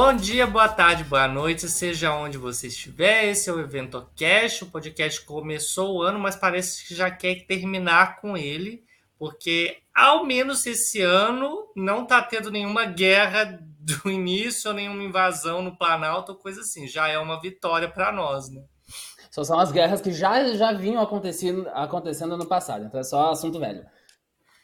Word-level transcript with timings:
Bom 0.00 0.14
dia, 0.14 0.46
boa 0.46 0.68
tarde, 0.68 1.02
boa 1.02 1.26
noite, 1.26 1.68
seja 1.68 2.14
onde 2.14 2.38
você 2.38 2.68
estiver. 2.68 3.24
Esse 3.24 3.50
é 3.50 3.52
o 3.52 3.58
Evento 3.58 4.08
Cast. 4.14 4.62
O 4.62 4.70
podcast 4.70 5.20
começou 5.22 5.96
o 5.96 6.02
ano, 6.02 6.20
mas 6.20 6.36
parece 6.36 6.86
que 6.86 6.94
já 6.94 7.10
quer 7.10 7.44
terminar 7.46 8.20
com 8.20 8.36
ele, 8.36 8.84
porque 9.18 9.78
ao 9.92 10.24
menos 10.24 10.64
esse 10.66 11.02
ano 11.02 11.66
não 11.74 12.04
está 12.04 12.22
tendo 12.22 12.48
nenhuma 12.48 12.84
guerra 12.84 13.58
do 13.80 14.06
início 14.08 14.70
ou 14.70 14.76
nenhuma 14.76 15.02
invasão 15.02 15.62
no 15.62 15.76
Planalto 15.76 16.32
coisa 16.36 16.60
assim. 16.60 16.86
Já 16.86 17.08
é 17.08 17.18
uma 17.18 17.40
vitória 17.40 17.88
para 17.88 18.12
nós, 18.12 18.48
né? 18.50 18.62
Só 19.32 19.42
são 19.42 19.58
as 19.58 19.72
guerras 19.72 20.00
que 20.00 20.12
já, 20.12 20.54
já 20.54 20.72
vinham 20.72 21.02
acontecendo, 21.02 21.68
acontecendo 21.70 22.36
no 22.36 22.46
passado, 22.46 22.84
então 22.84 23.00
é 23.00 23.04
só 23.04 23.32
assunto 23.32 23.58
velho. 23.58 23.84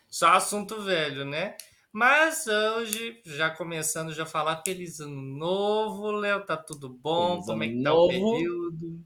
Só 0.08 0.28
assunto 0.28 0.80
velho, 0.80 1.24
né? 1.24 1.56
Mas 1.94 2.48
hoje, 2.48 3.20
já 3.24 3.50
começando 3.50 4.12
já 4.12 4.26
falar 4.26 4.62
feliz 4.66 4.98
ano 4.98 5.14
novo, 5.14 6.10
Léo, 6.10 6.44
tá 6.44 6.56
tudo 6.56 6.88
bom? 6.88 7.34
Feliz 7.34 7.46
Como 7.46 7.62
é 7.62 7.68
que 7.68 7.82
tá 7.84 7.90
novo. 7.90 8.04
o 8.06 8.08
período? 8.34 9.00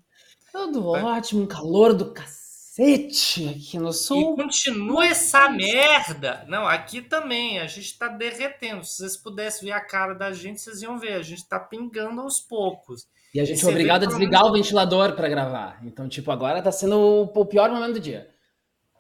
Tudo 0.51 0.87
ótimo, 0.89 1.43
um 1.43 1.47
calor 1.47 1.93
do 1.93 2.15
cacete 2.15 3.47
aqui 3.47 3.79
no 3.79 3.91
E 3.91 3.93
sul. 3.93 4.35
continua 4.37 5.05
essa 5.07 5.51
merda. 5.51 6.47
Não, 6.49 6.67
aqui 6.67 7.03
também, 7.03 7.59
a 7.59 7.67
gente 7.67 7.99
tá 7.99 8.09
derretendo. 8.09 8.83
Se 8.83 8.97
vocês 8.97 9.19
pudessem 9.19 9.67
ver 9.69 9.73
a 9.75 9.81
cara 9.85 10.15
da 10.15 10.33
gente, 10.33 10.59
vocês 10.59 10.81
iam 10.81 10.97
ver. 10.99 11.13
A 11.13 11.23
gente 11.23 11.47
tá 11.47 11.61
pingando 11.61 12.23
aos 12.23 12.41
poucos. 12.41 13.07
E 13.35 13.39
a 13.39 13.45
gente 13.45 13.61
Você 13.61 13.67
é 13.67 13.69
obrigado 13.69 14.05
a 14.05 14.07
desligar 14.07 14.47
o 14.47 14.53
ventilador 14.53 15.13
pra 15.15 15.29
gravar. 15.29 15.79
Então, 15.85 16.09
tipo, 16.09 16.31
agora 16.31 16.63
tá 16.63 16.73
sendo 16.73 17.31
o 17.35 17.45
pior 17.45 17.69
momento 17.71 17.93
do 17.93 18.01
dia. 18.01 18.31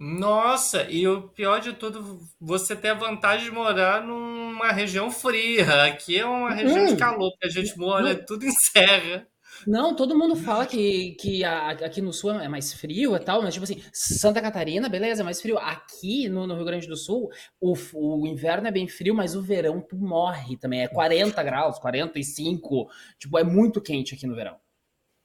Nossa, 0.01 0.85
e 0.91 1.07
o 1.09 1.29
pior 1.31 1.61
de 1.61 1.73
tudo, 1.73 2.21
você 2.41 2.77
tem 2.77 2.91
a 2.91 2.95
vantagem 2.95 3.47
de 3.47 3.51
morar 3.51 4.01
numa 4.03 4.71
região 4.73 5.11
fria. 5.11 5.85
Aqui 5.87 6.17
é 6.19 6.25
uma 6.27 6.51
região 6.55 6.85
de 6.85 6.95
Hum. 6.95 6.97
calor, 6.97 7.33
que 7.41 7.47
a 7.47 7.51
gente 7.51 7.77
mora 7.77 8.15
Não. 8.15 8.25
tudo 8.25 8.45
em 8.47 8.53
serra. 8.53 9.27
Não, 9.67 9.95
todo 9.95 10.17
mundo 10.17 10.37
fala 10.37 10.67
que, 10.67 11.13
que 11.21 11.43
a- 11.45 11.71
aqui 11.71 12.01
no 12.01 12.13
sul 12.13 12.31
é 12.33 12.49
mais 12.49 12.73
frio 12.73 13.17
e 13.17 13.21
tal, 13.21 13.43
mas 13.43 13.53
tipo 13.55 13.65
assim, 13.65 13.83
Santa 13.93 14.41
Catarina, 14.41 14.89
beleza, 14.89 15.23
é 15.23 15.25
mais 15.25 15.41
frio. 15.43 15.59
Aqui 15.59 16.29
no, 16.29 16.47
no 16.47 16.55
Rio 16.55 16.65
Grande 16.65 16.87
do 16.87 16.97
Sul, 16.97 17.29
o, 17.61 17.75
o 17.95 18.27
inverno 18.27 18.69
é 18.69 18.71
bem 18.71 18.87
frio, 18.89 19.15
mas 19.15 19.35
o 19.35 19.43
verão 19.43 19.81
tu 19.81 19.97
morre 19.97 20.57
também. 20.57 20.83
É 20.83 20.89
40 20.89 21.43
graus, 21.43 21.79
45. 21.79 22.89
Tipo, 23.19 23.39
é 23.39 23.45
muito 23.45 23.81
quente 23.81 24.15
aqui 24.15 24.27
no 24.27 24.35
verão. 24.35 24.57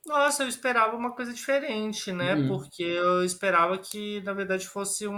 Nossa, 0.06 0.44
eu 0.44 0.50
esperava 0.50 0.98
uma 0.98 1.12
coisa 1.12 1.34
diferente, 1.34 2.12
né? 2.12 2.36
Uhum. 2.36 2.48
Porque 2.48 2.84
eu 2.84 3.24
esperava 3.24 3.78
que, 3.78 4.22
na 4.22 4.34
verdade, 4.34 4.68
fosse 4.68 5.08
um- 5.08 5.14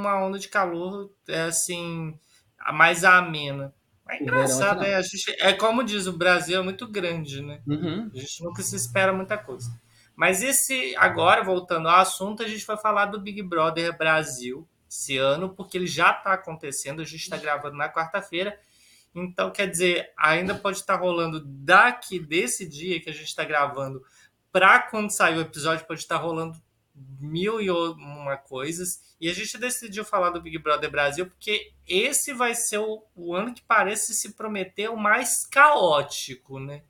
uma 0.00 0.16
onda 0.24 0.38
de 0.38 0.48
calor, 0.48 1.10
é, 1.28 1.42
assim, 1.42 2.18
a 2.58 2.72
mais 2.72 3.04
amena. 3.04 3.74
É 4.08 4.16
O 4.18 4.24
verão 4.24 4.48
aqui 4.48 4.62
engraçado, 4.62 4.76
não. 4.76 4.82
né? 4.82 4.94
A 4.94 5.02
gente, 5.02 5.30
é 5.38 5.52
como 5.52 5.84
diz, 5.84 6.06
o 6.06 6.16
Brasil 6.16 6.58
é 6.58 6.62
muito 6.62 6.88
grande, 6.88 7.42
né? 7.42 7.60
Uhum. 7.66 8.10
A 8.14 8.18
gente 8.18 8.42
nunca 8.42 8.62
se 8.62 8.74
espera 8.76 9.12
muita 9.12 9.36
coisa. 9.36 9.70
Mas 10.16 10.42
esse, 10.42 10.94
agora, 10.96 11.42
voltando 11.44 11.88
ao 11.88 12.00
assunto, 12.00 12.42
a 12.42 12.48
gente 12.48 12.66
vai 12.66 12.76
falar 12.78 13.06
do 13.06 13.20
Big 13.20 13.42
Brother 13.42 13.96
Brasil 13.96 14.66
esse 14.88 15.16
ano, 15.18 15.54
porque 15.54 15.78
ele 15.78 15.86
já 15.86 16.10
está 16.10 16.32
acontecendo, 16.32 17.00
a 17.00 17.04
gente 17.04 17.22
está 17.22 17.36
gravando 17.36 17.76
na 17.76 17.88
quarta-feira. 17.92 18.58
Então, 19.14 19.50
quer 19.50 19.68
dizer, 19.68 20.10
ainda 20.16 20.54
pode 20.54 20.78
estar 20.78 20.96
rolando 20.96 21.40
daqui 21.44 22.18
desse 22.18 22.68
dia 22.68 23.00
que 23.00 23.10
a 23.10 23.12
gente 23.12 23.26
está 23.28 23.44
gravando 23.44 24.02
para 24.52 24.80
quando 24.80 25.10
sair 25.10 25.36
o 25.36 25.40
episódio, 25.40 25.86
pode 25.86 26.00
estar 26.00 26.16
rolando 26.16 26.60
mil 27.20 27.60
e 27.60 27.70
uma 27.70 28.36
coisas. 28.36 29.00
E 29.20 29.28
a 29.28 29.34
gente 29.34 29.58
decidiu 29.58 30.04
falar 30.04 30.30
do 30.30 30.40
Big 30.40 30.58
Brother 30.58 30.90
Brasil 30.90 31.26
porque 31.26 31.72
esse 31.86 32.32
vai 32.32 32.54
ser 32.54 32.78
o, 32.78 33.02
o 33.14 33.34
ano 33.34 33.54
que 33.54 33.62
parece 33.62 34.14
se 34.14 34.34
prometer 34.34 34.88
o 34.88 34.96
mais 34.96 35.46
caótico, 35.46 36.58
né? 36.58 36.82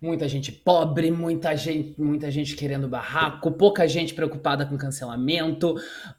Muita 0.00 0.28
gente 0.28 0.52
pobre, 0.52 1.10
muita 1.10 1.56
gente, 1.56 1.98
muita 1.98 2.30
gente 2.30 2.54
querendo 2.54 2.86
barraco, 2.86 3.50
pouca 3.52 3.88
gente 3.88 4.12
preocupada 4.12 4.66
com 4.66 4.76
cancelamento. 4.76 5.76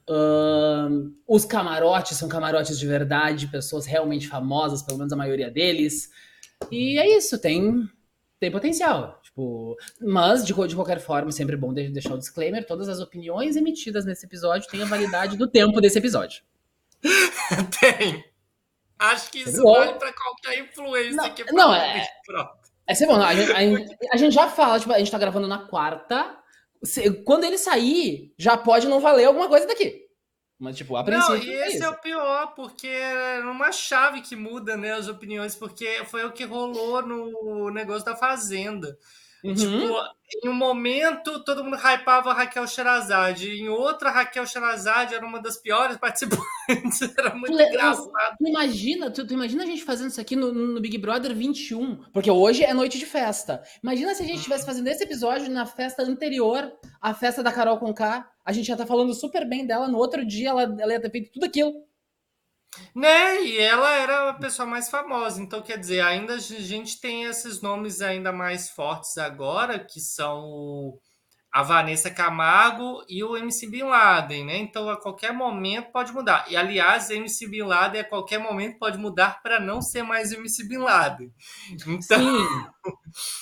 ahn, 0.08 1.12
os 1.26 1.44
camarotes 1.44 2.16
são 2.16 2.28
camarotes 2.28 2.80
de 2.80 2.86
verdade, 2.86 3.46
pessoas 3.46 3.86
realmente 3.86 4.26
famosas, 4.26 4.82
pelo 4.82 4.98
menos 4.98 5.12
a 5.12 5.16
maioria 5.16 5.50
deles. 5.50 6.10
E 6.68 6.98
é 6.98 7.16
isso, 7.16 7.38
tem, 7.38 7.88
tem 8.40 8.50
potencial. 8.50 9.22
Tipo, 9.36 9.76
mas, 10.00 10.46
de, 10.46 10.54
de 10.66 10.74
qualquer 10.74 10.98
forma, 10.98 11.30
sempre 11.30 11.56
é 11.56 11.58
bom 11.58 11.70
de- 11.70 11.90
deixar 11.90 12.14
o 12.14 12.18
disclaimer: 12.18 12.66
todas 12.66 12.88
as 12.88 13.00
opiniões 13.00 13.54
emitidas 13.54 14.06
nesse 14.06 14.24
episódio 14.24 14.66
têm 14.70 14.82
a 14.82 14.86
validade 14.86 15.36
do 15.36 15.46
tempo 15.46 15.78
desse 15.78 15.98
episódio. 15.98 16.42
Tem. 17.78 18.24
Acho 18.98 19.30
que 19.30 19.40
isso 19.40 19.62
vale 19.62 19.92
para 19.98 20.10
qualquer 20.14 20.58
influência 20.58 21.12
Não, 21.16 21.34
que 21.34 21.52
não, 21.52 21.74
é- 21.74 22.08
Brother. 22.26 22.54
É 22.86 22.94
sempre 22.94 23.14
bom, 23.14 23.20
a 23.20 23.34
gente, 23.34 23.52
a 23.52 24.14
a 24.14 24.16
gente 24.16 24.32
já 24.32 24.48
fala, 24.48 24.78
tipo, 24.80 24.92
a 24.92 24.98
gente 24.98 25.10
tá 25.10 25.18
gravando 25.18 25.46
na 25.48 25.66
quarta. 25.66 26.38
quando 27.24 27.44
ele 27.44 27.58
sair, 27.58 28.32
já 28.38 28.56
pode 28.56 28.86
não 28.86 29.00
valer 29.00 29.26
alguma 29.26 29.48
coisa 29.48 29.66
daqui. 29.66 30.06
Mas, 30.58 30.76
tipo, 30.78 30.96
a 30.96 31.04
princípio. 31.04 31.36
Não, 31.36 31.42
e 31.44 31.54
é 31.54 31.68
esse 31.68 31.82
é 31.82 31.88
o 31.90 32.00
pior, 32.00 32.54
porque 32.54 32.86
é 32.86 33.40
uma 33.40 33.70
chave 33.70 34.22
que 34.22 34.34
muda, 34.34 34.76
né, 34.78 34.92
as 34.92 35.08
opiniões, 35.08 35.54
porque 35.54 36.02
foi 36.06 36.24
o 36.24 36.32
que 36.32 36.44
rolou 36.44 37.02
no 37.02 37.68
negócio 37.70 38.04
da 38.06 38.16
Fazenda. 38.16 38.96
Uhum. 39.44 39.54
Tipo, 39.54 39.94
em 40.44 40.48
um 40.48 40.54
momento 40.54 41.44
todo 41.44 41.62
mundo 41.62 41.76
hypava 41.76 42.30
a 42.30 42.34
Raquel 42.34 42.66
Sherazade, 42.66 43.48
em 43.50 43.68
outra 43.68 44.08
a 44.08 44.12
Raquel 44.12 44.44
Sherazade 44.46 45.14
era 45.14 45.24
uma 45.24 45.40
das 45.40 45.56
piores 45.56 45.96
participantes, 46.00 47.00
era 47.16 47.34
muito 47.34 47.54
Le- 47.54 47.68
engraçado. 47.68 48.36
Tu 48.38 48.48
imagina, 48.48 49.10
tu, 49.10 49.26
tu 49.26 49.34
imagina 49.34 49.62
a 49.62 49.66
gente 49.66 49.84
fazendo 49.84 50.10
isso 50.10 50.20
aqui 50.20 50.34
no, 50.34 50.52
no 50.52 50.80
Big 50.80 50.98
Brother 50.98 51.34
21, 51.34 51.96
porque 52.12 52.30
hoje 52.30 52.64
é 52.64 52.74
noite 52.74 52.98
de 52.98 53.06
festa. 53.06 53.62
Imagina 53.82 54.14
se 54.14 54.22
a 54.22 54.26
gente 54.26 54.38
estivesse 54.38 54.66
fazendo 54.66 54.88
esse 54.88 55.04
episódio 55.04 55.50
na 55.50 55.64
festa 55.64 56.02
anterior 56.02 56.72
à 57.00 57.14
festa 57.14 57.42
da 57.42 57.52
Carol 57.52 57.78
com 57.78 57.94
K. 57.94 58.28
A 58.44 58.52
gente 58.52 58.68
ia 58.68 58.76
tá 58.76 58.86
falando 58.86 59.14
super 59.14 59.48
bem 59.48 59.66
dela, 59.66 59.86
no 59.86 59.98
outro 59.98 60.24
dia 60.26 60.50
ela, 60.50 60.62
ela 60.62 60.92
ia 60.92 61.00
ter 61.00 61.10
feito 61.10 61.30
tudo 61.32 61.44
aquilo. 61.46 61.72
Né? 62.94 63.42
E 63.44 63.58
ela 63.58 63.90
era 63.94 64.30
a 64.30 64.34
pessoa 64.34 64.66
mais 64.66 64.88
famosa. 64.88 65.40
Então, 65.42 65.62
quer 65.62 65.78
dizer, 65.78 66.00
ainda 66.00 66.34
a 66.34 66.38
gente 66.38 67.00
tem 67.00 67.24
esses 67.24 67.60
nomes 67.60 68.00
ainda 68.02 68.32
mais 68.32 68.70
fortes 68.70 69.16
agora, 69.18 69.78
que 69.78 70.00
são 70.00 70.44
o- 70.44 71.00
a 71.52 71.62
Vanessa 71.62 72.10
Camargo 72.10 73.04
e 73.08 73.24
o 73.24 73.36
MC 73.36 73.68
Bin 73.68 73.84
Laden, 73.84 74.44
né? 74.46 74.58
Então, 74.58 74.88
a 74.90 74.96
qualquer 75.00 75.32
momento 75.32 75.90
pode 75.92 76.12
mudar. 76.12 76.46
E, 76.50 76.56
aliás, 76.56 77.10
MC 77.10 77.48
Bin 77.48 77.62
Laden 77.62 78.02
a 78.02 78.04
qualquer 78.04 78.38
momento 78.38 78.78
pode 78.78 78.98
mudar 78.98 79.42
para 79.42 79.60
não 79.60 79.82
ser 79.82 80.02
mais 80.02 80.32
MC 80.32 80.64
Bin 80.68 80.78
Laden. 80.78 81.32
Então, 81.88 82.20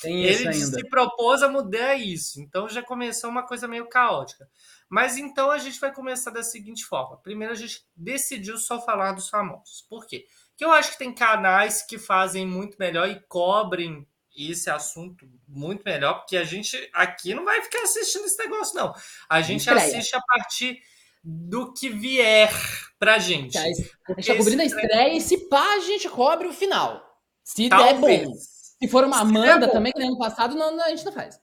Sim, 0.01 0.21
ele 0.23 0.53
se 0.53 0.89
propôs 0.89 1.43
a 1.43 1.49
mudar 1.49 1.95
isso. 1.97 2.41
Então 2.41 2.69
já 2.69 2.83
começou 2.83 3.31
uma 3.31 3.47
coisa 3.47 3.67
meio 3.69 3.89
caótica. 3.89 4.49
Mas 4.89 5.17
então 5.17 5.51
a 5.51 5.59
gente 5.59 5.81
vai 5.81 5.93
começar 5.93 6.31
da 6.31 6.43
seguinte 6.43 6.85
forma. 6.85 7.17
Primeiro 7.19 7.53
a 7.53 7.57
gente 7.57 7.85
decidiu 7.97 8.59
só 8.59 8.81
falar 8.81 9.13
dos 9.13 9.29
famosos. 9.29 9.85
Por 9.89 10.07
quê? 10.07 10.27
Porque 10.51 10.65
eu 10.65 10.73
acho 10.73 10.93
que 10.93 10.99
tem 10.99 11.13
canais 11.13 11.83
que 11.83 11.99
fazem 11.99 12.47
muito 12.47 12.77
melhor 12.79 13.09
e 13.09 13.21
cobrem 13.29 14.07
esse 14.37 14.69
assunto 14.69 15.27
muito 15.47 15.83
melhor, 15.85 16.15
porque 16.15 16.37
a 16.37 16.45
gente 16.45 16.77
aqui 16.93 17.35
não 17.35 17.45
vai 17.45 17.63
ficar 17.63 17.83
assistindo 17.83 18.25
esse 18.25 18.39
negócio, 18.39 18.75
não. 18.75 18.93
A 19.29 19.41
gente 19.41 19.61
Estreia. 19.61 19.85
assiste 19.85 20.17
a 20.17 20.21
partir 20.21 20.81
do 21.23 21.73
que 21.73 21.89
vier 21.89 22.53
pra 22.99 23.19
gente. 23.19 23.57
A 23.57 23.63
gente 23.63 24.27
tá 24.27 24.37
cobrindo 24.37 24.63
a 24.63 24.65
estreia 24.65 25.17
e 25.17 25.21
se 25.21 25.49
pá, 25.49 25.75
a 25.75 25.81
gente 25.81 26.09
cobre 26.09 26.49
o 26.49 26.53
final. 26.53 27.03
Se 27.43 27.69
der 27.69 27.77
Talvez. 27.79 28.29
bom. 28.29 28.35
Se 28.35 28.89
for 28.89 29.05
uma 29.05 29.21
Amanda 29.21 29.67
der 29.67 29.73
também, 29.73 29.93
que 29.93 29.99
nem 29.99 30.09
ano 30.09 30.19
passado, 30.19 30.55
não, 30.55 30.81
a 30.83 30.91
gente 30.91 31.05
não 31.05 31.13
faz. 31.13 31.41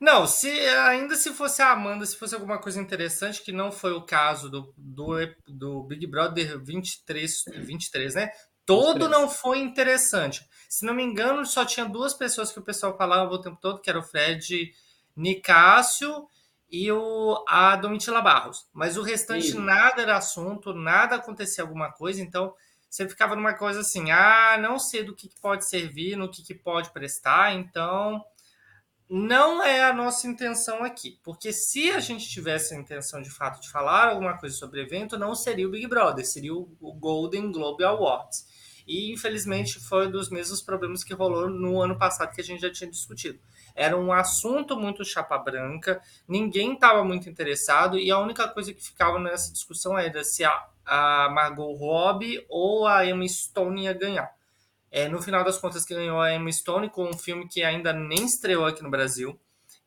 Não, 0.00 0.26
se 0.26 0.48
ainda 0.48 1.16
se 1.16 1.32
fosse 1.32 1.62
a 1.62 1.72
Amanda, 1.72 2.04
se 2.06 2.16
fosse 2.16 2.34
alguma 2.34 2.58
coisa 2.58 2.80
interessante, 2.80 3.42
que 3.42 3.52
não 3.52 3.70
foi 3.70 3.92
o 3.92 4.02
caso 4.02 4.50
do, 4.50 4.74
do, 4.76 5.14
do 5.46 5.82
Big 5.84 6.06
Brother 6.06 6.58
23, 6.62 7.44
23, 7.56 8.14
né? 8.14 8.30
Todo 8.66 9.04
23. 9.04 9.10
não 9.10 9.28
foi 9.28 9.58
interessante. 9.58 10.46
Se 10.68 10.84
não 10.84 10.94
me 10.94 11.02
engano, 11.02 11.44
só 11.44 11.64
tinha 11.64 11.86
duas 11.86 12.14
pessoas 12.14 12.50
que 12.50 12.58
o 12.58 12.64
pessoal 12.64 12.96
falava 12.96 13.32
o 13.32 13.40
tempo 13.40 13.58
todo, 13.60 13.80
que 13.80 13.90
era 13.90 13.98
o 13.98 14.02
Fred 14.02 14.72
Nicásio 15.16 16.26
e 16.70 16.90
o, 16.90 17.44
a 17.46 17.76
Domitila 17.76 18.20
Barros. 18.20 18.66
Mas 18.72 18.96
o 18.96 19.02
restante 19.02 19.48
Isso. 19.48 19.60
nada 19.60 20.02
era 20.02 20.16
assunto, 20.16 20.74
nada 20.74 21.16
acontecia 21.16 21.62
alguma 21.62 21.92
coisa, 21.92 22.20
então 22.20 22.54
você 22.90 23.08
ficava 23.08 23.34
numa 23.36 23.54
coisa 23.54 23.80
assim, 23.80 24.10
ah, 24.10 24.56
não 24.58 24.78
sei 24.78 25.02
do 25.02 25.14
que, 25.14 25.28
que 25.28 25.40
pode 25.40 25.68
servir, 25.68 26.16
no 26.16 26.30
que, 26.30 26.42
que 26.42 26.54
pode 26.54 26.92
prestar, 26.92 27.52
então 27.52 28.24
não 29.08 29.62
é 29.62 29.84
a 29.84 29.92
nossa 29.92 30.26
intenção 30.26 30.82
aqui. 30.82 31.18
Porque 31.22 31.52
se 31.52 31.90
a 31.90 32.00
gente 32.00 32.28
tivesse 32.28 32.74
a 32.74 32.78
intenção 32.78 33.20
de 33.20 33.30
fato 33.30 33.60
de 33.60 33.70
falar 33.70 34.08
alguma 34.08 34.38
coisa 34.38 34.54
sobre 34.54 34.80
o 34.80 34.82
evento, 34.82 35.18
não 35.18 35.34
seria 35.34 35.66
o 35.66 35.70
Big 35.70 35.86
Brother, 35.86 36.26
seria 36.26 36.54
o 36.54 36.92
Golden 36.98 37.52
Globe 37.52 37.84
Awards. 37.84 38.46
E 38.86 39.12
infelizmente 39.12 39.80
foi 39.80 40.10
dos 40.10 40.28
mesmos 40.28 40.60
problemas 40.60 41.02
que 41.02 41.14
rolou 41.14 41.48
no 41.48 41.80
ano 41.80 41.96
passado 41.96 42.34
que 42.34 42.40
a 42.40 42.44
gente 42.44 42.60
já 42.60 42.70
tinha 42.70 42.90
discutido. 42.90 43.38
Era 43.74 43.96
um 43.96 44.12
assunto 44.12 44.78
muito 44.78 45.04
chapa 45.04 45.38
branca, 45.38 46.00
ninguém 46.28 46.74
estava 46.74 47.02
muito 47.02 47.28
interessado, 47.28 47.98
e 47.98 48.10
a 48.10 48.18
única 48.18 48.46
coisa 48.48 48.72
que 48.72 48.84
ficava 48.84 49.18
nessa 49.18 49.52
discussão 49.52 49.98
era 49.98 50.22
se 50.22 50.44
a, 50.44 50.66
a 50.84 51.30
Margot 51.30 51.74
Robbie 51.74 52.44
ou 52.48 52.86
a 52.86 53.04
Emma 53.06 53.26
Stone 53.26 53.84
ia 53.84 53.92
ganhar. 53.92 54.30
É, 54.94 55.08
no 55.08 55.20
final 55.20 55.42
das 55.42 55.58
contas, 55.58 55.84
ganhou 55.84 56.20
a 56.20 56.32
Emma 56.32 56.52
Stone 56.52 56.88
com 56.88 57.10
um 57.10 57.18
filme 57.18 57.48
que 57.48 57.64
ainda 57.64 57.92
nem 57.92 58.24
estreou 58.24 58.64
aqui 58.64 58.80
no 58.80 58.88
Brasil. 58.88 59.36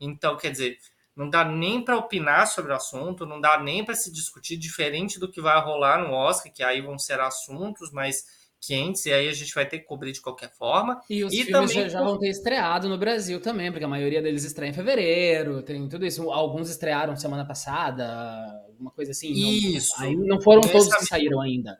Então, 0.02 0.36
quer 0.36 0.52
dizer, 0.52 0.78
não 1.16 1.30
dá 1.30 1.46
nem 1.46 1.82
para 1.82 1.96
opinar 1.96 2.46
sobre 2.46 2.74
o 2.74 2.76
assunto, 2.76 3.26
não 3.26 3.40
dá 3.40 3.58
nem 3.58 3.86
para 3.86 3.96
se 3.96 4.12
discutir, 4.12 4.58
diferente 4.58 5.18
do 5.18 5.32
que 5.32 5.40
vai 5.40 5.64
rolar 5.64 6.06
no 6.06 6.14
Oscar, 6.14 6.52
que 6.52 6.62
aí 6.62 6.82
vão 6.82 7.00
ser 7.00 7.22
assuntos 7.22 7.90
mais 7.90 8.26
quentes, 8.60 9.06
e 9.06 9.14
aí 9.14 9.30
a 9.30 9.34
gente 9.34 9.56
vai 9.56 9.66
ter 9.66 9.80
que 9.80 9.86
cobrir 9.86 10.12
de 10.12 10.20
qualquer 10.20 10.52
forma. 10.54 11.02
E 11.10 11.24
os 11.24 11.32
e 11.32 11.46
filmes 11.46 11.72
também... 11.72 11.90
já, 11.90 12.04
vão 12.04 12.20
ter 12.20 12.28
estreado 12.28 12.90
no 12.90 12.98
Brasil 12.98 13.40
também, 13.40 13.72
porque 13.72 13.86
a 13.86 13.88
maioria 13.88 14.22
deles 14.22 14.44
estreia 14.44 14.72
em 14.72 14.74
fevereiro, 14.74 15.64
tem 15.64 15.88
tudo 15.88 16.06
isso. 16.06 16.30
Alguns 16.30 16.70
estrearam 16.70 17.16
semana 17.16 17.46
passada, 17.46 18.62
alguma 18.68 18.92
coisa 18.92 19.12
assim. 19.12 19.32
Isso. 19.32 19.98
Não, 20.02 20.06
aí 20.06 20.16
não 20.18 20.42
foram 20.42 20.60
todos 20.64 20.94
que 20.94 21.06
saíram 21.06 21.40
ainda. 21.40 21.80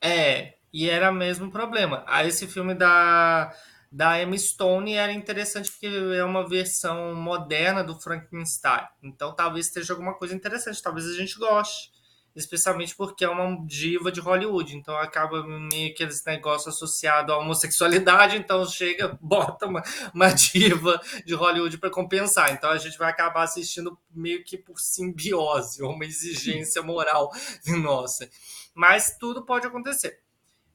É, 0.00 0.54
e 0.72 0.88
era 0.88 1.10
mesmo 1.12 1.46
o 1.46 1.50
problema. 1.50 2.04
Aí 2.06 2.28
esse 2.28 2.46
filme 2.46 2.74
da, 2.74 3.52
da 3.90 4.22
Emma 4.22 4.38
Stone 4.38 4.94
era 4.94 5.12
interessante 5.12 5.70
porque 5.70 5.86
é 5.86 6.24
uma 6.24 6.48
versão 6.48 7.14
moderna 7.14 7.82
do 7.82 7.98
Frankenstein. 7.98 8.86
Então 9.02 9.34
talvez 9.34 9.66
esteja 9.66 9.92
alguma 9.92 10.14
coisa 10.14 10.34
interessante, 10.34 10.82
talvez 10.82 11.06
a 11.06 11.14
gente 11.14 11.38
goste. 11.38 11.90
Especialmente 12.34 12.94
porque 12.94 13.24
é 13.24 13.28
uma 13.28 13.66
diva 13.66 14.12
de 14.12 14.20
Hollywood, 14.20 14.76
então 14.76 14.96
acaba 14.96 15.44
meio 15.44 15.92
que 15.92 16.04
esse 16.04 16.24
negócio 16.24 16.68
associado 16.68 17.32
à 17.32 17.38
homossexualidade, 17.38 18.36
então 18.36 18.64
chega, 18.66 19.08
bota 19.20 19.66
uma, 19.66 19.82
uma 20.14 20.28
diva 20.28 21.00
de 21.26 21.34
Hollywood 21.34 21.76
para 21.78 21.90
compensar. 21.90 22.52
Então 22.52 22.70
a 22.70 22.78
gente 22.78 22.96
vai 22.96 23.10
acabar 23.10 23.42
assistindo 23.42 23.98
meio 24.12 24.44
que 24.44 24.56
por 24.56 24.78
simbiose, 24.78 25.82
uma 25.82 26.04
exigência 26.04 26.80
moral 26.82 27.32
nossa. 27.82 28.30
Mas 28.76 29.16
tudo 29.18 29.44
pode 29.44 29.66
acontecer. 29.66 30.20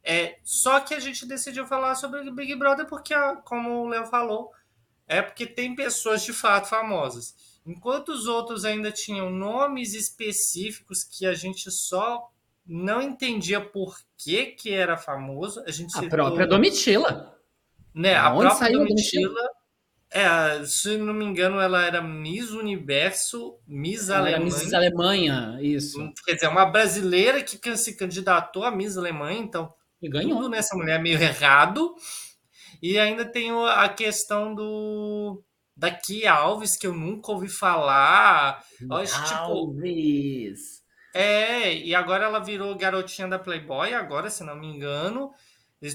É, 0.08 0.38
só 0.44 0.80
que 0.80 0.94
a 0.94 1.00
gente 1.00 1.26
decidiu 1.26 1.66
falar 1.66 1.96
sobre 1.96 2.20
o 2.20 2.34
Big 2.34 2.54
Brother 2.56 2.86
porque, 2.86 3.16
como 3.44 3.82
o 3.82 3.88
Léo 3.88 4.06
falou, 4.06 4.52
é 5.08 5.20
porque 5.20 5.48
tem 5.48 5.76
pessoas 5.76 6.24
de 6.24 6.32
fato 6.32 6.70
famosas. 6.70 7.36
Enquanto 7.66 8.10
os 8.10 8.28
outros 8.28 8.64
ainda 8.64 8.92
tinham 8.92 9.32
nomes 9.32 9.96
específicos 9.96 11.04
que 11.04 11.26
a 11.26 11.34
gente 11.34 11.72
só 11.72 12.30
não 12.68 13.02
entendia 13.02 13.60
por 13.60 13.98
que, 14.16 14.48
que 14.48 14.72
era 14.72 14.96
famoso, 14.96 15.64
a 15.66 15.72
gente 15.72 15.98
a 15.98 16.08
própria 16.08 16.46
Domitila. 16.46 17.36
Né, 17.92 18.16
a 18.16 18.30
própria 18.30 18.72
Domitila, 18.72 19.50
é, 20.12 20.64
se 20.66 20.98
não 20.98 21.14
me 21.16 21.26
engano, 21.26 21.60
ela 21.60 21.84
era 21.84 22.00
Miss 22.00 22.52
Universo, 22.52 23.58
Miss 23.68 24.10
ela 24.10 24.28
Alemanha. 24.28 24.46
Miss 24.46 24.74
Alemanha, 24.74 25.58
isso. 25.62 26.14
Quer 26.24 26.36
dizer, 26.36 26.48
uma 26.48 26.66
brasileira 26.66 27.42
que 27.42 27.76
se 27.76 27.96
candidatou 27.96 28.64
a 28.64 28.70
Miss 28.70 28.98
Alemanha, 28.98 29.40
então 29.40 29.74
e 30.02 30.10
ganhou. 30.10 30.38
Tudo 30.38 30.50
nessa 30.50 30.76
mulher 30.76 31.00
é 31.00 31.02
meio 31.02 31.22
errado. 31.22 31.94
E 32.82 33.00
ainda 33.00 33.26
tem 33.26 33.52
a 33.52 33.90
questão 33.90 34.54
do 34.54 35.44
da 35.76 35.92
Kia 35.92 36.32
Alves, 36.32 36.78
que 36.78 36.88
eu 36.88 36.94
nunca 36.94 37.32
ouvi 37.32 37.50
falar. 37.50 38.64
Alves! 38.90 39.12
Tipo, 39.12 39.76
é, 41.14 41.74
e 41.74 41.96
agora 41.96 42.26
ela 42.26 42.40
virou 42.40 42.76
garotinha 42.76 43.26
da 43.26 43.40
Playboy, 43.40 43.94
agora, 43.94 44.30
se 44.30 44.44
não 44.44 44.56
me 44.56 44.68
engano. 44.68 45.32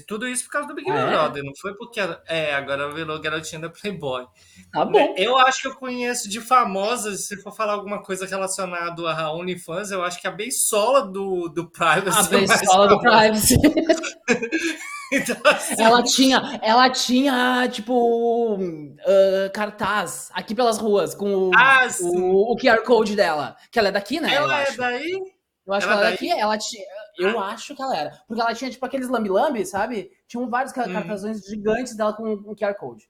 Tudo 0.07 0.27
isso 0.27 0.45
por 0.45 0.51
causa 0.51 0.67
do 0.67 0.75
Big 0.75 0.89
ah, 0.89 0.95
é? 0.95 1.09
Brother, 1.09 1.43
é? 1.43 1.45
não 1.45 1.53
foi 1.59 1.75
porque 1.75 1.99
é, 2.27 2.53
agora 2.53 2.93
virou 2.93 3.19
garotinha 3.19 3.61
da 3.61 3.69
Playboy. 3.69 4.25
Tá 4.71 4.85
bom. 4.85 5.13
Eu 5.17 5.37
acho 5.37 5.61
que 5.61 5.67
eu 5.67 5.75
conheço 5.75 6.29
de 6.29 6.39
famosas, 6.39 7.27
se 7.27 7.41
for 7.41 7.51
falar 7.51 7.73
alguma 7.73 8.01
coisa 8.01 8.25
relacionada 8.25 9.01
a 9.11 9.33
OnlyFans, 9.33 9.91
eu 9.91 10.03
acho 10.03 10.21
que 10.21 10.27
a 10.27 10.31
Beisola 10.31 11.01
do, 11.07 11.49
do 11.49 11.69
Privacy. 11.69 12.35
A 12.35 12.37
é 12.37 12.47
Beisola 12.47 12.87
do 12.87 12.99
Privacy. 12.99 13.55
então, 15.11 15.37
assim... 15.45 15.81
Ela 15.81 16.03
tinha, 16.03 16.59
ela 16.61 16.89
tinha, 16.89 17.67
tipo, 17.69 18.55
uh, 18.55 19.51
cartaz 19.53 20.29
aqui 20.31 20.55
pelas 20.55 20.77
ruas 20.77 21.15
com 21.15 21.49
o, 21.49 21.51
ah, 21.55 21.87
o, 22.01 22.53
o, 22.53 22.55
QR 22.55 22.83
Code 22.83 23.15
dela. 23.15 23.57
Que 23.71 23.79
ela 23.79 23.89
é 23.89 23.91
daqui, 23.91 24.19
né? 24.19 24.33
Ela 24.33 24.61
é 24.61 24.71
daí? 24.71 25.19
Eu 25.65 25.73
acho 25.73 25.87
ela 25.87 25.95
que 25.95 25.99
ela 25.99 26.07
é 26.07 26.11
daqui, 26.11 26.31
ela 26.31 26.57
tinha. 26.57 26.85
Eu 27.17 27.39
ah. 27.39 27.49
acho 27.49 27.75
que 27.75 27.81
ela 27.81 27.97
era. 27.97 28.11
Porque 28.27 28.41
ela 28.41 28.53
tinha, 28.53 28.69
tipo, 28.69 28.85
aqueles 28.85 29.09
lambi-lambi, 29.09 29.65
sabe? 29.65 30.11
Tinham 30.27 30.49
vários 30.49 30.71
hum. 30.71 30.93
cartazões 30.93 31.45
gigantes 31.45 31.95
dela 31.95 32.13
com 32.13 32.23
um 32.23 32.55
QR 32.55 32.75
Code. 32.75 33.09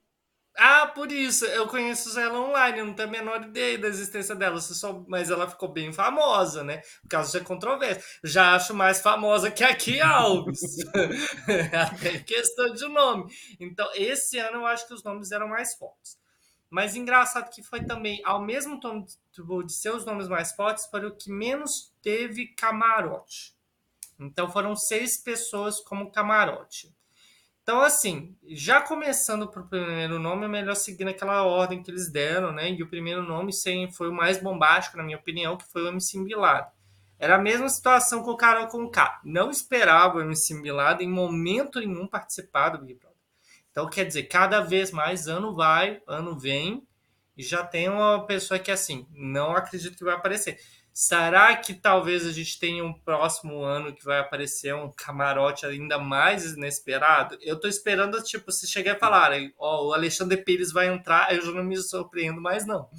Ah, 0.58 0.88
por 0.88 1.12
isso. 1.12 1.46
Eu 1.46 1.68
conheço 1.68 2.18
ela 2.20 2.40
online, 2.40 2.80
eu 2.80 2.86
não 2.86 2.94
tenho 2.94 3.08
a 3.08 3.12
menor 3.12 3.44
ideia 3.44 3.78
da 3.78 3.88
existência 3.88 4.36
dela. 4.36 4.60
Só... 4.60 5.04
Mas 5.08 5.30
ela 5.30 5.50
ficou 5.50 5.70
bem 5.70 5.94
famosa, 5.94 6.64
né? 6.64 6.82
Por 7.02 7.10
causa 7.10 7.40
de 7.40 7.46
controvérsia. 7.46 8.04
Já 8.24 8.56
acho 8.56 8.74
mais 8.74 9.02
famosa 9.02 9.50
que 9.50 9.64
a 9.64 9.76
Kia 9.76 10.06
Alves. 10.06 10.60
Até 11.74 12.20
questão 12.20 12.74
de 12.74 12.88
nome. 12.88 13.32
Então, 13.60 13.90
esse 13.96 14.38
ano 14.38 14.58
eu 14.58 14.66
acho 14.66 14.88
que 14.88 14.94
os 14.94 15.04
nomes 15.04 15.32
eram 15.32 15.48
mais 15.48 15.74
fortes. 15.76 16.20
Mas 16.70 16.96
engraçado 16.96 17.50
que 17.50 17.62
foi 17.62 17.84
também, 17.84 18.22
ao 18.24 18.42
mesmo 18.42 18.80
tempo 18.80 19.06
de 19.66 19.74
seus 19.74 20.06
nomes 20.06 20.30
mais 20.30 20.54
fortes, 20.54 20.86
foi 20.86 21.06
o 21.06 21.16
que 21.16 21.30
menos 21.30 21.94
teve 22.02 22.48
camarote. 22.56 23.54
Então 24.22 24.50
foram 24.50 24.76
seis 24.76 25.18
pessoas 25.18 25.80
como 25.80 26.12
camarote. 26.12 26.94
Então, 27.64 27.82
assim, 27.82 28.36
já 28.48 28.82
começando 28.82 29.48
para 29.48 29.62
o 29.62 29.68
primeiro 29.68 30.20
nome, 30.20 30.46
é 30.46 30.48
melhor 30.48 30.76
seguir 30.76 31.06
naquela 31.06 31.44
ordem 31.44 31.82
que 31.82 31.92
eles 31.92 32.12
deram, 32.12 32.52
né? 32.52 32.72
E 32.72 32.82
o 32.82 32.88
primeiro 32.88 33.22
nome 33.22 33.54
sim, 33.54 33.90
foi 33.92 34.10
o 34.10 34.14
mais 34.14 34.42
bombástico, 34.42 34.98
na 34.98 35.04
minha 35.04 35.18
opinião, 35.18 35.56
que 35.56 35.72
foi 35.72 35.84
o 35.84 35.88
MC 35.88 36.20
Milado. 36.20 36.72
Era 37.20 37.36
a 37.36 37.40
mesma 37.40 37.70
situação 37.70 38.24
com 38.24 38.32
o 38.32 38.38
Carol 38.38 38.68
com 38.68 38.90
K. 38.90 39.22
Não 39.24 39.52
esperava 39.52 40.18
o 40.18 40.22
MC 40.22 40.56
Milado 40.56 41.04
em 41.04 41.10
momento 41.10 41.80
nenhum 41.80 42.08
participar 42.08 42.70
do 42.70 42.80
Big 42.80 42.96
Brother. 42.96 43.18
Então, 43.70 43.88
quer 43.88 44.06
dizer, 44.06 44.24
cada 44.24 44.62
vez 44.62 44.92
mais 44.92 45.28
ano 45.28 45.56
vai, 45.56 46.02
ano 46.08 46.38
vem, 46.38 46.86
e 47.38 47.44
já 47.44 47.64
tem 47.64 47.90
uma 47.90 48.26
pessoa 48.26 48.60
que, 48.60 48.72
assim, 48.72 49.08
não 49.12 49.56
acredito 49.56 49.96
que 49.96 50.04
vai 50.04 50.16
aparecer. 50.16 50.60
Será 50.94 51.56
que 51.56 51.74
talvez 51.74 52.26
a 52.26 52.32
gente 52.32 52.60
tenha 52.60 52.84
um 52.84 52.94
próximo 52.94 53.62
ano 53.62 53.94
que 53.94 54.04
vai 54.04 54.20
aparecer 54.20 54.76
um 54.76 54.92
camarote 54.92 55.66
ainda 55.66 55.98
mais 55.98 56.54
inesperado? 56.54 57.38
Eu 57.42 57.60
tô 57.60 57.68
esperando, 57.68 58.22
tipo, 58.22 58.52
se 58.52 58.68
chegar 58.68 58.96
a 58.96 59.00
falar, 59.00 59.32
ó, 59.58 59.88
o 59.88 59.94
Alexandre 59.94 60.44
Pires 60.44 60.72
vai 60.72 60.88
entrar, 60.88 61.34
eu 61.34 61.46
já 61.46 61.52
não 61.52 61.64
me 61.64 61.78
surpreendo 61.78 62.42
mais, 62.42 62.66
não. 62.66 62.90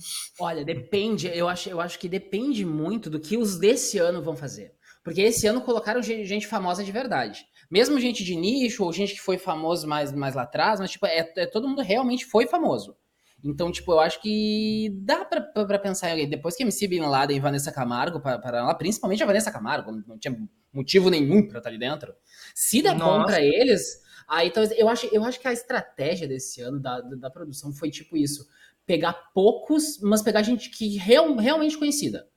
Olha, 0.40 0.64
depende, 0.64 1.30
eu 1.34 1.48
acho, 1.48 1.68
eu 1.68 1.80
acho 1.80 1.98
que 1.98 2.08
depende 2.08 2.64
muito 2.64 3.10
do 3.10 3.20
que 3.20 3.36
os 3.36 3.58
desse 3.58 3.98
ano 3.98 4.22
vão 4.22 4.36
fazer. 4.36 4.72
Porque 5.04 5.20
esse 5.20 5.46
ano 5.46 5.60
colocaram 5.60 6.00
gente 6.02 6.46
famosa 6.46 6.84
de 6.84 6.92
verdade. 6.92 7.44
Mesmo 7.70 7.98
gente 7.98 8.22
de 8.22 8.36
nicho, 8.36 8.84
ou 8.84 8.92
gente 8.92 9.14
que 9.14 9.20
foi 9.20 9.36
famoso 9.36 9.86
mais, 9.86 10.12
mais 10.12 10.34
lá 10.34 10.42
atrás, 10.42 10.78
mas, 10.78 10.90
tipo, 10.90 11.06
é, 11.06 11.30
é 11.36 11.46
todo 11.46 11.68
mundo 11.68 11.82
realmente 11.82 12.24
foi 12.24 12.46
famoso. 12.46 12.96
Então, 13.44 13.72
tipo, 13.72 13.90
eu 13.92 13.98
acho 13.98 14.20
que 14.22 14.90
dá 15.02 15.24
pra, 15.24 15.40
pra, 15.40 15.64
pra 15.64 15.78
pensar 15.78 16.08
em 16.08 16.12
alguém. 16.12 16.28
Depois 16.28 16.54
que 16.54 16.62
MC 16.62 16.86
Bin 16.86 17.00
Laden 17.00 17.36
e 17.36 17.40
Vanessa 17.40 17.72
Camargo, 17.72 18.20
para 18.20 18.64
lá, 18.64 18.74
principalmente 18.74 19.22
a 19.22 19.26
Vanessa 19.26 19.50
Camargo, 19.50 19.90
não 20.06 20.16
tinha 20.16 20.36
motivo 20.72 21.10
nenhum 21.10 21.48
pra 21.48 21.58
estar 21.58 21.68
ali 21.68 21.78
dentro. 21.78 22.14
Se 22.54 22.80
der 22.80 22.94
Nossa. 22.94 23.18
bom 23.18 23.24
pra 23.24 23.42
eles, 23.42 24.00
aí 24.28 24.50
talvez. 24.50 24.78
Eu 24.78 24.88
acho, 24.88 25.08
eu 25.12 25.24
acho 25.24 25.40
que 25.40 25.48
a 25.48 25.52
estratégia 25.52 26.28
desse 26.28 26.60
ano 26.60 26.78
da, 26.78 27.00
da, 27.00 27.16
da 27.16 27.30
produção 27.30 27.72
foi 27.72 27.90
tipo 27.90 28.16
isso: 28.16 28.46
pegar 28.86 29.12
poucos, 29.34 29.98
mas 30.00 30.22
pegar 30.22 30.42
gente 30.42 30.70
que 30.70 30.96
real, 30.96 31.34
realmente 31.34 31.76
conhecida. 31.76 32.28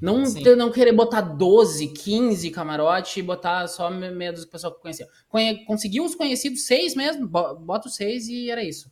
Não, 0.00 0.24
não 0.56 0.72
querer 0.72 0.92
botar 0.92 1.20
12, 1.20 1.86
15 1.92 2.50
camarote 2.50 3.20
e 3.20 3.22
botar 3.22 3.68
só 3.68 3.88
meia 3.88 4.32
dos 4.32 4.44
pessoal 4.44 4.74
que 4.74 4.82
conhecia. 4.82 5.06
Conseguiu 5.64 6.04
os 6.04 6.16
conhecidos, 6.16 6.66
seis 6.66 6.96
mesmo, 6.96 7.28
bota 7.28 7.86
os 7.86 7.94
seis 7.94 8.26
e 8.26 8.50
era 8.50 8.64
isso. 8.64 8.90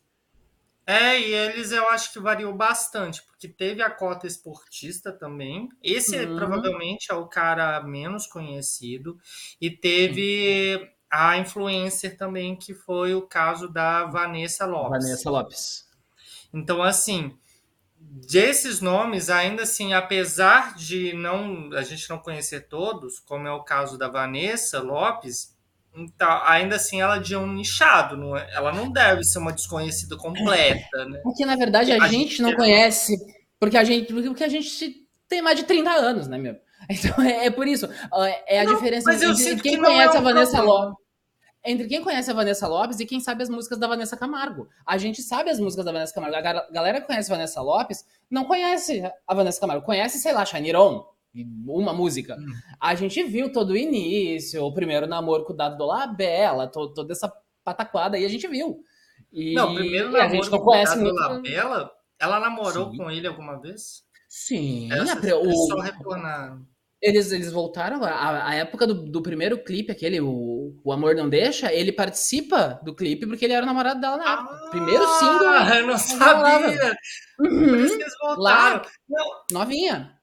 É, 0.91 1.21
e 1.21 1.33
eles 1.33 1.71
eu 1.71 1.89
acho 1.89 2.13
que 2.13 2.19
variou 2.19 2.53
bastante, 2.53 3.23
porque 3.23 3.47
teve 3.47 3.81
a 3.81 3.89
cota 3.89 4.27
esportista 4.27 5.13
também. 5.13 5.69
Esse 5.81 6.19
uhum. 6.19 6.35
provavelmente 6.35 7.13
é 7.13 7.15
o 7.15 7.29
cara 7.29 7.81
menos 7.85 8.27
conhecido. 8.27 9.17
E 9.61 9.71
teve 9.71 10.81
uhum. 10.81 10.89
a 11.09 11.39
influencer 11.39 12.17
também, 12.17 12.57
que 12.57 12.75
foi 12.75 13.15
o 13.15 13.23
caso 13.23 13.69
da 13.69 14.05
Vanessa 14.07 14.67
Lopes. 14.67 15.05
Vanessa 15.05 15.31
Lopes. 15.31 15.89
Então, 16.53 16.83
assim, 16.83 17.39
desses 18.01 18.81
nomes, 18.81 19.31
ainda 19.31 19.63
assim, 19.63 19.93
apesar 19.93 20.75
de 20.75 21.13
não 21.13 21.71
a 21.73 21.83
gente 21.83 22.11
não 22.11 22.19
conhecer 22.19 22.67
todos, 22.67 23.21
como 23.21 23.47
é 23.47 23.53
o 23.53 23.63
caso 23.63 23.97
da 23.97 24.09
Vanessa 24.09 24.81
Lopes, 24.81 25.57
então, 25.95 26.41
ainda 26.45 26.77
assim, 26.77 27.01
ela 27.01 27.17
é 27.17 27.21
de 27.21 27.37
um 27.37 27.53
nichado, 27.53 28.17
não 28.17 28.37
é? 28.37 28.49
ela 28.53 28.73
não 28.73 28.91
deve 28.91 29.25
ser 29.25 29.39
uma 29.39 29.53
desconhecida 29.53 30.17
completa, 30.17 31.05
né? 31.07 31.21
Porque, 31.23 31.45
na 31.45 31.57
verdade, 31.57 31.93
a, 31.93 32.03
a 32.03 32.09
gente, 32.09 32.31
gente, 32.31 32.43
não 32.43 32.55
conhece, 32.55 33.17
porque 33.59 33.77
a 33.77 33.85
gente, 33.85 34.13
porque 34.13 34.45
a 34.45 34.49
gente 34.49 35.07
tem 35.29 35.43
mais 35.43 35.59
de 35.59 35.65
30 35.65 35.91
anos, 35.91 36.29
né, 36.29 36.39
meu? 36.39 36.57
Então, 36.89 37.23
é, 37.23 37.47
é 37.47 37.51
por 37.51 37.69
isso. 37.69 37.89
É 38.47 38.61
a 38.61 38.65
não, 38.65 38.75
diferença 38.75 39.13
entre 39.13 39.61
quem 39.61 39.79
conhece 39.79 40.17
é 40.17 40.19
a 40.19 40.23
Vanessa 40.23 40.63
Lopes. 40.63 40.97
Entre 41.65 41.87
quem 41.87 42.03
conhece 42.03 42.31
a 42.31 42.35
Vanessa 42.35 42.67
Lopes 42.67 42.99
e 43.01 43.07
quem 43.07 43.21
sabe 43.21 43.43
as 43.43 43.51
músicas 43.51 43.79
da 43.79 43.87
Vanessa 43.87 44.17
Camargo. 44.17 44.67
A 44.85 44.97
gente 44.97 45.21
sabe 45.23 45.51
as 45.51 45.61
músicas 45.61 45.85
da 45.85 45.93
Vanessa 45.93 46.15
Camargo. 46.15 46.37
A 46.37 46.41
galera 46.73 47.01
que 47.01 47.07
conhece 47.07 47.31
a 47.31 47.37
Vanessa 47.37 47.61
Lopes 47.61 48.05
não 48.31 48.45
conhece 48.45 49.03
a 49.27 49.35
Vanessa 49.35 49.61
Camargo. 49.61 49.85
Conhece, 49.85 50.19
sei 50.19 50.33
lá, 50.33 50.45
Shaniron, 50.45 51.05
uma 51.67 51.93
música. 51.93 52.37
Hum. 52.39 52.53
A 52.81 52.95
gente 52.95 53.23
viu 53.25 53.53
todo 53.53 53.71
o 53.71 53.77
início, 53.77 54.65
o 54.65 54.75
primeiro 54.75 55.07
namoro 55.07 55.45
com 55.45 55.53
o 55.53 55.57
Dado 55.57 55.77
do 55.79 55.87
Labella, 55.87 56.67
to, 56.67 56.93
toda 56.93 57.13
essa 57.13 57.33
pataquada 57.65 58.19
e 58.19 58.25
a 58.25 58.29
gente 58.29 58.47
viu. 58.49 58.83
E 59.33 59.55
não, 59.55 59.75
primeiro 59.75 60.17
a 60.17 60.29
gente 60.29 60.51
não 60.51 60.59
conhece 60.59 60.99
muito. 60.99 61.15
Labela, 61.15 61.91
ela 62.19 62.41
namorou 62.41 62.91
Sim. 62.91 62.97
com 62.97 63.11
ele 63.11 63.27
alguma 63.27 63.61
vez? 63.61 64.03
Sim, 64.29 64.93
Essa, 64.93 65.15
a, 65.15 65.39
o, 65.39 65.53
só 65.67 65.81
retornar. 65.81 66.61
Eles, 67.03 67.33
eles 67.33 67.51
voltaram, 67.51 68.05
a, 68.05 68.49
a 68.49 68.55
época 68.55 68.87
do, 68.87 68.95
do, 68.95 69.23
primeiro 69.23 69.65
clipe, 69.65 69.91
aquele, 69.91 70.21
o, 70.21 70.79
o 70.85 70.93
Amor 70.93 71.15
Não 71.15 71.31
Deixa, 71.31 71.73
ele 71.73 71.91
participa 71.91 72.79
do 72.85 72.95
clipe 72.95 73.27
porque 73.27 73.47
ele 73.47 73.55
era 73.55 73.65
o 73.65 73.67
namorado 73.67 74.01
dela 74.01 74.19
na 74.19 74.35
ah, 74.35 74.69
Primeiro 74.71 75.05
single. 75.19 75.75
Eu 75.75 75.87
não 75.87 75.99
sabia. 75.99 76.95
Uhum. 77.41 77.69
Por 77.69 77.79
isso 77.79 77.97
que 77.97 78.03
eles 78.03 78.15
voltaram. 78.21 78.83
Lá, 79.09 79.43
novinha. 79.51 80.20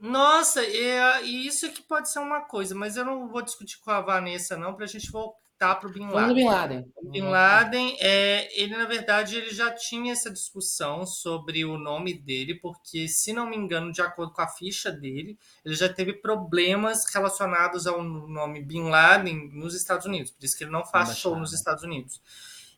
Nossa, 0.00 0.62
e, 0.62 1.24
e, 1.24 1.46
isso 1.46 1.70
que 1.72 1.82
pode 1.82 2.08
ser 2.08 2.20
uma 2.20 2.42
coisa, 2.42 2.74
mas 2.74 2.96
eu 2.96 3.04
não 3.04 3.28
vou 3.28 3.42
discutir 3.42 3.78
com 3.80 3.90
a 3.90 4.00
Vanessa, 4.00 4.56
não, 4.56 4.74
pra 4.74 4.86
gente 4.86 5.10
voltar 5.10 5.74
para 5.74 5.88
o 5.88 5.92
Bin 5.92 6.06
Laden. 6.06 6.34
Bin 6.34 6.44
Laden. 6.44 6.92
O 6.94 7.10
Bin 7.10 7.22
Laden, 7.22 7.96
é, 7.98 8.62
ele 8.62 8.76
na 8.76 8.84
verdade 8.84 9.36
ele 9.36 9.50
já 9.50 9.72
tinha 9.72 10.12
essa 10.12 10.30
discussão 10.30 11.04
sobre 11.04 11.64
o 11.64 11.76
nome 11.76 12.14
dele, 12.14 12.54
porque 12.54 13.08
se 13.08 13.32
não 13.32 13.50
me 13.50 13.56
engano, 13.56 13.90
de 13.90 14.00
acordo 14.00 14.32
com 14.32 14.40
a 14.40 14.46
ficha 14.46 14.92
dele, 14.92 15.36
ele 15.64 15.74
já 15.74 15.88
teve 15.88 16.12
problemas 16.12 17.04
relacionados 17.12 17.88
ao 17.88 18.00
nome 18.00 18.62
Bin 18.62 18.88
Laden 18.88 19.50
nos 19.52 19.74
Estados 19.74 20.06
Unidos, 20.06 20.30
por 20.30 20.44
isso 20.44 20.56
que 20.56 20.62
ele 20.62 20.70
não 20.70 20.84
faz 20.84 21.18
show 21.18 21.34
nos 21.36 21.52
Estados 21.52 21.82
Unidos. 21.82 22.22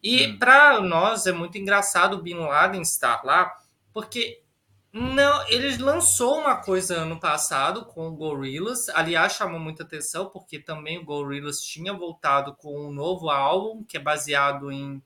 E 0.03 0.27
hum. 0.27 0.39
para 0.39 0.81
nós 0.81 1.27
é 1.27 1.33
muito 1.33 1.59
engraçado 1.59 2.15
o 2.15 2.23
Bin 2.23 2.37
Laden 2.37 2.81
estar 2.81 3.23
lá, 3.25 3.55
porque 3.93 4.43
não, 4.93 5.47
ele 5.49 5.77
lançou 5.77 6.39
uma 6.41 6.57
coisa 6.57 6.97
ano 6.97 7.19
passado 7.19 7.85
com 7.85 8.09
o 8.09 8.17
Gorillaz. 8.17 8.89
Aliás, 8.89 9.35
chamou 9.35 9.61
muita 9.61 9.85
atenção 9.85 10.29
porque 10.31 10.59
também 10.59 10.99
o 10.99 11.05
Gorillaz 11.05 11.61
tinha 11.61 11.93
voltado 11.93 12.57
com 12.57 12.89
um 12.89 12.93
novo 12.93 13.31
álbum 13.31 13.85
que 13.85 13.97
é 13.97 14.01
baseado 14.01 14.73
em 14.73 15.01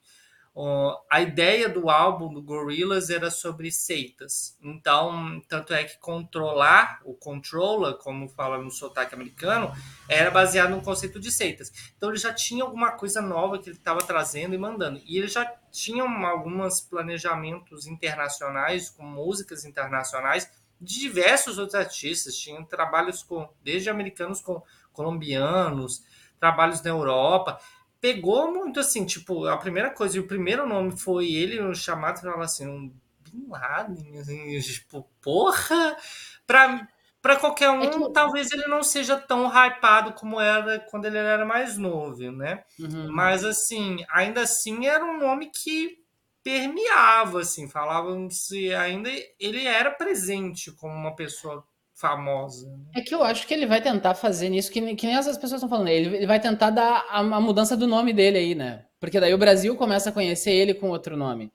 a 1.11 1.19
ideia 1.19 1.67
do 1.67 1.89
álbum 1.89 2.33
do 2.33 2.41
Gorillaz 2.41 3.09
era 3.09 3.29
sobre 3.29 3.69
seitas. 3.69 4.57
Então, 4.61 5.41
tanto 5.49 5.73
é 5.73 5.83
que 5.83 5.99
controlar, 5.99 7.01
o 7.03 7.13
controller, 7.13 7.95
como 7.97 8.29
fala 8.29 8.57
no 8.57 8.71
sotaque 8.71 9.13
americano, 9.13 9.73
era 10.07 10.31
baseado 10.31 10.71
no 10.71 10.81
conceito 10.81 11.19
de 11.19 11.29
seitas. 11.29 11.73
Então, 11.97 12.09
ele 12.09 12.17
já 12.17 12.33
tinha 12.33 12.63
alguma 12.63 12.91
coisa 12.91 13.21
nova 13.21 13.59
que 13.59 13.69
ele 13.69 13.77
estava 13.77 13.99
trazendo 13.99 14.55
e 14.55 14.57
mandando. 14.57 15.01
E 15.05 15.17
ele 15.17 15.27
já 15.27 15.45
tinha 15.69 16.03
alguns 16.03 16.79
planejamentos 16.79 17.85
internacionais, 17.85 18.89
com 18.89 19.03
músicas 19.03 19.65
internacionais, 19.65 20.49
de 20.79 21.01
diversos 21.01 21.57
outros 21.57 21.75
artistas. 21.75 22.37
Tinha 22.37 22.63
trabalhos 22.63 23.21
com, 23.23 23.49
desde 23.61 23.89
americanos 23.89 24.39
com 24.39 24.63
colombianos, 24.93 26.01
trabalhos 26.39 26.81
na 26.81 26.91
Europa 26.91 27.59
pegou 27.99 28.51
muito 28.51 28.79
assim, 28.79 29.05
tipo, 29.05 29.45
a 29.45 29.57
primeira 29.57 29.89
coisa, 29.89 30.17
e 30.17 30.19
o 30.19 30.27
primeiro 30.27 30.67
nome 30.67 30.97
foi 30.97 31.31
ele 31.31 31.59
no 31.59 31.75
chamado, 31.75 32.21
falava 32.21 32.43
assim, 32.43 32.67
um 32.67 32.93
Bin 33.19 33.47
Laden, 33.49 34.19
assim, 34.19 34.59
tipo, 34.59 35.09
porra, 35.21 35.97
pra, 36.45 36.87
pra 37.21 37.35
qualquer 37.35 37.69
um, 37.69 37.81
é 37.81 37.87
que... 37.87 38.13
talvez 38.13 38.51
ele 38.51 38.67
não 38.67 38.83
seja 38.83 39.17
tão 39.17 39.47
hypado 39.47 40.13
como 40.13 40.39
era 40.39 40.79
quando 40.79 41.05
ele 41.05 41.17
era 41.17 41.45
mais 41.45 41.77
novo, 41.77 42.31
né? 42.31 42.63
Uhum. 42.79 43.11
Mas, 43.11 43.43
assim, 43.43 44.05
ainda 44.09 44.41
assim 44.41 44.87
era 44.87 45.03
um 45.03 45.19
nome 45.19 45.49
que 45.53 46.03
permeava, 46.43 47.41
assim, 47.41 47.67
falavam 47.67 48.29
se 48.29 48.71
ainda 48.75 49.09
ele 49.39 49.65
era 49.65 49.89
presente 49.89 50.71
como 50.71 50.93
uma 50.93 51.15
pessoa 51.15 51.65
famosa. 51.95 52.69
Né? 52.69 52.85
É 52.97 53.01
que 53.01 53.15
eu 53.15 53.23
acho 53.23 53.47
que 53.47 53.53
ele 53.53 53.65
vai 53.65 53.81
tentar 53.81 54.13
fazer 54.13 54.49
nisso, 54.49 54.69
que, 54.69 54.95
que 54.95 55.07
nem 55.07 55.15
essas 55.15 55.37
pessoas 55.37 55.61
estão 55.61 55.69
falando. 55.69 55.87
Ele, 55.87 56.17
ele 56.17 56.27
vai 56.27 56.39
tentar 56.39 56.69
dar 56.69 57.05
a, 57.09 57.19
a, 57.19 57.41
mudança 57.41 57.75
do 57.75 57.87
nome 57.87 58.13
dele 58.13 58.37
aí, 58.37 58.55
né? 58.55 58.85
Porque 58.99 59.19
daí 59.19 59.33
o 59.33 59.37
Brasil 59.37 59.75
começa 59.75 60.09
a 60.09 60.13
conhecer 60.13 60.51
ele 60.51 60.73
com 60.73 60.89
outro 60.89 61.15
nome. 61.15 61.51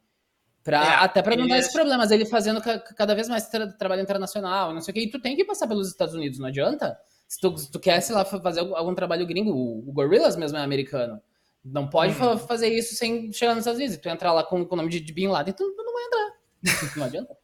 Pra, 0.64 0.84
é, 0.84 0.94
até 0.96 1.22
para 1.22 1.36
não 1.36 1.46
dar 1.46 1.58
esses 1.58 1.72
problemas. 1.72 2.10
Ele 2.10 2.24
fazendo 2.24 2.60
ca, 2.60 2.78
cada 2.78 3.14
vez 3.14 3.28
mais 3.28 3.48
tra 3.48 3.66
trabalho 3.72 4.02
internacional, 4.02 4.72
não 4.72 4.80
sei 4.80 4.92
o 4.92 4.94
que. 4.94 5.00
E 5.02 5.10
tu 5.10 5.20
tem 5.20 5.36
que 5.36 5.44
passar 5.44 5.68
pelos 5.68 5.88
Estados 5.88 6.14
Unidos, 6.14 6.38
não 6.38 6.48
adianta. 6.48 6.98
Se 7.28 7.38
tu, 7.38 7.56
se 7.56 7.70
tu 7.70 7.78
quer, 7.78 8.00
sei 8.00 8.14
lá, 8.14 8.24
fazer 8.24 8.60
algum 8.60 8.94
trabalho 8.94 9.26
gringo, 9.26 9.52
o, 9.52 9.88
o 9.88 9.92
Gorillaz 9.92 10.36
mesmo 10.36 10.58
é 10.58 10.62
americano. 10.62 11.20
Não 11.62 11.88
pode 11.88 12.14
hum. 12.14 12.38
fazer 12.38 12.68
isso 12.68 12.94
sem 12.94 13.30
chegar 13.32 13.54
nos 13.54 13.62
Estados 13.62 13.78
Unidos. 13.78 13.96
E 13.96 14.00
tu 14.00 14.08
entrar 14.08 14.32
lá 14.32 14.42
com, 14.42 14.64
com 14.64 14.74
o 14.74 14.76
nome 14.76 14.88
de, 14.88 15.00
de 15.00 15.12
Bin 15.12 15.28
Laden, 15.28 15.52
tu, 15.52 15.70
tu 15.76 15.82
não 15.82 15.92
vai 15.92 16.04
entrar. 16.04 16.32
não 16.96 17.04
adianta. 17.04 17.36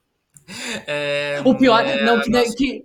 É, 0.86 1.42
o 1.44 1.54
pior, 1.56 1.84
é, 1.84 2.04
não, 2.04 2.20
que, 2.20 2.30
nossa... 2.30 2.54
que, 2.56 2.82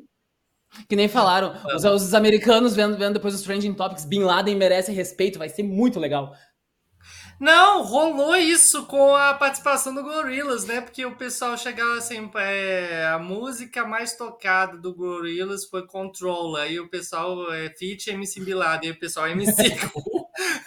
que, 0.89 0.95
nem 0.95 1.07
falaram, 1.07 1.53
os, 1.75 1.83
os, 1.83 2.13
americanos 2.13 2.75
vendo, 2.75 2.97
vendo 2.97 3.13
depois 3.13 3.35
os 3.35 3.41
trending 3.43 3.73
topics, 3.73 4.05
Bin 4.05 4.23
Laden 4.23 4.55
merece 4.55 4.91
respeito, 4.91 5.37
vai 5.37 5.49
ser 5.49 5.63
muito 5.63 5.99
legal. 5.99 6.33
Não, 7.39 7.83
rolou 7.83 8.35
isso 8.35 8.85
com 8.85 9.15
a 9.15 9.33
participação 9.33 9.95
do 9.95 10.03
Gorillaz, 10.03 10.65
né? 10.65 10.79
Porque 10.79 11.03
o 11.05 11.15
pessoal 11.15 11.57
chegava 11.57 11.97
assim, 11.97 12.29
é, 12.35 13.07
a 13.07 13.17
música 13.17 13.83
mais 13.83 14.15
tocada 14.15 14.77
do 14.77 14.93
Gorillaz 14.93 15.65
foi 15.65 15.87
Control, 15.87 16.55
aí 16.55 16.79
o 16.79 16.87
pessoal 16.87 17.51
é 17.51 17.69
feat 17.69 18.11
MC 18.11 18.41
Bin 18.41 18.53
Laden, 18.53 18.91
aí 18.91 18.95
o 18.95 18.99
pessoal 18.99 19.27
MC 19.27 19.55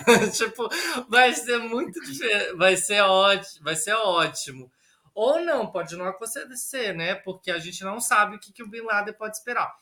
tipo, 0.32 0.68
vai 1.08 1.32
ser 1.32 1.58
muito 1.58 2.00
diferente, 2.00 2.56
vai 2.56 2.76
ser 2.76 3.02
ótimo, 3.02 3.64
vai 3.64 3.76
ser 3.76 3.94
ótimo. 3.94 4.70
Ou 5.14 5.40
não, 5.40 5.70
pode 5.70 5.96
não 5.96 6.06
acontecer, 6.06 6.92
né? 6.92 7.14
Porque 7.14 7.50
a 7.50 7.58
gente 7.58 7.84
não 7.84 8.00
sabe 8.00 8.36
o 8.36 8.40
que, 8.40 8.52
que 8.52 8.62
o 8.62 8.68
Bin 8.68 8.82
Laden 8.82 9.14
pode 9.14 9.36
esperar. 9.36 9.72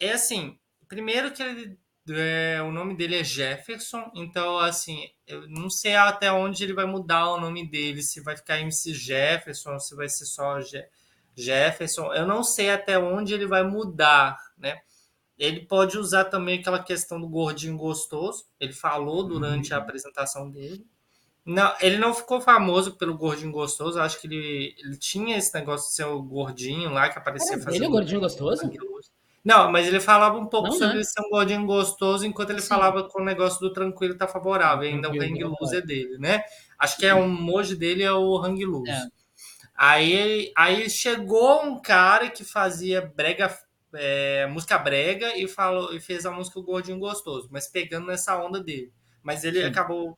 É 0.00 0.12
assim, 0.12 0.58
primeiro 0.88 1.32
que 1.32 1.42
ele, 1.42 1.78
é, 2.08 2.60
o 2.62 2.72
nome 2.72 2.96
dele 2.96 3.16
é 3.16 3.24
Jefferson, 3.24 4.10
então 4.14 4.58
assim, 4.58 5.08
eu 5.26 5.48
não 5.48 5.70
sei 5.70 5.94
até 5.94 6.32
onde 6.32 6.64
ele 6.64 6.72
vai 6.72 6.86
mudar 6.86 7.30
o 7.30 7.40
nome 7.40 7.70
dele, 7.70 8.02
se 8.02 8.20
vai 8.20 8.36
ficar 8.36 8.58
MC 8.58 8.92
Jefferson, 8.92 9.78
se 9.78 9.94
vai 9.94 10.08
ser 10.08 10.24
só 10.24 10.60
Je 10.60 10.84
Jefferson, 11.36 12.12
eu 12.12 12.26
não 12.26 12.42
sei 12.42 12.70
até 12.70 12.98
onde 12.98 13.32
ele 13.32 13.46
vai 13.46 13.62
mudar, 13.62 14.36
né? 14.58 14.80
Ele 15.38 15.64
pode 15.64 15.96
usar 15.96 16.24
também 16.24 16.58
aquela 16.58 16.82
questão 16.82 17.18
do 17.18 17.28
gordinho 17.28 17.76
gostoso, 17.76 18.44
ele 18.58 18.72
falou 18.72 19.26
durante 19.26 19.72
uhum. 19.72 19.78
a 19.78 19.82
apresentação 19.82 20.50
dele. 20.50 20.86
Não, 21.50 21.74
ele 21.80 21.98
não 21.98 22.14
ficou 22.14 22.40
famoso 22.40 22.92
pelo 22.92 23.16
gordinho 23.18 23.50
gostoso. 23.50 24.00
Acho 24.00 24.20
que 24.20 24.28
ele, 24.28 24.72
ele 24.78 24.96
tinha 24.96 25.36
esse 25.36 25.52
negócio 25.52 25.88
de 25.88 25.94
ser 25.96 26.04
o 26.04 26.22
gordinho 26.22 26.90
lá 26.90 27.08
que 27.08 27.18
aparecia 27.18 27.58
fazendo. 27.58 27.74
Ele 27.74 27.84
é 27.86 27.88
o 27.88 27.90
gordinho 27.90 28.20
gostoso? 28.20 28.70
Não, 29.44 29.72
mas 29.72 29.88
ele 29.88 29.98
falava 29.98 30.38
um 30.38 30.46
pouco 30.46 30.68
não, 30.68 30.78
sobre 30.78 30.98
né? 30.98 31.02
ser 31.02 31.20
um 31.22 31.30
gordinho 31.30 31.66
gostoso, 31.66 32.24
enquanto 32.24 32.50
ele 32.50 32.60
Sim. 32.60 32.68
falava 32.68 33.02
com 33.02 33.20
o 33.20 33.24
negócio 33.24 33.58
do 33.58 33.72
tranquilo 33.72 34.16
tá 34.16 34.28
favorável. 34.28 34.88
Ainda 34.88 35.10
o 35.10 35.20
hang 35.20 35.42
loose 35.42 35.76
é 35.76 35.80
dele, 35.80 36.18
né? 36.18 36.44
Acho 36.78 36.96
que 36.96 37.06
é 37.06 37.12
um 37.12 37.24
emoji 37.24 37.74
dele 37.74 38.04
é 38.04 38.12
o 38.12 38.36
hang 38.38 38.64
loose. 38.64 38.88
É. 38.88 39.02
Aí, 39.74 40.52
aí 40.56 40.88
chegou 40.88 41.64
um 41.64 41.80
cara 41.80 42.30
que 42.30 42.44
fazia 42.44 43.00
brega, 43.16 43.52
é, 43.94 44.46
música 44.46 44.78
brega 44.78 45.36
e 45.36 45.48
falou 45.48 45.92
e 45.96 45.98
fez 45.98 46.24
a 46.24 46.30
música 46.30 46.60
o 46.60 46.62
gordinho 46.62 46.98
gostoso, 47.00 47.48
mas 47.50 47.66
pegando 47.66 48.06
nessa 48.06 48.40
onda 48.40 48.62
dele. 48.62 48.92
Mas 49.20 49.42
ele 49.42 49.62
Sim. 49.62 49.66
acabou 49.66 50.16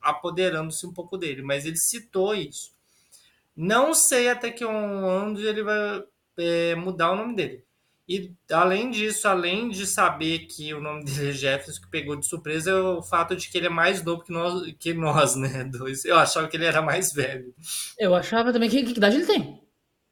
apoderando-se 0.00 0.86
um 0.86 0.92
pouco 0.92 1.16
dele, 1.16 1.42
mas 1.42 1.64
ele 1.64 1.76
citou 1.76 2.34
isso. 2.34 2.72
Não 3.56 3.94
sei 3.94 4.28
até 4.28 4.50
que 4.50 4.64
onde 4.64 5.46
ele 5.46 5.62
vai 5.62 6.02
é, 6.36 6.74
mudar 6.74 7.12
o 7.12 7.16
nome 7.16 7.36
dele. 7.36 7.64
E 8.06 8.32
além 8.50 8.90
disso, 8.90 9.26
além 9.26 9.70
de 9.70 9.86
saber 9.86 10.40
que 10.40 10.74
o 10.74 10.80
nome 10.80 11.04
dele 11.04 11.30
é 11.30 11.32
Jefferson, 11.32 11.80
que 11.80 11.88
pegou 11.88 12.16
de 12.16 12.28
surpresa, 12.28 12.70
é 12.70 12.74
o 12.74 13.02
fato 13.02 13.34
de 13.34 13.48
que 13.48 13.56
ele 13.56 13.66
é 13.66 13.70
mais 13.70 14.04
novo 14.04 14.22
que 14.22 14.32
nós, 14.32 14.62
que 14.78 14.92
nós 14.92 15.36
né? 15.36 15.64
Dois. 15.64 16.04
Eu 16.04 16.18
achava 16.18 16.46
que 16.46 16.56
ele 16.56 16.66
era 16.66 16.82
mais 16.82 17.12
velho. 17.12 17.54
Eu 17.98 18.14
achava 18.14 18.52
também 18.52 18.68
que, 18.68 18.82
que 18.82 18.98
idade 18.98 19.16
ele 19.16 19.26
tem? 19.26 19.62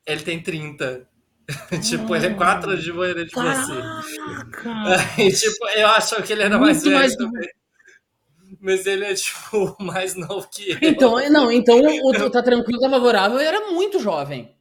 Ele 0.07 0.23
tem 0.23 0.43
30. 0.43 1.07
tipo, 1.87 2.17
ele 2.17 2.27
é 2.29 2.35
quatro 2.35 2.71
anos 2.71 2.83
de 2.83 2.93
loira 2.93 3.27
de 3.27 3.33
você. 3.33 3.73
e, 5.21 5.31
tipo, 5.33 5.69
eu 5.75 5.89
achava 5.89 6.23
que 6.23 6.33
ele 6.33 6.43
era 6.43 6.57
Muito 6.57 6.67
mais 6.67 6.83
velho 6.83 6.97
mais... 6.97 7.17
também 7.17 7.49
mas 8.63 8.87
ele 8.87 9.05
é, 9.05 9.13
tipo, 9.15 9.77
mais 9.81 10.15
novo 10.15 10.49
que 10.49 10.71
eu. 10.71 10.79
Então, 10.81 11.17
não, 11.29 11.51
então 11.51 11.79
o 11.81 12.31
Tá 12.31 12.43
Tranquilo, 12.43 12.81
Tá 12.81 12.89
Favorável 12.89 13.39
era 13.41 13.73
muito 13.73 13.99
jovem. 13.99 14.57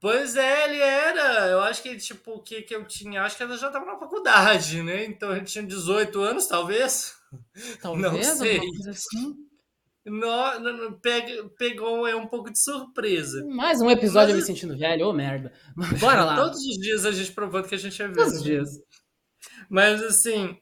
Pois 0.00 0.36
é, 0.36 0.64
ele 0.64 0.80
era. 0.80 1.46
Eu 1.46 1.60
acho 1.60 1.82
que, 1.82 1.96
tipo, 1.96 2.32
o 2.32 2.42
que, 2.42 2.60
que 2.60 2.74
eu 2.74 2.84
tinha? 2.84 3.22
Acho 3.22 3.38
que 3.38 3.42
ela 3.42 3.56
já 3.56 3.70
tava 3.70 3.86
na 3.86 3.96
faculdade, 3.96 4.82
né? 4.82 5.04
Então 5.06 5.34
ele 5.34 5.46
tinha 5.46 5.64
18 5.64 6.20
anos, 6.20 6.46
talvez. 6.46 7.14
Talvez, 7.80 8.12
não 8.12 8.22
sei. 8.22 8.60
assim. 8.88 9.34
Não, 10.04 10.60
não, 10.60 10.92
pega, 11.00 11.48
pegou 11.56 12.06
é 12.06 12.14
um 12.14 12.26
pouco 12.26 12.52
de 12.52 12.62
surpresa. 12.62 13.42
Mais 13.46 13.80
um 13.80 13.90
episódio 13.90 14.34
Mas... 14.34 14.42
me 14.42 14.46
sentindo 14.46 14.76
velho, 14.76 15.08
ô 15.08 15.12
merda. 15.14 15.50
Bora 15.98 16.24
lá. 16.24 16.36
Todos 16.36 16.58
os 16.58 16.76
dias 16.76 17.06
a 17.06 17.12
gente 17.12 17.32
provando 17.32 17.66
que 17.66 17.74
a 17.74 17.78
gente 17.78 18.02
é 18.02 18.06
velho. 18.06 18.18
Todos 18.18 18.34
os 18.34 18.42
dias. 18.42 18.68
Mas 19.68 20.02
assim, 20.02 20.56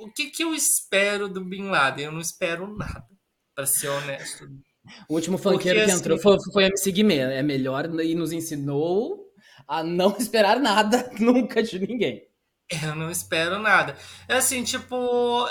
o 0.00 0.10
que, 0.12 0.30
que 0.30 0.44
eu 0.44 0.54
espero 0.54 1.28
do 1.28 1.44
Bin 1.44 1.64
Laden? 1.64 2.06
Eu 2.06 2.12
não 2.12 2.20
espero 2.20 2.76
nada, 2.76 3.06
para 3.54 3.66
ser 3.66 3.88
honesto. 3.88 4.46
O 5.08 5.14
último 5.14 5.38
funkeiro 5.38 5.78
Porque, 5.78 5.92
que 5.92 5.98
entrou 5.98 6.14
assim, 6.16 6.22
foi, 6.22 6.52
foi 6.52 6.64
MC 6.64 6.92
Guimê. 6.92 7.18
É 7.18 7.42
melhor 7.42 7.86
e 8.00 8.14
nos 8.14 8.32
ensinou 8.32 9.24
a 9.66 9.82
não 9.82 10.16
esperar 10.18 10.60
nada 10.60 11.10
nunca 11.18 11.62
de 11.62 11.78
ninguém. 11.78 12.22
Eu 12.82 12.94
não 12.94 13.10
espero 13.10 13.58
nada. 13.58 13.94
É 14.26 14.36
assim, 14.36 14.64
tipo, 14.64 14.96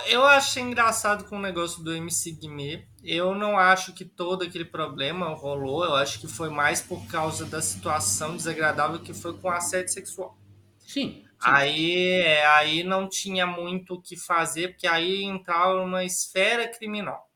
eu 0.07 0.25
achei 0.25 0.63
engraçado 0.63 1.25
com 1.25 1.37
o 1.37 1.41
negócio 1.41 1.83
do 1.83 1.93
MC 1.93 2.31
Guimê. 2.31 2.87
Eu 3.03 3.35
não 3.35 3.57
acho 3.57 3.93
que 3.93 4.03
todo 4.03 4.43
aquele 4.43 4.65
problema 4.65 5.29
rolou. 5.35 5.85
Eu 5.85 5.95
acho 5.95 6.19
que 6.19 6.27
foi 6.27 6.49
mais 6.49 6.81
por 6.81 7.05
causa 7.07 7.45
da 7.45 7.61
situação 7.61 8.35
desagradável 8.35 8.99
que 8.99 9.13
foi 9.13 9.37
com 9.37 9.49
assédio 9.49 9.93
sexual. 9.93 10.37
Sim. 10.79 11.23
Aí, 11.43 12.21
é, 12.21 12.45
aí 12.45 12.83
não 12.83 13.07
tinha 13.07 13.45
muito 13.45 13.95
o 13.95 14.01
que 14.01 14.15
fazer, 14.15 14.69
porque 14.69 14.87
aí 14.87 15.23
entrava 15.23 15.81
uma 15.81 16.03
esfera 16.03 16.67
criminal. 16.67 17.29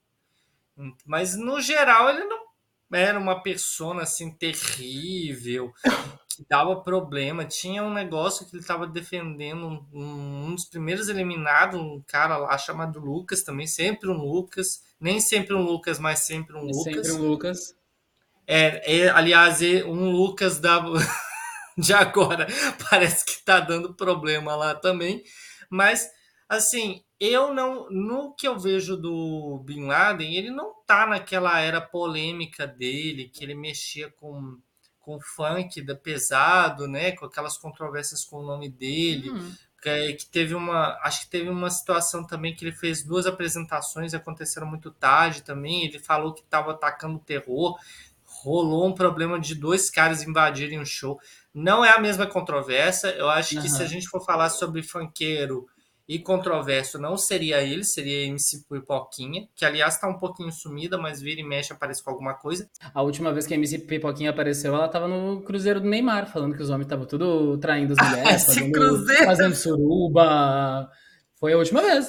Mas 1.06 1.36
no 1.36 1.60
geral 1.60 2.10
ele 2.10 2.24
não 2.26 2.48
era 2.94 3.20
uma 3.20 3.42
persona 3.42 4.04
assim 4.04 4.32
terrível 4.32 5.74
que 6.30 6.46
dava 6.50 6.82
problema. 6.82 7.46
Tinha 7.46 7.84
um 7.84 7.94
negócio 7.94 8.46
que 8.46 8.56
ele 8.56 8.62
estava 8.62 8.88
defendendo 8.88 9.68
um, 9.68 10.48
um, 10.48 10.56
dos 10.56 10.66
primeiros 10.66 11.10
eliminados, 11.10 11.80
um 11.80 12.02
cara 12.08 12.38
lá 12.38 12.58
chamado 12.58 13.00
Lucas 13.00 13.44
também, 13.44 13.68
sempre 13.68 14.10
um 14.10 14.18
Lucas, 14.18 14.84
nem 15.00 15.20
sempre 15.20 15.54
um 15.54 15.62
Lucas, 15.62 16.00
mas 16.00 16.20
sempre 16.20 16.56
um 16.56 16.70
é 16.70 16.72
Lucas. 16.72 16.84
Sempre 16.84 17.12
um 17.12 17.28
Lucas. 17.28 17.76
É, 18.46 19.00
é 19.00 19.10
aliás, 19.10 19.60
um 19.86 20.10
Lucas 20.10 20.60
da 20.60 20.80
de 21.78 21.94
agora 21.94 22.48
parece 22.90 23.26
que 23.26 23.32
está 23.32 23.60
dando 23.60 23.94
problema 23.94 24.56
lá 24.56 24.74
também, 24.74 25.24
mas 25.70 26.10
assim, 26.50 27.04
eu 27.20 27.54
não, 27.54 27.90
no 27.90 28.34
que 28.34 28.48
eu 28.48 28.58
vejo 28.58 28.96
do 28.96 29.62
Bin 29.66 29.86
Laden, 29.86 30.36
ele 30.36 30.50
não 30.50 30.74
tá 30.86 31.06
naquela 31.06 31.60
era 31.60 31.82
polêmica 31.82 32.66
dele, 32.66 33.30
que 33.30 33.44
ele 33.44 33.56
mexia 33.56 34.10
com 34.10 34.58
com 35.08 35.22
funk 35.22 35.82
da 35.82 35.96
pesado, 35.96 36.86
né? 36.86 37.14
Com 37.14 37.26
aquelas 37.26 37.58
controvérsias 37.58 38.26
com 38.26 38.40
o 38.40 38.46
nome 38.46 38.68
dele. 38.68 39.30
Uhum. 39.30 39.56
Que, 39.82 40.14
que, 40.16 40.26
teve 40.26 40.54
uma. 40.54 41.00
Acho 41.02 41.22
que 41.22 41.30
teve 41.30 41.48
uma 41.48 41.70
situação 41.70 42.28
também 42.28 42.54
que 42.54 42.66
ele 42.66 42.74
fez 42.74 43.04
duas 43.04 43.26
apresentações, 43.26 44.14
aconteceram 44.14 44.68
muito 44.68 44.92
tarde 44.92 45.44
também. 45.44 45.86
Ele 45.86 45.98
falou 45.98 46.34
que 46.34 46.42
estava 46.42 46.72
atacando 46.72 47.16
o 47.16 47.22
terror. 47.24 47.80
Rolou 48.26 48.86
um 48.86 48.94
problema 48.94 49.40
de 49.40 49.56
dois 49.56 49.90
caras 49.90 50.24
invadirem 50.24 50.78
o 50.78 50.86
show. 50.86 51.18
Não 51.58 51.84
é 51.84 51.90
a 51.90 52.00
mesma 52.00 52.28
controvérsia. 52.28 53.08
Eu 53.18 53.28
acho 53.28 53.56
uhum. 53.56 53.64
que 53.64 53.70
se 53.70 53.82
a 53.82 53.88
gente 53.88 54.08
for 54.08 54.24
falar 54.24 54.48
sobre 54.50 54.84
funkeiro 54.84 55.66
e 56.08 56.20
controverso 56.20 57.00
não 57.00 57.18
seria 57.18 57.64
ele, 57.64 57.84
seria 57.84 58.28
MC 58.28 58.64
Pipoquinha, 58.70 59.48
que 59.56 59.66
aliás 59.66 59.96
está 59.96 60.08
um 60.08 60.20
pouquinho 60.20 60.52
sumida, 60.52 61.00
mas 61.00 61.20
vira 61.20 61.42
e 61.42 61.44
mexe 61.44 61.74
aparece 61.74 62.04
com 62.04 62.12
alguma 62.12 62.36
coisa. 62.36 62.70
A 62.94 63.02
última 63.02 63.34
vez 63.34 63.48
que 63.48 63.56
a 63.56 63.58
MC 63.58 63.80
Pipoquinha 63.80 64.30
apareceu, 64.30 64.76
ela 64.76 64.86
estava 64.86 65.08
no 65.08 65.42
Cruzeiro 65.42 65.82
do 65.82 65.90
Neymar, 65.90 66.32
falando 66.32 66.56
que 66.56 66.62
os 66.62 66.70
homens 66.70 66.86
estavam 66.86 67.08
tudo 67.08 67.58
traindo 67.58 67.94
as 67.94 67.98
mulheres, 68.08 68.46
fazendo, 68.46 69.08
fazendo 69.26 69.56
suruba. 69.56 70.88
Foi 71.40 71.54
a 71.54 71.58
última 71.58 71.82
vez. 71.82 72.08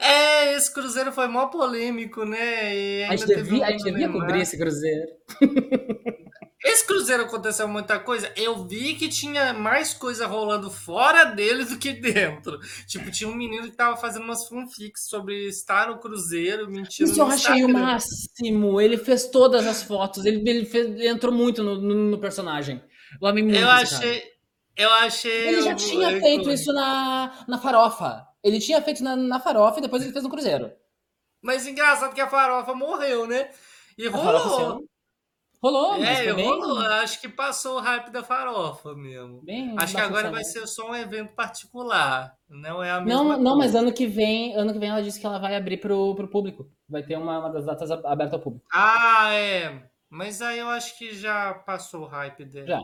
É, 0.00 0.56
esse 0.56 0.74
cruzeiro 0.74 1.12
foi 1.12 1.28
mó 1.28 1.46
polêmico, 1.46 2.24
né? 2.24 3.04
a 3.04 3.14
gente 3.14 3.26
devia, 3.26 3.60
um 3.60 3.64
a 3.64 3.70
gente 3.70 3.84
devia 3.84 4.08
cobrir 4.08 4.40
esse 4.40 4.58
cruzeiro. 4.58 5.06
Esse 6.64 6.84
Cruzeiro 6.84 7.22
aconteceu 7.22 7.68
muita 7.68 8.00
coisa. 8.00 8.32
Eu 8.36 8.66
vi 8.66 8.94
que 8.94 9.08
tinha 9.08 9.52
mais 9.52 9.94
coisa 9.94 10.26
rolando 10.26 10.68
fora 10.70 11.24
dele 11.24 11.64
do 11.64 11.78
que 11.78 11.92
dentro. 11.92 12.58
Tipo, 12.86 13.12
tinha 13.12 13.30
um 13.30 13.34
menino 13.34 13.64
que 13.64 13.76
tava 13.76 13.96
fazendo 13.96 14.24
umas 14.24 14.46
fanfics 14.48 15.08
sobre 15.08 15.46
estar 15.46 15.88
no 15.88 15.98
Cruzeiro, 15.98 16.68
mentindo. 16.68 17.10
Isso 17.10 17.20
eu 17.20 17.26
achei 17.26 17.64
o 17.64 17.68
máximo. 17.68 18.80
Ele 18.80 18.96
fez 18.98 19.26
todas 19.26 19.66
as 19.66 19.84
fotos. 19.84 20.24
Ele, 20.24 20.48
ele, 20.50 20.64
fez, 20.64 20.86
ele 20.86 21.06
entrou 21.06 21.32
muito 21.32 21.62
no, 21.62 21.80
no, 21.80 21.94
no 21.94 22.18
personagem. 22.18 22.82
Eu 23.20 23.28
amei 23.28 23.44
muito. 23.44 23.58
Eu 23.58 23.70
achei. 23.70 24.20
Cara. 24.20 24.32
Eu 24.76 24.90
achei. 24.90 25.48
Ele 25.48 25.62
já 25.62 25.74
tinha 25.76 26.20
feito 26.20 26.50
isso 26.50 26.72
na, 26.72 27.44
na 27.46 27.58
farofa. 27.58 28.26
Ele 28.42 28.58
tinha 28.58 28.82
feito 28.82 29.02
na, 29.02 29.14
na 29.14 29.38
farofa 29.38 29.78
e 29.78 29.82
depois 29.82 30.02
ele 30.02 30.12
fez 30.12 30.24
no 30.24 30.30
Cruzeiro. 30.30 30.72
Mas 31.40 31.68
engraçado 31.68 32.14
que 32.14 32.20
a 32.20 32.28
farofa 32.28 32.74
morreu, 32.74 33.28
né? 33.28 33.48
E 33.96 34.08
rolou. 34.08 34.84
Rolou, 35.60 35.96
é, 35.96 36.30
rolou. 36.30 36.78
Acho 36.78 37.20
que 37.20 37.28
passou 37.28 37.78
o 37.78 37.80
hype 37.80 38.10
da 38.10 38.22
farofa 38.22 38.94
mesmo. 38.94 39.42
Bem 39.42 39.74
Acho 39.76 39.94
que 39.94 40.00
agora 40.00 40.30
vai 40.30 40.44
ser 40.44 40.64
só 40.68 40.90
um 40.90 40.94
evento 40.94 41.34
particular. 41.34 42.36
Não 42.48 42.82
é 42.82 42.92
a 42.92 43.00
mesma 43.00 43.18
Não, 43.18 43.26
coisa. 43.26 43.42
não, 43.42 43.58
mas 43.58 43.74
ano 43.74 43.92
que 43.92 44.06
vem, 44.06 44.54
ano 44.54 44.72
que 44.72 44.78
vem 44.78 44.88
ela 44.88 45.02
disse 45.02 45.18
que 45.18 45.26
ela 45.26 45.38
vai 45.40 45.56
abrir 45.56 45.78
pro, 45.78 46.14
pro 46.14 46.28
público. 46.28 46.70
Vai 46.88 47.02
ter 47.02 47.16
uma, 47.16 47.40
uma 47.40 47.50
das 47.50 47.66
datas 47.66 47.90
aberta 47.90 48.36
ao 48.36 48.42
público. 48.42 48.64
Ah, 48.72 49.32
é. 49.32 49.82
Mas 50.08 50.40
aí 50.40 50.60
eu 50.60 50.68
acho 50.68 50.96
que 50.96 51.12
já 51.14 51.52
passou 51.54 52.02
o 52.02 52.06
hype 52.06 52.44
dele. 52.44 52.68
Já. 52.68 52.80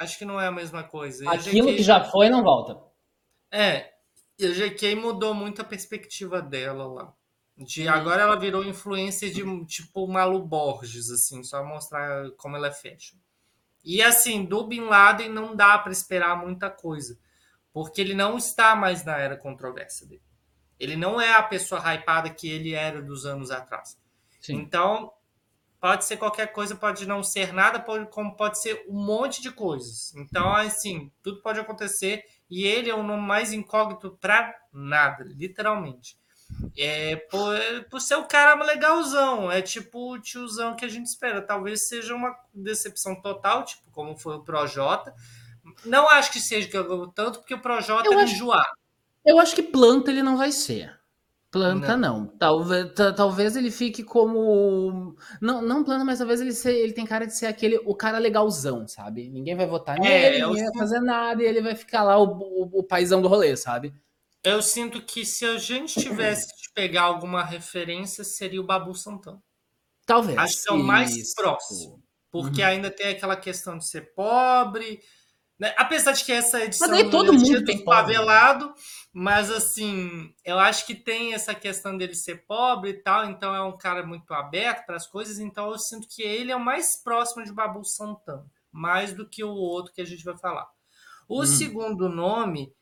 Acho 0.00 0.18
que 0.18 0.24
não 0.24 0.40
é 0.40 0.46
a 0.46 0.52
mesma 0.52 0.82
coisa. 0.82 1.30
Aquilo 1.30 1.68
GK... 1.68 1.76
que 1.76 1.82
já 1.82 2.02
foi 2.04 2.30
não 2.30 2.42
volta. 2.42 2.80
É. 3.52 3.90
E 4.38 4.46
a 4.46 4.50
GK 4.50 4.96
mudou 4.96 5.34
muito 5.34 5.60
a 5.60 5.64
perspectiva 5.64 6.40
dela 6.40 6.86
lá. 6.86 7.14
De, 7.56 7.86
agora 7.86 8.22
ela 8.22 8.36
virou 8.36 8.64
influência 8.64 9.30
de 9.32 9.42
tipo 9.66 10.08
Malu 10.08 10.42
Borges, 10.44 11.10
assim, 11.10 11.42
só 11.44 11.64
mostrar 11.64 12.30
como 12.32 12.56
ela 12.56 12.68
é 12.68 12.72
fashion. 12.72 13.16
E 13.84 14.02
assim, 14.02 14.44
do 14.44 14.66
Bin 14.66 14.86
Laden 14.86 15.28
não 15.28 15.54
dá 15.54 15.78
para 15.78 15.92
esperar 15.92 16.36
muita 16.36 16.68
coisa, 16.70 17.18
porque 17.72 18.00
ele 18.00 18.14
não 18.14 18.36
está 18.36 18.74
mais 18.74 19.04
na 19.04 19.16
era 19.16 19.36
controvérsia 19.36 20.06
dele. 20.06 20.22
Ele 20.80 20.96
não 20.96 21.20
é 21.20 21.32
a 21.34 21.42
pessoa 21.42 21.80
hypada 21.94 22.30
que 22.30 22.48
ele 22.48 22.72
era 22.72 23.00
dos 23.00 23.24
anos 23.26 23.50
atrás. 23.50 23.96
Sim. 24.40 24.54
Então, 24.54 25.12
pode 25.78 26.06
ser 26.06 26.16
qualquer 26.16 26.50
coisa, 26.50 26.74
pode 26.74 27.06
não 27.06 27.22
ser 27.22 27.52
nada, 27.52 27.78
pode, 27.78 28.10
como 28.10 28.34
pode 28.34 28.58
ser 28.60 28.84
um 28.88 29.04
monte 29.04 29.42
de 29.42 29.52
coisas. 29.52 30.14
Então, 30.16 30.52
assim, 30.52 31.12
tudo 31.22 31.42
pode 31.42 31.60
acontecer 31.60 32.24
e 32.50 32.64
ele 32.64 32.90
é 32.90 32.94
o 32.94 33.02
nome 33.02 33.22
mais 33.22 33.52
incógnito 33.52 34.16
para 34.18 34.54
nada, 34.72 35.24
literalmente. 35.24 36.18
É 36.76 37.16
por, 37.30 37.56
por 37.90 38.00
ser 38.00 38.16
o 38.16 38.24
cara 38.24 38.54
legalzão, 38.64 39.50
é 39.50 39.62
tipo 39.62 40.12
o 40.12 40.20
tiozão 40.20 40.74
que 40.74 40.84
a 40.84 40.88
gente 40.88 41.06
espera. 41.06 41.40
Talvez 41.40 41.88
seja 41.88 42.14
uma 42.14 42.34
decepção 42.52 43.20
total, 43.20 43.64
tipo 43.64 43.90
como 43.90 44.16
foi 44.16 44.36
o 44.36 44.44
Projota. 44.44 45.14
Não 45.84 46.08
acho 46.08 46.32
que 46.32 46.40
seja 46.40 46.68
que 46.68 46.76
eu 46.76 47.06
tanto, 47.08 47.38
porque 47.38 47.54
o 47.54 47.60
Projota 47.60 48.08
é 48.12 48.22
enjoar. 48.24 48.66
Eu 49.24 49.38
acho 49.38 49.54
que 49.54 49.62
planta 49.62 50.10
ele 50.10 50.22
não 50.22 50.36
vai 50.36 50.52
ser. 50.52 50.98
Planta 51.54 51.96
não. 51.96 52.18
não. 52.18 52.26
Talvez, 52.26 52.92
talvez 53.16 53.56
ele 53.56 53.70
fique 53.70 54.02
como. 54.02 55.14
Não, 55.40 55.62
não 55.62 55.84
planta, 55.84 56.04
mas 56.04 56.18
talvez 56.18 56.40
ele, 56.40 56.52
ser, 56.52 56.74
ele 56.74 56.92
tem 56.92 57.06
cara 57.06 57.26
de 57.28 57.36
ser 57.36 57.46
aquele 57.46 57.80
o 57.86 57.94
cara 57.94 58.18
legalzão, 58.18 58.88
sabe? 58.88 59.30
Ninguém 59.30 59.54
vai 59.54 59.64
votar 59.64 59.96
é, 59.98 60.00
nele, 60.00 60.46
ninguém 60.46 60.64
vai 60.64 60.74
fazer 60.76 60.98
nada 60.98 61.40
e 61.40 61.46
ele 61.46 61.62
vai 61.62 61.76
ficar 61.76 62.02
lá 62.02 62.18
o, 62.18 62.24
o, 62.24 62.80
o 62.80 62.82
paizão 62.82 63.22
do 63.22 63.28
rolê, 63.28 63.56
sabe? 63.56 63.94
Eu 64.44 64.60
sinto 64.60 65.00
que 65.00 65.24
se 65.24 65.46
a 65.46 65.56
gente 65.56 65.98
tivesse 65.98 66.46
de 66.48 66.70
pegar 66.74 67.02
alguma 67.02 67.42
referência, 67.42 68.22
seria 68.22 68.60
o 68.60 68.66
Babu 68.66 68.94
Santana. 68.94 69.42
Talvez. 70.04 70.36
Acho 70.36 70.62
que 70.62 70.70
é 70.70 70.72
o 70.74 70.78
mais 70.78 71.16
Isso. 71.16 71.34
próximo. 71.34 72.04
Porque 72.30 72.60
uhum. 72.60 72.68
ainda 72.68 72.90
tem 72.90 73.08
aquela 73.08 73.36
questão 73.36 73.78
de 73.78 73.88
ser 73.88 74.12
pobre. 74.14 75.00
Né? 75.58 75.72
Apesar 75.78 76.12
de 76.12 76.24
que 76.24 76.32
essa 76.32 76.62
edição 76.62 76.88
mas 76.88 77.10
todo 77.10 77.32
mundo 77.32 77.64
tem 77.64 77.82
favelado, 77.84 78.74
mas 79.12 79.50
assim, 79.50 80.34
eu 80.44 80.58
acho 80.58 80.84
que 80.84 80.94
tem 80.94 81.32
essa 81.32 81.54
questão 81.54 81.96
dele 81.96 82.14
ser 82.14 82.44
pobre 82.44 82.90
e 82.90 83.02
tal, 83.02 83.30
então 83.30 83.54
é 83.54 83.62
um 83.62 83.76
cara 83.76 84.04
muito 84.04 84.34
aberto 84.34 84.84
para 84.84 84.96
as 84.96 85.06
coisas, 85.06 85.38
então 85.38 85.70
eu 85.70 85.78
sinto 85.78 86.08
que 86.08 86.22
ele 86.22 86.50
é 86.50 86.56
o 86.56 86.60
mais 86.60 86.96
próximo 86.96 87.44
de 87.44 87.52
Babu 87.52 87.84
Santana, 87.84 88.44
mais 88.72 89.12
do 89.12 89.28
que 89.28 89.44
o 89.44 89.54
outro 89.54 89.92
que 89.92 90.02
a 90.02 90.04
gente 90.04 90.24
vai 90.24 90.36
falar. 90.36 90.68
O 91.28 91.42
hum. 91.42 91.46
segundo 91.46 92.08
nome 92.08 92.74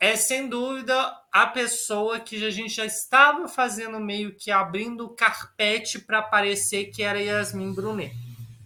é 0.00 0.16
sem 0.16 0.48
dúvida 0.48 1.14
a 1.30 1.46
pessoa 1.46 2.18
que 2.18 2.42
a 2.42 2.50
gente 2.50 2.74
já 2.74 2.86
estava 2.86 3.46
fazendo 3.46 4.00
meio 4.00 4.34
que 4.34 4.50
abrindo 4.50 5.04
o 5.04 5.10
carpete 5.10 5.98
para 5.98 6.22
parecer 6.22 6.86
que 6.86 7.02
era 7.02 7.20
Yasmin 7.20 7.74
Brunet. 7.74 8.12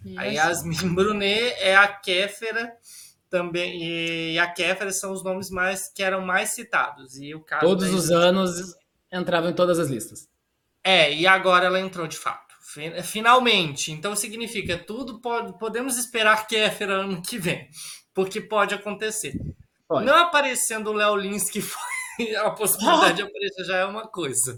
Isso. 0.05 0.19
A 0.19 0.23
Yasmin 0.23 0.95
Brunet 0.95 1.55
é 1.59 1.75
a 1.75 1.87
Kéfera 1.87 2.73
também 3.29 3.83
e 3.83 4.39
a 4.39 4.47
Kéfera 4.47 4.93
são 4.93 5.11
os 5.11 5.23
nomes 5.23 5.49
mais 5.49 5.89
que 5.89 6.01
eram 6.01 6.21
mais 6.21 6.49
citados 6.51 7.17
e 7.17 7.35
o 7.35 7.41
caso 7.41 7.65
todos 7.65 7.93
os 7.93 8.09
anos 8.09 8.73
entravam 9.11 9.49
em 9.49 9.53
todas 9.53 9.77
as 9.77 9.89
listas. 9.89 10.29
É, 10.81 11.13
e 11.13 11.27
agora 11.27 11.65
ela 11.65 11.79
entrou 11.79 12.07
de 12.07 12.17
fato. 12.17 12.45
Finalmente. 13.03 13.91
Então 13.91 14.15
significa 14.15 14.77
tudo 14.77 15.19
pode, 15.19 15.57
podemos 15.57 15.97
esperar 15.97 16.47
Kéfera 16.47 17.01
ano 17.01 17.21
que 17.21 17.37
vem, 17.37 17.67
porque 18.13 18.39
pode 18.39 18.73
acontecer. 18.73 19.33
Pode. 19.87 20.05
Não 20.05 20.17
aparecendo 20.17 20.89
o 20.89 20.93
Léo 20.93 21.15
Lins, 21.15 21.49
que 21.49 21.61
foi 21.61 21.81
a 22.37 22.49
possibilidade 22.51 23.17
de 23.17 23.21
aparecer 23.23 23.65
já 23.65 23.77
é 23.77 23.85
uma 23.85 24.07
coisa. 24.07 24.57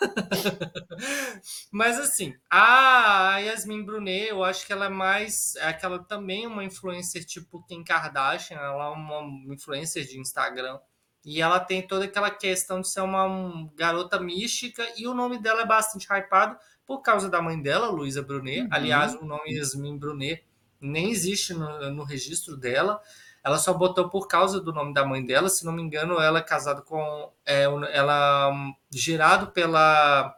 Mas 1.70 1.98
assim, 1.98 2.34
a 2.50 3.38
Yasmin 3.38 3.84
Brunet, 3.84 4.28
eu 4.28 4.42
acho 4.42 4.66
que 4.66 4.72
ela 4.72 4.86
é 4.86 4.90
mais. 4.90 5.54
Aquela 5.60 5.98
também 5.98 6.44
é 6.44 6.48
uma 6.48 6.64
influencer 6.64 7.24
tipo 7.24 7.64
Kim 7.66 7.84
Kardashian, 7.84 8.56
ela 8.56 8.86
é 8.86 8.90
uma 8.90 9.52
influencer 9.52 10.04
de 10.04 10.18
Instagram. 10.18 10.78
E 11.24 11.40
ela 11.40 11.58
tem 11.58 11.86
toda 11.86 12.04
aquela 12.04 12.30
questão 12.30 12.82
de 12.82 12.90
ser 12.90 13.00
uma 13.00 13.26
garota 13.74 14.20
mística, 14.20 14.86
e 14.96 15.06
o 15.06 15.14
nome 15.14 15.38
dela 15.38 15.62
é 15.62 15.66
bastante 15.66 16.06
hypado 16.06 16.58
por 16.86 17.00
causa 17.00 17.30
da 17.30 17.40
mãe 17.40 17.60
dela, 17.60 17.88
Luísa 17.88 18.22
Brunet. 18.22 18.62
Uhum. 18.62 18.68
Aliás, 18.70 19.14
o 19.14 19.24
nome 19.24 19.54
Yasmin 19.54 19.96
Brunet 19.96 20.44
nem 20.78 21.10
existe 21.10 21.54
no, 21.54 21.90
no 21.92 22.04
registro 22.04 22.58
dela. 22.58 23.00
Ela 23.44 23.58
só 23.58 23.74
botou 23.74 24.08
por 24.08 24.26
causa 24.26 24.58
do 24.58 24.72
nome 24.72 24.94
da 24.94 25.04
mãe 25.04 25.24
dela. 25.24 25.50
Se 25.50 25.66
não 25.66 25.72
me 25.72 25.82
engano, 25.82 26.18
ela 26.18 26.38
é 26.38 26.42
casada 26.42 26.80
com. 26.80 27.30
É, 27.44 27.64
ela 27.92 28.52
gerado 28.90 29.48
pela 29.48 30.34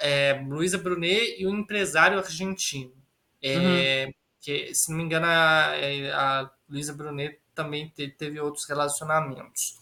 é, 0.00 0.44
Luísa 0.46 0.76
Brunet 0.76 1.36
e 1.38 1.46
um 1.46 1.58
empresário 1.58 2.18
argentino. 2.18 2.92
É, 3.42 4.06
uhum. 4.06 4.12
que, 4.40 4.74
se 4.74 4.90
não 4.90 4.98
me 4.98 5.04
engano, 5.04 5.26
a, 5.26 5.72
é, 5.74 6.12
a 6.12 6.50
Luísa 6.68 6.92
Brunet 6.92 7.40
também 7.54 7.88
teve, 7.88 8.12
teve 8.12 8.40
outros 8.40 8.68
relacionamentos. 8.68 9.80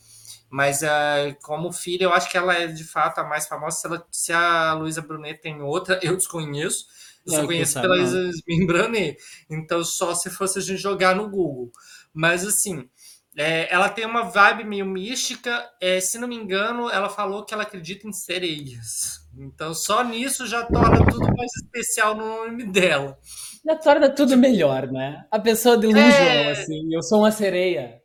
Mas 0.49 0.83
uh, 0.83 1.37
como 1.43 1.73
filha, 1.73 2.05
eu 2.05 2.13
acho 2.13 2.29
que 2.29 2.37
ela 2.37 2.55
é 2.55 2.67
de 2.67 2.83
fato 2.83 3.21
a 3.21 3.25
mais 3.25 3.47
famosa. 3.47 3.77
Se, 3.77 3.87
ela, 3.87 4.07
se 4.11 4.33
a 4.33 4.75
Luísa 4.75 5.01
Brunet 5.01 5.41
tem 5.41 5.63
outra, 5.63 5.99
eu 6.03 6.17
desconheço. 6.17 6.87
Eu 7.27 7.35
só 7.35 7.47
conheço 7.47 7.81
pela 7.81 7.97
Yasmin 7.97 8.67
Brunet. 8.67 9.17
Então, 9.49 9.85
só 9.85 10.15
se 10.15 10.31
fosse 10.31 10.59
a 10.59 10.63
gente 10.63 10.81
jogar 10.81 11.15
no 11.15 11.29
Google. 11.29 11.71
Mas, 12.13 12.45
assim, 12.47 12.89
é, 13.37 13.73
ela 13.73 13.89
tem 13.89 14.05
uma 14.05 14.23
vibe 14.23 14.65
meio 14.65 14.87
mística. 14.87 15.69
É, 15.81 16.01
se 16.01 16.19
não 16.19 16.29
me 16.29 16.37
engano, 16.37 16.91
ela 16.91 17.09
falou 17.09 17.45
que 17.45 17.55
ela 17.55 17.63
acredita 17.63 18.09
em 18.09 18.13
sereias. 18.13 19.21
Então, 19.39 19.73
só 19.75 20.03
nisso 20.03 20.47
já 20.47 20.65
torna 20.65 21.07
tudo 21.07 21.27
mais 21.37 21.51
especial 21.63 22.15
no 22.15 22.27
nome 22.27 22.65
dela. 22.65 23.19
Já 23.65 23.77
torna 23.77 24.09
tudo 24.09 24.37
melhor, 24.37 24.91
né? 24.91 25.25
A 25.31 25.39
pessoa 25.39 25.77
delusional, 25.77 26.11
é... 26.11 26.51
assim. 26.51 26.93
Eu 26.93 27.03
sou 27.03 27.21
uma 27.21 27.31
sereia 27.31 28.00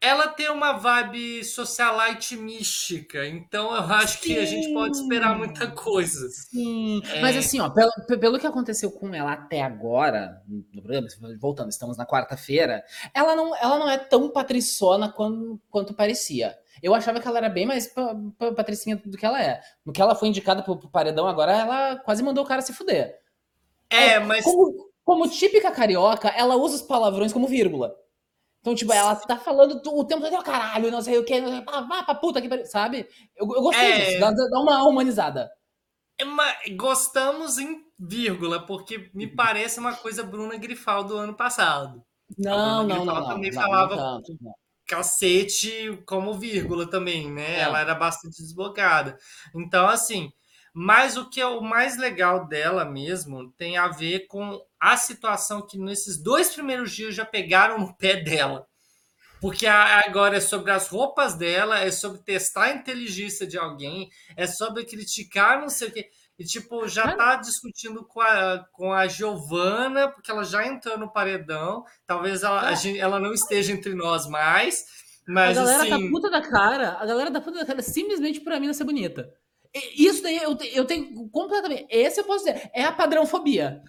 ela 0.00 0.28
tem 0.28 0.48
uma 0.48 0.74
vibe 0.74 1.44
socialite 1.44 2.36
mística, 2.36 3.26
então 3.26 3.74
eu 3.74 3.82
acho 3.82 4.18
Sim. 4.18 4.28
que 4.28 4.38
a 4.38 4.44
gente 4.44 4.72
pode 4.72 4.96
esperar 4.96 5.36
muita 5.36 5.70
coisa. 5.72 6.28
Sim, 6.28 7.02
é... 7.12 7.20
mas 7.20 7.36
assim, 7.36 7.58
ó, 7.58 7.68
pelo, 7.68 7.90
pelo 8.20 8.38
que 8.38 8.46
aconteceu 8.46 8.92
com 8.92 9.12
ela 9.12 9.32
até 9.32 9.60
agora, 9.60 10.40
no 10.46 10.82
programa, 10.82 11.08
voltando, 11.40 11.70
estamos 11.70 11.96
na 11.96 12.06
quarta-feira, 12.06 12.84
ela 13.12 13.34
não, 13.34 13.56
ela 13.56 13.78
não 13.78 13.90
é 13.90 13.98
tão 13.98 14.30
patriçona 14.30 15.10
quanto, 15.10 15.60
quanto 15.68 15.94
parecia. 15.94 16.56
Eu 16.80 16.94
achava 16.94 17.20
que 17.20 17.26
ela 17.26 17.38
era 17.38 17.48
bem 17.48 17.66
mais 17.66 17.92
patricinha 18.56 18.96
do 19.04 19.16
que 19.18 19.26
ela 19.26 19.42
é. 19.42 19.60
No 19.84 19.92
que 19.92 20.00
ela 20.00 20.14
foi 20.14 20.28
indicada 20.28 20.62
pro, 20.62 20.78
pro 20.78 20.88
paredão 20.88 21.26
agora, 21.26 21.50
ela 21.52 21.96
quase 21.96 22.22
mandou 22.22 22.44
o 22.44 22.46
cara 22.46 22.62
se 22.62 22.72
fuder. 22.72 23.18
É, 23.90 24.12
é 24.12 24.20
mas... 24.20 24.44
Como, 24.44 24.88
como 25.04 25.28
típica 25.28 25.72
carioca, 25.72 26.28
ela 26.28 26.54
usa 26.54 26.76
os 26.76 26.82
palavrões 26.82 27.32
como 27.32 27.48
vírgula. 27.48 27.96
Então, 28.68 28.74
tipo, 28.74 28.92
ela 28.92 29.16
tá 29.16 29.38
falando 29.38 29.80
o 29.86 30.04
tempo 30.04 30.20
todo, 30.20 30.42
caralho, 30.42 30.90
não 30.90 31.00
sei 31.00 31.16
o 31.16 31.24
que, 31.24 31.40
vá 31.40 32.02
pra 32.02 32.14
puta 32.14 32.42
que 32.42 32.66
sabe? 32.66 33.08
Eu, 33.34 33.46
eu 33.46 33.62
gostei 33.62 33.92
é... 33.92 34.04
disso, 34.04 34.20
dá, 34.20 34.30
dá, 34.30 34.60
uma 34.60 34.86
humanizada. 34.86 35.48
É 36.18 36.24
uma, 36.24 36.44
gostamos 36.76 37.56
em 37.56 37.80
vírgula, 37.98 38.60
porque 38.66 39.10
me 39.14 39.26
parece 39.26 39.80
uma 39.80 39.94
coisa 39.94 40.22
Bruna 40.22 40.58
Grifal 40.58 41.02
do 41.02 41.16
ano 41.16 41.34
passado. 41.34 42.02
Não, 42.36 42.86
não, 42.86 43.06
não, 43.06 43.14
não. 43.14 43.26
também 43.26 43.50
não, 43.50 43.62
falava 43.62 43.96
não 43.96 44.22
não. 44.38 44.52
cacete 44.86 45.98
como 46.06 46.38
vírgula 46.38 46.86
também, 46.90 47.32
né? 47.32 47.56
É. 47.56 47.60
Ela 47.60 47.80
era 47.80 47.94
bastante 47.94 48.42
desbocada. 48.42 49.16
Então, 49.56 49.88
assim, 49.88 50.30
mas 50.80 51.16
o 51.16 51.28
que 51.28 51.40
é 51.40 51.46
o 51.46 51.60
mais 51.60 51.98
legal 51.98 52.46
dela 52.46 52.84
mesmo 52.84 53.50
tem 53.58 53.76
a 53.76 53.88
ver 53.88 54.28
com 54.28 54.64
a 54.78 54.96
situação 54.96 55.66
que 55.66 55.76
nesses 55.76 56.22
dois 56.22 56.54
primeiros 56.54 56.92
dias 56.92 57.16
já 57.16 57.24
pegaram 57.24 57.80
no 57.80 57.96
pé 57.96 58.22
dela. 58.22 58.64
Porque 59.40 59.66
agora 59.66 60.36
é 60.36 60.40
sobre 60.40 60.70
as 60.70 60.86
roupas 60.86 61.34
dela, 61.34 61.80
é 61.80 61.90
sobre 61.90 62.22
testar 62.22 62.66
a 62.66 62.74
inteligência 62.74 63.44
de 63.44 63.58
alguém, 63.58 64.08
é 64.36 64.46
sobre 64.46 64.84
criticar 64.84 65.60
não 65.60 65.68
sei 65.68 65.88
o 65.88 65.92
quê. 65.92 66.08
E, 66.38 66.44
tipo, 66.44 66.86
já 66.86 67.12
tá 67.16 67.34
discutindo 67.34 68.06
com 68.06 68.20
a, 68.20 68.64
com 68.70 68.92
a 68.92 69.08
Giovana, 69.08 70.06
porque 70.06 70.30
ela 70.30 70.44
já 70.44 70.64
entrou 70.64 70.96
no 70.96 71.12
paredão. 71.12 71.82
Talvez 72.06 72.44
ela, 72.44 72.72
gente, 72.74 73.00
ela 73.00 73.18
não 73.18 73.34
esteja 73.34 73.72
entre 73.72 73.94
nós 73.94 74.28
mais. 74.28 74.84
Mas, 75.26 75.58
a 75.58 75.60
galera 75.60 75.82
assim... 75.82 76.04
tá 76.04 76.08
puta 76.08 76.30
da 76.30 76.40
cara, 76.40 76.98
a 77.00 77.04
galera 77.04 77.32
tá 77.32 77.40
puta 77.40 77.58
da 77.58 77.66
cara 77.66 77.82
simplesmente 77.82 78.40
pra 78.40 78.60
mim 78.60 78.68
não 78.68 78.74
ser 78.74 78.84
bonita. 78.84 79.28
Isso 79.96 80.22
daí 80.22 80.36
eu, 80.36 80.56
eu 80.72 80.84
tenho 80.84 81.28
completamente. 81.30 81.86
Esse 81.90 82.20
eu 82.20 82.24
posso 82.24 82.44
dizer. 82.44 82.70
É 82.74 82.84
a 82.84 82.92
padrãofobia. 82.92 83.82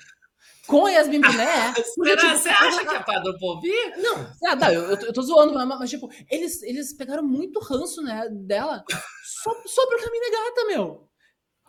Com 0.67 0.87
Yasmin 0.87 1.21
Brunet. 1.21 1.79
É, 1.79 1.83
Será, 1.83 2.17
tipo, 2.17 2.37
você 2.37 2.49
acha 2.49 2.85
que 2.85 2.95
é 2.95 3.03
padrãofobia? 3.03 3.97
Não, 3.97 4.27
ah, 4.45 4.55
não 4.55 4.71
eu, 4.71 4.83
eu, 4.91 5.13
tô 5.13 5.21
zoando, 5.21 5.53
mas, 5.53 5.67
mas, 5.67 5.89
tipo, 5.89 6.09
eles, 6.29 6.61
eles 6.61 6.93
pegaram 6.93 7.23
muito 7.23 7.59
ranço 7.59 8.01
né, 8.03 8.27
dela 8.29 8.83
só, 9.23 9.51
sobre 9.65 9.95
o 9.95 10.03
caminho 10.03 10.31
da 10.31 10.37
gata, 10.37 10.65
meu. 10.67 11.09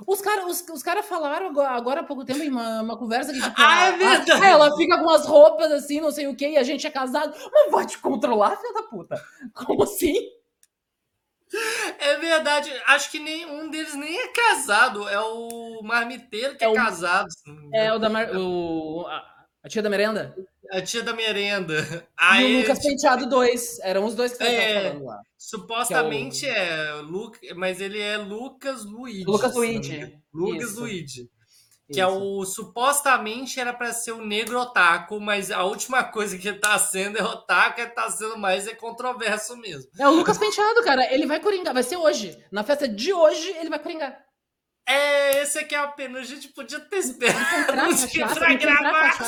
Os 0.06 0.20
caras 0.20 0.44
os, 0.46 0.68
os 0.68 0.82
cara 0.82 1.02
falaram 1.02 1.46
agora, 1.46 1.70
agora 1.70 2.00
há 2.00 2.04
pouco 2.04 2.24
tempo 2.24 2.42
em 2.42 2.50
uma, 2.50 2.82
uma 2.82 2.98
conversa 2.98 3.32
que, 3.32 3.40
tipo, 3.40 3.54
ah, 3.58 3.86
é 3.86 3.96
verdade. 3.96 4.46
Ela 4.46 4.74
fica 4.76 4.98
com 4.98 5.10
as 5.10 5.26
roupas 5.26 5.70
assim, 5.72 6.00
não 6.00 6.10
sei 6.10 6.26
o 6.26 6.36
que, 6.36 6.48
e 6.48 6.56
a 6.56 6.62
gente 6.62 6.86
é 6.86 6.90
casado. 6.90 7.34
Mas 7.52 7.70
vai 7.70 7.86
te 7.86 7.98
controlar, 7.98 8.56
filha 8.56 8.72
da 8.74 8.82
puta. 8.82 9.22
Como 9.54 9.82
assim? 9.82 10.14
É 11.98 12.16
verdade, 12.16 12.72
acho 12.86 13.10
que 13.10 13.18
nenhum 13.18 13.68
deles 13.68 13.94
nem 13.94 14.18
é 14.18 14.28
casado. 14.28 15.08
É 15.08 15.20
o 15.20 15.80
marmiteiro 15.82 16.56
que 16.56 16.64
é, 16.64 16.66
é 16.66 16.70
o, 16.70 16.74
casado. 16.74 17.28
É 17.74 17.92
o 17.92 17.98
da 17.98 18.08
Mar... 18.08 18.30
o, 18.34 19.06
a 19.62 19.68
tia 19.68 19.82
da 19.82 19.90
merenda? 19.90 20.34
A 20.72 20.80
tia 20.80 21.02
da 21.02 21.12
merenda. 21.12 22.06
Aí, 22.16 22.52
e 22.52 22.56
o 22.56 22.60
Lucas 22.60 22.78
Penteado 22.82 23.28
2. 23.28 23.80
Eram 23.80 24.04
os 24.06 24.14
dois 24.14 24.32
que 24.32 24.42
estavam 24.42 24.54
é, 24.54 24.82
falando 24.82 25.04
lá. 25.04 25.20
Supostamente 25.36 26.46
é, 26.46 26.94
o... 26.94 26.98
é 26.98 27.02
Lu... 27.02 27.32
mas 27.56 27.80
ele 27.80 28.00
é 28.00 28.16
Lucas 28.16 28.84
Luigi. 28.84 29.24
Lucas 29.24 29.54
Luigi. 29.54 30.18
Lucas 30.32 30.74
Luigi. 30.76 31.28
Que 31.92 32.00
é 32.00 32.06
o 32.06 32.44
supostamente 32.44 33.58
era 33.58 33.72
para 33.72 33.92
ser 33.92 34.12
o 34.12 34.24
negro 34.24 34.60
otaku, 34.60 35.18
mas 35.20 35.50
a 35.50 35.64
última 35.64 36.04
coisa 36.10 36.38
que 36.38 36.52
tá 36.52 36.78
sendo 36.78 37.18
é 37.18 37.22
otaku, 37.22 37.80
e 37.80 37.86
tá 37.86 38.10
sendo 38.10 38.38
mais 38.38 38.66
é 38.66 38.74
controverso 38.74 39.56
mesmo. 39.56 39.90
É 39.98 40.08
o 40.08 40.12
Lucas 40.12 40.38
Penteado, 40.38 40.82
cara. 40.84 41.12
Ele 41.12 41.26
vai 41.26 41.40
coringar, 41.40 41.74
vai 41.74 41.82
ser 41.82 41.96
hoje. 41.96 42.36
Na 42.50 42.62
festa 42.62 42.86
de 42.86 43.12
hoje, 43.12 43.48
ele 43.58 43.70
vai 43.70 43.78
coringar. 43.78 44.16
É, 44.88 45.42
esse 45.42 45.58
aqui 45.58 45.74
é 45.74 45.78
a 45.78 45.88
pena. 45.88 46.18
A 46.18 46.24
gente 46.24 46.48
podia 46.48 46.80
ter 46.80 46.96
esperado 46.96 47.38
pra 48.34 48.54
gravar. 48.54 49.18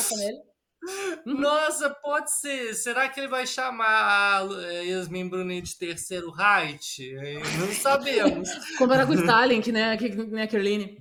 Uhum. 1.25 1.41
Nossa, 1.41 1.91
pode 1.91 2.33
ser. 2.33 2.75
Será 2.75 3.09
que 3.09 3.21
ele 3.21 3.29
vai 3.29 3.47
chamar 3.47 3.87
a 3.87 4.41
Yasmin 4.83 5.29
Brunet 5.29 5.63
de 5.63 5.79
terceiro 5.79 6.33
height? 6.37 7.15
Não 7.61 7.73
sabemos. 7.73 8.49
Como 8.77 8.93
era 8.93 9.07
com 9.07 9.13
o 9.13 9.15
Stalin, 9.15 9.61
que 9.61 9.71
nem, 9.71 9.97
que 9.97 10.09
nem 10.09 10.43
a 10.43 10.49
Kerline. 10.49 10.99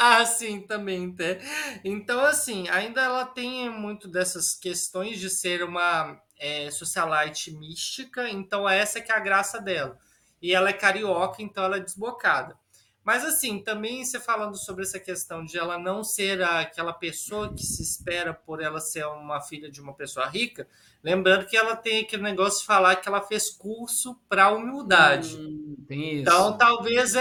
Ah, 0.00 0.24
sim, 0.24 0.60
também. 0.60 1.12
Né? 1.18 1.40
Então, 1.84 2.20
assim, 2.20 2.68
ainda 2.68 3.02
ela 3.02 3.26
tem 3.26 3.68
muito 3.68 4.06
dessas 4.06 4.54
questões 4.54 5.18
de 5.18 5.28
ser 5.28 5.64
uma 5.64 6.22
é, 6.38 6.70
socialite 6.70 7.50
mística, 7.50 8.30
então 8.30 8.68
essa 8.68 9.00
que 9.00 9.10
é 9.10 9.16
a 9.16 9.18
graça 9.18 9.60
dela. 9.60 9.98
E 10.40 10.54
ela 10.54 10.70
é 10.70 10.72
carioca, 10.72 11.42
então 11.42 11.64
ela 11.64 11.78
é 11.78 11.80
desbocada. 11.80 12.56
Mas, 13.02 13.24
assim, 13.24 13.58
também 13.58 14.04
você 14.04 14.20
falando 14.20 14.56
sobre 14.56 14.84
essa 14.84 15.00
questão 15.00 15.44
de 15.44 15.58
ela 15.58 15.76
não 15.76 16.04
ser 16.04 16.42
aquela 16.42 16.92
pessoa 16.92 17.52
que 17.52 17.64
se 17.64 17.82
espera 17.82 18.32
por 18.32 18.62
ela 18.62 18.78
ser 18.78 19.04
uma 19.04 19.40
filha 19.40 19.68
de 19.68 19.80
uma 19.80 19.94
pessoa 19.94 20.28
rica, 20.28 20.68
lembrando 21.02 21.46
que 21.46 21.56
ela 21.56 21.74
tem 21.74 22.04
aquele 22.04 22.22
negócio 22.22 22.60
de 22.60 22.66
falar 22.66 22.96
que 22.96 23.08
ela 23.08 23.20
fez 23.20 23.50
curso 23.50 24.14
para 24.28 24.52
humildade. 24.52 25.36
Hum, 25.36 25.76
então, 25.90 26.56
talvez 26.56 27.14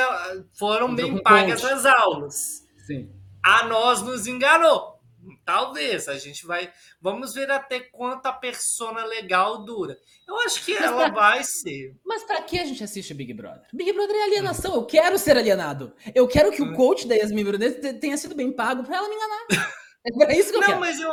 foram 0.54 0.94
bem 0.94 1.24
pagas 1.24 1.64
as 1.64 1.86
aulas. 1.88 2.67
Sim. 2.88 3.10
A 3.44 3.66
nós 3.66 4.02
nos 4.02 4.28
enganou. 4.28 4.98
Talvez 5.44 6.08
a 6.08 6.18
gente 6.18 6.46
vai. 6.46 6.72
Vamos 7.02 7.34
ver 7.34 7.52
até 7.52 7.82
quanto 7.82 8.26
a 8.28 8.32
persona 8.32 9.04
legal 9.04 9.66
dura. 9.66 9.98
Eu 10.26 10.40
acho 10.42 10.64
que 10.64 10.74
mas 10.74 10.84
ela 10.84 11.12
pra... 11.12 11.22
vai 11.22 11.44
ser. 11.44 11.94
Mas 12.06 12.24
para 12.24 12.42
que 12.42 12.58
a 12.58 12.64
gente 12.64 12.82
assiste 12.82 13.14
Big 13.14 13.34
Brother? 13.34 13.68
Big 13.74 13.92
Brother 13.92 14.16
é 14.16 14.24
alienação. 14.24 14.76
Eu 14.76 14.86
quero 14.86 15.18
ser 15.18 15.36
alienado. 15.36 15.94
Eu 16.16 16.30
quero 16.30 16.50
que 16.52 16.62
o 16.62 16.66
hum. 16.66 16.76
coach 16.76 17.06
da 17.06 17.16
Yasmin 17.16 17.44
Brunet 17.44 17.94
tenha 18.00 18.18
sido 18.18 18.36
bem 18.36 18.54
pago 18.54 18.84
para 18.84 18.98
ela 18.98 19.10
me 19.10 19.16
enganar. 19.16 19.48
É 20.22 20.40
isso 20.40 20.52
que 20.52 20.56
eu 20.56 20.62
Não, 20.62 20.68
quero. 20.68 20.80
mas 20.80 20.98
eu, 21.02 21.12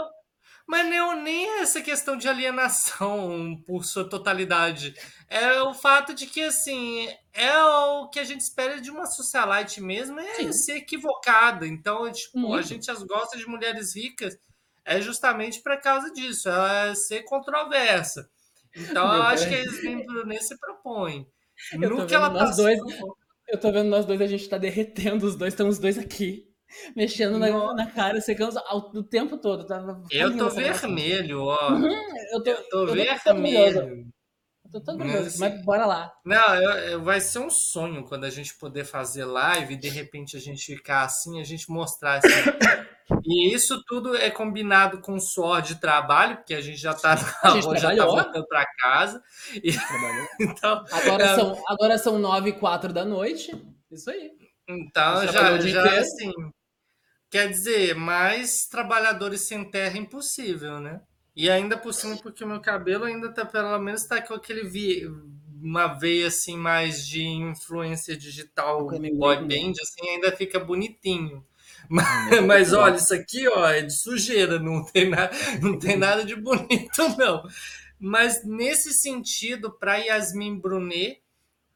mas 0.66 0.88
não, 0.88 1.20
nem 1.22 1.60
essa 1.60 1.82
questão 1.82 2.16
de 2.16 2.28
alienação 2.28 3.60
por 3.66 3.84
sua 3.84 4.08
totalidade. 4.08 4.94
É 5.28 5.60
o 5.60 5.74
fato 5.74 6.14
de 6.14 6.26
que, 6.26 6.42
assim, 6.42 7.08
é 7.32 7.56
o 7.62 8.08
que 8.08 8.18
a 8.18 8.24
gente 8.24 8.40
espera 8.40 8.80
de 8.80 8.90
uma 8.90 9.06
socialite 9.06 9.80
mesmo, 9.80 10.18
é 10.18 10.34
Sim. 10.34 10.52
ser 10.52 10.76
equivocada. 10.76 11.66
Então, 11.66 12.10
tipo, 12.10 12.54
a 12.54 12.62
gente 12.62 12.90
as 12.90 13.02
gosta 13.02 13.36
de 13.36 13.46
mulheres 13.46 13.94
ricas 13.94 14.38
é 14.84 15.00
justamente 15.00 15.62
por 15.62 15.78
causa 15.80 16.12
disso, 16.12 16.48
ela 16.48 16.88
é 16.88 16.94
ser 16.94 17.22
controversa. 17.24 18.28
Então, 18.76 19.14
eu 19.14 19.22
acho 19.22 19.48
que 19.48 19.54
a 19.54 19.58
Yasmin 19.58 20.04
Brunet 20.04 20.42
se 20.44 20.58
propõe. 20.58 21.26
No 21.74 22.06
que 22.06 22.14
ela 22.14 22.30
tá 22.30 22.50
dois, 22.50 22.78
Eu 23.48 23.60
tô 23.60 23.70
vendo 23.70 23.88
nós 23.88 24.04
dois, 24.04 24.20
a 24.20 24.26
gente 24.26 24.48
tá 24.48 24.58
derretendo, 24.58 25.26
os 25.26 25.36
dois 25.36 25.52
estão 25.52 25.68
os 25.68 25.78
dois 25.78 25.96
aqui 25.98 26.53
mexendo 26.94 27.38
na, 27.38 27.74
na, 27.74 27.90
cara, 27.90 28.20
secando 28.20 28.58
o 28.94 29.02
tempo 29.02 29.38
todo. 29.38 29.66
Tava 29.66 30.02
eu 30.10 30.36
tô 30.36 30.50
vermelho, 30.50 31.42
ó. 31.42 31.72
Uhum, 31.72 31.88
eu 32.32 32.42
tô, 32.42 32.50
eu 32.50 32.68
tô 32.68 32.78
eu 32.88 32.94
vermelho. 33.24 34.06
Eu 34.64 34.70
tô 34.70 34.80
todo 34.80 34.98
nervoso, 34.98 35.38
mas, 35.38 35.52
mas 35.52 35.64
bora 35.64 35.86
lá. 35.86 36.12
Não, 36.24 36.54
eu, 36.56 36.70
eu, 36.70 37.02
vai 37.02 37.20
ser 37.20 37.38
um 37.38 37.50
sonho 37.50 38.04
quando 38.04 38.24
a 38.24 38.30
gente 38.30 38.56
poder 38.58 38.84
fazer 38.84 39.24
live 39.24 39.74
e 39.74 39.78
de 39.78 39.88
repente 39.88 40.36
a 40.36 40.40
gente 40.40 40.64
ficar 40.64 41.02
assim, 41.02 41.40
a 41.40 41.44
gente 41.44 41.70
mostrar 41.70 42.18
assim. 42.18 42.28
E 43.26 43.54
isso 43.54 43.82
tudo 43.86 44.16
é 44.16 44.30
combinado 44.30 45.00
com 45.00 45.18
suor 45.20 45.60
de 45.60 45.74
trabalho, 45.76 46.36
porque 46.36 46.54
a 46.54 46.60
gente 46.62 46.78
já 46.78 46.92
está 46.92 47.16
já 47.16 47.96
tá 47.96 48.06
voltando 48.06 48.46
para 48.46 48.66
casa. 48.80 49.22
E... 49.62 49.70
então, 50.40 50.84
agora, 50.90 51.24
é... 51.24 51.34
são, 51.34 51.62
agora 51.66 51.98
são 51.98 52.18
nove 52.18 52.50
e 52.50 52.52
quatro 52.54 52.94
da 52.94 53.04
noite. 53.04 53.52
Isso 53.90 54.10
aí. 54.10 54.30
Então, 54.68 55.26
já, 55.26 55.58
já 55.58 56.00
assim. 56.00 56.32
Quer 57.34 57.48
dizer, 57.48 57.96
mais 57.96 58.68
trabalhadores 58.68 59.40
sem 59.40 59.68
terra 59.68 59.96
é 59.96 60.00
impossível, 60.00 60.78
né? 60.78 61.00
E 61.34 61.50
ainda 61.50 61.76
por 61.76 61.92
cima, 61.92 62.16
porque 62.16 62.44
o 62.44 62.46
meu 62.46 62.60
cabelo 62.60 63.06
ainda 63.06 63.28
tá, 63.28 63.44
pelo 63.44 63.76
menos, 63.80 64.04
tá 64.04 64.22
com 64.22 64.34
aquele 64.34 64.62
vi... 64.62 65.04
uma 65.60 65.88
veia 65.88 66.28
assim 66.28 66.56
mais 66.56 67.04
de 67.04 67.24
influência 67.24 68.16
digital 68.16 68.86
boy 68.86 69.36
band, 69.38 69.72
assim, 69.82 70.10
ainda 70.10 70.30
fica 70.30 70.60
bonitinho. 70.60 71.44
Mas, 71.90 72.40
mas 72.46 72.72
olha, 72.72 72.94
isso 72.94 73.12
aqui 73.12 73.48
ó, 73.48 73.68
é 73.68 73.82
de 73.82 73.92
sujeira, 73.92 74.60
não 74.60 74.84
tem, 74.84 75.10
na, 75.10 75.28
não 75.60 75.76
tem 75.76 75.96
nada 75.96 76.24
de 76.24 76.36
bonito, 76.36 77.02
não. 77.18 77.42
Mas 77.98 78.44
nesse 78.44 78.92
sentido, 78.92 79.72
para 79.72 79.96
Yasmin 79.96 80.60
Brunet, 80.60 81.20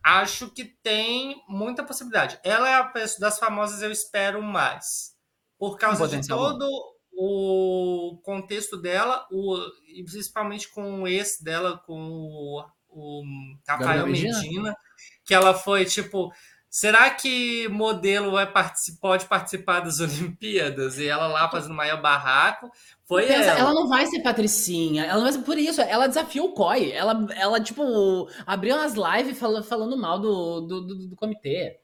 acho 0.05 0.53
que 0.53 0.65
tem 0.65 1.43
muita 1.49 1.83
possibilidade. 1.83 2.39
Ela 2.45 2.69
é 2.69 2.75
a 2.75 2.93
das 3.19 3.41
famosas, 3.41 3.83
eu 3.83 3.91
espero 3.91 4.41
mais. 4.41 5.18
Por 5.59 5.77
causa 5.77 6.07
de 6.07 6.27
todo 6.27 6.67
o 7.13 8.21
contexto 8.23 8.77
dela, 8.77 9.27
o, 9.33 9.59
principalmente 10.05 10.69
com 10.69 11.03
o 11.03 11.09
ex 11.09 11.41
dela, 11.41 11.79
com 11.85 11.99
o, 11.99 12.65
o 12.89 13.23
Rafael 13.67 14.07
Medina, 14.07 14.77
que 15.25 15.35
ela 15.35 15.53
foi 15.53 15.85
tipo 15.85 16.33
Será 16.71 17.09
que 17.11 17.67
modelo 17.69 18.33
vai 18.33 18.51
participar, 18.51 19.01
pode 19.01 19.25
participar 19.25 19.81
das 19.81 20.01
Olimpíadas? 20.01 20.99
E 20.99 21.07
ela 21.07 21.27
lá 21.27 21.51
fazendo 21.51 21.75
maior 21.75 22.01
barraco. 22.01 22.71
Foi 23.07 23.27
Pensa, 23.27 23.51
ela. 23.51 23.61
ela 23.61 23.75
não 23.75 23.89
vai 23.89 24.07
ser 24.07 24.21
patricinha. 24.21 25.05
Ela 25.05 25.23
não 25.23 25.33
vai 25.33 25.43
por 25.43 25.57
isso. 25.59 25.81
Ela 25.81 26.07
desafiou 26.07 26.49
o 26.49 26.53
COI. 26.53 26.93
Ela, 26.93 27.27
ela 27.35 27.61
tipo, 27.61 28.29
abriu 28.47 28.77
umas 28.77 28.95
lives 28.95 29.39
falando, 29.39 29.65
falando 29.65 29.97
mal 29.97 30.19
do, 30.19 30.61
do, 30.61 30.81
do, 30.83 31.09
do, 31.09 31.17
comitê. 31.17 31.81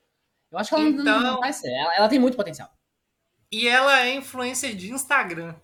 Eu 0.52 0.58
acho 0.58 0.68
que 0.68 0.74
ela 0.74 0.84
então, 0.84 1.20
não, 1.20 1.40
vai 1.40 1.52
ser. 1.52 1.72
Ela, 1.72 1.96
ela, 1.96 2.08
tem 2.08 2.18
muito 2.18 2.36
potencial. 2.36 2.68
E 3.54 3.68
ela 3.68 4.00
é 4.00 4.12
influencer 4.12 4.74
de 4.74 4.90
Instagram. 4.90 5.54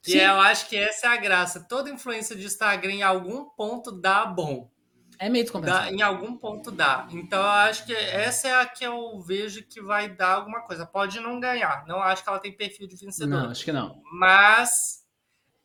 Sim. 0.00 0.18
E 0.18 0.20
eu 0.20 0.40
acho 0.40 0.68
que 0.68 0.76
essa 0.76 1.08
é 1.08 1.10
a 1.10 1.16
graça. 1.16 1.66
Toda 1.68 1.90
influência 1.90 2.36
de 2.36 2.46
Instagram, 2.46 2.92
em 2.92 3.02
algum 3.02 3.46
ponto, 3.46 3.90
dá 3.90 4.24
bom. 4.24 4.70
É 5.18 5.28
meio 5.28 5.44
descompensado. 5.44 5.92
em 5.92 6.00
algum 6.00 6.36
ponto 6.36 6.70
dá. 6.70 7.08
Então 7.10 7.40
eu 7.40 7.48
acho 7.48 7.86
que 7.86 7.92
essa 7.92 8.46
é 8.46 8.60
a 8.60 8.66
que 8.66 8.84
eu 8.84 9.20
vejo 9.20 9.64
que 9.64 9.82
vai 9.82 10.08
dar 10.08 10.34
alguma 10.34 10.60
coisa. 10.62 10.86
Pode 10.86 11.18
não 11.18 11.40
ganhar. 11.40 11.84
Não 11.88 12.00
acho 12.00 12.22
que 12.22 12.28
ela 12.28 12.38
tem 12.38 12.52
perfil 12.52 12.86
de 12.86 12.94
vencedor. 12.94 13.28
Não, 13.28 13.50
acho 13.50 13.64
que 13.64 13.72
não. 13.72 14.00
Mas 14.12 15.04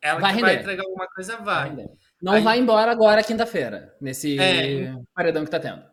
ela 0.02 0.18
vai, 0.18 0.40
vai 0.40 0.56
entregar 0.56 0.82
alguma 0.82 1.06
coisa, 1.06 1.36
vai. 1.36 1.74
vai 1.76 1.86
não 2.20 2.42
vai 2.42 2.58
embora 2.58 2.90
agora 2.90 3.22
quinta-feira, 3.22 3.94
nesse 4.00 4.38
é... 4.38 4.92
paredão 5.14 5.44
que 5.44 5.50
tá 5.50 5.60
tendo. 5.60 5.89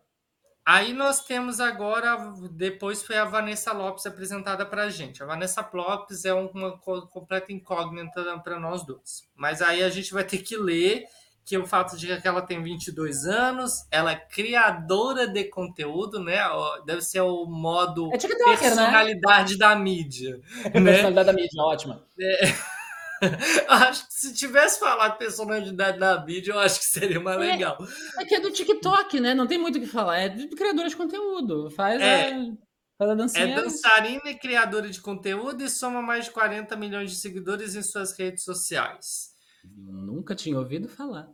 Aí 0.67 0.91
nós 0.91 1.23
temos 1.23 1.61
agora, 1.61 2.17
depois 2.51 3.01
foi 3.01 3.15
a 3.15 3.23
Vanessa 3.23 3.71
Lopes 3.71 4.05
apresentada 4.05 4.65
para 4.65 4.83
a 4.83 4.89
gente. 4.89 5.23
A 5.23 5.25
Vanessa 5.25 5.65
Lopes 5.73 6.25
é 6.25 6.33
uma 6.33 6.77
completa 6.77 7.53
incógnita 7.53 8.37
para 8.43 8.59
nós 8.59 8.85
dois. 8.85 9.23
Mas 9.33 9.61
aí 9.61 9.81
a 9.81 9.87
gente 9.89 10.13
vai 10.13 10.25
ter 10.25 10.39
que 10.39 10.57
ler 10.57 11.05
que 11.45 11.57
o 11.57 11.65
fato 11.65 11.95
de 11.95 12.19
que 12.19 12.27
ela 12.27 12.41
tem 12.41 12.61
22 12.61 13.25
anos, 13.27 13.87
ela 13.89 14.11
é 14.11 14.17
criadora 14.17 15.25
de 15.25 15.45
conteúdo, 15.45 16.21
né? 16.21 16.37
Deve 16.85 17.01
ser 17.01 17.21
o 17.21 17.45
modo 17.45 18.13
é 18.13 18.17
TikToker, 18.17 18.51
né? 18.51 18.57
personalidade 18.57 19.53
né? 19.53 19.59
da 19.59 19.73
mídia. 19.73 20.41
É 20.65 20.81
né? 20.81 20.91
Personalidade 20.91 21.27
da 21.27 21.33
mídia, 21.33 21.63
ótima. 21.63 22.03
É. 22.19 22.76
acho 23.67 24.07
que 24.07 24.13
se 24.13 24.33
tivesse 24.33 24.79
falado 24.79 25.17
personalidade 25.17 25.99
da 25.99 26.23
mídia, 26.23 26.53
eu 26.53 26.59
acho 26.59 26.79
que 26.79 26.85
seria 26.85 27.19
mais 27.19 27.37
é, 27.37 27.51
legal. 27.51 27.77
É 28.17 28.25
que 28.25 28.35
é 28.35 28.39
do 28.39 28.51
TikTok, 28.51 29.19
né? 29.19 29.33
Não 29.33 29.47
tem 29.47 29.57
muito 29.57 29.77
o 29.77 29.81
que 29.81 29.87
falar. 29.87 30.17
É 30.19 30.29
de 30.29 30.47
criadora 30.49 30.89
de 30.89 30.95
conteúdo. 30.95 31.69
Faz 31.71 32.01
é. 32.01 32.33
a... 32.33 32.67
Faz 32.97 33.11
a 33.11 33.15
dancinha. 33.15 33.45
É 33.45 33.55
dançarina 33.55 34.29
e 34.29 34.35
criadora 34.35 34.89
de 34.89 34.99
conteúdo 34.99 35.63
e 35.63 35.69
soma 35.69 36.01
mais 36.01 36.25
de 36.25 36.31
40 36.31 36.75
milhões 36.75 37.11
de 37.11 37.17
seguidores 37.17 37.75
em 37.75 37.83
suas 37.83 38.17
redes 38.17 38.43
sociais. 38.43 39.31
Nunca 39.75 40.33
tinha 40.33 40.57
ouvido 40.57 40.87
falar. 40.87 41.27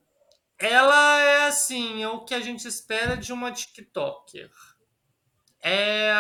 Ela 0.59 1.19
é 1.21 1.47
assim, 1.47 2.03
é 2.03 2.07
o 2.07 2.23
que 2.23 2.33
a 2.33 2.39
gente 2.39 2.67
espera 2.67 3.15
de 3.15 3.33
uma 3.33 3.51
TikToker. 3.51 4.49
É 5.63 6.11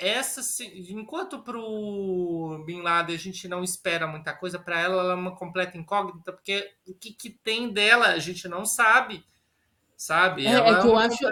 essa 0.00 0.40
enquanto 0.88 1.38
pro 1.38 2.64
Bin 2.66 2.82
Laden 2.82 3.14
a 3.14 3.18
gente 3.18 3.46
não 3.46 3.62
espera 3.62 4.06
muita 4.06 4.34
coisa 4.34 4.58
para 4.58 4.80
ela, 4.80 5.02
ela 5.02 5.12
é 5.12 5.16
uma 5.16 5.36
completa 5.36 5.78
incógnita 5.78 6.32
porque 6.32 6.72
o 6.86 6.94
que, 6.94 7.12
que 7.12 7.30
tem 7.30 7.72
dela 7.72 8.08
a 8.08 8.18
gente 8.18 8.48
não 8.48 8.66
sabe 8.66 9.24
sabe? 9.96 10.46
É, 10.46 10.54
é 10.54 10.80
que 10.80 10.86
eu 10.86 10.98
é 10.98 11.06
acho. 11.06 11.24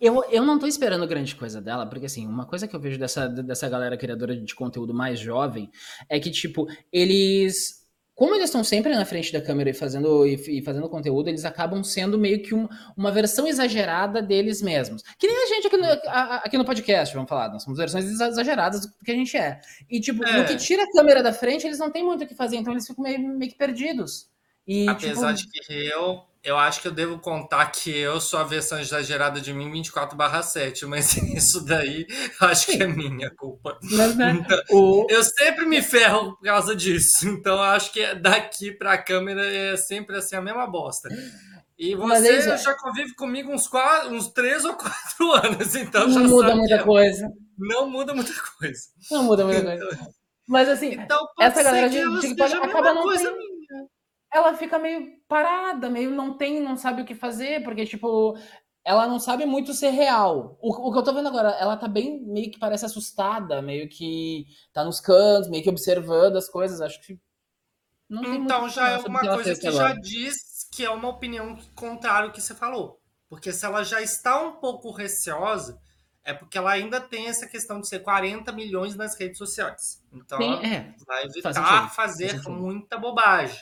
Eu, 0.00 0.24
eu 0.30 0.44
não 0.44 0.58
tô 0.58 0.66
esperando 0.66 1.06
grande 1.06 1.34
coisa 1.36 1.60
dela, 1.60 1.86
porque 1.86 2.06
assim, 2.06 2.26
uma 2.26 2.46
coisa 2.46 2.66
que 2.66 2.74
eu 2.74 2.80
vejo 2.80 2.98
dessa, 2.98 3.28
dessa 3.28 3.68
galera 3.68 3.96
criadora 3.96 4.36
de 4.36 4.54
conteúdo 4.54 4.92
mais 4.92 5.18
jovem 5.18 5.70
é 6.08 6.18
que, 6.18 6.30
tipo, 6.30 6.66
eles 6.92 7.77
como 8.18 8.34
eles 8.34 8.46
estão 8.46 8.64
sempre 8.64 8.92
na 8.96 9.04
frente 9.04 9.32
da 9.32 9.40
câmera 9.40 9.70
e 9.70 9.72
fazendo, 9.72 10.26
e, 10.26 10.60
fazendo 10.60 10.88
conteúdo, 10.88 11.28
eles 11.28 11.44
acabam 11.44 11.84
sendo 11.84 12.18
meio 12.18 12.42
que 12.42 12.52
um, 12.52 12.68
uma 12.96 13.12
versão 13.12 13.46
exagerada 13.46 14.20
deles 14.20 14.60
mesmos. 14.60 15.04
Que 15.16 15.28
nem 15.28 15.44
a 15.44 15.46
gente 15.46 15.68
aqui 15.68 15.76
no, 15.76 15.86
a, 15.86 16.36
aqui 16.38 16.58
no 16.58 16.64
podcast, 16.64 17.14
vamos 17.14 17.28
falar. 17.28 17.48
Nós 17.48 17.62
somos 17.62 17.78
versões 17.78 18.06
exageradas 18.06 18.80
do 18.80 18.92
que 19.04 19.12
a 19.12 19.14
gente 19.14 19.36
é. 19.36 19.60
E, 19.88 20.00
tipo, 20.00 20.24
é. 20.24 20.36
no 20.36 20.44
que 20.44 20.56
tira 20.56 20.82
a 20.82 20.90
câmera 20.90 21.22
da 21.22 21.32
frente, 21.32 21.64
eles 21.64 21.78
não 21.78 21.92
têm 21.92 22.04
muito 22.04 22.24
o 22.24 22.26
que 22.26 22.34
fazer, 22.34 22.56
então 22.56 22.72
eles 22.72 22.88
ficam 22.88 23.04
meio, 23.04 23.20
meio 23.20 23.52
que 23.52 23.56
perdidos. 23.56 24.28
E, 24.66 24.88
Apesar 24.88 25.32
tipo... 25.34 25.52
de 25.52 25.60
que 25.60 25.72
eu 25.86 26.20
eu 26.42 26.56
acho 26.56 26.80
que 26.80 26.88
eu 26.88 26.92
devo 26.92 27.18
contar 27.18 27.66
que 27.66 27.96
eu 27.96 28.20
sou 28.20 28.38
a 28.38 28.44
versão 28.44 28.78
exagerada 28.78 29.40
de 29.40 29.52
mim 29.52 29.70
24/7, 29.70 30.86
mas 30.86 31.16
isso 31.34 31.64
daí 31.64 32.06
acho 32.40 32.66
que 32.66 32.82
é 32.82 32.86
minha 32.86 33.30
culpa. 33.34 33.78
Mas, 33.82 34.16
né, 34.16 34.38
então, 34.40 34.58
o... 34.70 35.06
Eu 35.08 35.22
sempre 35.24 35.66
me 35.66 35.82
ferro 35.82 36.36
por 36.36 36.42
causa 36.42 36.74
disso, 36.74 37.28
então 37.28 37.60
acho 37.62 37.92
que 37.92 38.14
daqui 38.14 38.72
para 38.72 38.92
a 38.92 39.02
câmera 39.02 39.44
é 39.44 39.76
sempre 39.76 40.16
assim 40.16 40.36
a 40.36 40.42
mesma 40.42 40.66
bosta. 40.66 41.08
E 41.78 41.94
você 41.94 42.38
é 42.38 42.56
já 42.56 42.74
convive 42.74 43.14
comigo 43.14 43.52
uns, 43.52 43.68
quatro, 43.68 44.12
uns 44.12 44.28
três 44.32 44.64
ou 44.64 44.74
quatro 44.74 45.32
anos, 45.46 45.74
então 45.76 46.08
não 46.08 46.24
muda 46.24 46.56
muita 46.56 46.74
é... 46.74 46.82
coisa. 46.82 47.28
Não 47.56 47.88
muda 47.88 48.14
muita 48.14 48.32
coisa. 48.58 48.80
Não 49.10 49.22
muda 49.24 49.44
muita 49.44 49.62
coisa. 49.62 49.94
Então, 49.94 50.12
mas 50.48 50.66
assim, 50.68 50.94
então, 50.94 51.28
essa 51.38 51.62
galera 51.62 51.90
de 51.90 52.20
TikTok 52.20 52.54
acaba 52.54 52.94
não 52.94 53.02
coisa 53.02 53.30
tem... 53.30 53.57
ela 54.32 54.54
fica 54.54 54.78
meio 54.78 55.18
parada, 55.26 55.88
meio 55.88 56.10
não 56.10 56.36
tem, 56.36 56.60
não 56.60 56.76
sabe 56.76 57.02
o 57.02 57.04
que 57.04 57.14
fazer, 57.14 57.62
porque, 57.62 57.86
tipo, 57.86 58.36
ela 58.84 59.06
não 59.06 59.18
sabe 59.18 59.44
muito 59.46 59.74
ser 59.74 59.90
real. 59.90 60.58
O, 60.60 60.88
o, 60.88 60.92
que 60.92 60.98
eu 60.98 61.02
tô 61.02 61.12
vendo 61.12 61.28
agora, 61.28 61.50
ela 61.50 61.76
tá 61.76 61.88
bem, 61.88 62.20
meio 62.24 62.50
que 62.50 62.58
parece 62.58 62.84
assustada, 62.86 63.60
meio 63.60 63.88
que 63.88 64.46
tá 64.72 64.84
nos 64.84 65.00
cantos, 65.00 65.48
meio 65.50 65.62
que 65.62 65.70
observando 65.70 66.36
as 66.36 66.48
coisas, 66.48 66.80
acho 66.80 67.00
que 67.02 67.18
não 68.08 68.22
tem 68.22 68.36
Então 68.36 68.68
já 68.68 68.88
é 68.88 68.98
uma 68.98 69.20
coisa 69.20 69.54
que, 69.54 69.60
que 69.60 69.70
já 69.70 69.92
diz 69.92 70.66
que 70.72 70.84
é 70.84 70.90
uma 70.90 71.08
opinião 71.08 71.58
contrária 71.74 72.26
ao 72.26 72.32
que 72.32 72.40
você 72.40 72.54
falou. 72.54 73.00
Porque 73.28 73.52
se 73.52 73.66
ela 73.66 73.84
já 73.84 74.00
está 74.00 74.40
um 74.40 74.52
pouco 74.52 74.90
receosa, 74.90 75.78
é 76.24 76.32
porque 76.32 76.56
ela 76.56 76.70
ainda 76.70 77.00
tem 77.00 77.28
essa 77.28 77.46
questão 77.46 77.80
de 77.80 77.88
ser 77.88 77.98
40 77.98 78.50
milhões 78.52 78.94
nas 78.94 79.18
redes 79.18 79.36
sociais. 79.36 80.02
Então, 80.12 80.38
Sim, 80.38 80.64
é. 80.64 80.94
vai 81.06 81.24
evitar 81.24 81.90
fazer 81.90 82.40
muita 82.48 82.96
bobagem. 82.96 83.58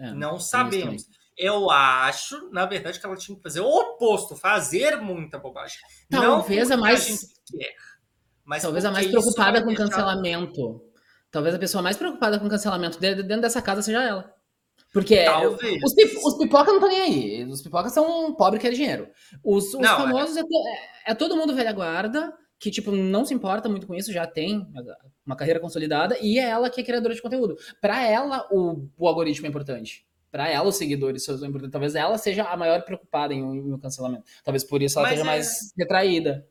É, 0.00 0.12
não 0.12 0.40
sabemos. 0.40 1.06
Eu 1.36 1.70
acho, 1.70 2.50
na 2.50 2.66
verdade, 2.66 2.98
que 2.98 3.06
ela 3.06 3.16
tinha 3.16 3.36
que 3.36 3.42
fazer 3.42 3.60
o 3.60 3.68
oposto, 3.68 4.34
fazer 4.34 4.96
muita 4.96 5.38
bobagem. 5.38 5.78
Talvez 6.10 6.68
não 6.68 6.76
a 6.76 6.80
mais. 6.80 7.06
A 7.06 7.56
quer, 7.56 7.74
mas 8.44 8.62
Talvez 8.62 8.84
a 8.84 8.90
mais 8.90 9.06
preocupada 9.06 9.62
com 9.62 9.74
cancelamento. 9.74 10.82
Talvez 11.30 11.54
a 11.54 11.58
pessoa 11.58 11.82
mais 11.82 11.96
preocupada 11.96 12.38
com 12.38 12.48
cancelamento 12.48 12.98
dentro 12.98 13.40
dessa 13.40 13.62
casa 13.62 13.82
seja 13.82 14.02
ela. 14.02 14.34
Porque 14.92 15.24
os, 15.84 15.94
pip, 15.94 16.16
os 16.24 16.36
pipoca 16.36 16.72
não 16.72 16.78
estão 16.78 16.88
nem 16.88 17.00
aí. 17.00 17.44
Os 17.44 17.62
pipocas 17.62 17.92
são 17.92 18.26
um 18.26 18.34
pobre 18.34 18.58
que 18.58 18.66
é 18.66 18.70
dinheiro. 18.70 19.08
Os, 19.44 19.72
os 19.72 19.80
não, 19.80 19.96
famosos 19.96 20.36
é... 20.36 20.40
É, 20.40 21.12
é... 21.12 21.14
todo 21.14 21.36
mundo 21.36 21.54
velha 21.54 21.72
guarda, 21.72 22.36
que 22.58 22.70
tipo 22.70 22.90
não 22.90 23.24
se 23.24 23.32
importa 23.32 23.68
muito 23.68 23.86
com 23.86 23.94
isso, 23.94 24.12
já 24.12 24.26
tem 24.26 24.66
uma 25.24 25.36
carreira 25.36 25.60
consolidada, 25.60 26.18
e 26.20 26.38
é 26.38 26.48
ela 26.48 26.70
que 26.70 26.80
é 26.80 26.84
criadora 26.84 27.14
de 27.14 27.22
conteúdo. 27.22 27.56
Para 27.80 28.02
ela, 28.02 28.46
o, 28.50 28.88
o 28.96 29.06
algoritmo 29.06 29.46
é 29.46 29.48
importante. 29.48 30.06
Para 30.30 30.48
ela, 30.48 30.68
os 30.68 30.76
seguidores 30.76 31.24
são 31.24 31.34
importantes. 31.36 31.72
Talvez 31.72 31.94
ela 31.94 32.16
seja 32.16 32.44
a 32.44 32.56
maior 32.56 32.82
preocupada 32.82 33.34
em, 33.34 33.40
em 33.40 33.72
um 33.72 33.78
cancelamento. 33.78 34.24
Talvez 34.44 34.62
por 34.62 34.80
isso 34.80 34.98
ela 34.98 35.08
Mas 35.08 35.18
esteja 35.18 35.30
é... 35.30 35.34
mais 35.34 35.72
retraída. 35.76 36.46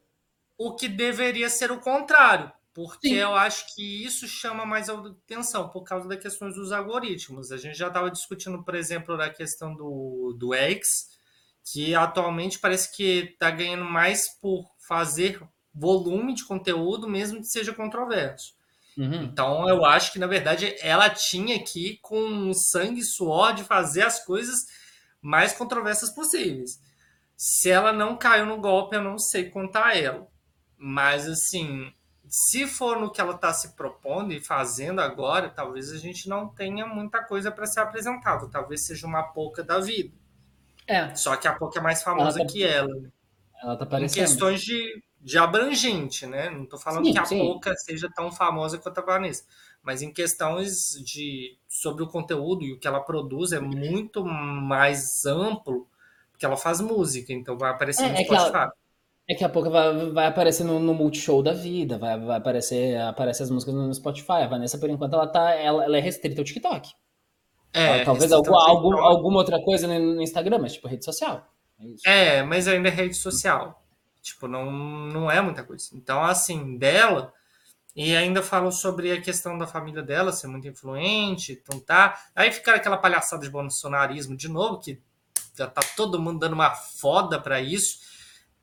O 0.58 0.76
que 0.76 0.90
deveria 0.90 1.50
ser 1.50 1.72
o 1.72 1.80
contrário. 1.80 2.52
Porque 2.74 3.10
Sim. 3.10 3.16
eu 3.16 3.34
acho 3.36 3.76
que 3.76 4.06
isso 4.06 4.28
chama 4.28 4.66
mais 4.66 4.90
atenção 4.90 5.70
por 5.70 5.84
causa 5.84 6.08
das 6.08 6.20
questões 6.20 6.56
dos 6.56 6.72
algoritmos. 6.72 7.52
A 7.52 7.58
gente 7.58 7.78
já 7.78 7.88
estava 7.88 8.12
discutindo, 8.12 8.64
por 8.64 8.76
exemplo, 8.76 9.18
da 9.18 9.30
questão 9.30 9.76
do, 9.76 10.36
do 10.38 10.54
X, 10.54 11.10
que 11.64 11.96
atualmente 11.96 12.60
parece 12.60 12.96
que 12.96 13.32
está 13.34 13.50
ganhando 13.50 13.86
mais 13.86 14.30
por 14.30 14.70
fazer 14.78 15.42
volume 15.74 16.34
de 16.34 16.46
conteúdo, 16.46 17.08
mesmo 17.08 17.40
que 17.40 17.48
seja 17.48 17.74
controverso. 17.74 18.56
Uhum. 18.98 19.24
Então 19.24 19.68
eu 19.70 19.86
acho 19.86 20.12
que, 20.12 20.20
na 20.20 20.28
verdade, 20.28 20.76
ela 20.82 21.10
tinha 21.10 21.62
que 21.64 21.92
ir 21.92 21.98
com 22.02 22.54
sangue 22.54 23.02
e 23.02 23.06
suor 23.06 23.54
de 23.54 23.64
fazer 23.64 24.04
as 24.04 24.24
coisas 24.24 24.60
mais 25.22 25.54
controversas 25.54 26.10
possíveis. 26.10 26.80
Se 27.36 27.70
ela 27.70 27.94
não 27.94 28.18
caiu 28.18 28.46
no 28.46 28.60
golpe, 28.60 28.96
eu 28.96 29.04
não 29.04 29.18
sei 29.18 29.50
contar 29.50 29.98
ela. 29.98 30.28
Mas 30.78 31.28
assim, 31.28 31.92
se 32.28 32.68
for 32.68 33.00
no 33.00 33.12
que 33.12 33.20
ela 33.20 33.34
está 33.34 33.52
se 33.52 33.76
propondo 33.76 34.32
e 34.34 34.40
fazendo 34.40 35.02
agora, 35.02 35.50
talvez 35.50 35.92
a 35.92 35.98
gente 35.98 36.30
não 36.30 36.48
tenha 36.48 36.86
muita 36.86 37.24
coisa 37.24 37.52
para 37.52 37.66
ser 37.66 37.80
apresentado. 37.80 38.50
Talvez 38.50 38.86
seja 38.86 39.08
uma 39.08 39.24
pouca 39.24 39.64
da 39.64 39.80
vida. 39.80 40.14
É. 40.86 41.14
Só 41.16 41.36
que 41.36 41.48
a 41.48 41.54
pouca 41.54 41.80
é 41.80 41.82
mais 41.82 42.04
famosa 42.04 42.40
tá... 42.40 42.46
que 42.46 42.64
ela. 42.64 42.90
Ela 43.62 43.76
tá 43.76 43.86
parecendo. 43.86 44.26
Em 44.26 44.28
questões 44.28 44.62
de, 44.62 45.04
de 45.22 45.38
abrangente, 45.38 46.26
né? 46.26 46.50
Não 46.50 46.64
estou 46.64 46.80
falando 46.80 47.06
sim, 47.06 47.14
que 47.14 47.20
a 47.20 47.26
sim. 47.26 47.40
pouca 47.40 47.74
seja 47.76 48.10
tão 48.16 48.32
famosa 48.32 48.78
quanto 48.78 49.00
a 49.00 49.04
Vanessa. 49.04 49.44
Mas 49.82 50.02
em 50.02 50.12
questões 50.12 50.92
de 51.04 51.58
sobre 51.68 52.04
o 52.04 52.08
conteúdo 52.08 52.64
e 52.64 52.74
o 52.74 52.80
que 52.80 52.88
ela 52.88 53.00
produz 53.00 53.52
é 53.52 53.60
muito 53.60 54.24
mais 54.26 55.26
amplo, 55.26 55.88
porque 56.32 56.46
ela 56.46 56.58
faz 56.58 56.82
música, 56.82 57.34
então 57.34 57.58
vai 57.58 57.72
aparecer 57.72 58.06
é, 58.06 58.10
no 58.10 58.18
é 58.18 58.24
Spotify. 58.24 58.58
Ela... 58.58 58.74
É 59.30 59.36
que 59.36 59.44
a 59.44 59.50
pouco 59.50 59.70
vai, 59.70 60.10
vai 60.12 60.26
aparecer 60.26 60.64
no, 60.64 60.80
no, 60.80 60.94
Multishow 60.94 61.44
da 61.44 61.54
vida, 61.54 62.00
vai, 62.00 62.20
vai 62.20 62.38
aparecer, 62.38 63.00
aparecer 63.00 63.44
as 63.44 63.52
músicas 63.52 63.76
no 63.76 63.94
Spotify. 63.94 64.42
A 64.44 64.48
Vanessa, 64.48 64.80
por 64.80 64.90
enquanto, 64.90 65.14
ela, 65.14 65.28
tá, 65.28 65.54
ela, 65.54 65.84
ela 65.84 65.98
é 65.98 66.02
restrita 66.02 66.42
ao 66.42 66.46
TikTok. 66.46 66.90
É, 67.72 68.04
talvez 68.04 68.32
algum, 68.32 68.56
algum, 68.56 68.98
alguma 68.98 69.38
outra 69.38 69.62
coisa 69.62 69.88
no 69.88 70.22
Instagram, 70.22 70.58
mas 70.58 70.74
tipo 70.74 70.88
rede 70.88 71.06
social. 71.06 71.46
É, 72.06 72.38
é, 72.38 72.44
mas 72.44 72.68
ainda 72.68 72.90
é 72.90 72.92
rede 72.92 73.16
social. 73.16 73.84
Tipo, 74.22 74.48
não, 74.48 74.72
não 74.72 75.32
é 75.32 75.42
muita 75.42 75.64
coisa. 75.64 75.90
Então, 75.94 76.24
assim, 76.24 76.78
dela, 76.78 77.34
e 77.96 78.16
ainda 78.16 78.44
falam 78.44 78.72
sobre 78.72 79.12
a 79.12 79.22
questão 79.22 79.58
da 79.58 79.66
família 79.66 80.02
dela 80.02 80.32
ser 80.32 80.48
muito 80.48 80.68
influente, 80.68 81.54
então 81.54 81.80
tá. 81.80 82.18
Aí 82.36 82.52
fica 82.52 82.76
aquela 82.76 82.98
palhaçada 82.98 83.44
de 83.44 83.50
bolsonarismo 83.50 84.38
de 84.38 84.48
novo, 84.48 84.80
que 84.80 85.02
já 85.58 85.68
tá 85.68 85.82
todo 85.96 86.22
mundo 86.22 86.40
dando 86.40 86.54
uma 86.54 86.72
foda 86.72 87.40
para 87.40 87.60
isso. 87.60 88.00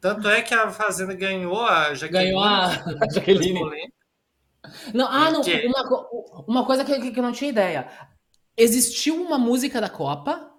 Tanto 0.01 0.29
é 0.29 0.43
que 0.43 0.55
a 0.55 0.71
Fazenda 0.71 1.15
ganhou 1.15 1.61
a 1.63 1.95
Jaqueline. 1.95 2.31
Ganhou 2.31 2.43
a 2.43 2.69
Jaqueline. 3.13 3.93
Não, 4.95 5.07
ah, 5.07 5.31
não. 5.31 5.43
Uma, 5.43 6.45
uma 6.47 6.67
coisa 6.67 6.85
que, 6.85 7.11
que 7.11 7.19
eu 7.19 7.23
não 7.23 7.33
tinha 7.33 7.51
ideia. 7.51 7.89
Existiu 8.57 9.21
uma 9.23 9.39
música 9.39 9.81
da 9.81 9.89
Copa 9.89 10.51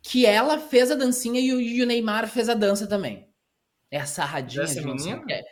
que 0.00 0.26
ela 0.26 0.58
fez 0.58 0.90
a 0.90 0.96
dancinha 0.96 1.40
e 1.40 1.52
o, 1.52 1.60
e 1.60 1.82
o 1.82 1.86
Neymar 1.86 2.28
fez 2.28 2.48
a 2.48 2.54
dança 2.54 2.86
também. 2.86 3.31
É 3.92 4.00
a 4.00 4.06
sarradinha 4.06 4.62
Dessa 4.62 4.80
de 4.80 4.86
menina? 4.86 5.22
É. 5.30 5.42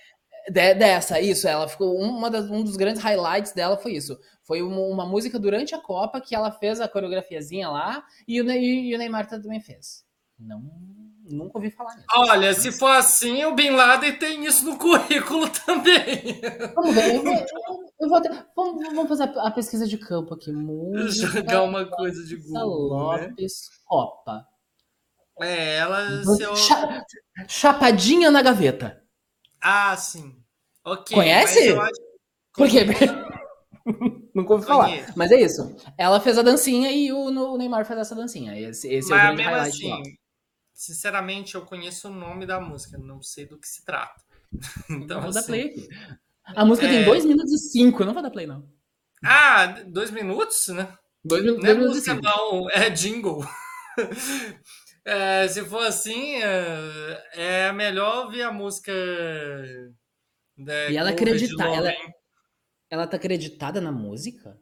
De, 0.50 0.74
dessa, 0.74 1.20
isso, 1.20 1.46
ela 1.46 1.68
ficou. 1.68 1.94
Uma 1.94 2.30
das, 2.30 2.50
um 2.50 2.64
dos 2.64 2.76
grandes 2.76 3.02
highlights 3.02 3.52
dela 3.52 3.76
foi 3.76 3.92
isso. 3.92 4.18
Foi 4.42 4.62
uma, 4.62 4.80
uma, 4.80 5.06
música 5.06 5.38
durante 5.38 5.74
a 5.74 5.80
Copa 5.80 6.20
que 6.20 6.34
ela 6.34 6.50
fez 6.50 6.80
a 6.80 6.88
coreografiazinha 6.88 7.68
lá 7.68 8.02
e 8.26 8.40
o, 8.40 8.50
e, 8.50 8.90
e 8.90 8.94
o 8.94 8.98
Neymar 8.98 9.28
também 9.28 9.60
fez. 9.60 10.02
Não 10.38 10.62
nunca 11.32 11.58
ouvi 11.58 11.70
falar 11.70 11.94
nisso. 11.94 12.06
Olha, 12.14 12.52
se 12.54 12.72
for 12.72 12.90
assim, 12.90 13.44
o 13.44 13.54
Bin 13.54 13.70
Laden 13.70 14.18
tem 14.18 14.44
isso 14.44 14.64
no 14.64 14.76
currículo 14.76 15.48
também. 15.64 16.40
Vamos 16.74 16.94
ver, 16.94 17.14
eu 17.14 17.22
vou, 17.22 17.34
eu 18.00 18.08
vou 18.08 18.20
ter, 18.20 18.46
vamos, 18.54 18.94
vamos, 18.94 19.08
fazer 19.08 19.32
a 19.38 19.50
pesquisa 19.50 19.86
de 19.86 19.98
campo 19.98 20.34
aqui. 20.34 20.52
Música, 20.52 21.38
Jogar 21.40 21.62
uma 21.62 21.86
coisa 21.86 22.24
de 22.24 22.36
Google. 22.36 23.16
Né? 23.16 23.26
Lopes 23.26 23.52
né? 23.70 23.76
Copa. 23.84 24.46
É, 25.40 25.76
ela. 25.76 26.22
Cha, 26.56 27.04
chapadinha 27.48 28.30
na 28.30 28.42
gaveta. 28.42 29.02
Ah, 29.60 29.96
sim. 29.96 30.36
Ok. 30.84 31.14
Conhece? 31.14 31.72
Acho... 31.72 31.92
Por 32.54 32.68
quê? 32.68 32.84
Nunca 34.34 34.54
ouvi 34.54 34.66
falar. 34.66 34.90
Mas 35.16 35.30
é 35.32 35.40
isso. 35.40 35.74
Ela 35.96 36.20
fez 36.20 36.38
a 36.38 36.42
dancinha 36.42 36.90
e 36.90 37.12
o, 37.12 37.26
o 37.26 37.58
Neymar 37.58 37.84
fez 37.84 37.98
essa 37.98 38.14
dancinha. 38.14 38.58
Esse, 38.58 38.88
esse 38.88 39.10
Mas 39.10 39.20
é 39.20 39.22
o 39.22 39.36
grande 39.36 39.42
highlight 39.42 39.92
assim, 39.92 40.16
sinceramente, 40.72 41.54
eu 41.54 41.62
conheço 41.62 42.08
o 42.08 42.12
nome 42.12 42.46
da 42.46 42.60
música, 42.60 42.98
não 42.98 43.22
sei 43.22 43.46
do 43.46 43.58
que 43.58 43.68
se 43.68 43.84
trata. 43.84 44.22
então, 44.88 45.20
vou 45.20 45.30
assim, 45.30 45.40
dar 45.40 45.46
play 45.46 45.66
aqui. 45.66 45.88
A 46.44 46.64
música 46.64 46.86
é... 46.86 46.90
tem 46.90 47.04
2 47.04 47.24
minutos 47.26 47.52
e 47.52 47.58
5, 47.70 48.04
não 48.04 48.14
vou 48.14 48.22
dar 48.22 48.30
play, 48.30 48.46
não. 48.46 48.66
Ah, 49.22 49.66
2 49.86 50.10
minutos, 50.10 50.68
né? 50.68 50.92
2 51.24 51.42
minutos, 51.42 51.64
não 51.64 51.70
é 51.70 51.74
música, 51.74 52.14
não, 52.14 52.70
é 52.70 52.90
jingle. 52.90 53.44
é, 55.04 55.48
se 55.48 55.64
for 55.64 55.86
assim, 55.86 56.36
é, 56.42 57.24
é 57.34 57.72
melhor 57.72 58.24
ouvir 58.26 58.42
a 58.42 58.52
música. 58.52 58.92
e 60.56 60.96
ela 60.96 61.10
acredita, 61.10 61.64
ela, 61.64 61.92
ela 62.90 63.06
tá 63.06 63.16
acreditada 63.16 63.80
na 63.80 63.92
música? 63.92 64.58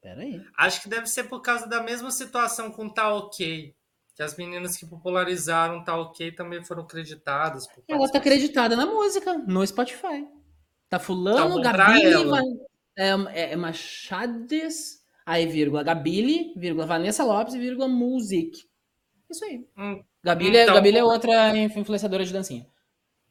Pera 0.00 0.22
aí. 0.22 0.42
Acho 0.58 0.82
que 0.82 0.88
deve 0.88 1.06
ser 1.06 1.24
por 1.24 1.40
causa 1.40 1.66
da 1.66 1.82
mesma 1.82 2.10
situação 2.10 2.70
com 2.70 2.88
Tá 2.88 3.14
Ok 3.14 3.74
que 4.14 4.22
as 4.22 4.36
meninas 4.36 4.76
que 4.76 4.86
popularizaram 4.86 5.84
Tá 5.84 5.96
Ok 5.98 6.32
também 6.32 6.62
foram 6.62 6.82
acreditadas. 6.82 7.66
Ela 7.88 8.10
tá 8.10 8.18
acreditada 8.18 8.76
na 8.76 8.86
música, 8.86 9.38
no 9.38 9.66
Spotify. 9.66 10.26
Tá 10.88 10.98
fulano, 10.98 11.62
tá 11.62 11.72
Van... 11.72 12.42
é, 12.96 13.08
é, 13.08 13.52
é 13.52 13.56
Machades, 13.56 15.02
aí 15.24 15.46
vírgula, 15.46 15.82
Gabile, 15.82 16.52
vírgula, 16.54 16.84
Vanessa 16.84 17.24
Lopes, 17.24 17.54
vírgula, 17.54 17.88
Music. 17.88 18.50
Isso 19.32 19.44
aí. 19.46 19.66
Hum, 19.76 20.04
Gabile, 20.22 20.56
é, 20.58 20.62
então, 20.62 20.74
Gabile 20.74 20.98
é 20.98 21.04
outra 21.04 21.56
influenciadora 21.56 22.24
de 22.24 22.32
dancinha. 22.32 22.66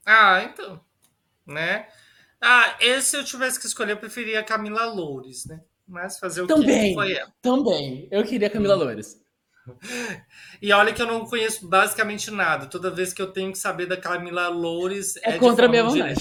Ah, 0.05 0.43
então. 0.43 0.81
Né? 1.45 1.87
Ah, 2.41 2.75
esse 2.79 3.15
eu 3.15 3.23
tivesse 3.23 3.59
que 3.59 3.67
escolher, 3.67 3.91
eu 3.93 3.97
preferia 3.97 4.39
a 4.39 4.43
Camila 4.43 4.85
Loures, 4.85 5.45
né? 5.45 5.61
Mas 5.87 6.17
fazer 6.17 6.41
o 6.41 6.47
também, 6.47 6.89
que 6.89 6.93
foi 6.95 7.13
ela. 7.13 7.31
Também, 7.39 8.07
eu 8.09 8.23
queria 8.23 8.47
a 8.47 8.51
Camila 8.51 8.75
hum. 8.75 8.79
Loures. 8.79 9.21
E 10.59 10.71
olha 10.73 10.91
que 10.91 11.01
eu 11.01 11.05
não 11.05 11.25
conheço 11.25 11.67
basicamente 11.67 12.31
nada. 12.31 12.65
Toda 12.65 12.89
vez 12.89 13.13
que 13.13 13.21
eu 13.21 13.31
tenho 13.31 13.51
que 13.51 13.57
saber 13.57 13.85
da 13.85 13.95
Camila 13.95 14.47
Loures 14.47 15.17
é, 15.17 15.35
é 15.35 15.37
contra 15.37 15.67
a 15.67 15.69
minha 15.69 15.83
vontade. 15.83 16.19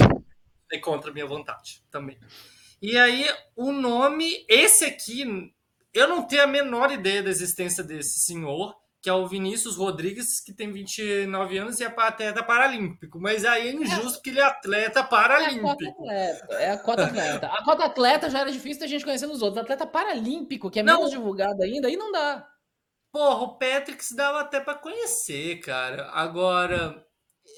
É 0.70 0.78
contra 0.78 1.10
a 1.10 1.12
minha 1.12 1.26
vontade 1.26 1.82
também. 1.90 2.18
E 2.82 2.98
aí, 2.98 3.26
o 3.56 3.72
nome, 3.72 4.44
esse 4.48 4.84
aqui, 4.84 5.52
eu 5.92 6.08
não 6.08 6.22
tenho 6.22 6.44
a 6.44 6.46
menor 6.46 6.90
ideia 6.90 7.22
da 7.22 7.30
existência 7.30 7.82
desse 7.82 8.20
senhor, 8.20 8.79
que 9.02 9.08
é 9.08 9.12
o 9.12 9.26
Vinícius 9.26 9.76
Rodrigues, 9.76 10.40
que 10.40 10.52
tem 10.52 10.70
29 10.70 11.56
anos 11.56 11.80
e 11.80 11.84
é 11.84 11.86
atleta 11.86 12.42
paralímpico. 12.42 13.18
Mas 13.18 13.44
aí 13.44 13.68
é 13.68 13.72
injusto 13.72 14.14
porque 14.14 14.30
ele 14.30 14.40
é 14.40 14.44
atleta 14.44 15.02
paralímpico. 15.02 15.66
É 15.66 15.70
a 15.70 15.76
cota 15.76 15.88
atleta. 15.88 16.54
É 16.54 16.70
a 16.70 16.78
cota 16.78 17.04
atleta. 17.04 17.46
A 17.46 17.64
cota 17.64 17.84
atleta 17.84 18.30
já 18.30 18.40
era 18.40 18.52
difícil 18.52 18.80
da 18.80 18.86
gente 18.86 19.04
conhecer 19.04 19.26
nos 19.26 19.40
outros. 19.40 19.62
Atleta 19.62 19.86
paralímpico, 19.86 20.70
que 20.70 20.80
é 20.80 20.82
menos 20.82 21.10
divulgado 21.10 21.62
ainda, 21.62 21.88
aí 21.88 21.96
não 21.96 22.12
dá. 22.12 22.46
Porra, 23.10 23.42
o 23.42 23.58
Patrick 23.58 24.04
dava 24.14 24.40
até 24.40 24.60
para 24.60 24.78
conhecer, 24.78 25.60
cara. 25.60 26.10
Agora, 26.12 27.02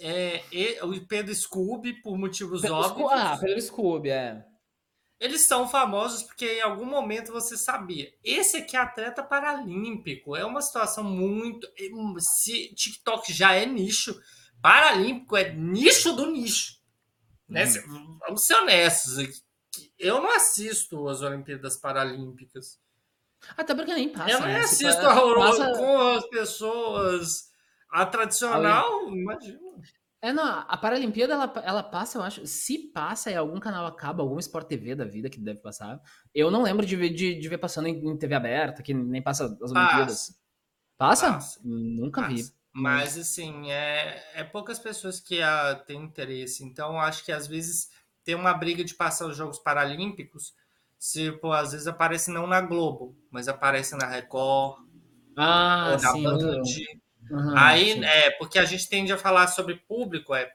é, 0.01 0.43
o 0.83 1.07
Pedro 1.07 1.35
Scooby, 1.35 2.01
por 2.03 2.17
motivos 2.17 2.63
Pedro 2.63 2.77
óbvios. 2.77 3.11
Ah, 3.13 3.37
Pedro 3.41 3.61
Scooby, 3.61 4.11
é. 4.11 4.45
Eles 5.23 5.47
são 5.47 5.69
famosos 5.69 6.25
porque 6.25 6.55
em 6.55 6.61
algum 6.63 6.85
momento 6.85 7.31
você 7.31 7.57
sabia. 7.57 8.13
Esse 8.25 8.57
aqui 8.57 8.77
é 8.77 8.81
atleta 8.81 9.23
paralímpico. 9.23 10.35
É 10.35 10.45
uma 10.45 10.61
situação 10.61 11.05
muito. 11.05 11.65
É 11.79 11.85
se 12.19 12.75
TikTok 12.75 13.33
já 13.33 13.55
é 13.55 13.65
nicho, 13.65 14.21
paralímpico 14.61 15.37
é 15.37 15.53
nicho 15.53 16.13
do 16.15 16.27
nicho. 16.27 16.73
Né? 17.49 17.67
Hum. 17.87 18.19
Vamos 18.19 18.45
ser 18.45 18.55
honestos 18.55 19.17
aqui. 19.17 19.41
Eu 19.97 20.21
não 20.21 20.35
assisto 20.35 21.09
as 21.09 21.23
Olimpíadas 21.23 21.77
Paralímpicas. 21.77 22.81
Até 23.57 23.77
porque 23.77 23.95
nem 23.95 24.09
passa. 24.09 24.29
Eu 24.29 24.41
não 24.41 24.49
né? 24.49 24.59
assisto 24.59 25.07
a 25.07 25.35
passa... 25.37 25.73
com 25.73 25.99
as 26.17 26.27
pessoas. 26.31 27.53
A 27.89 28.05
tradicional, 28.07 29.09
imagina. 29.15 29.61
É, 30.23 30.33
não, 30.33 30.45
a 30.45 30.77
Paralimpíada 30.77 31.35
ela, 31.35 31.53
ela 31.65 31.83
passa, 31.83 32.17
eu 32.17 32.23
acho. 32.23 32.47
Se 32.47 32.79
passa 32.79 33.31
e 33.31 33.35
algum 33.35 33.59
canal 33.59 33.85
acaba, 33.87 34.23
algum 34.23 34.39
Sport 34.39 34.69
TV 34.69 34.95
da 34.95 35.05
vida 35.05 35.29
que 35.29 35.41
deve 35.41 35.59
passar. 35.59 36.01
Eu 36.33 36.49
não 36.49 36.63
lembro 36.63 36.87
de 36.87 36.95
ver, 36.95 37.11
de, 37.11 37.35
de 37.35 37.49
ver 37.49 37.59
passando 37.59 37.89
em, 37.89 38.09
em, 38.09 38.17
TV 38.17 38.35
aberta, 38.35 38.83
que 38.83 38.95
nem 38.95 39.21
passa 39.21 39.47
as 39.47 39.73
Olimpíadas. 39.73 40.41
Passa? 40.97 41.33
passa? 41.33 41.61
Nunca 41.65 42.23
passa. 42.23 42.35
vi. 42.35 42.45
Mas, 42.73 43.19
assim, 43.19 43.71
é, 43.71 44.23
é 44.35 44.45
poucas 44.45 44.79
pessoas 44.79 45.21
que 45.21 45.43
a, 45.43 45.75
têm 45.75 46.05
interesse. 46.05 46.65
Então, 46.65 47.01
acho 47.01 47.25
que 47.25 47.33
às 47.33 47.49
vezes 47.49 47.91
tem 48.25 48.37
uma 48.37 48.55
briga 48.55 48.85
de 48.85 48.95
passar 48.95 49.27
os 49.27 49.37
Jogos 49.37 49.59
Paralímpicos 49.59 50.55
tipo, 51.11 51.51
às 51.51 51.73
vezes 51.73 51.89
aparece 51.89 52.31
não 52.31 52.47
na 52.47 52.61
Globo, 52.61 53.17
mas 53.31 53.49
aparece 53.49 53.97
na 53.97 54.07
Record, 54.07 54.79
ah, 55.37 55.97
ou 55.97 56.03
na 56.03 56.13
sim, 56.13 56.23
Band. 56.23 56.63
Uhum, 57.33 57.57
aí, 57.57 57.95
sim. 57.95 58.05
é, 58.05 58.31
porque 58.33 58.59
a 58.59 58.65
gente 58.67 58.87
tende 58.89 59.11
a 59.11 59.17
falar 59.17 59.47
sobre 59.47 59.77
público, 59.77 60.35
é 60.35 60.53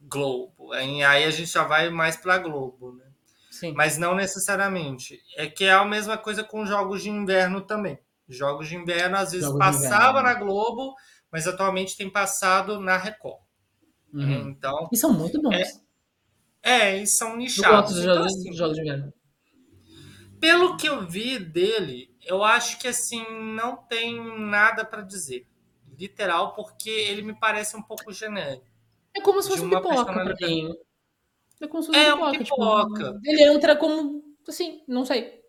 Globo. 0.00 0.72
Aí 0.72 1.02
a 1.02 1.30
gente 1.30 1.50
já 1.50 1.64
vai 1.64 1.90
mais 1.90 2.16
para 2.16 2.38
Globo, 2.38 2.92
né? 2.94 3.04
Sim. 3.50 3.72
Mas 3.72 3.98
não 3.98 4.14
necessariamente. 4.14 5.20
É 5.36 5.46
que 5.46 5.64
é 5.64 5.72
a 5.72 5.84
mesma 5.84 6.16
coisa 6.16 6.42
com 6.42 6.64
jogos 6.64 7.02
de 7.02 7.10
inverno 7.10 7.60
também. 7.60 7.98
Jogos 8.26 8.68
de 8.68 8.76
inverno 8.76 9.16
às 9.16 9.32
vezes 9.32 9.46
jogos 9.46 9.58
passava 9.58 10.22
na 10.22 10.34
Globo, 10.34 10.94
mas 11.30 11.46
atualmente 11.46 11.96
tem 11.96 12.08
passado 12.08 12.80
na 12.80 12.96
Record. 12.96 13.40
Uhum. 14.12 14.48
Então, 14.48 14.88
e 14.90 14.96
são 14.96 15.12
muito 15.12 15.40
bons. 15.42 15.54
É, 16.62 16.92
é 16.92 17.02
e 17.02 17.06
são 17.06 17.36
nichados. 17.36 17.66
Eu 17.66 17.76
gosto 17.76 17.94
dos 17.94 18.02
então, 18.02 18.14
jogos, 18.14 18.32
assim, 18.32 18.52
jogos 18.54 18.76
de 18.76 18.82
inverno. 18.82 19.12
Pelo 20.40 20.76
que 20.76 20.88
eu 20.88 21.06
vi 21.06 21.38
dele, 21.38 22.14
eu 22.24 22.42
acho 22.42 22.78
que 22.78 22.88
assim 22.88 23.24
não 23.54 23.76
tem 23.76 24.38
nada 24.38 24.84
para 24.84 25.02
dizer. 25.02 25.46
Literal, 25.98 26.54
porque 26.54 26.90
ele 26.90 27.22
me 27.22 27.34
parece 27.34 27.76
um 27.76 27.82
pouco 27.82 28.12
genérico. 28.12 28.66
É 29.14 29.20
como 29.20 29.42
se 29.42 29.48
fosse 29.48 29.64
um 29.64 29.68
uma 29.68 29.80
pipoca 29.80 30.12
pra 30.12 30.24
personalidade. 30.24 30.44
mim. 30.44 30.74
É 31.60 31.68
como 31.68 31.82
se 31.82 31.88
fosse 31.88 32.00
É 32.00 32.12
pipoca. 32.12 32.38
pipoca. 32.38 33.04
Tipo, 33.04 33.20
ele 33.24 33.42
entra 33.44 33.76
como. 33.76 34.24
Assim, 34.48 34.82
não 34.88 35.04
sei. 35.04 35.42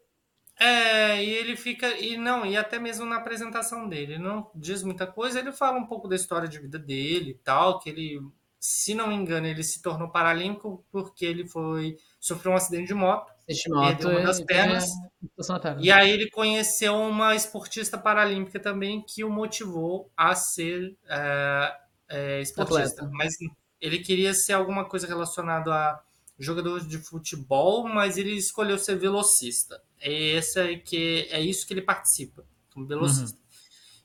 É, 0.57 1.21
e 1.23 1.29
ele 1.29 1.55
fica. 1.57 1.87
E 1.99 2.17
não, 2.17 2.45
e 2.45 2.55
até 2.55 2.79
mesmo 2.79 3.05
na 3.05 3.17
apresentação 3.17 3.87
dele. 3.89 4.13
Ele 4.13 4.23
não 4.23 4.49
diz 4.55 4.83
muita 4.83 5.05
coisa, 5.05 5.39
ele 5.39 5.51
fala 5.51 5.77
um 5.77 5.85
pouco 5.85 6.07
da 6.07 6.15
história 6.15 6.47
de 6.47 6.59
vida 6.59 6.79
dele 6.79 7.31
e 7.31 7.33
tal, 7.35 7.79
que 7.79 7.89
ele, 7.89 8.21
se 8.59 8.93
não 8.95 9.07
me 9.07 9.15
engano, 9.15 9.47
ele 9.47 9.63
se 9.63 9.81
tornou 9.81 10.09
paralímpico 10.09 10.85
porque 10.91 11.25
ele 11.25 11.45
foi. 11.47 11.97
sofreu 12.19 12.53
um 12.53 12.55
acidente 12.55 12.87
de 12.87 12.93
moto. 12.93 13.33
Perdeu 13.47 14.09
uma 14.09 14.21
das 14.21 14.39
é- 14.39 14.45
pernas. 14.45 14.83
é- 14.85 15.27
situação 15.27 15.55
na 15.55 15.59
perna. 15.59 15.81
E 15.83 15.91
aí 15.91 16.09
ele 16.11 16.29
conheceu 16.29 16.95
uma 16.95 17.35
esportista 17.35 17.97
paralímpica 17.97 18.59
também 18.59 19.01
que 19.07 19.23
o 19.23 19.29
motivou 19.29 20.11
a 20.15 20.35
ser 20.35 20.95
é, 21.07 21.75
é, 22.09 22.41
esportista. 22.41 22.83
Atleta. 23.03 23.09
Mas 23.13 23.35
ele 23.81 23.99
queria 23.99 24.33
ser 24.33 24.53
alguma 24.53 24.85
coisa 24.85 25.07
relacionada 25.07 25.73
a 25.73 26.01
jogador 26.37 26.85
de 26.85 26.97
futebol, 26.97 27.87
mas 27.87 28.17
ele 28.17 28.31
escolheu 28.35 28.77
ser 28.77 28.97
velocista. 28.97 29.81
É 29.99 30.33
essa 30.35 30.67
que 30.77 31.27
é 31.31 31.39
isso 31.39 31.65
que 31.65 31.73
ele 31.73 31.81
participa, 31.81 32.45
como 32.73 32.85
velocista. 32.85 33.39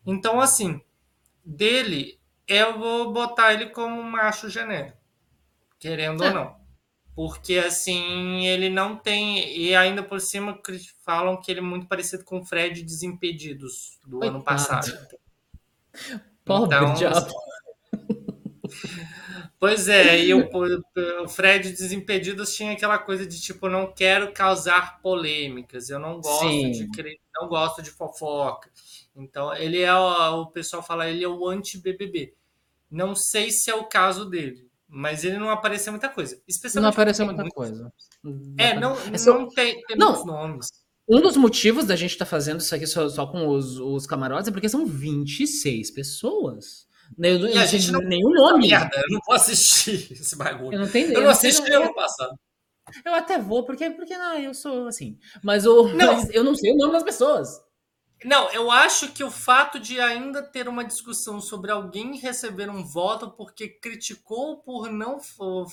Então 0.07 0.41
assim, 0.41 0.81
dele 1.45 2.19
eu 2.47 2.79
vou 2.79 3.13
botar 3.13 3.53
ele 3.53 3.67
como 3.71 4.03
macho 4.03 4.49
genérico, 4.49 4.97
querendo 5.79 6.23
É. 6.25 6.29
ou 6.29 6.35
não. 6.35 6.60
Porque 7.21 7.59
assim, 7.59 8.47
ele 8.47 8.71
não 8.71 8.97
tem. 8.97 9.55
E 9.55 9.75
ainda 9.77 10.03
por 10.03 10.23
cima 10.23 10.59
falam 11.05 11.39
que 11.39 11.51
ele 11.51 11.61
é 11.61 11.63
muito 11.63 11.87
parecido 11.87 12.25
com 12.25 12.41
o 12.41 12.45
Fred 12.47 12.83
Desimpedidos 12.83 13.99
do 14.07 14.25
ano 14.25 14.43
Coitado. 14.43 14.45
passado. 14.45 15.19
Pobre 16.47 16.79
Então, 16.79 16.95
diabo. 16.95 17.31
Pois 19.59 19.89
é, 19.89 20.19
e 20.25 20.33
o, 20.33 20.49
o 21.23 21.29
Fred 21.29 21.71
Desimpedidos 21.73 22.55
tinha 22.55 22.73
aquela 22.73 22.99
coisa 22.99 23.27
de 23.27 23.39
tipo, 23.39 23.69
não 23.69 23.93
quero 23.93 24.33
causar 24.33 25.03
polêmicas, 25.03 25.91
eu 25.91 25.99
não 25.99 26.21
gosto 26.23 26.49
Sim. 26.49 26.71
de 26.71 27.21
não 27.35 27.49
gosto 27.49 27.83
de 27.83 27.91
fofoca. 27.91 28.71
Então, 29.15 29.55
ele 29.55 29.81
é 29.83 29.93
o, 29.95 30.43
o 30.43 30.47
pessoal 30.47 30.83
fala, 30.83 31.11
ele 31.11 31.23
é 31.23 31.29
o 31.29 31.47
anti-BBB. 31.47 32.33
Não 32.91 33.15
sei 33.15 33.51
se 33.51 33.71
é 33.71 33.75
o 33.75 33.85
caso 33.85 34.25
dele, 34.25 34.70
mas 34.91 35.25
ele 35.25 35.39
não 35.39 35.49
apareceu 35.51 35.93
muita 35.93 36.09
coisa. 36.09 36.41
Especialmente 36.49 36.83
Não 36.83 36.91
apareceu 36.91 37.25
muita 37.25 37.45
coisa. 37.49 37.93
É, 38.59 38.79
não, 38.79 38.97
É 39.13 39.17
só- 39.19 39.39
não 39.39 39.49
tem, 39.49 39.81
tem 39.83 39.97
Não. 39.97 40.09
muitos 40.09 40.27
nomes. 40.27 40.67
Um 41.09 41.21
dos 41.21 41.37
motivos 41.37 41.85
da 41.87 41.97
gente 41.97 42.13
estar 42.13 42.27
fazendo 42.27 42.61
isso 42.61 42.75
aqui 42.75 42.87
só, 42.87 43.09
só 43.09 43.27
com 43.27 43.49
os, 43.49 43.79
os 43.79 44.07
camarotes 44.07 44.49
é 44.49 44.53
porque 44.53 44.69
são 44.69 44.87
26 44.87 45.91
pessoas. 45.91 46.87
Eu, 47.19 47.39
eu 47.41 47.49
E 47.49 47.55
não 47.55 47.63
a 47.63 47.67
gente 47.67 47.91
não- 47.91 48.01
nenhum 48.01 48.31
nome. 48.31 48.69
Merda, 48.69 48.97
eu 48.97 49.15
não 49.15 49.21
vou 49.27 49.35
assistir 49.35 50.09
esse 50.13 50.35
Eu 50.35 50.39
bagulho. 50.39 50.79
não 50.79 50.89
tenho 50.89 51.13
Eu 51.13 51.23
não 51.23 51.31
assisti 51.31 51.63
tenho- 51.65 51.83
ano 51.83 51.95
passado. 51.95 52.33
Eu 53.05 53.15
até 53.15 53.39
vou, 53.39 53.65
porque, 53.65 53.89
porque 53.91 54.17
não, 54.17 54.37
eu 54.39 54.53
sou 54.55 54.87
assim. 54.89 55.17
Mas, 55.43 55.65
o, 55.67 55.89
Não. 55.89 56.15
mas 56.17 56.31
eu 56.35 56.43
não 56.45 56.55
sei 56.55 56.73
o 56.73 56.77
nome 56.77 56.93
das 56.93 57.03
pessoas. 57.05 57.49
Não, 58.25 58.51
eu 58.51 58.71
acho 58.71 59.13
que 59.13 59.25
o 59.25 59.31
fato 59.31 59.81
de 59.81 59.99
ainda 59.99 60.43
ter 60.43 60.69
uma 60.69 60.85
discussão 60.85 61.41
sobre 61.41 61.71
alguém 61.71 62.17
receber 62.19 62.69
um 62.69 62.85
voto 62.85 63.31
porque 63.31 63.67
criticou 63.69 64.59
por 64.59 64.91
não 64.93 65.19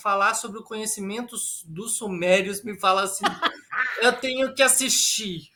falar 0.00 0.34
sobre 0.34 0.58
o 0.58 0.64
conhecimento 0.64 1.36
dos 1.66 1.96
sumérios 1.98 2.62
me 2.64 2.78
fala 2.78 3.02
assim, 3.02 3.24
eu 4.02 4.12
tenho 4.18 4.54
que 4.54 4.62
assistir. 4.62 5.50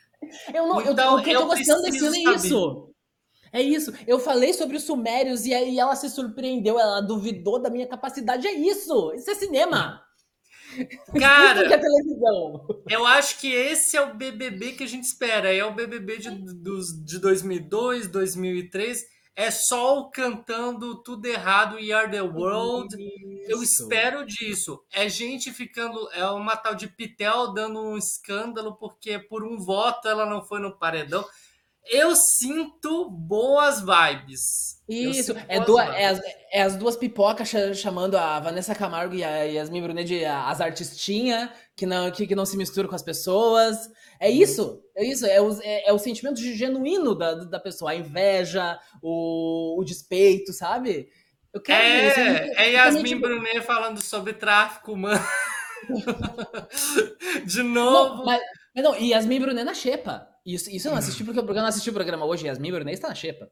Eu 0.54 0.66
não, 0.68 0.80
eu- 0.80 0.92
Então, 0.92 1.16
o 1.16 1.22
que 1.22 1.30
eu 1.30 1.36
tô 1.36 1.42
eu 1.42 1.46
gostando 1.48 1.82
desse 1.90 2.16
é 2.28 2.34
isso. 2.36 2.94
É 3.52 3.62
isso. 3.62 3.92
Eu 4.06 4.18
falei 4.18 4.52
sobre 4.54 4.76
os 4.76 4.84
sumérios 4.84 5.44
e 5.46 5.54
aí 5.54 5.78
ela 5.78 5.94
se 5.96 6.08
surpreendeu, 6.10 6.78
ela 6.78 7.00
duvidou 7.00 7.58
da 7.60 7.70
minha 7.70 7.86
capacidade. 7.86 8.46
É 8.46 8.52
isso. 8.52 9.12
Isso 9.14 9.30
é 9.30 9.34
cinema. 9.34 10.02
Isso 10.78 11.12
que 11.12 11.18
é 11.18 11.20
Cara, 11.20 11.80
televisão. 11.80 12.66
eu 12.88 13.06
acho 13.06 13.38
que 13.38 13.52
esse 13.52 13.96
é 13.96 14.00
o 14.02 14.14
BBB 14.14 14.72
que 14.72 14.84
a 14.84 14.86
gente 14.88 15.04
espera. 15.04 15.52
É 15.54 15.64
o 15.64 15.74
BBB 15.74 16.18
de, 16.18 16.30
dos, 16.30 16.88
de 17.04 17.18
2002, 17.18 18.08
2003. 18.08 19.04
É 19.34 19.50
Sol 19.50 20.10
cantando 20.10 21.02
tudo 21.02 21.24
errado, 21.26 21.76
We 21.76 21.90
Are 21.90 22.10
The 22.10 22.20
World. 22.22 22.94
Eu 23.48 23.62
Isso. 23.62 23.82
espero 23.82 24.26
disso. 24.26 24.82
É 24.92 25.08
gente 25.08 25.50
ficando. 25.52 26.10
É 26.12 26.26
uma 26.26 26.54
tal 26.54 26.74
de 26.74 26.86
Pitel 26.86 27.52
dando 27.54 27.80
um 27.82 27.96
escândalo 27.96 28.76
porque 28.76 29.18
por 29.18 29.42
um 29.42 29.58
voto 29.58 30.06
ela 30.06 30.26
não 30.26 30.44
foi 30.44 30.60
no 30.60 30.76
paredão. 30.76 31.24
Eu 31.90 32.14
sinto 32.14 33.10
boas 33.10 33.80
vibes. 33.80 34.80
Isso, 34.88 35.32
é, 35.48 35.56
boas 35.56 35.66
duas, 35.66 35.88
é, 35.96 36.06
as, 36.06 36.20
é 36.52 36.62
as 36.62 36.76
duas 36.76 36.96
pipocas 36.96 37.48
cha- 37.48 37.74
chamando 37.74 38.16
a 38.16 38.38
Vanessa 38.38 38.74
Camargo 38.74 39.14
e 39.14 39.24
a 39.24 39.42
Yasmin 39.44 39.82
Brunet 39.82 40.06
de 40.06 40.24
as 40.24 40.60
artistinhas 40.60 41.48
que 41.76 41.84
não, 41.84 42.10
que, 42.10 42.26
que 42.26 42.34
não 42.36 42.46
se 42.46 42.56
misturam 42.56 42.88
com 42.88 42.94
as 42.94 43.02
pessoas. 43.02 43.90
É 44.20 44.28
Uhum. 44.28 44.34
isso, 44.34 44.82
é 44.96 45.04
isso, 45.04 45.26
é 45.26 45.40
o, 45.40 45.60
é, 45.62 45.88
é 45.88 45.92
o 45.92 45.98
sentimento 45.98 46.40
genuíno 46.40 47.14
da, 47.16 47.34
da 47.34 47.58
pessoa, 47.58 47.90
a 47.90 47.96
inveja, 47.96 48.78
o, 49.02 49.80
o 49.80 49.84
despeito, 49.84 50.52
sabe? 50.52 51.08
Eu 51.52 51.60
quero 51.60 51.82
ver 51.82 52.08
isso. 52.10 52.20
eu 52.20 52.24
não- 52.26 52.32
É, 52.32 52.52
é 52.68 52.70
Yasmin 52.74 53.02
tipo, 53.04 53.20
Brunet 53.22 53.60
falando 53.62 54.00
sobre 54.00 54.32
tráfico 54.34 54.92
humano. 54.92 55.24
De 57.44 57.62
Não, 57.62 57.72
novo. 57.74 58.24
mas, 58.24 58.40
mas 58.74 58.84
não, 58.84 58.94
Yasmin 58.94 59.40
Brunet 59.40 59.64
na 59.64 59.74
xepa. 59.74 60.28
Isso, 60.44 60.70
isso 60.70 60.88
eu 60.88 60.92
não 60.92 60.98
assisti 60.98 61.24
porque, 61.24 61.40
porque 61.40 61.58
eu 61.58 61.62
não 61.62 61.68
assisti 61.68 61.90
o 61.90 61.94
programa 61.94 62.24
hoje. 62.24 62.46
Yasmin 62.46 62.72
Brunet 62.72 62.94
está 62.94 63.08
na 63.08 63.14
xepa. 63.14 63.48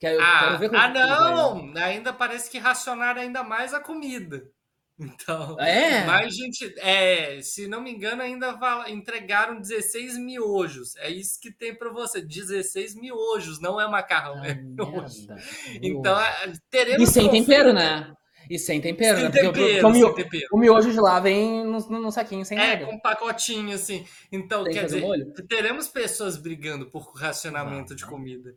Quero, 0.00 0.20
ah, 0.20 0.58
quero 0.58 0.76
ah, 0.76 0.88
não! 0.88 1.72
Ainda 1.76 2.12
parece 2.12 2.50
que 2.50 2.58
racionaram 2.58 3.20
ainda 3.20 3.42
mais 3.44 3.72
a 3.72 3.80
comida. 3.80 4.42
Então. 5.00 5.58
É, 5.58 6.04
Mais 6.04 6.36
gente. 6.36 6.74
É, 6.78 7.40
se 7.42 7.66
não 7.66 7.80
me 7.80 7.90
engano, 7.90 8.22
ainda 8.22 8.56
entregaram 8.88 9.60
16 9.60 10.16
miojos. 10.18 10.94
É 10.96 11.10
isso 11.10 11.40
que 11.40 11.50
tem 11.50 11.74
pra 11.74 11.90
você. 11.90 12.20
16 12.20 12.94
miojos, 12.94 13.60
não 13.60 13.80
é 13.80 13.88
macarrão, 13.88 14.40
Ah, 14.42 14.46
é 14.46 14.54
miojo. 14.54 15.26
merda. 15.26 15.42
Então, 15.82 16.20
é, 16.20 16.52
teremos. 16.70 17.08
E 17.08 17.12
sem 17.12 17.24
conflito. 17.24 17.46
tempero, 17.46 17.72
né? 17.72 18.14
E 18.54 18.58
sem 18.58 18.80
tempero, 18.82 19.16
Sem 19.16 19.24
né? 19.24 19.30
Porque, 19.30 19.60
tempero, 19.76 19.88
o, 20.08 20.14
tempero. 20.14 20.46
o 20.52 20.58
miojo 20.58 20.92
de 20.92 21.00
lá 21.00 21.18
vem 21.18 21.64
no, 21.64 21.78
no- 21.88 22.00
no 22.02 22.12
saquinho 22.12 22.44
sem 22.44 22.58
É, 22.58 22.74
nada. 22.74 22.84
com 22.86 22.92
um 22.96 23.00
pacotinho, 23.00 23.74
assim. 23.74 24.06
Então, 24.30 24.62
Tem 24.64 24.74
que 24.74 24.78
quer 24.80 24.84
dizer, 24.86 25.00
molho? 25.00 25.32
teremos 25.48 25.88
pessoas 25.88 26.36
brigando 26.36 26.90
por 26.90 27.14
racionamento 27.16 27.94
Ah. 27.94 27.96
de 27.96 28.04
comida. 28.04 28.54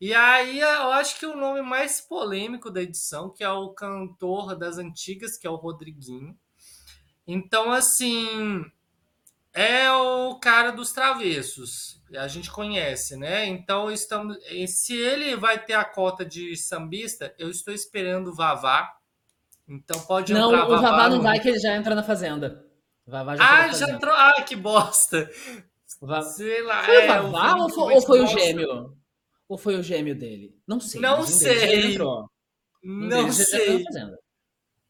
E 0.00 0.12
aí, 0.12 0.58
eu 0.58 0.90
acho 0.92 1.16
que 1.18 1.26
o 1.26 1.36
nome 1.36 1.62
mais 1.62 2.00
polêmico 2.00 2.70
da 2.70 2.82
edição, 2.82 3.30
que 3.30 3.44
é 3.44 3.50
o 3.50 3.68
cantor 3.68 4.56
das 4.56 4.78
antigas, 4.78 5.36
que 5.38 5.46
é 5.46 5.50
o 5.50 5.56
Rodriguinho. 5.56 6.36
Então, 7.26 7.70
assim, 7.70 8.64
é 9.52 9.92
o 9.92 10.40
cara 10.40 10.70
dos 10.72 10.90
travessos. 10.92 12.00
A 12.16 12.26
gente 12.26 12.50
conhece, 12.50 13.16
né? 13.16 13.46
Então, 13.46 13.90
estamos. 13.92 14.36
Se 14.66 14.96
ele 14.96 15.36
vai 15.36 15.64
ter 15.64 15.74
a 15.74 15.84
cota 15.84 16.24
de 16.24 16.56
sambista, 16.56 17.32
eu 17.38 17.48
estou 17.48 17.72
esperando 17.72 18.30
o 18.30 18.34
Vavá. 18.34 18.96
Então 19.70 20.00
pode 20.02 20.32
Não, 20.34 20.52
entrar 20.52 20.66
o 20.68 20.80
Vavá 20.82 21.08
não 21.08 21.22
vai, 21.22 21.38
que 21.38 21.48
ele 21.48 21.60
já 21.60 21.76
entra 21.76 21.94
na 21.94 22.02
fazenda. 22.02 22.66
O 23.06 23.10
Vavá 23.10 23.36
já 23.36 23.44
Ah, 23.44 23.68
já 23.72 23.88
entrou. 23.88 24.12
Ah, 24.12 24.42
que 24.42 24.56
bosta. 24.56 25.30
O 26.00 26.06
Va- 26.06 26.22
Sei 26.22 26.60
lá. 26.62 26.82
Foi 26.82 26.96
o 26.96 27.00
é, 27.00 27.06
Vavá 27.06 27.54
ou 27.56 27.68
foi, 27.70 27.94
ou 27.94 28.02
foi 28.02 28.20
o 28.20 28.26
gêmeo? 28.26 28.96
Ou 29.48 29.56
foi 29.58 29.76
o 29.76 29.82
gêmeo 29.82 30.14
dele? 30.18 30.56
Não 30.66 30.80
sei. 30.80 31.00
Não 31.00 31.22
sei. 31.22 31.98
Um 32.82 33.06
Não 33.08 33.30
sei. 33.30 33.84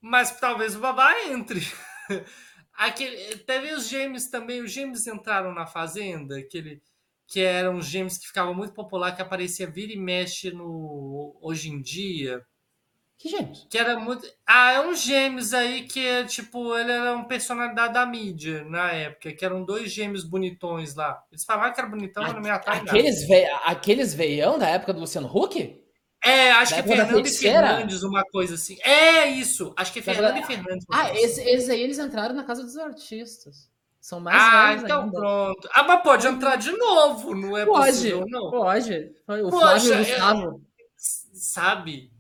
Mas 0.00 0.38
talvez 0.40 0.74
o 0.74 0.80
Babá 0.80 1.12
entre. 1.26 1.60
Aquele, 2.72 3.36
teve 3.38 3.74
os 3.74 3.86
gêmeos 3.88 4.28
também. 4.28 4.62
Os 4.62 4.72
gêmeos 4.72 5.06
entraram 5.06 5.52
na 5.52 5.66
Fazenda, 5.66 6.38
aquele 6.38 6.80
que 7.26 7.40
eram 7.40 7.82
gêmeos 7.82 8.16
que 8.16 8.26
ficavam 8.26 8.54
muito 8.54 8.72
popular, 8.72 9.14
que 9.14 9.20
aparecia 9.22 9.70
vira 9.70 9.92
e 9.92 9.96
mexe 9.98 10.50
no 10.50 11.36
hoje 11.42 11.68
em 11.68 11.80
dia. 11.82 12.42
Que 13.20 13.28
gêmeos? 13.28 13.66
Que 13.68 13.76
era 13.76 13.98
muito. 14.00 14.26
Ah, 14.46 14.72
é 14.72 14.80
uns 14.80 15.02
gêmeos 15.02 15.52
aí 15.52 15.82
que, 15.82 16.24
tipo, 16.24 16.74
ele 16.74 16.90
era 16.90 17.12
uma 17.14 17.26
personalidade 17.28 17.92
da 17.92 18.06
mídia 18.06 18.64
na 18.64 18.90
época, 18.92 19.30
que 19.32 19.44
eram 19.44 19.62
dois 19.62 19.92
gêmeos 19.92 20.24
bonitões 20.24 20.94
lá. 20.94 21.22
Eles 21.30 21.44
falavam 21.44 21.74
que 21.74 21.80
era 21.80 21.88
bonitão, 21.90 22.22
mas 22.22 22.32
não 22.32 22.40
me 22.40 22.48
atrai 22.48 22.78
nada. 22.78 22.90
Aqueles, 22.90 23.28
ve... 23.28 23.44
Aqueles 23.66 24.14
veião 24.14 24.58
da 24.58 24.66
época 24.70 24.94
do 24.94 25.00
Luciano 25.00 25.28
Huck? 25.28 25.78
É, 26.24 26.50
acho 26.52 26.74
Da 26.74 26.82
que 26.82 26.92
é 26.92 26.96
da 26.96 27.04
Fernando 27.06 27.26
e? 27.26 27.30
Fernandes, 27.30 28.02
uma 28.02 28.24
coisa 28.24 28.54
assim. 28.54 28.78
É 28.82 29.26
isso! 29.26 29.74
Acho 29.76 29.92
que 29.92 29.98
é 29.98 30.02
Da 30.02 30.12
Fernando 30.14 30.36
época- 30.38 30.52
e 30.52 30.56
Fernandes. 30.56 30.86
Ah, 30.90 31.02
assim. 31.02 31.16
esse- 31.18 31.42
esses 31.42 31.68
aí 31.68 31.82
eles 31.82 31.98
entraram 31.98 32.34
na 32.34 32.44
casa 32.44 32.62
dos 32.62 32.76
artistas. 32.78 33.68
São 34.00 34.18
mais 34.18 34.36
Ah, 34.42 34.74
então 34.82 35.02
ainda. 35.02 35.12
pronto. 35.18 35.68
Ah, 35.74 35.82
mas 35.82 36.02
pode 36.02 36.26
entrar 36.26 36.56
de 36.56 36.72
novo, 36.72 37.34
não 37.34 37.54
é 37.56 37.66
Pode, 37.66 37.86
possível, 37.92 38.24
não. 38.26 38.50
pode. 38.50 39.12
Foi 39.26 39.42
O 39.42 39.50
Poxa, 39.50 39.60
Flávio 39.66 39.90
o 39.90 39.94
é- 39.94 39.98
Gustavo. 39.98 40.62
Sabe? 41.34 42.10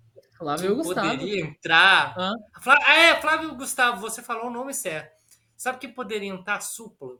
Flávio 0.40 0.70
e 0.70 0.72
o 0.72 0.76
Gustavo. 0.76 1.06
Poderia 1.06 1.44
entrar. 1.44 2.14
Hã? 2.18 2.32
Flá- 2.62 2.78
Ah, 2.86 2.96
é, 2.96 3.20
Flávio 3.20 3.54
Gustavo, 3.54 4.00
você 4.00 4.22
falou 4.22 4.46
o 4.46 4.50
nome 4.50 4.72
certo. 4.72 5.12
Sabe 5.54 5.78
que 5.78 5.88
poderia 5.88 6.30
entrar 6.30 6.62
supla? 6.62 7.18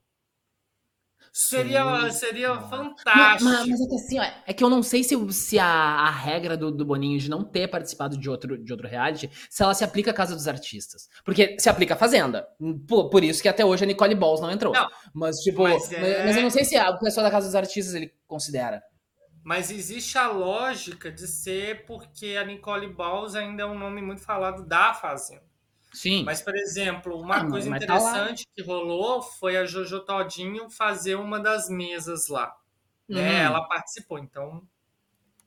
Seria, 1.30 2.10
seria 2.10 2.58
fantástico. 2.62 3.44
Mas, 3.44 3.68
mas, 3.68 3.80
é 3.80 3.86
que 3.86 3.94
assim, 3.94 4.18
ó, 4.18 4.24
é 4.46 4.52
que 4.54 4.64
eu 4.64 4.70
não 4.70 4.82
sei 4.82 5.04
se, 5.04 5.32
se 5.32 5.58
a, 5.58 5.66
a 5.66 6.10
regra 6.10 6.56
do, 6.56 6.72
do, 6.72 6.84
Boninho 6.84 7.18
de 7.20 7.30
não 7.30 7.44
ter 7.44 7.68
participado 7.68 8.18
de 8.18 8.28
outro, 8.28 8.56
de 8.58 8.72
outro 8.72 8.88
reality, 8.88 9.30
se 9.48 9.62
ela 9.62 9.74
se 9.74 9.84
aplica 9.84 10.10
à 10.10 10.14
Casa 10.14 10.34
dos 10.34 10.48
Artistas. 10.48 11.08
Porque 11.22 11.56
se 11.60 11.68
aplica 11.68 11.94
à 11.94 11.96
Fazenda. 11.96 12.48
Por, 12.88 13.10
por 13.10 13.22
isso 13.22 13.42
que 13.42 13.48
até 13.48 13.64
hoje 13.64 13.84
a 13.84 13.86
Nicole 13.86 14.14
Balls 14.14 14.40
não 14.40 14.50
entrou. 14.50 14.72
Não, 14.72 14.88
mas, 15.14 15.36
tipo, 15.36 15.62
mas, 15.62 15.92
é... 15.92 16.24
mas, 16.24 16.36
eu 16.36 16.42
não 16.42 16.50
sei 16.50 16.64
se 16.64 16.76
a, 16.76 16.90
o 16.90 16.98
pessoal 16.98 17.22
da 17.22 17.30
Casa 17.30 17.46
dos 17.46 17.54
Artistas 17.54 17.94
ele 17.94 18.12
considera. 18.26 18.82
Mas 19.42 19.70
existe 19.70 20.18
a 20.18 20.28
lógica 20.28 21.10
de 21.10 21.26
ser 21.26 21.86
porque 21.86 22.36
a 22.36 22.44
Nicole 22.44 22.88
Balls 22.88 23.34
ainda 23.34 23.62
é 23.62 23.66
um 23.66 23.78
nome 23.78 24.02
muito 24.02 24.22
falado 24.22 24.66
da 24.66 24.92
Fazenda. 24.92 25.48
Sim. 25.92 26.22
Mas, 26.24 26.40
por 26.40 26.54
exemplo, 26.54 27.18
uma 27.18 27.38
ah, 27.38 27.50
coisa 27.50 27.68
tá 27.70 27.76
interessante 27.76 28.44
tá 28.44 28.52
que 28.54 28.62
rolou 28.62 29.22
foi 29.22 29.56
a 29.56 29.64
Jojo 29.64 30.00
Todinho 30.00 30.70
fazer 30.70 31.16
uma 31.16 31.40
das 31.40 31.68
mesas 31.68 32.28
lá. 32.28 32.54
Né? 33.08 33.20
Uhum. 33.20 33.26
Né? 33.26 33.42
Ela 33.42 33.66
participou, 33.66 34.18
então 34.18 34.62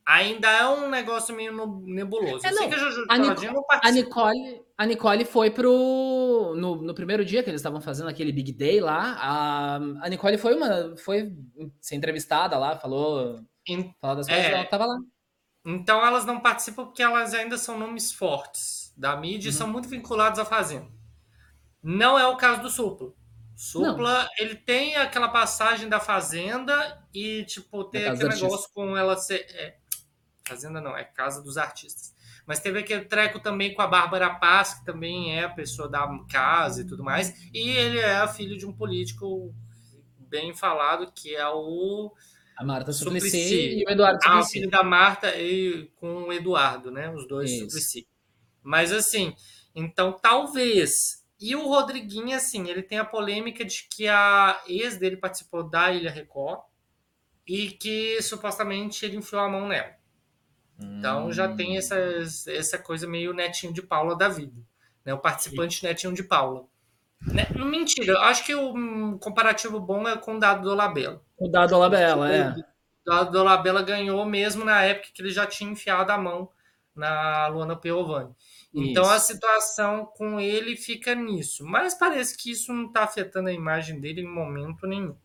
ainda 0.06 0.50
é 0.50 0.68
um 0.68 0.90
negócio 0.90 1.34
meio 1.36 1.54
nebuloso. 1.86 2.46
É, 2.46 2.52
não. 2.52 2.68
a 2.68 2.78
Jojo 2.78 3.06
a 3.10 3.18
Todinho 3.18 3.54
não 3.54 3.64
participou. 3.64 4.26
A 4.26 4.32
Nicole, 4.32 4.62
a 4.78 4.86
Nicole 4.86 5.26
foi 5.26 5.50
pro. 5.50 6.54
No, 6.58 6.76
no 6.82 6.94
primeiro 6.94 7.24
dia 7.24 7.42
que 7.42 7.50
eles 7.50 7.62
estavam 7.62 7.80
fazendo 7.80 8.10
aquele 8.10 8.32
Big 8.32 8.52
Day 8.52 8.82
lá, 8.82 9.18
a, 9.20 9.76
a 10.02 10.10
Nicole 10.10 10.38
foi 10.38 10.56
uma. 10.56 10.96
Foi 10.98 11.34
ser 11.80 11.96
entrevistada 11.96 12.58
lá, 12.58 12.76
falou. 12.76 13.40
Das 14.16 14.28
coisas, 14.28 14.46
é, 14.46 14.70
ela 14.72 14.86
lá. 14.86 15.00
Então 15.66 16.06
elas 16.06 16.26
não 16.26 16.40
participam 16.40 16.86
porque 16.86 17.02
elas 17.02 17.34
ainda 17.34 17.58
são 17.58 17.78
nomes 17.78 18.12
fortes 18.12 18.94
da 18.98 19.16
mídia 19.16 19.50
uhum. 19.50 19.56
e 19.56 19.58
são 19.58 19.68
muito 19.68 19.88
vinculados 19.88 20.40
à 20.40 20.46
Fazenda. 20.46 20.92
Não 21.82 22.18
é 22.18 22.28
o 22.28 22.38
caso 22.38 22.62
do 22.62 22.70
Supla. 22.70 23.14
Supla, 23.56 24.24
não. 24.24 24.30
ele 24.40 24.56
tem 24.56 24.96
aquela 24.96 25.30
passagem 25.30 25.88
da 25.88 26.00
Fazenda 26.00 27.06
e, 27.14 27.44
tipo, 27.46 27.84
tem 27.86 28.08
aquele 28.08 28.30
negócio 28.36 28.70
com 28.74 28.98
ela 28.98 29.16
ser. 29.16 29.46
É, 29.50 29.78
fazenda 30.46 30.82
não, 30.82 30.98
é 30.98 31.04
Casa 31.04 31.42
dos 31.42 31.58
Artistas. 31.58 32.14
Mas 32.46 32.60
teve 32.60 32.80
aquele 32.80 33.06
treco 33.06 33.40
também 33.40 33.74
com 33.74 33.82
a 33.82 33.88
Bárbara 33.88 34.34
Paz, 34.36 34.74
que 34.74 34.86
também 34.86 35.38
é 35.38 35.46
a 35.46 35.50
pessoa 35.50 35.88
da 35.88 36.06
casa 36.30 36.82
e 36.82 36.86
tudo 36.86 37.04
mais. 37.04 37.34
E 37.54 37.70
ele 37.70 38.00
é 38.00 38.28
filho 38.28 38.58
de 38.58 38.66
um 38.66 38.74
político 38.74 39.54
bem 40.18 40.54
falado, 40.54 41.12
que 41.12 41.36
é 41.36 41.48
o. 41.48 42.14
A 42.56 42.64
Marta 42.64 42.92
Suplicy, 42.92 43.28
Suplicy 43.28 43.80
e 43.80 43.86
o 43.86 43.90
Eduardo 43.90 44.22
Suplicy. 44.22 44.38
Ah, 44.38 44.42
o 44.42 44.46
filho 44.46 44.70
da 44.70 44.84
Marta 44.84 45.36
e 45.36 45.92
com 45.96 46.24
o 46.24 46.34
Eduardo, 46.34 46.92
né? 46.92 47.10
Os 47.12 47.28
dois 47.28 47.50
Isso. 47.50 47.66
Suplicy. 47.66 48.08
Mas 48.62 48.92
assim, 48.92 49.36
então 49.76 50.14
talvez. 50.14 51.24
E 51.40 51.56
o 51.56 51.68
Rodriguinho, 51.68 52.36
assim, 52.36 52.70
ele 52.70 52.82
tem 52.82 52.98
a 52.98 53.06
polêmica 53.06 53.66
de 53.66 53.88
que 53.90 54.08
a 54.08 54.62
ex 54.68 54.98
dele 54.98 55.18
participou 55.18 55.64
da 55.64 55.92
Ilha 55.92 56.10
Record 56.10 56.62
e 57.46 57.72
que 57.72 58.22
supostamente 58.22 59.06
ele 59.06 59.18
enfiou 59.18 59.42
a 59.42 59.50
mão 59.50 59.68
nela. 59.68 59.94
Hum. 60.80 61.00
Então 61.00 61.32
já 61.34 61.54
tem 61.54 61.74
hum. 61.74 61.78
essa, 61.78 61.98
essa 62.48 62.78
coisa 62.78 63.08
meio 63.08 63.34
netinho 63.34 63.74
de 63.74 63.82
Paula 63.82 64.16
da 64.16 64.30
vida. 64.30 64.62
Né? 65.04 65.14
O 65.14 65.20
participante 65.20 65.84
netinho 65.84 66.14
de 66.14 66.24
Paula. 66.24 66.66
Né? 67.26 67.48
Mentira, 67.56 68.20
acho 68.22 68.46
que 68.46 68.54
o 68.54 69.18
comparativo 69.20 69.80
bom 69.80 70.08
é 70.08 70.18
com 70.18 70.36
o 70.36 70.40
Dado 70.40 70.68
do 70.68 70.76
Labela. 70.76 71.22
O 71.38 71.48
Dado 71.48 71.70
do 71.70 71.80
Labela, 71.80 72.32
é. 72.32 72.50
O 72.50 72.64
Dado 73.06 73.32
do 73.32 73.44
Labela 73.44 73.82
ganhou 73.82 74.26
mesmo 74.26 74.66
na 74.66 74.82
época 74.84 75.10
que 75.14 75.22
ele 75.22 75.30
já 75.30 75.46
tinha 75.46 75.72
enfiado 75.72 76.12
a 76.12 76.18
mão 76.18 76.50
na 76.96 77.48
Luana 77.48 77.76
Piovani. 77.76 78.34
Então 78.74 79.04
isso. 79.04 79.14
a 79.14 79.20
situação 79.20 80.06
com 80.06 80.40
ele 80.40 80.76
fica 80.76 81.16
nisso. 81.16 81.66
Mas 81.66 81.94
parece 81.96 82.38
que 82.38 82.52
isso 82.52 82.74
não 82.74 82.88
está 82.88 83.04
afetando 83.04 83.50
a 83.50 83.54
imagem 83.54 84.00
dele 84.00 84.22
em 84.22 84.28
momento 84.28 84.86
nenhum. 84.86 85.16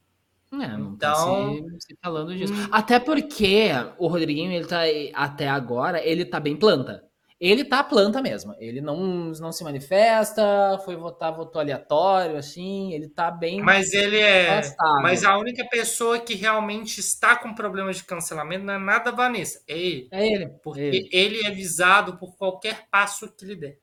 É, 0.50 0.76
não 0.78 0.96
tá 0.96 1.12
então, 1.12 1.62
tá 1.62 1.70
se, 1.78 1.88
se 1.88 1.98
falando 2.02 2.34
disso. 2.34 2.54
Hum. 2.54 2.68
Até 2.70 2.98
porque 2.98 3.70
o 3.98 4.06
Rodriguinho, 4.06 4.50
ele 4.50 4.66
tá 4.66 4.80
até 5.14 5.48
agora, 5.48 6.02
ele 6.02 6.24
tá 6.24 6.40
bem 6.40 6.56
planta 6.56 7.07
ele 7.40 7.64
tá 7.64 7.84
planta 7.84 8.20
mesmo. 8.20 8.54
Ele 8.58 8.80
não, 8.80 9.30
não 9.40 9.52
se 9.52 9.62
manifesta, 9.62 10.78
foi 10.84 10.96
votar, 10.96 11.32
votou 11.32 11.60
aleatório, 11.60 12.36
assim, 12.36 12.92
ele 12.92 13.08
tá 13.08 13.30
bem. 13.30 13.60
Mas 13.60 13.92
ele 13.92 14.18
é. 14.18 14.60
Mas 15.02 15.24
a 15.24 15.38
única 15.38 15.64
pessoa 15.66 16.18
que 16.18 16.34
realmente 16.34 16.98
está 16.98 17.36
com 17.36 17.54
problemas 17.54 17.96
de 17.96 18.04
cancelamento 18.04 18.64
não 18.64 18.74
é 18.74 18.78
nada 18.78 19.12
Vanessa, 19.12 19.62
é 19.68 19.78
ele. 19.78 20.08
É 20.10 20.26
ele. 20.26 20.46
Porque 20.62 20.80
ele, 20.80 21.08
ele 21.12 21.46
é 21.46 21.50
visado 21.50 22.16
por 22.16 22.36
qualquer 22.36 22.88
passo 22.90 23.30
que 23.30 23.44
lhe 23.44 23.54
der. 23.54 23.78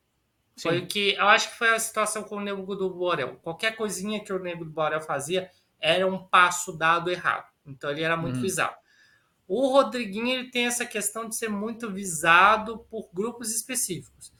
Sim. 0.55 0.69
Foi 0.69 0.85
que. 0.85 1.13
Eu 1.13 1.27
acho 1.27 1.49
que 1.49 1.57
foi 1.57 1.69
a 1.69 1.79
situação 1.79 2.23
com 2.23 2.37
o 2.37 2.41
Nego 2.41 2.75
do 2.75 2.89
Borel. 2.89 3.37
Qualquer 3.41 3.75
coisinha 3.75 4.23
que 4.23 4.33
o 4.33 4.39
Nego 4.39 4.65
do 4.65 4.71
Borel 4.71 5.01
fazia 5.01 5.49
era 5.79 6.05
um 6.07 6.17
passo 6.17 6.77
dado 6.77 7.09
errado. 7.09 7.45
Então 7.65 7.89
ele 7.89 8.03
era 8.03 8.17
muito 8.17 8.37
hum. 8.37 8.41
visado. 8.41 8.75
O 9.47 9.67
Rodriguinho 9.67 10.29
ele 10.29 10.49
tem 10.49 10.65
essa 10.65 10.85
questão 10.85 11.27
de 11.27 11.35
ser 11.35 11.49
muito 11.49 11.91
visado 11.91 12.79
por 12.89 13.09
grupos 13.13 13.53
específicos. 13.53 14.33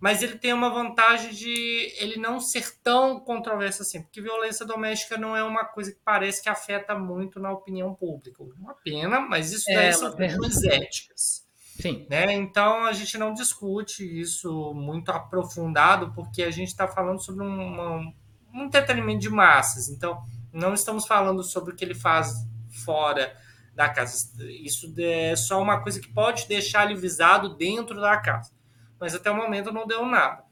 Mas 0.00 0.22
ele 0.22 0.38
tem 0.38 0.52
uma 0.54 0.70
vantagem 0.70 1.30
de 1.30 1.92
ele 1.98 2.16
não 2.16 2.40
ser 2.40 2.74
tão 2.82 3.20
controverso 3.20 3.82
assim, 3.82 4.02
porque 4.02 4.20
violência 4.20 4.64
doméstica 4.64 5.18
não 5.18 5.36
é 5.36 5.44
uma 5.44 5.64
coisa 5.64 5.92
que 5.92 6.00
parece 6.02 6.42
que 6.42 6.48
afeta 6.48 6.98
muito 6.98 7.38
na 7.38 7.52
opinião 7.52 7.94
pública. 7.94 8.42
Uma 8.58 8.74
pena, 8.74 9.20
mas 9.20 9.52
isso 9.52 9.66
daí 9.66 9.88
é, 9.88 9.92
são 9.92 10.10
questões 10.16 10.64
éticas. 10.64 11.46
Sim. 11.78 12.06
Né? 12.08 12.32
Então 12.32 12.84
a 12.84 12.92
gente 12.92 13.18
não 13.18 13.34
discute 13.34 14.02
isso 14.02 14.72
muito 14.72 15.10
aprofundado, 15.10 16.12
porque 16.14 16.42
a 16.42 16.50
gente 16.50 16.68
está 16.68 16.88
falando 16.88 17.22
sobre 17.22 17.44
um, 17.44 18.12
um 18.54 18.64
entretenimento 18.64 19.20
de 19.20 19.28
massas. 19.28 19.90
Então 19.90 20.22
não 20.50 20.72
estamos 20.72 21.06
falando 21.06 21.42
sobre 21.42 21.74
o 21.74 21.76
que 21.76 21.84
ele 21.84 21.94
faz 21.94 22.32
fora 22.84 23.36
da 23.80 23.88
casa. 23.88 24.28
Isso 24.62 24.92
é 24.98 25.34
só 25.34 25.60
uma 25.60 25.82
coisa 25.82 25.98
que 25.98 26.12
pode 26.12 26.46
deixar 26.46 26.84
ele 26.84 27.00
visado 27.00 27.56
dentro 27.56 27.98
da 27.98 28.14
casa. 28.18 28.52
Mas 29.00 29.14
até 29.14 29.30
o 29.30 29.34
momento 29.34 29.72
não 29.72 29.86
deu 29.86 30.04
nada. 30.04 30.44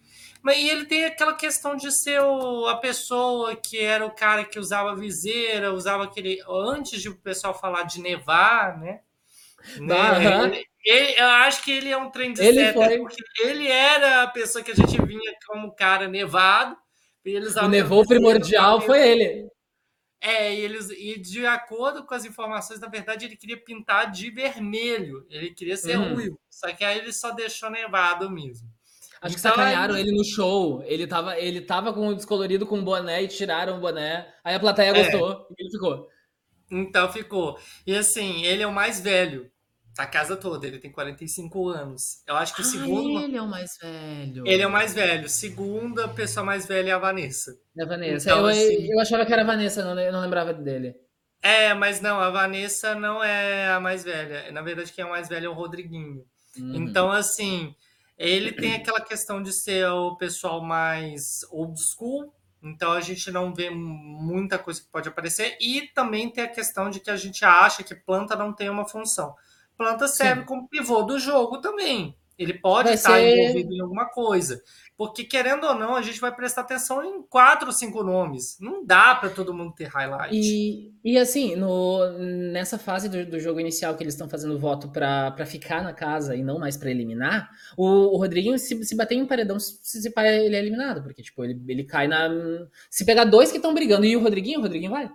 Mas 0.43 0.57
e 0.57 0.71
ele 0.71 0.87
tem 0.87 1.05
aquela 1.05 1.35
questão 1.35 1.77
de 1.77 1.93
ser 1.93 2.23
o, 2.23 2.67
a 2.69 2.77
pessoa 2.79 3.55
que 3.55 3.79
era 3.79 4.07
o 4.07 4.15
cara 4.15 4.47
que 4.47 4.59
usava 4.59 4.97
viseira, 4.97 5.75
usava 5.75 6.05
aquele. 6.05 6.41
Antes 6.49 7.03
de 7.03 7.11
o 7.11 7.17
pessoal 7.17 7.53
falar 7.53 7.83
de 7.83 8.01
nevar, 8.01 8.79
né? 8.79 9.01
né? 9.79 10.45
Ele, 10.45 10.67
ele, 10.87 11.21
eu 11.21 11.27
acho 11.27 11.63
que 11.63 11.71
ele 11.71 11.91
é 11.91 11.99
um 11.99 12.11
trem 12.11 12.33
de 12.33 12.41
ele 12.41 12.73
foi. 12.73 12.99
porque 12.99 13.23
ele 13.43 13.69
era 13.69 14.23
a 14.23 14.29
pessoa 14.29 14.65
que 14.65 14.71
a 14.71 14.75
gente 14.75 14.97
vinha 15.03 15.33
como 15.47 15.75
cara 15.75 16.09
nevado. 16.09 16.75
o 17.63 17.69
nevou 17.69 18.07
primordial 18.07 18.81
foi 18.81 19.07
ele. 19.07 19.49
É, 20.21 20.53
e, 20.53 20.61
eles, 20.61 20.91
e 20.91 21.19
de 21.19 21.47
acordo 21.47 22.05
com 22.05 22.15
as 22.15 22.25
informações, 22.25 22.81
na 22.81 22.89
verdade, 22.89 23.25
ele 23.25 23.37
queria 23.37 23.57
pintar 23.57 24.11
de 24.11 24.31
vermelho. 24.31 25.27
Ele 25.31 25.51
queria 25.51 25.77
ser 25.77 25.97
uhum. 25.99 26.15
ruivo. 26.15 26.41
Só 26.51 26.73
que 26.73 26.85
aí 26.85 26.99
ele 26.99 27.13
só 27.13 27.31
deixou 27.31 27.71
nevado 27.71 28.29
mesmo. 28.31 28.69
Acho 29.21 29.35
que 29.35 29.41
então, 29.41 29.53
sacanearam 29.53 29.97
ele 29.97 30.13
no 30.13 30.25
show. 30.25 30.83
Ele 30.85 31.07
tava, 31.07 31.39
ele 31.39 31.61
tava 31.61 31.93
com 31.93 32.09
o 32.09 32.15
descolorido 32.15 32.67
com 32.67 32.79
o 32.79 32.85
boné 32.85 33.23
e 33.23 33.29
tiraram 33.29 33.77
o 33.77 33.81
boné. 33.81 34.33
Aí 34.43 34.55
a 34.55 34.61
plateia 34.61 34.91
é. 34.91 35.03
gostou 35.03 35.47
e 35.51 35.63
ele 35.63 35.71
ficou. 35.71 36.09
Então 36.71 37.13
ficou. 37.13 37.59
E 37.87 37.95
assim, 37.95 38.45
ele 38.45 38.63
é 38.63 38.67
o 38.67 38.73
mais 38.73 39.01
velho 39.01 39.51
a 39.99 40.07
casa 40.07 40.37
toda. 40.37 40.65
Ele 40.65 40.79
tem 40.79 40.93
45 40.93 41.69
anos. 41.69 42.23
Eu 42.25 42.37
acho 42.37 42.55
que 42.55 42.63
o 42.63 42.65
ah, 42.65 42.69
segundo. 42.69 43.21
Ele 43.21 43.37
é 43.37 43.43
o 43.43 43.49
mais 43.49 43.77
velho. 43.83 44.47
Ele 44.47 44.63
é 44.63 44.67
o 44.67 44.71
mais 44.71 44.95
velho. 44.95 45.29
Segunda 45.29 46.09
pessoa 46.09 46.47
mais 46.47 46.67
velha 46.67 46.91
é 46.91 46.93
a 46.93 46.99
Vanessa. 46.99 47.59
É 47.77 47.83
a 47.83 47.87
Vanessa. 47.87 48.31
Então, 48.31 48.39
eu, 48.39 48.47
assim... 48.47 48.93
eu 48.93 49.01
achava 49.01 49.27
que 49.27 49.33
era 49.33 49.43
a 49.43 49.47
Vanessa, 49.47 49.85
não, 49.85 50.01
eu 50.01 50.13
não 50.13 50.21
lembrava 50.21 50.55
dele. 50.55 50.95
É, 51.43 51.75
mas 51.75 52.01
não, 52.01 52.21
a 52.21 52.31
Vanessa 52.31 52.95
não 52.95 53.23
é 53.23 53.71
a 53.71 53.81
mais 53.81 54.05
velha. 54.05 54.51
Na 54.53 54.63
verdade, 54.63 54.93
quem 54.93 55.03
é 55.03 55.07
o 55.07 55.11
mais 55.11 55.29
velho 55.29 55.47
é 55.47 55.49
o 55.49 55.55
Rodriguinho. 55.55 56.25
Uhum. 56.57 56.77
Então, 56.77 57.11
assim, 57.11 57.75
ele 58.17 58.53
tem 58.53 58.77
aquela 58.77 59.01
questão 59.01 59.43
de 59.43 59.53
ser 59.53 59.85
o 59.89 60.17
pessoal 60.17 60.63
mais 60.63 61.41
old 61.51 61.79
school. 61.81 62.33
Então 62.63 62.93
a 62.93 63.01
gente 63.01 63.31
não 63.31 63.55
vê 63.55 63.71
muita 63.71 64.59
coisa 64.59 64.81
que 64.81 64.89
pode 64.89 65.09
aparecer. 65.09 65.57
E 65.61 65.89
também 65.95 66.31
tem 66.31 66.45
a 66.45 66.49
questão 66.49 66.89
de 66.89 67.01
que 67.01 67.11
a 67.11 67.17
gente 67.17 67.45
acha 67.45 67.83
que 67.83 67.95
planta 67.95 68.37
não 68.37 68.53
tem 68.53 68.69
uma 68.69 68.85
função 68.85 69.35
planta 69.79 70.09
serve 70.09 70.41
Sim. 70.41 70.47
como 70.47 70.69
pivô 70.69 71.03
do 71.03 71.19
jogo 71.19 71.61
também. 71.61 72.15
Ele 72.39 72.55
pode 72.55 72.85
vai 72.85 72.95
estar 72.95 73.19
ser... 73.19 73.37
envolvido 73.37 73.75
em 73.75 73.81
alguma 73.81 74.07
coisa. 74.07 74.63
Porque, 74.97 75.25
querendo 75.25 75.65
ou 75.65 75.75
não, 75.75 75.97
a 75.97 76.03
gente 76.03 76.21
vai 76.21 76.35
prestar 76.35 76.61
atenção 76.61 77.05
em 77.05 77.23
quatro 77.23 77.67
ou 77.67 77.73
cinco 77.73 78.03
nomes. 78.05 78.57
Não 78.61 78.85
dá 78.85 79.15
para 79.17 79.31
todo 79.31 79.53
mundo 79.53 79.75
ter 79.75 79.87
highlight. 79.87 80.37
E, 80.37 80.93
e 81.05 81.19
assim, 81.19 81.57
no, 81.57 82.09
nessa 82.53 82.79
fase 82.79 83.09
do, 83.09 83.27
do 83.27 83.41
jogo 83.41 83.59
inicial 83.59 83.97
que 83.97 84.05
eles 84.05 84.15
estão 84.15 84.29
fazendo 84.29 84.59
voto 84.59 84.89
para 84.89 85.47
ficar 85.47 85.83
na 85.83 85.93
casa 85.93 86.37
e 86.37 86.43
não 86.43 86.61
mais 86.61 86.77
para 86.77 86.91
eliminar, 86.91 87.51
o, 87.77 87.87
o, 87.87 88.17
Rodriguinho, 88.17 88.59
se, 88.59 88.85
se 88.85 88.97
bater 88.97 89.17
em 89.17 89.23
um 89.23 89.27
paredão, 89.27 89.59
se, 89.59 89.79
se 89.83 90.13
ele 90.17 90.57
é 90.57 90.59
eliminado. 90.59 91.03
Porque, 91.03 91.23
tipo, 91.23 91.45
ele, 91.45 91.61
ele 91.67 91.83
cai 91.85 92.07
na. 92.07 92.29
Se 92.89 93.05
pegar 93.05 93.25
dois 93.25 93.51
que 93.51 93.59
estão 93.59 93.75
brigando 93.75 94.07
e 94.07 94.17
o 94.17 94.23
Rodriguinho, 94.23 94.61
o 94.61 94.63
Rodriguinho 94.63 94.93
vai. 94.93 95.11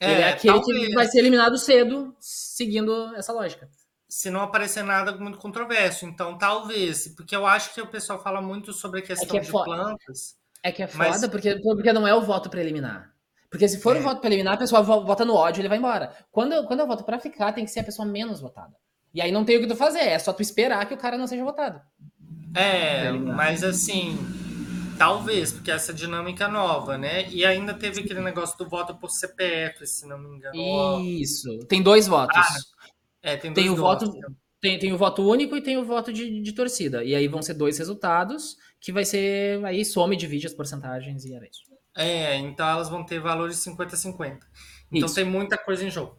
É, 0.00 0.12
ele 0.12 0.22
é 0.22 0.28
aquele 0.30 0.54
talvez. 0.54 0.86
que 0.86 0.94
vai 0.94 1.06
ser 1.06 1.18
eliminado 1.18 1.58
cedo, 1.58 2.16
seguindo 2.18 3.14
essa 3.14 3.32
lógica. 3.32 3.68
Se 4.08 4.30
não 4.30 4.40
aparecer 4.40 4.82
nada 4.82 5.12
muito 5.12 5.38
controverso. 5.38 6.06
Então, 6.06 6.36
talvez. 6.36 7.08
Porque 7.14 7.36
eu 7.36 7.46
acho 7.46 7.74
que 7.74 7.80
o 7.80 7.86
pessoal 7.86 8.20
fala 8.20 8.40
muito 8.40 8.72
sobre 8.72 9.00
a 9.00 9.02
questão 9.02 9.28
é 9.28 9.30
que 9.30 9.36
é 9.36 9.40
de 9.40 9.52
plantas. 9.52 10.36
É 10.62 10.72
que 10.72 10.82
é 10.82 10.86
foda, 10.86 11.10
mas... 11.10 11.28
porque, 11.28 11.56
porque 11.60 11.92
não 11.92 12.08
é 12.08 12.14
o 12.14 12.22
voto 12.22 12.50
para 12.50 12.60
eliminar. 12.60 13.14
Porque 13.50 13.68
se 13.68 13.80
for 13.80 13.96
é. 13.96 13.98
um 13.98 14.02
voto 14.02 14.20
preliminar, 14.20 14.54
a 14.54 14.58
pessoa 14.58 14.80
vota 14.80 15.24
no 15.24 15.34
ódio, 15.34 15.60
ele 15.60 15.68
vai 15.68 15.78
embora. 15.78 16.14
Quando, 16.30 16.64
quando 16.66 16.80
eu 16.80 16.86
voto 16.86 17.04
para 17.04 17.18
ficar, 17.18 17.52
tem 17.52 17.64
que 17.64 17.70
ser 17.70 17.80
a 17.80 17.84
pessoa 17.84 18.06
menos 18.06 18.40
votada. 18.40 18.74
E 19.12 19.20
aí 19.20 19.32
não 19.32 19.44
tem 19.44 19.56
o 19.56 19.60
que 19.60 19.66
tu 19.66 19.74
fazer, 19.74 20.00
é 20.00 20.18
só 20.18 20.32
tu 20.32 20.40
esperar 20.40 20.86
que 20.86 20.94
o 20.94 20.98
cara 20.98 21.18
não 21.18 21.26
seja 21.26 21.44
votado. 21.44 21.80
É, 22.54 23.10
mas 23.10 23.64
assim, 23.64 24.16
talvez, 25.00 25.50
porque 25.50 25.70
essa 25.70 25.94
dinâmica 25.94 26.44
é 26.44 26.48
nova, 26.48 26.98
né? 26.98 27.26
E 27.30 27.42
ainda 27.42 27.72
teve 27.72 28.02
aquele 28.02 28.20
negócio 28.20 28.58
do 28.58 28.68
voto 28.68 28.94
por 28.96 29.10
CPF, 29.10 29.86
se 29.86 30.06
não 30.06 30.18
me 30.18 30.28
engano. 30.28 31.00
Isso, 31.02 31.58
tem 31.60 31.82
dois 31.82 32.06
votos. 32.06 32.36
Ah, 32.36 32.88
é, 33.22 33.36
tem 33.38 33.50
dois 33.50 33.66
tem 33.66 33.72
o 33.72 33.76
votos. 33.76 34.08
voto 34.10 34.36
tem, 34.60 34.78
tem 34.78 34.92
o 34.92 34.98
voto 34.98 35.26
único 35.26 35.56
e 35.56 35.62
tem 35.62 35.78
o 35.78 35.84
voto 35.86 36.12
de, 36.12 36.42
de 36.42 36.52
torcida. 36.52 37.02
E 37.02 37.14
aí 37.14 37.26
vão 37.28 37.40
ser 37.40 37.54
dois 37.54 37.78
resultados, 37.78 38.58
que 38.78 38.92
vai 38.92 39.06
ser. 39.06 39.64
Aí 39.64 39.86
some, 39.86 40.14
divide 40.14 40.46
as 40.46 40.52
porcentagens 40.52 41.24
e 41.24 41.32
era 41.32 41.48
isso. 41.48 41.62
É, 41.96 42.36
então 42.36 42.68
elas 42.68 42.90
vão 42.90 43.02
ter 43.02 43.20
valores 43.20 43.56
50-50. 43.56 44.38
Então 44.92 45.06
isso. 45.06 45.14
tem 45.14 45.24
muita 45.24 45.56
coisa 45.56 45.82
em 45.82 45.90
jogo. 45.90 46.18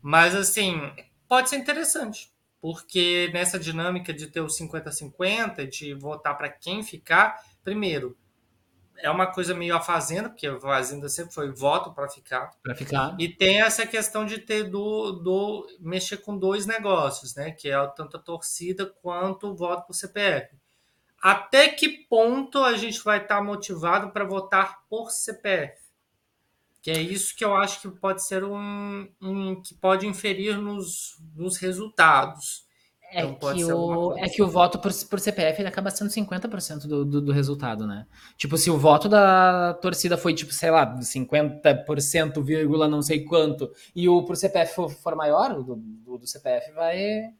Mas 0.00 0.34
assim, 0.34 0.80
pode 1.28 1.50
ser 1.50 1.56
interessante. 1.56 2.32
Porque 2.62 3.28
nessa 3.34 3.58
dinâmica 3.58 4.14
de 4.14 4.28
ter 4.28 4.40
o 4.40 4.46
50-50, 4.46 5.68
de 5.68 5.92
votar 5.92 6.38
para 6.38 6.48
quem 6.48 6.82
ficar, 6.82 7.36
primeiro, 7.62 8.16
é 9.02 9.10
uma 9.10 9.26
coisa 9.26 9.52
meio 9.52 9.74
a 9.74 9.80
Fazenda, 9.80 10.30
porque 10.30 10.46
a 10.46 10.58
Fazenda 10.58 11.08
sempre 11.08 11.34
foi 11.34 11.50
voto 11.50 11.92
para 11.92 12.08
ficar. 12.08 12.50
Para 12.62 12.74
ficar. 12.74 13.16
E 13.18 13.28
tem 13.28 13.60
essa 13.60 13.84
questão 13.84 14.24
de 14.24 14.38
ter 14.38 14.64
do, 14.64 15.12
do 15.12 15.66
mexer 15.80 16.18
com 16.18 16.38
dois 16.38 16.64
negócios, 16.64 17.34
né? 17.34 17.50
Que 17.50 17.68
é 17.68 17.86
tanto 17.88 18.16
a 18.16 18.20
torcida 18.20 18.86
quanto 18.86 19.48
o 19.48 19.56
voto 19.56 19.86
por 19.88 19.94
CPF. 19.94 20.56
Até 21.20 21.68
que 21.68 21.88
ponto 21.88 22.62
a 22.62 22.76
gente 22.76 23.02
vai 23.02 23.22
estar 23.22 23.42
motivado 23.42 24.10
para 24.10 24.24
votar 24.24 24.84
por 24.88 25.10
CPF? 25.10 25.80
Que 26.80 26.90
é 26.90 27.00
isso 27.00 27.36
que 27.36 27.44
eu 27.44 27.54
acho 27.54 27.80
que 27.80 27.88
pode 27.88 28.24
ser 28.24 28.42
um, 28.44 29.08
um 29.20 29.60
que 29.60 29.74
pode 29.74 30.06
inferir 30.06 30.56
nos, 30.58 31.20
nos 31.34 31.56
resultados. 31.56 32.66
É, 33.14 33.26
então, 33.26 33.54
que 33.54 33.62
o, 33.62 34.16
é 34.16 34.26
que 34.26 34.42
o 34.42 34.48
voto 34.48 34.78
por, 34.78 34.90
por 35.10 35.20
CPF 35.20 35.60
ele 35.60 35.68
acaba 35.68 35.90
sendo 35.90 36.08
50% 36.08 36.86
do, 36.86 37.04
do, 37.04 37.20
do 37.20 37.32
resultado, 37.32 37.86
né? 37.86 38.06
Tipo, 38.38 38.56
se 38.56 38.70
o 38.70 38.78
voto 38.78 39.06
da 39.06 39.74
torcida 39.74 40.16
foi, 40.16 40.32
tipo, 40.32 40.50
sei 40.50 40.70
lá, 40.70 40.98
50%, 40.98 42.42
vírgula 42.42 42.88
não 42.88 43.02
sei 43.02 43.22
quanto, 43.22 43.70
e 43.94 44.08
o 44.08 44.24
por 44.24 44.34
CPF 44.34 44.74
for, 44.74 44.90
for 44.90 45.14
maior, 45.14 45.52
o 45.58 45.62
do, 45.62 45.76
do, 45.76 46.18
do, 46.18 46.26
CPF 46.26 46.72
vai, 46.72 47.34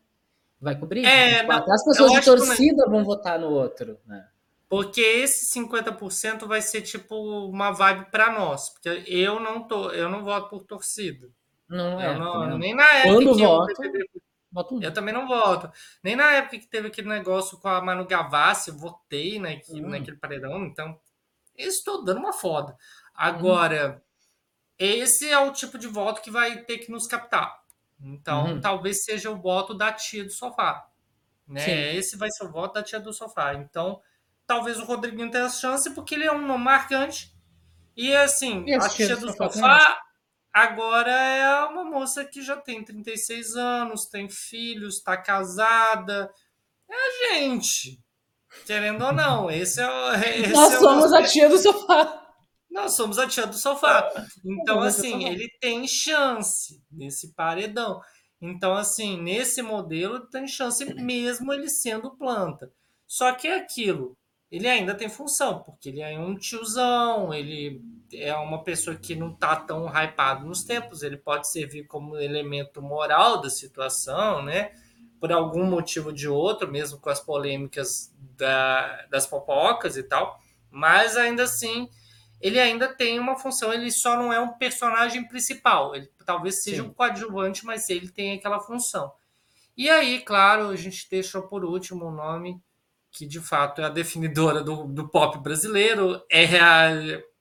vai 0.60 0.78
cobrir. 0.78 1.06
É, 1.06 1.40
tipo, 1.40 1.52
até 1.52 1.72
as 1.72 1.84
pessoas 1.84 2.12
de 2.12 2.20
torcida 2.22 2.86
vão 2.86 3.02
votar 3.02 3.38
no 3.38 3.48
outro, 3.48 3.98
né? 4.06 4.26
Porque 4.68 5.00
esse 5.00 5.58
50% 5.58 6.46
vai 6.46 6.60
ser 6.60 6.82
tipo 6.82 7.16
uma 7.46 7.72
vibe 7.72 8.10
para 8.10 8.30
nós, 8.30 8.68
porque 8.68 9.04
eu 9.06 9.40
não 9.40 9.62
tô, 9.62 9.90
eu 9.90 10.10
não 10.10 10.22
voto 10.22 10.50
por 10.50 10.64
torcida. 10.64 11.28
Não 11.66 11.98
é. 11.98 12.18
Não, 12.18 12.58
nem 12.58 12.74
na 12.74 12.84
época 12.84 13.14
Quando 13.14 13.34
que 13.34 13.42
voto, 13.42 13.74
Voto 13.74 14.22
eu 14.80 14.92
também 14.92 15.14
não 15.14 15.26
voto. 15.26 15.70
Nem 16.02 16.16
na 16.16 16.30
época 16.32 16.58
que 16.58 16.66
teve 16.66 16.88
aquele 16.88 17.08
negócio 17.08 17.58
com 17.58 17.68
a 17.68 17.80
Manu 17.80 18.06
Gavassi, 18.06 18.70
eu 18.70 18.76
votei 18.76 19.38
naquele, 19.38 19.84
hum. 19.84 19.88
naquele 19.88 20.16
paredão, 20.16 20.64
então 20.64 20.98
estou 21.56 22.04
dando 22.04 22.18
uma 22.18 22.32
foda. 22.32 22.76
Agora, 23.14 23.96
hum. 23.96 24.00
esse 24.78 25.28
é 25.28 25.38
o 25.38 25.52
tipo 25.52 25.78
de 25.78 25.86
voto 25.86 26.22
que 26.22 26.30
vai 26.30 26.58
ter 26.64 26.78
que 26.78 26.90
nos 26.90 27.06
captar. 27.06 27.62
Então, 28.00 28.46
uhum. 28.46 28.60
talvez 28.60 29.04
seja 29.04 29.30
o 29.30 29.40
voto 29.40 29.74
da 29.74 29.92
tia 29.92 30.24
do 30.24 30.32
sofá. 30.32 30.88
Né? 31.46 31.94
Esse 31.94 32.16
vai 32.16 32.28
ser 32.30 32.44
o 32.44 32.50
voto 32.50 32.74
da 32.74 32.82
tia 32.82 32.98
do 32.98 33.12
sofá. 33.12 33.54
Então, 33.54 34.00
talvez 34.46 34.78
o 34.78 34.84
Rodriguinho 34.84 35.30
tenha 35.30 35.48
chance, 35.48 35.94
porque 35.94 36.16
ele 36.16 36.24
é 36.24 36.32
um 36.32 36.44
nome 36.44 36.64
marcante. 36.64 37.32
E 37.96 38.14
assim, 38.14 38.64
e 38.66 38.74
a 38.74 38.88
tia, 38.88 39.06
tia 39.06 39.16
do, 39.16 39.26
do 39.26 39.32
sofá, 39.32 39.50
sofá 39.50 40.02
Agora 40.52 41.10
é 41.10 41.64
uma 41.64 41.84
moça 41.84 42.24
que 42.24 42.42
já 42.42 42.56
tem 42.56 42.84
36 42.84 43.56
anos, 43.56 44.06
tem 44.06 44.28
filhos, 44.28 44.96
está 44.96 45.16
casada. 45.16 46.30
É 46.90 46.94
a 46.94 47.34
gente. 47.34 47.98
Querendo 48.66 49.02
ou 49.04 49.12
não, 49.12 49.50
esse 49.50 49.80
é 49.80 49.88
o. 49.88 50.12
Esse 50.22 50.52
Nós 50.52 50.74
é 50.74 50.78
somos 50.78 51.10
o... 51.10 51.16
a 51.16 51.22
tia 51.22 51.48
do 51.48 51.56
sofá. 51.56 52.22
Nós 52.70 52.92
somos 52.94 53.18
a 53.18 53.26
tia 53.26 53.46
do 53.46 53.56
sofá. 53.56 54.10
Então, 54.44 54.80
assim, 54.80 55.24
ele 55.24 55.48
tem 55.60 55.86
chance 55.88 56.82
nesse 56.90 57.34
paredão. 57.34 58.00
Então, 58.40 58.74
assim, 58.74 59.20
nesse 59.20 59.62
modelo, 59.62 60.28
tem 60.28 60.46
chance 60.46 60.84
mesmo 60.94 61.52
ele 61.52 61.68
sendo 61.68 62.16
planta. 62.16 62.70
Só 63.06 63.32
que 63.32 63.48
é 63.48 63.56
aquilo 63.56 64.16
ele 64.52 64.68
ainda 64.68 64.94
tem 64.94 65.08
função, 65.08 65.62
porque 65.62 65.88
ele 65.88 66.02
é 66.02 66.18
um 66.18 66.36
tiozão, 66.36 67.32
ele 67.32 67.80
é 68.14 68.34
uma 68.36 68.62
pessoa 68.62 68.96
que 68.96 69.14
não 69.14 69.32
está 69.32 69.56
tão 69.56 69.86
hypado 69.86 70.46
nos 70.46 70.64
tempos, 70.64 71.02
ele 71.02 71.16
pode 71.16 71.50
servir 71.50 71.84
como 71.86 72.16
elemento 72.16 72.82
moral 72.82 73.40
da 73.40 73.50
situação, 73.50 74.42
né? 74.42 74.72
Por 75.20 75.32
algum 75.32 75.64
motivo 75.64 76.12
de 76.12 76.28
outro, 76.28 76.70
mesmo 76.70 76.98
com 76.98 77.10
as 77.10 77.20
polêmicas 77.20 78.14
da, 78.36 79.06
das 79.06 79.26
popocas 79.26 79.96
e 79.96 80.02
tal, 80.02 80.38
mas 80.70 81.16
ainda 81.16 81.44
assim 81.44 81.88
ele 82.40 82.58
ainda 82.58 82.88
tem 82.88 83.20
uma 83.20 83.38
função, 83.38 83.72
ele 83.72 83.90
só 83.92 84.16
não 84.16 84.32
é 84.32 84.40
um 84.40 84.58
personagem 84.58 85.28
principal, 85.28 85.94
ele 85.94 86.10
talvez 86.26 86.62
seja 86.62 86.82
Sim. 86.82 86.88
um 86.88 86.92
coadjuvante, 86.92 87.64
mas 87.64 87.88
ele 87.88 88.08
tem 88.08 88.36
aquela 88.36 88.58
função. 88.58 89.12
E 89.76 89.88
aí, 89.88 90.20
claro, 90.20 90.68
a 90.68 90.76
gente 90.76 91.08
deixou 91.08 91.42
por 91.42 91.64
último 91.64 92.06
o 92.06 92.10
nome 92.10 92.60
que 93.12 93.26
de 93.26 93.40
fato 93.40 93.82
é 93.82 93.84
a 93.84 93.90
definidora 93.90 94.64
do, 94.64 94.86
do 94.86 95.06
pop 95.06 95.38
brasileiro, 95.38 96.22
é 96.30 96.58
a, 96.58 96.90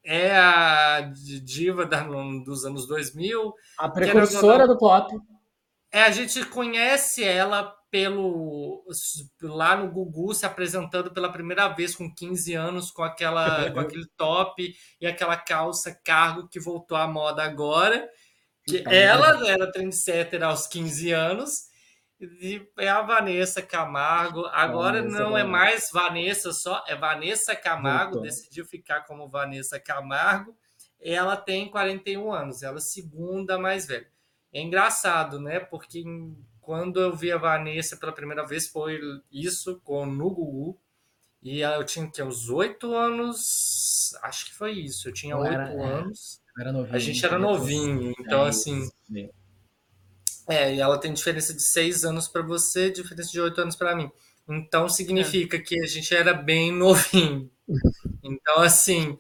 é 0.03 0.35
a 0.35 1.11
diva 1.43 1.85
da, 1.85 2.03
dos 2.43 2.65
anos 2.65 2.87
2000. 2.87 3.53
A 3.77 3.89
precursora 3.89 4.67
do 4.67 4.77
pop. 4.77 5.15
É, 5.91 6.03
a 6.03 6.11
gente 6.11 6.45
conhece 6.45 7.23
ela 7.23 7.75
pelo 7.91 8.85
lá 9.41 9.75
no 9.75 9.91
Gugu 9.91 10.33
se 10.33 10.45
apresentando 10.45 11.11
pela 11.11 11.31
primeira 11.31 11.67
vez 11.67 11.93
com 11.93 12.13
15 12.13 12.53
anos 12.53 12.89
com 12.89 13.03
aquela 13.03 13.69
com 13.71 13.79
aquele 13.81 14.07
top 14.15 14.73
e 15.01 15.05
aquela 15.05 15.35
calça 15.35 15.99
cargo 16.03 16.47
que 16.47 16.59
voltou 16.59 16.97
à 16.97 17.07
moda 17.07 17.43
agora. 17.43 18.09
Que 18.65 18.83
ela 18.87 19.49
era 19.49 19.71
trendsetter 19.71 20.43
aos 20.43 20.67
15 20.67 21.11
anos 21.11 21.70
é 22.77 22.89
a 22.89 23.01
Vanessa 23.01 23.61
Camargo. 23.61 24.45
Agora 24.47 25.01
Vanessa 25.01 25.19
não 25.19 25.37
é 25.37 25.43
mais 25.43 25.89
Vanessa 25.91 26.51
só, 26.51 26.83
é 26.87 26.95
Vanessa 26.95 27.55
Camargo. 27.55 28.21
Decidiu 28.21 28.65
ficar 28.65 29.01
como 29.01 29.27
Vanessa 29.27 29.79
Camargo. 29.79 30.55
Ela 30.99 31.35
tem 31.35 31.69
41 31.69 32.31
anos, 32.31 32.61
ela 32.61 32.75
é 32.75 32.77
a 32.77 32.81
segunda 32.81 33.57
mais 33.57 33.87
velha. 33.87 34.07
É 34.53 34.61
engraçado, 34.61 35.39
né? 35.39 35.59
Porque 35.59 36.03
quando 36.59 36.99
eu 36.99 37.15
vi 37.15 37.31
a 37.31 37.37
Vanessa 37.37 37.97
pela 37.97 38.11
primeira 38.11 38.45
vez 38.45 38.67
foi 38.67 38.99
isso 39.31 39.81
com 39.83 40.05
no 40.05 40.29
Gugu. 40.29 40.79
E 41.41 41.61
eu 41.61 41.83
tinha 41.83 42.07
que 42.07 42.21
uns 42.21 42.49
oito 42.49 42.93
anos, 42.93 44.13
acho 44.21 44.45
que 44.45 44.53
foi 44.53 44.73
isso. 44.73 45.09
Eu 45.09 45.13
tinha 45.13 45.35
oito 45.35 45.53
é. 45.53 45.83
anos. 45.83 46.39
Novinho, 46.71 46.95
a 46.95 46.99
gente 46.99 47.25
era 47.25 47.39
novinho, 47.39 48.13
então 48.19 48.45
é 48.45 48.49
assim. 48.49 48.87
É, 50.51 50.75
e 50.75 50.81
ela 50.81 50.97
tem 50.97 51.13
diferença 51.13 51.53
de 51.53 51.61
seis 51.61 52.03
anos 52.03 52.27
para 52.27 52.41
você, 52.41 52.89
diferença 52.89 53.31
de 53.31 53.39
oito 53.39 53.61
anos 53.61 53.75
para 53.75 53.95
mim. 53.95 54.11
Então 54.49 54.89
significa 54.89 55.57
é. 55.57 55.59
que 55.59 55.81
a 55.81 55.87
gente 55.87 56.13
era 56.13 56.33
bem 56.33 56.71
novinho. 56.75 57.49
Então, 58.21 58.57
assim, 58.57 59.17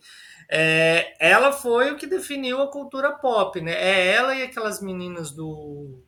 é, 0.49 1.15
ela 1.19 1.53
foi 1.53 1.91
o 1.91 1.95
que 1.95 2.05
definiu 2.05 2.61
a 2.61 2.69
cultura 2.69 3.13
pop, 3.13 3.61
né? 3.61 3.71
É 3.71 4.07
ela 4.13 4.35
e 4.35 4.43
aquelas 4.43 4.81
meninas 4.81 5.31
do 5.31 6.03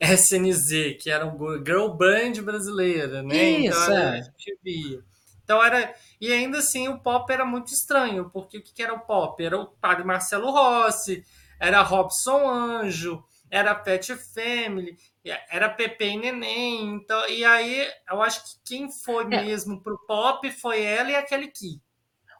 SNZ, 0.00 0.96
que 1.00 1.10
eram 1.10 1.38
girl 1.64 1.88
band 1.90 2.42
brasileira, 2.42 3.22
né? 3.22 3.36
Isso, 3.36 3.80
então 3.80 3.96
é. 3.96 4.18
a 4.18 4.22
gente 4.22 4.58
via. 4.62 5.04
Então 5.44 5.62
era. 5.62 5.94
E 6.20 6.32
ainda 6.32 6.58
assim 6.58 6.88
o 6.88 6.98
pop 6.98 7.30
era 7.32 7.44
muito 7.44 7.72
estranho, 7.72 8.30
porque 8.30 8.58
o 8.58 8.62
que 8.62 8.82
era 8.82 8.94
o 8.94 9.00
pop? 9.00 9.44
Era 9.44 9.60
o 9.60 9.66
padre 9.66 10.02
Marcelo 10.02 10.50
Rossi, 10.50 11.24
era 11.60 11.82
Robson 11.82 12.48
Anjo, 12.48 13.22
era 13.54 13.72
Pet 13.72 14.16
Family, 14.16 14.96
era 15.48 15.68
Pepe 15.68 16.04
e 16.04 16.16
Neném. 16.16 16.94
Então, 16.96 17.28
e 17.28 17.44
aí 17.44 17.86
eu 18.10 18.20
acho 18.20 18.42
que 18.42 18.50
quem 18.64 18.90
foi 18.90 19.24
é. 19.24 19.44
mesmo 19.44 19.80
pro 19.80 19.96
pop 20.08 20.50
foi 20.50 20.82
ela 20.82 21.10
e 21.10 21.14
aquele 21.14 21.46
Key. 21.46 21.80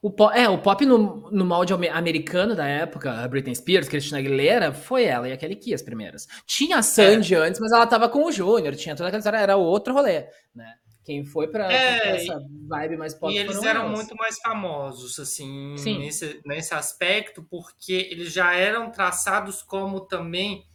O 0.03 0.11
pop, 0.11 0.37
é, 0.37 0.49
o 0.49 0.59
pop 0.59 0.85
no, 0.85 1.31
no 1.31 1.45
molde 1.45 1.73
americano 1.73 2.57
da 2.57 2.67
época, 2.67 3.13
a 3.13 3.29
Britney 3.29 3.55
Spears, 3.55 3.89
Christina 3.89 4.19
Aguilera, 4.19 4.73
foi 4.73 5.05
ela 5.05 5.29
e 5.29 5.33
aquele 5.33 5.55
Key 5.55 5.73
as 5.73 5.83
primeiras. 5.83 6.27
Tinha 6.45 6.79
a 6.79 6.83
Sandy 6.83 7.37
é. 7.37 7.39
antes, 7.39 7.61
mas 7.61 7.71
ela 7.71 7.87
tava 7.87 8.09
com 8.09 8.25
o 8.25 8.33
Júnior, 8.33 8.75
tinha 8.75 8.97
toda 8.97 9.09
aquela 9.09 9.21
história, 9.21 9.39
era 9.39 9.57
outro 9.57 9.95
rolê, 9.95 10.27
né? 10.53 10.75
Quem 11.05 11.25
foi 11.25 11.47
pra, 11.47 11.71
é, 11.71 12.01
pra 12.01 12.11
essa 12.17 12.43
vibe 12.67 12.97
mais 12.97 13.15
pop 13.15 13.33
E 13.33 13.39
eles 13.39 13.63
eram 13.63 13.83
elas. 13.83 13.99
muito 13.99 14.17
mais 14.17 14.39
famosos, 14.41 15.19
assim, 15.21 15.77
nesse, 16.01 16.41
nesse 16.45 16.75
aspecto, 16.75 17.47
porque 17.49 18.09
eles 18.11 18.33
já 18.33 18.55
eram 18.55 18.91
traçados 18.91 19.63
como 19.63 20.01
também 20.01 20.67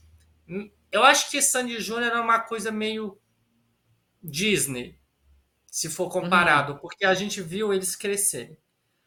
eu 0.92 1.04
acho 1.04 1.30
que 1.30 1.42
Sandy 1.42 1.80
Júnior 1.80 2.12
era 2.12 2.22
uma 2.22 2.40
coisa 2.40 2.72
meio 2.72 3.20
Disney, 4.22 5.00
se 5.68 5.90
for 5.90 6.10
comparado, 6.10 6.74
uhum. 6.74 6.80
porque 6.80 7.06
a 7.06 7.14
gente 7.14 7.42
viu 7.42 7.74
eles 7.74 7.96
crescerem. 7.96 8.58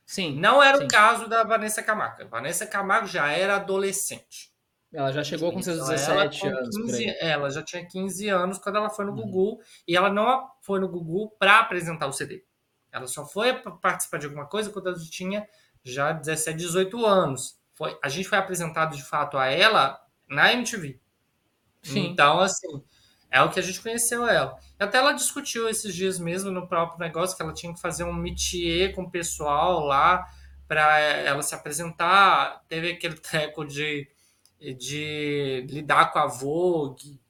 Sim. 0.07 0.39
Não 0.39 0.63
era 0.63 0.79
sim. 0.79 0.85
o 0.85 0.89
caso 0.89 1.29
da 1.29 1.43
Vanessa 1.43 1.83
Camargo. 1.83 2.23
A 2.23 2.27
Vanessa 2.27 2.67
Camargo 2.67 3.07
já 3.07 3.31
era 3.33 3.57
adolescente. 3.57 4.53
Ela 4.93 5.11
já 5.11 5.25
chegou 5.25 5.51
com 5.53 5.63
seus 5.63 5.77
Então, 5.79 5.89
17 5.89 6.47
ela, 6.47 6.55
com 6.55 6.59
anos. 6.59 6.77
por 6.77 6.83
15 6.87 7.05
aí. 7.05 7.17
ela 7.21 7.51
já 7.51 7.63
tinha 7.63 7.87
15 7.87 8.29
anos 8.29 8.59
quando 8.59 8.77
ela 8.77 8.91
foi 8.91 9.05
no 9.07 9.13
Uhum. 9.13 9.23
Gugu. 9.23 9.61
E 9.89 9.97
ela 9.97 10.11
não 10.11 10.51
foi 10.61 10.79
no 10.81 10.89
Gugu 10.89 11.31
para 11.39 11.61
apresentar 11.61 12.07
o 12.07 12.13
CD. 12.13 12.45
Ela 12.93 13.07
só 13.07 13.25
foi 13.27 13.55
participar 13.81 14.19
de 14.19 14.27
alguma 14.27 14.47
coisa 14.47 14.71
quando 14.71 14.89
ela 14.89 14.99
tinha 14.99 15.49
já 15.83 16.13
17, 16.13 16.59
18 16.59 17.07
anos. 17.07 17.59
Foi, 17.75 17.99
a 18.05 18.09
gente 18.09 18.29
foi 18.29 18.37
apresentado 18.39 18.95
de 18.95 19.03
fato 19.03 19.39
a 19.39 19.47
ela 19.47 19.99
na 20.29 20.53
MTV. 20.53 21.01
Sim. 21.83 22.23
Então, 22.23 22.41
assim, 22.41 22.83
é 23.31 23.43
o 23.43 23.51
que 23.51 23.59
a 23.61 23.63
gente 23.63 23.81
conheceu 23.81 24.27
ela. 24.27 24.59
Até 24.79 24.99
ela 24.99 25.13
discutiu 25.13 25.69
esses 25.69 25.95
dias 25.95 26.19
mesmo 26.19 26.51
no 26.51 26.67
próprio 26.67 26.99
negócio 27.01 27.37
que 27.37 27.43
ela 27.43 27.53
tinha 27.55 27.73
que 27.75 27.81
fazer 27.81 28.05
um 28.05 28.13
métier 28.13 28.95
com 28.95 29.03
o 29.03 29.11
pessoal 29.11 29.81
lá 29.87 30.25
para 30.69 30.99
ela 31.01 31.43
se 31.43 31.55
apresentar. 31.55 32.63
Teve 32.69 32.93
aquele 32.93 33.15
treco 33.19 33.65
de, 33.65 34.09
de 34.61 35.67
lidar 35.69 36.13
com 36.13 36.19
a 36.19 36.27
Vogue 36.27 37.21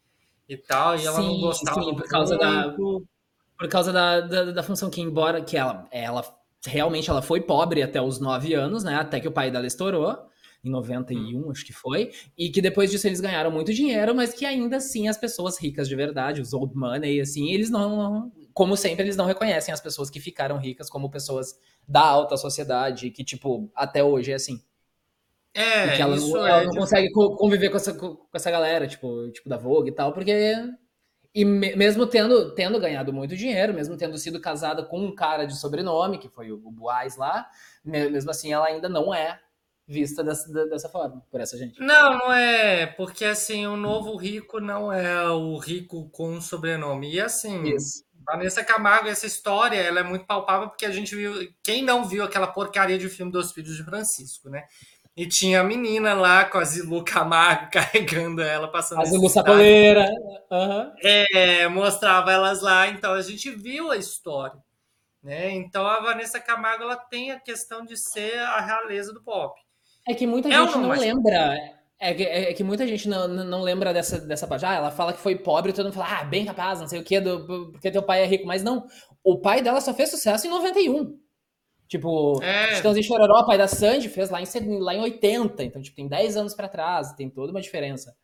e 0.48 0.56
tal, 0.56 0.98
e 0.98 1.06
ela 1.06 1.22
não 1.22 1.36
Sim, 1.36 1.40
gostava 1.40 1.80
sim, 1.82 1.94
por 1.96 2.06
causa 2.08 2.36
da- 2.38 2.78
muito. 2.78 3.06
Por 3.58 3.68
causa 3.68 3.92
da, 3.92 4.20
da, 4.22 4.44
da 4.52 4.62
função 4.62 4.90
que, 4.90 5.00
embora 5.00 5.42
que 5.44 5.56
ela, 5.56 5.86
ela 5.92 6.24
realmente 6.66 7.10
ela 7.10 7.22
foi 7.22 7.40
pobre 7.42 7.82
até 7.82 8.00
os 8.02 8.20
9 8.20 8.54
anos, 8.54 8.84
né? 8.84 8.96
Até 8.96 9.20
que 9.20 9.28
o 9.28 9.32
pai 9.32 9.50
dela 9.50 9.66
estourou, 9.66 10.28
em 10.64 10.70
91, 10.70 11.50
acho 11.50 11.64
que 11.64 11.72
foi. 11.72 12.10
E 12.36 12.50
que 12.50 12.60
depois 12.62 12.90
disso 12.90 13.06
eles 13.06 13.20
ganharam 13.20 13.50
muito 13.50 13.72
dinheiro, 13.72 14.14
mas 14.14 14.32
que 14.32 14.44
ainda 14.46 14.76
assim 14.76 15.08
as 15.08 15.18
pessoas 15.18 15.58
ricas 15.58 15.88
de 15.88 15.96
verdade, 15.96 16.40
os 16.40 16.52
old 16.52 16.74
money, 16.76 17.20
assim, 17.20 17.50
eles 17.52 17.70
não, 17.70 18.32
Como 18.54 18.76
sempre, 18.76 19.04
eles 19.04 19.16
não 19.16 19.26
reconhecem 19.26 19.72
as 19.74 19.80
pessoas 19.80 20.10
que 20.10 20.20
ficaram 20.20 20.58
ricas 20.58 20.88
como 20.90 21.10
pessoas 21.10 21.58
da 21.86 22.00
alta 22.02 22.36
sociedade, 22.36 23.10
que, 23.10 23.24
tipo, 23.24 23.70
até 23.74 24.04
hoje 24.04 24.30
é 24.32 24.34
assim. 24.34 24.60
É, 25.54 25.86
e 25.88 25.96
que 25.96 26.00
ela, 26.02 26.16
ela 26.16 26.62
é 26.62 26.64
não 26.66 26.72
consegue 26.74 27.10
co- 27.12 27.36
conviver 27.36 27.68
com 27.70 27.76
essa, 27.76 27.92
com 27.92 28.26
essa 28.32 28.50
galera, 28.50 28.86
tipo, 28.86 29.30
tipo 29.32 29.48
da 29.48 29.56
Vogue 29.58 29.90
e 29.90 29.94
tal, 29.94 30.12
porque. 30.12 30.32
E 31.34 31.44
me- 31.46 31.74
mesmo 31.76 32.06
tendo, 32.06 32.54
tendo 32.54 32.78
ganhado 32.80 33.12
muito 33.12 33.36
dinheiro, 33.36 33.72
mesmo 33.74 33.96
tendo 33.96 34.18
sido 34.18 34.40
casada 34.40 34.84
com 34.84 35.00
um 35.00 35.14
cara 35.14 35.46
de 35.46 35.56
sobrenome, 35.58 36.18
que 36.18 36.28
foi 36.28 36.52
o, 36.52 36.56
o 36.56 36.70
Boaz 36.70 37.16
lá, 37.16 37.48
me- 37.84 38.10
mesmo 38.10 38.30
assim 38.30 38.52
ela 38.52 38.66
ainda 38.66 38.88
não 38.88 39.14
é 39.14 39.40
vista 39.86 40.22
dessa, 40.22 40.50
dessa 40.66 40.88
forma, 40.88 41.22
por 41.30 41.40
essa 41.40 41.56
gente. 41.56 41.80
Não, 41.80 42.18
não 42.18 42.32
é, 42.32 42.86
porque 42.86 43.24
assim, 43.24 43.66
o 43.66 43.76
novo 43.76 44.16
rico 44.16 44.60
não 44.60 44.92
é 44.92 45.28
o 45.30 45.56
rico 45.58 46.08
com 46.10 46.40
sobrenome. 46.40 47.12
E 47.12 47.20
assim, 47.20 47.64
Isso. 47.64 48.04
Vanessa 48.24 48.64
Camargo, 48.64 49.08
essa 49.08 49.26
história, 49.26 49.76
ela 49.78 50.00
é 50.00 50.02
muito 50.02 50.24
palpável 50.26 50.68
porque 50.68 50.86
a 50.86 50.90
gente 50.90 51.14
viu, 51.14 51.34
quem 51.62 51.82
não 51.82 52.04
viu 52.04 52.24
aquela 52.24 52.46
porcaria 52.46 52.98
de 52.98 53.08
filme 53.08 53.32
dos 53.32 53.52
Filhos 53.52 53.76
de 53.76 53.84
Francisco, 53.84 54.48
né? 54.48 54.64
E 55.14 55.26
tinha 55.28 55.60
a 55.60 55.64
menina 55.64 56.14
lá 56.14 56.44
com 56.46 56.56
a 56.56 56.64
Zilu 56.64 57.04
Camargo 57.04 57.68
carregando 57.72 58.40
ela, 58.40 58.68
passando 58.68 59.00
A 59.00 59.02
necessidade. 59.02 59.32
Sapoleira. 59.32 60.08
aham. 60.50 60.94
É, 61.02 61.68
mostrava 61.68 62.32
elas 62.32 62.62
lá, 62.62 62.88
então 62.88 63.12
a 63.12 63.20
gente 63.20 63.50
viu 63.50 63.90
a 63.90 63.96
história, 63.96 64.58
né? 65.22 65.50
Então 65.50 65.86
a 65.86 66.00
Vanessa 66.00 66.40
Camargo, 66.40 66.84
ela 66.84 66.96
tem 66.96 67.30
a 67.30 67.40
questão 67.40 67.84
de 67.84 67.96
ser 67.96 68.38
a 68.38 68.60
realeza 68.60 69.12
do 69.12 69.22
pop. 69.22 69.60
É 70.06 70.14
que 70.14 70.26
muita 70.26 70.48
É 70.48 70.52
gente 70.52 70.72
não, 70.74 70.80
não 70.82 70.88
mas- 70.88 71.00
lembra. 71.00 71.56
É 72.04 72.12
que, 72.14 72.22
é 72.24 72.52
que 72.52 72.64
muita 72.64 72.84
gente 72.84 73.08
não, 73.08 73.28
não 73.28 73.62
lembra 73.62 73.94
dessa, 73.94 74.18
dessa 74.18 74.44
parte. 74.44 74.66
Ah, 74.66 74.74
ela 74.74 74.90
fala 74.90 75.12
que 75.12 75.20
foi 75.20 75.36
pobre, 75.36 75.72
todo 75.72 75.84
mundo 75.84 75.94
fala, 75.94 76.20
ah, 76.20 76.24
bem 76.24 76.44
capaz, 76.44 76.80
não 76.80 76.88
sei 76.88 76.98
o 76.98 77.04
quê, 77.04 77.20
do, 77.20 77.70
porque 77.70 77.92
teu 77.92 78.02
pai 78.02 78.22
é 78.22 78.26
rico. 78.26 78.44
Mas 78.44 78.60
não, 78.64 78.88
o 79.22 79.40
pai 79.40 79.62
dela 79.62 79.80
só 79.80 79.94
fez 79.94 80.10
sucesso 80.10 80.44
em 80.46 80.50
91. 80.50 81.16
Tipo, 81.86 82.42
É. 82.42 82.74
Chitãozinho 82.74 83.04
Chororó, 83.04 83.40
o 83.42 83.46
pai 83.46 83.56
da 83.56 83.68
Sandy, 83.68 84.08
fez 84.08 84.30
lá 84.30 84.40
em, 84.42 84.46
lá 84.80 84.94
em 84.94 85.00
80. 85.00 85.62
Então, 85.62 85.80
tipo, 85.80 85.94
tem 85.94 86.08
10 86.08 86.36
anos 86.36 86.54
pra 86.54 86.68
trás, 86.68 87.12
tem 87.12 87.30
toda 87.30 87.52
uma 87.52 87.60
diferença. 87.60 88.16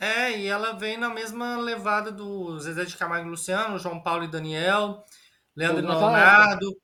É, 0.00 0.38
e 0.38 0.46
ela 0.46 0.72
vem 0.72 0.96
na 0.96 1.10
mesma 1.10 1.58
levada 1.58 2.10
do 2.10 2.58
Zezé 2.58 2.84
de 2.86 2.96
Camargo 2.96 3.26
e 3.26 3.30
Luciano, 3.30 3.78
João 3.78 4.00
Paulo 4.02 4.24
e 4.24 4.28
Daniel, 4.28 5.04
Leandro 5.54 5.80
e 5.84 5.86
Leonardo. 5.86 6.74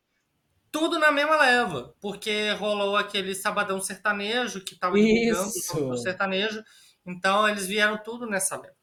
Tudo 0.71 0.99
na 0.99 1.11
mesma 1.11 1.37
leva, 1.37 1.95
porque 2.01 2.51
rolou 2.53 2.97
aquele 2.97 3.35
sabadão 3.35 3.81
sertanejo 3.81 4.65
que 4.65 4.79
tava 4.79 4.97
divulgando 4.97 5.93
o 5.93 5.97
sertanejo. 5.97 6.63
Então 7.07 7.49
eles 7.49 7.67
vieram 7.67 7.97
tudo 8.03 8.27
nessa 8.27 8.57
leva. 8.57 8.75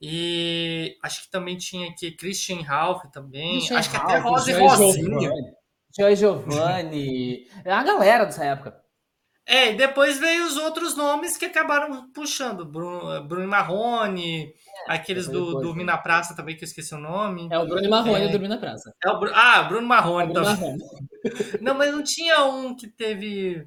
E 0.00 0.96
acho 1.02 1.24
que 1.24 1.30
também 1.30 1.58
tinha 1.58 1.90
aqui 1.90 2.10
Christian 2.12 2.62
Ralph 2.62 3.04
também. 3.12 3.58
Christian 3.58 3.78
acho 3.78 3.90
que 3.90 3.96
até 3.96 4.16
Ralph, 4.16 4.24
Rosa 4.24 4.50
e 4.50 4.54
Rosinha. 4.54 5.20
Giovanni, 5.20 5.52
Joy 5.98 6.16
Giovanni. 6.16 7.48
É 7.64 7.72
a 7.72 7.82
galera 7.82 8.24
dessa 8.24 8.44
época. 8.44 8.80
É, 9.46 9.72
e 9.72 9.74
depois 9.74 10.18
veio 10.18 10.46
os 10.46 10.56
outros 10.56 10.96
nomes 10.96 11.36
que 11.36 11.44
acabaram 11.44 12.10
puxando. 12.12 12.64
Bruno, 12.64 13.22
Bruno 13.24 13.48
Marrone, 13.48 14.54
aqueles 14.94 15.26
do 15.28 15.46
depois, 15.46 15.66
Dormir 15.66 15.84
né? 15.84 15.92
na 15.92 15.98
Praça 15.98 16.34
também, 16.34 16.56
que 16.56 16.64
eu 16.64 16.66
esqueci 16.66 16.94
o 16.94 16.98
nome. 16.98 17.48
É 17.50 17.58
o 17.58 17.66
Bruno 17.66 17.88
Marrone 17.88 18.24
É. 18.24 18.28
dormindo 18.28 18.50
na 18.50 18.58
praça. 18.58 18.92
É 19.04 19.08
o 19.10 19.18
Bru- 19.20 19.32
Ah, 19.34 19.62
Bruno 19.62 19.84
É 19.84 19.88
Marrone 19.88 20.32
Bruno 20.32 20.46
também. 20.46 20.60
Marrone. 20.78 20.82
Não, 21.60 21.74
mas 21.74 21.92
não 21.92 22.02
tinha 22.02 22.44
um 22.44 22.74
que 22.74 22.86
teve 22.88 23.66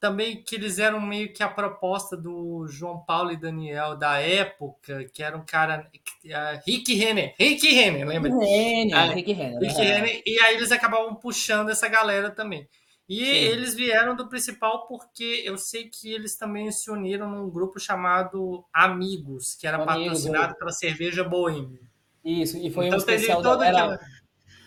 também 0.00 0.42
que 0.44 0.54
eles 0.54 0.78
eram 0.78 1.00
meio 1.00 1.32
que 1.32 1.42
a 1.42 1.48
proposta 1.48 2.16
do 2.16 2.66
João 2.68 2.98
Paulo 3.00 3.32
e 3.32 3.36
Daniel 3.36 3.96
da 3.96 4.18
época, 4.20 5.04
que 5.12 5.22
era 5.24 5.36
um 5.36 5.44
cara 5.44 5.88
uh, 6.24 6.60
Rick 6.66 6.94
Renner, 6.94 7.34
Rick 7.38 7.68
Renner, 7.68 8.06
lembra? 8.06 8.30
Renner, 8.30 8.96
Ah, 8.96 9.06
Rick 9.06 9.32
Renner. 9.32 9.58
Rick 9.60 9.80
é. 9.80 9.84
Renner, 9.84 10.22
e 10.24 10.40
aí 10.40 10.54
eles 10.54 10.70
acabavam 10.70 11.14
puxando 11.16 11.70
essa 11.70 11.88
galera 11.88 12.30
também. 12.30 12.68
E 13.08 13.24
Sim. 13.24 13.30
eles 13.32 13.74
vieram 13.74 14.14
do 14.14 14.28
principal 14.28 14.86
porque 14.86 15.42
eu 15.44 15.56
sei 15.56 15.88
que 15.88 16.12
eles 16.12 16.36
também 16.36 16.70
se 16.70 16.90
uniram 16.90 17.30
num 17.30 17.48
grupo 17.48 17.80
chamado 17.80 18.64
Amigos, 18.72 19.54
que 19.54 19.66
era 19.66 19.78
Amigos, 19.78 20.22
patrocinado 20.24 20.54
pela 20.56 20.70
cerveja 20.72 21.24
Boêmia. 21.24 21.80
Isso, 22.22 22.58
e 22.58 22.70
foi 22.70 22.86
Então 22.86 22.98
um 22.98 23.00
especial 23.00 23.40
da, 23.40 23.66
era- 23.66 23.78
aquela- 23.78 24.00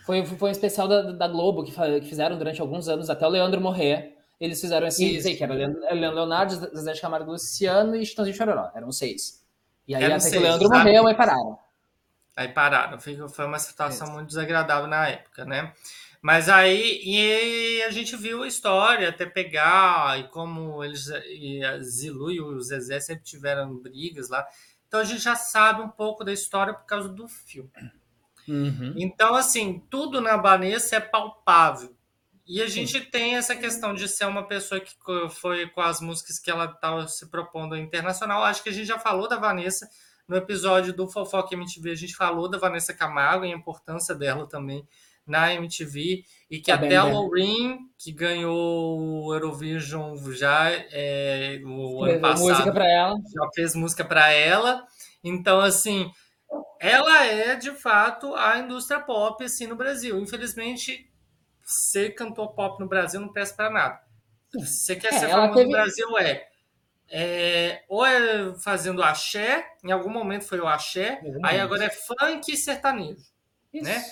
foi, 0.06 0.26
foi 0.26 0.50
um 0.50 0.52
especial 0.52 0.88
da, 0.88 1.12
da 1.12 1.28
Globo 1.28 1.64
que, 1.64 1.72
que 1.72 2.08
fizeram 2.10 2.36
durante 2.38 2.60
alguns 2.60 2.88
anos, 2.90 3.10
até 3.12 3.26
o 3.28 3.30
Leandro 3.30 3.62
morrer. 3.62 4.18
Eles 4.40 4.60
fizeram 4.60 4.88
esse, 4.88 5.18
Isso. 5.18 5.28
aí, 5.28 5.36
que 5.38 5.44
era 5.44 5.54
Leandro, 5.54 5.80
Leandro 5.82 6.16
Leonardo, 6.16 6.56
Zezé 6.76 6.94
de 6.94 7.02
Camargo 7.02 7.32
Luciano 7.32 7.96
e 7.96 8.04
Chitãozinho 8.04 8.36
Chororó. 8.36 8.72
Eram 8.74 8.92
seis. 8.92 9.46
E 9.88 9.94
aí 9.94 10.04
Eram 10.04 10.16
até 10.16 10.24
que 10.24 10.30
seis, 10.32 10.42
o 10.42 10.44
Leandro 10.44 10.66
exato. 10.66 10.80
morreu, 10.84 11.08
aí 11.08 11.14
pararam. 11.16 11.60
Aí 12.36 12.48
pararam. 12.48 13.00
Foi, 13.00 13.16
foi 13.30 13.46
uma 13.46 13.60
situação 13.60 14.08
Isso. 14.08 14.16
muito 14.16 14.30
desagradável 14.30 14.88
na 14.88 15.08
época, 15.10 15.46
né? 15.46 15.72
Mas 16.22 16.48
aí 16.48 17.02
e 17.04 17.82
a 17.84 17.90
gente 17.90 18.16
viu 18.16 18.44
a 18.44 18.48
história 18.48 19.10
até 19.10 19.26
pegar 19.26 20.20
e 20.20 20.28
como 20.28 20.84
eles 20.84 21.08
e 21.08 21.64
a 21.64 21.80
Zilu 21.80 22.32
e 22.32 22.40
o 22.40 22.62
Zezé 22.62 23.00
sempre 23.00 23.24
tiveram 23.24 23.76
brigas 23.76 24.30
lá. 24.30 24.46
Então 24.88 25.00
a 25.00 25.04
gente 25.04 25.24
já 25.24 25.36
sabe 25.36 25.82
um 25.82 25.90
pouco 25.90 26.24
da 26.24 26.32
história 26.32 26.74
por 26.74 26.86
causa 26.86 27.10
do 27.10 27.28
filme. 27.28 27.72
Uhum. 28.48 28.94
Então, 28.98 29.34
assim, 29.36 29.82
tudo 29.90 30.22
na 30.22 30.38
Vanessa 30.38 30.98
é 30.98 31.00
palpável. 31.00 31.96
E 32.46 32.62
a 32.62 32.68
gente 32.68 33.00
tem 33.00 33.36
essa 33.36 33.56
questão 33.56 33.94
de 33.94 34.08
ser 34.08 34.26
uma 34.26 34.46
pessoa 34.46 34.82
que 34.82 34.94
foi 35.30 35.68
com 35.70 35.82
as 35.82 36.02
músicas 36.02 36.38
que 36.38 36.52
ela 36.52 36.66
estava 36.66 37.08
se 37.08 37.28
propondo 37.28 37.78
internacional. 37.78 38.44
Acho 38.44 38.62
que 38.62 38.70
a 38.70 38.74
gente 38.74 38.88
já 38.88 39.00
falou 39.00 39.28
da 39.28 39.38
Vanessa 39.38 39.90
no 40.28 40.36
episódio 40.36 40.92
do 40.92 41.08
Fofoca 41.08 41.56
MTV. 41.56 41.92
A 41.92 41.96
gente 41.96 42.16
falou 42.16 42.50
da 42.50 42.58
Vanessa 42.58 42.94
Camargo 42.94 43.46
e 43.46 43.54
a 43.54 43.56
importância 43.56 44.14
dela 44.14 44.48
também 44.48 44.86
na 45.26 45.54
MTV. 45.54 46.24
E 46.50 46.60
que 46.60 46.72
Tá 46.72 46.76
até 46.76 46.96
a 46.98 47.06
né? 47.06 47.12
Loreen, 47.14 47.80
que 47.98 48.12
ganhou 48.12 49.00
o 49.28 49.34
Eurovision 49.34 50.16
já 50.34 50.70
é, 50.72 51.60
o 51.64 52.04
ano 52.04 52.20
Música 52.20 52.22
passado, 52.56 52.74
pra 52.74 52.86
ela. 52.92 53.16
já 53.16 53.50
fez 53.56 53.76
música 53.76 54.04
para 54.06 54.30
ela. 54.32 54.86
Então, 55.24 55.60
assim, 55.62 56.12
ela 56.80 57.26
é 57.26 57.56
de 57.56 57.72
fato 57.72 58.34
a 58.36 58.58
indústria 58.60 59.00
pop 59.00 59.44
assim 59.44 59.68
no 59.68 59.76
Brasil. 59.76 60.20
Infelizmente, 60.20 61.10
ser 61.64 62.16
cantor 62.16 62.54
pop 62.54 62.80
no 62.82 62.90
Brasil 62.90 63.20
não 63.22 63.32
presta 63.32 63.56
para 63.56 63.70
nada. 63.70 64.00
Você 64.60 64.96
quer 64.98 65.14
É, 65.14 65.20
ser 65.20 65.30
famoso 65.30 65.54
teve- 65.54 65.66
no 65.66 65.72
Brasil 65.72 66.18
é, 66.18 66.48
é 67.10 67.84
ou 67.88 68.06
é 68.06 68.54
fazendo 68.60 69.02
axé, 69.02 69.66
em 69.84 69.92
algum 69.92 70.10
momento 70.10 70.44
foi 70.46 70.60
o 70.60 70.68
axé, 70.68 71.22
aí 71.44 71.60
agora 71.60 71.86
é 71.86 71.90
funk 71.90 72.52
e 72.52 72.58
sertanejo, 72.58 73.22
Isso. 73.74 73.84
né? 73.86 74.04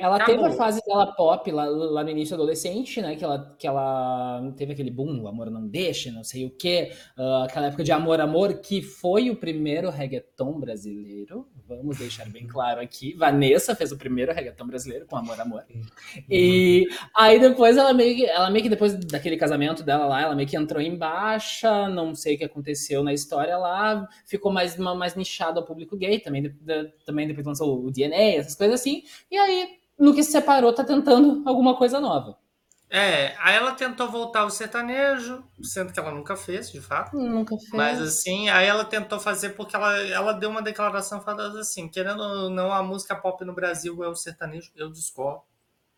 Ela 0.00 0.16
acabou. 0.16 0.42
teve 0.44 0.48
a 0.48 0.56
fase 0.56 0.80
dela 0.86 1.06
pop 1.14 1.50
lá, 1.50 1.64
lá 1.66 2.02
no 2.04 2.10
início 2.10 2.34
adolescente, 2.34 3.00
né? 3.00 3.16
Que 3.16 3.24
ela, 3.24 3.54
que 3.58 3.66
ela 3.66 4.52
teve 4.56 4.72
aquele 4.72 4.90
boom, 4.90 5.22
o 5.22 5.28
amor 5.28 5.50
não 5.50 5.66
deixa, 5.66 6.10
não 6.12 6.24
sei 6.24 6.44
o 6.44 6.50
quê. 6.50 6.92
ah, 7.16 7.44
aquela 7.48 7.66
época 7.68 7.84
de 7.84 7.92
amor, 7.92 8.20
amor, 8.20 8.54
que 8.60 8.82
foi 8.82 9.30
o 9.30 9.36
primeiro 9.36 9.90
reggaeton 9.90 10.58
brasileiro. 10.60 11.46
Vamos 11.68 11.98
deixar 11.98 12.28
bem 12.28 12.46
claro 12.46 12.80
aqui. 12.80 13.14
Vanessa 13.14 13.74
fez 13.74 13.92
o 13.92 13.96
primeiro 13.98 14.32
reggaeton 14.32 14.66
brasileiro 14.66 15.06
com 15.06 15.16
amor, 15.16 15.40
amor. 15.40 15.64
E 16.30 16.86
aí 17.16 17.38
depois 17.40 17.76
ela 17.76 17.92
meio 17.92 18.16
que, 18.16 18.26
ela 18.26 18.50
meio 18.50 18.62
que 18.62 18.68
depois 18.68 18.94
daquele 18.94 19.36
casamento 19.36 19.82
dela 19.82 20.06
lá, 20.06 20.22
ela 20.22 20.34
meio 20.34 20.48
que 20.48 20.56
entrou 20.56 20.80
em 20.82 20.96
baixa, 20.96 21.88
não 21.88 22.14
sei 22.14 22.34
o 22.34 22.38
que 22.38 22.44
aconteceu 22.44 23.02
na 23.02 23.12
história 23.12 23.56
lá, 23.56 24.06
ficou 24.26 24.52
mais, 24.52 24.76
mais 24.76 25.14
nichado 25.14 25.58
ao 25.58 25.64
público 25.64 25.96
gay, 25.96 26.18
também, 26.18 26.42
de- 26.42 26.48
de- 26.50 26.92
também 27.04 27.26
depois 27.26 27.46
lançou 27.46 27.84
o 27.84 27.90
DNA, 27.90 28.36
essas 28.36 28.54
coisas 28.54 28.80
assim. 28.80 29.02
E 29.30 29.36
aí, 29.36 29.61
no 30.02 30.12
que 30.12 30.24
se 30.24 30.32
separou, 30.32 30.74
tá 30.74 30.82
tentando 30.82 31.48
alguma 31.48 31.76
coisa 31.76 32.00
nova. 32.00 32.36
É, 32.90 33.36
aí 33.38 33.54
ela 33.54 33.70
tentou 33.70 34.10
voltar 34.10 34.40
ao 34.40 34.50
sertanejo, 34.50 35.44
sendo 35.62 35.92
que 35.92 36.00
ela 36.00 36.10
nunca 36.10 36.34
fez, 36.34 36.72
de 36.72 36.80
fato. 36.80 37.16
Nunca 37.16 37.56
fez. 37.56 37.70
Mas 37.72 38.02
assim, 38.02 38.50
aí 38.50 38.66
ela 38.66 38.84
tentou 38.84 39.20
fazer 39.20 39.50
porque 39.50 39.76
ela, 39.76 39.96
ela 40.08 40.32
deu 40.32 40.50
uma 40.50 40.60
declaração 40.60 41.20
falando 41.20 41.56
assim, 41.56 41.88
querendo 41.88 42.20
ou 42.20 42.50
não, 42.50 42.72
a 42.72 42.82
música 42.82 43.14
pop 43.14 43.44
no 43.44 43.54
Brasil 43.54 44.02
é 44.02 44.08
o 44.08 44.14
sertanejo, 44.16 44.72
eu 44.74 44.90
discordo. 44.90 45.42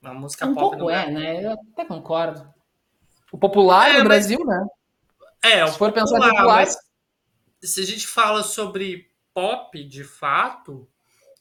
A 0.02 0.12
música 0.12 0.44
um 0.44 0.54
pop 0.54 0.76
pouco 0.76 0.90
é, 0.90 1.10
né? 1.10 1.46
Eu 1.46 1.52
até 1.52 1.86
concordo. 1.86 2.46
O 3.32 3.38
popular 3.38 3.88
é, 3.88 3.92
no 3.94 3.98
mas... 4.00 4.08
Brasil, 4.08 4.44
né? 4.44 4.66
É, 5.42 5.66
se 5.66 5.78
for 5.78 5.90
popular, 5.90 6.20
pensar 6.20 6.30
popular. 6.30 6.66
se 7.62 7.80
a 7.80 7.86
gente 7.86 8.06
fala 8.06 8.42
sobre 8.42 9.10
pop, 9.32 9.82
de 9.82 10.04
fato, 10.04 10.86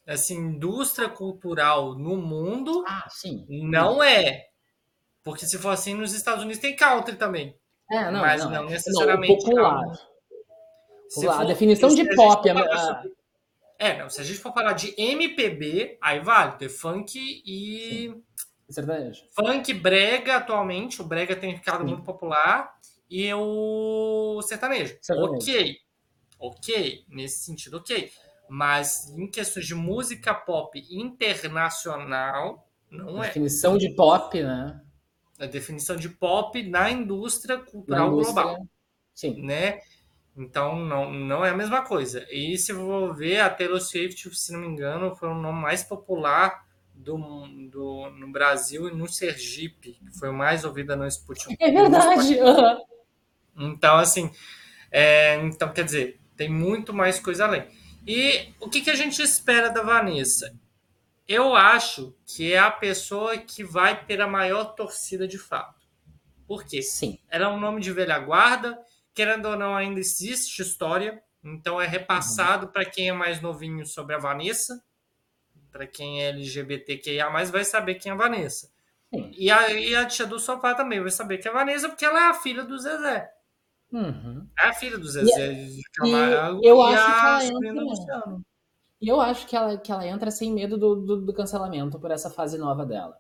assim, 0.07 0.37
indústria 0.37 1.09
cultural 1.09 1.95
no 1.95 2.17
mundo, 2.17 2.83
ah, 2.87 3.07
sim. 3.09 3.45
não 3.49 4.03
é 4.03 4.47
porque 5.23 5.45
se 5.45 5.57
for 5.57 5.69
assim, 5.69 5.93
nos 5.93 6.13
Estados 6.13 6.43
Unidos 6.43 6.61
tem 6.61 6.75
country 6.75 7.15
também. 7.15 7.55
É, 7.89 8.11
não, 8.11 8.19
mas 8.19 8.43
não, 8.43 8.51
não 8.51 8.65
necessariamente. 8.65 9.31
Não, 9.31 9.39
popular. 9.39 9.81
popular. 9.81 10.09
For, 11.13 11.29
a 11.29 11.45
definição 11.45 11.89
de 11.89 12.01
a 12.01 12.15
pop. 12.15 12.49
A... 12.49 13.03
É, 13.79 13.97
não, 13.97 14.09
se 14.09 14.19
a 14.19 14.23
gente 14.23 14.39
for 14.39 14.53
falar 14.53 14.73
de 14.73 14.93
MPB, 14.97 15.97
aí 16.01 16.19
vale 16.19 16.53
ter 16.53 16.69
funk 16.69 17.17
e. 17.45 18.13
Sertanejo. 18.69 19.23
Funk, 19.33 19.73
brega 19.75 20.37
atualmente. 20.37 21.01
O 21.01 21.05
brega 21.05 21.35
tem 21.35 21.55
ficado 21.55 21.81
Sim. 21.81 21.89
muito 21.89 22.03
popular. 22.03 22.73
E 23.09 23.31
o 23.33 24.41
sertanejo. 24.41 24.97
sertanejo. 25.01 25.35
Ok. 25.35 25.77
Ok. 26.39 27.05
Nesse 27.07 27.45
sentido, 27.45 27.77
ok. 27.77 28.11
Mas 28.49 29.09
em 29.17 29.27
questões 29.27 29.65
de 29.65 29.75
música 29.75 30.33
pop 30.33 30.79
internacional, 30.89 32.67
não 32.91 33.23
é. 33.23 33.27
Definição 33.27 33.77
de 33.77 33.89
pop, 33.95 34.41
né? 34.41 34.81
a 35.39 35.45
definição 35.45 35.95
de 35.95 36.09
pop 36.09 36.61
na 36.63 36.89
indústria 36.89 37.57
cultural 37.57 38.07
na 38.07 38.13
indústria, 38.13 38.43
global. 38.43 38.67
Sim. 39.13 39.41
Né? 39.43 39.79
Então, 40.35 40.79
não, 40.79 41.11
não 41.11 41.45
é 41.45 41.49
a 41.49 41.55
mesma 41.55 41.83
coisa. 41.83 42.25
E 42.31 42.57
se 42.57 42.73
for 42.73 43.15
ver, 43.15 43.39
a 43.39 43.49
Taylor 43.49 43.79
Swift, 43.79 44.33
se 44.35 44.51
não 44.51 44.59
me 44.59 44.67
engano, 44.67 45.15
foi 45.15 45.29
o 45.29 45.35
nome 45.35 45.61
mais 45.61 45.83
popular 45.83 46.65
do, 46.93 47.17
do, 47.69 48.09
no 48.11 48.31
Brasil 48.31 48.87
e 48.87 48.95
no 48.95 49.07
Sergipe, 49.07 49.93
que 49.93 50.19
foi 50.19 50.29
o 50.29 50.33
mais 50.33 50.63
ouvida 50.65 50.95
no 50.95 51.09
Spotify. 51.09 51.55
É 51.59 51.71
verdade! 51.71 52.37
Então, 53.55 53.97
assim, 53.97 54.31
é, 54.89 55.35
então, 55.45 55.71
quer 55.71 55.83
dizer, 55.83 56.19
tem 56.35 56.49
muito 56.49 56.91
mais 56.91 57.19
coisa 57.19 57.45
além. 57.45 57.67
E 58.05 58.53
o 58.59 58.69
que, 58.69 58.81
que 58.81 58.91
a 58.91 58.95
gente 58.95 59.21
espera 59.21 59.69
da 59.69 59.81
Vanessa? 59.81 60.53
eu 61.27 61.55
acho 61.55 62.15
que 62.25 62.53
é 62.53 62.59
a 62.59 62.71
pessoa 62.71 63.37
que 63.37 63.63
vai 63.63 64.05
ter 64.05 64.21
a 64.21 64.27
maior 64.27 64.75
torcida 64.75 65.27
de 65.27 65.37
fato. 65.37 65.81
Por 66.45 66.65
quê? 66.65 66.81
Sim. 66.81 67.17
Ela 67.29 67.45
é 67.45 67.47
um 67.47 67.59
nome 67.59 67.81
de 67.81 67.91
velha 67.91 68.19
guarda, 68.19 68.77
querendo 69.13 69.47
ou 69.47 69.57
não, 69.57 69.75
ainda 69.75 69.99
existe 69.99 70.61
história, 70.61 71.21
então 71.43 71.79
é 71.79 71.87
repassado 71.87 72.65
uhum. 72.65 72.71
para 72.71 72.85
quem 72.85 73.09
é 73.09 73.13
mais 73.13 73.41
novinho 73.41 73.85
sobre 73.85 74.15
a 74.15 74.19
Vanessa, 74.19 74.83
para 75.71 75.87
quem 75.87 76.21
é 76.21 76.29
LGBTQIA, 76.29 77.29
vai 77.29 77.63
saber 77.63 77.95
quem 77.95 78.11
é 78.11 78.13
a 78.13 78.17
Vanessa. 78.17 78.71
E 79.11 79.49
a, 79.49 79.71
e 79.71 79.95
a, 79.95 80.05
tia 80.05 80.25
do 80.25 80.39
sofá 80.39 80.73
também 80.73 80.99
vai 80.99 81.11
saber 81.11 81.37
que 81.37 81.47
é 81.47 81.51
a 81.51 81.53
Vanessa, 81.53 81.87
porque 81.87 82.05
ela 82.05 82.19
é 82.19 82.29
a 82.29 82.33
filha 82.33 82.63
do 82.63 82.77
Zezé. 82.77 83.31
Uhum. 83.93 84.47
É 84.59 84.69
a 84.69 84.73
filha 84.73 84.97
do 84.97 85.07
Zezé 85.07 85.53
e, 85.53 85.75
de 85.75 85.83
Camargo 85.93 86.61
e 86.63 86.67
eu 86.67 86.77
e 86.77 86.95
acho 86.95 87.05
a 87.05 87.39
que 87.39 87.45
ela 87.45 87.67
entra, 87.67 87.83
Luciano. 87.83 88.45
E 88.99 89.07
eu 89.07 89.21
acho 89.21 89.45
que 89.45 89.55
ela, 89.55 89.77
que 89.77 89.91
ela 89.91 90.07
entra 90.07 90.31
sem 90.31 90.51
medo 90.51 90.77
do, 90.77 90.95
do, 90.95 91.21
do 91.25 91.33
cancelamento 91.33 91.99
por 91.99 92.09
essa 92.09 92.29
fase 92.29 92.57
nova 92.57 92.85
dela. 92.85 93.15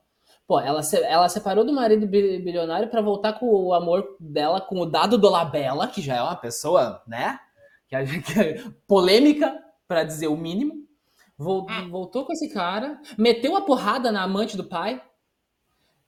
Pô, 0.47 0.59
ela, 0.59 0.81
se, 0.81 0.97
ela 1.03 1.29
separou 1.29 1.63
do 1.63 1.71
marido 1.71 2.07
bilionário 2.07 2.89
para 2.89 3.01
voltar 3.01 3.33
com 3.33 3.45
o 3.45 3.73
amor 3.73 4.17
dela 4.19 4.59
com 4.59 4.79
o 4.79 4.85
dado 4.85 5.17
do 5.17 5.29
Labella, 5.29 5.87
que 5.87 6.01
já 6.01 6.15
é 6.15 6.21
uma 6.21 6.35
pessoa, 6.35 7.03
né? 7.07 7.39
Que 7.87 7.95
é, 7.95 8.05
que 8.05 8.39
é 8.39 8.63
polêmica, 8.87 9.63
para 9.87 10.03
dizer 10.03 10.27
o 10.27 10.35
mínimo. 10.35 10.87
Voltou, 11.37 11.89
voltou 11.89 12.25
com 12.25 12.33
esse 12.33 12.49
cara, 12.51 12.99
meteu 13.17 13.55
a 13.55 13.61
porrada 13.61 14.11
na 14.11 14.23
amante 14.23 14.57
do 14.57 14.63
pai. 14.63 15.01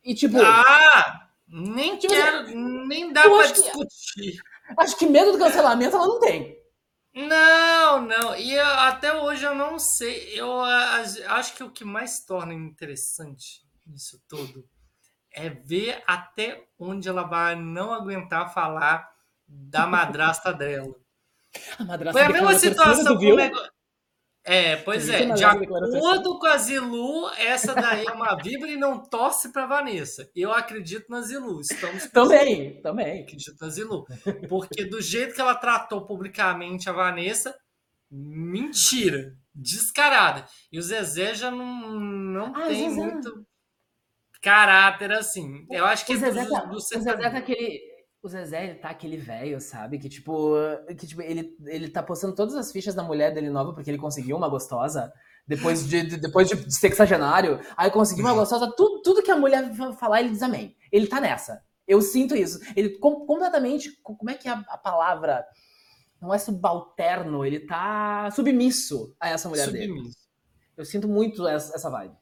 E 0.04 0.16
tipo. 0.16 0.38
Ah! 0.42 1.22
Nem 1.48 1.98
tipo, 1.98 2.14
quero, 2.14 2.48
nem 2.88 3.14
dá 3.14 3.22
pra 3.22 3.48
discutir. 3.48 4.42
Que, 4.42 4.55
acho 4.78 4.98
que 4.98 5.06
medo 5.06 5.32
do 5.32 5.40
cancelamento 5.40 5.96
ela 5.96 6.08
não 6.08 6.20
tem. 6.20 6.56
Não, 7.14 8.02
não. 8.02 8.36
E 8.36 8.54
eu, 8.54 8.66
até 8.66 9.14
hoje 9.14 9.46
eu 9.46 9.56
não 9.56 9.80
sei. 9.80 10.40
Eu 10.40 10.62
acho 10.62 11.56
que 11.56 11.64
o 11.64 11.72
que 11.72 11.86
mais 11.86 12.26
torna 12.26 12.54
interessante 12.54 13.66
nisso 13.86 14.22
tudo 14.28 14.68
é 15.32 15.50
ver 15.50 16.04
até 16.06 16.68
onde 16.78 17.08
ela 17.08 17.24
vai 17.24 17.56
não 17.56 17.94
aguentar 17.94 18.54
falar 18.54 19.10
da 19.48 19.88
madrasta 19.88 20.52
dela. 20.52 20.96
A 21.80 21.86
madrasta 21.86 22.20
Foi 22.20 22.28
a 22.28 22.34
mesma 22.34 22.60
situação 22.60 23.18
com 23.18 23.26
o 23.26 23.36
negócio. 23.36 23.75
É, 24.46 24.76
pois 24.76 25.10
é. 25.10 25.26
De 25.26 25.44
acordo 25.44 26.38
com 26.38 26.46
a 26.46 26.58
Zilu, 26.58 27.30
essa 27.32 27.74
daí 27.74 28.06
é 28.06 28.12
uma 28.12 28.36
vibra 28.36 28.70
e 28.70 28.78
não 28.78 29.02
torce 29.02 29.52
para 29.52 29.66
Vanessa. 29.66 30.30
Eu 30.36 30.52
acredito 30.54 31.10
na 31.10 31.22
Zilu. 31.22 31.60
Estamos 31.62 32.06
também, 32.12 32.80
também. 32.82 33.24
Acredito 33.24 33.58
na 33.60 33.70
Zilu. 33.70 34.06
Porque 34.48 34.86
do 34.86 35.02
jeito 35.02 35.34
que 35.34 35.42
ela 35.42 35.56
tratou 35.56 36.06
publicamente 36.06 36.88
a 36.88 36.94
Vanessa, 36.94 37.56
mentira. 38.12 39.36
Descarada. 39.54 40.46
E 40.72 40.78
o 40.78 40.82
Zezé 40.82 41.34
já 41.34 41.50
não, 41.50 42.00
não 42.00 42.56
ah, 42.56 42.68
tem 42.68 42.90
muito 42.90 43.46
caráter 44.42 45.12
assim. 45.14 45.66
Eu 45.72 45.86
acho 45.86 46.06
que 46.06 46.14
o 46.14 46.20
Zezé, 46.20 46.44
do, 46.44 46.52
tá, 46.52 46.66
do 46.66 46.76
o 46.76 46.80
Zezé 46.80 47.18
tá 47.18 47.28
aquele 47.30 47.95
o 48.26 48.30
Zezé, 48.30 48.66
ele 48.66 48.76
tá 48.76 48.90
aquele 48.90 49.18
velho, 49.18 49.62
sabe? 49.62 50.00
Que 50.00 50.10
tipo, 50.10 50.56
que, 50.98 51.08
tipo 51.08 51.22
ele, 51.22 51.56
ele 51.66 51.90
tá 51.90 52.02
postando 52.02 52.34
todas 52.34 52.56
as 52.56 52.72
fichas 52.72 52.96
da 52.96 53.04
mulher 53.04 53.34
dele 53.34 53.50
nova 53.50 53.74
porque 53.74 53.90
ele 53.90 53.98
conseguiu 53.98 54.36
uma 54.36 54.50
gostosa. 54.50 55.14
Depois 55.48 55.88
de, 55.88 56.02
de 56.02 56.18
depois 56.18 56.50
de 56.50 56.74
sexagenário, 56.74 57.60
aí 57.78 57.92
conseguiu 57.92 58.26
uma 58.26 58.32
uhum. 58.32 58.40
gostosa. 58.40 58.74
Tudo, 58.76 59.02
tudo 59.04 59.22
que 59.22 59.30
a 59.30 59.38
mulher 59.38 59.72
falar, 60.00 60.22
ele 60.22 60.32
diz 60.32 60.42
amém. 60.42 60.76
Ele 60.92 61.06
tá 61.06 61.22
nessa. 61.22 61.62
Eu 61.88 62.02
sinto 62.02 62.36
isso. 62.36 62.60
Ele 62.76 62.98
com, 62.98 63.28
completamente. 63.28 63.92
Como 64.02 64.30
é 64.30 64.34
que 64.34 64.48
é 64.48 64.52
a, 64.52 64.66
a, 64.70 64.78
palavra? 64.78 65.46
Não 66.20 66.34
é 66.34 66.40
subalterno, 66.40 67.46
ele 67.46 67.60
tá 67.60 68.32
submisso 68.32 69.16
a 69.20 69.30
essa 69.30 69.48
mulher 69.48 69.66
submisso. 69.66 69.94
dele. 69.94 70.10
Eu 70.76 70.84
sinto 70.84 71.08
muito 71.08 71.48
essa, 71.48 71.76
essa 71.76 71.90
vibe. 71.92 72.16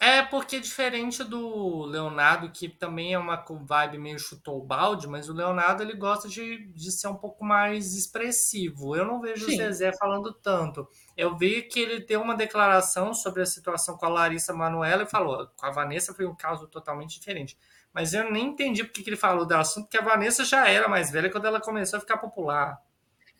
É, 0.00 0.22
porque 0.22 0.60
diferente 0.60 1.24
do 1.24 1.84
Leonardo, 1.84 2.52
que 2.52 2.68
também 2.68 3.14
é 3.14 3.18
uma 3.18 3.44
vibe 3.48 3.98
meio 3.98 4.16
chutou 4.16 4.58
o 4.58 4.64
balde, 4.64 5.08
mas 5.08 5.28
o 5.28 5.32
Leonardo 5.32 5.82
ele 5.82 5.94
gosta 5.94 6.28
de, 6.28 6.68
de 6.68 6.92
ser 6.92 7.08
um 7.08 7.16
pouco 7.16 7.44
mais 7.44 7.96
expressivo. 7.96 8.94
Eu 8.94 9.04
não 9.04 9.20
vejo 9.20 9.46
Sim. 9.46 9.54
o 9.54 9.56
Zezé 9.56 9.92
falando 9.98 10.32
tanto. 10.32 10.88
Eu 11.16 11.36
vi 11.36 11.62
que 11.62 11.80
ele 11.80 11.98
deu 11.98 12.22
uma 12.22 12.36
declaração 12.36 13.12
sobre 13.12 13.42
a 13.42 13.46
situação 13.46 13.96
com 13.96 14.06
a 14.06 14.08
Larissa 14.08 14.54
Manoela 14.54 15.02
e 15.02 15.10
falou: 15.10 15.48
com 15.56 15.66
a 15.66 15.70
Vanessa 15.72 16.14
foi 16.14 16.26
um 16.26 16.34
caso 16.34 16.68
totalmente 16.68 17.18
diferente. 17.18 17.58
Mas 17.92 18.14
eu 18.14 18.30
nem 18.30 18.46
entendi 18.46 18.84
porque 18.84 19.02
que 19.02 19.10
ele 19.10 19.16
falou 19.16 19.44
do 19.44 19.54
assunto, 19.54 19.86
porque 19.86 19.98
a 19.98 20.04
Vanessa 20.04 20.44
já 20.44 20.68
era 20.68 20.86
mais 20.86 21.10
velha 21.10 21.28
quando 21.28 21.46
ela 21.46 21.60
começou 21.60 21.96
a 21.96 22.00
ficar 22.00 22.18
popular. 22.18 22.80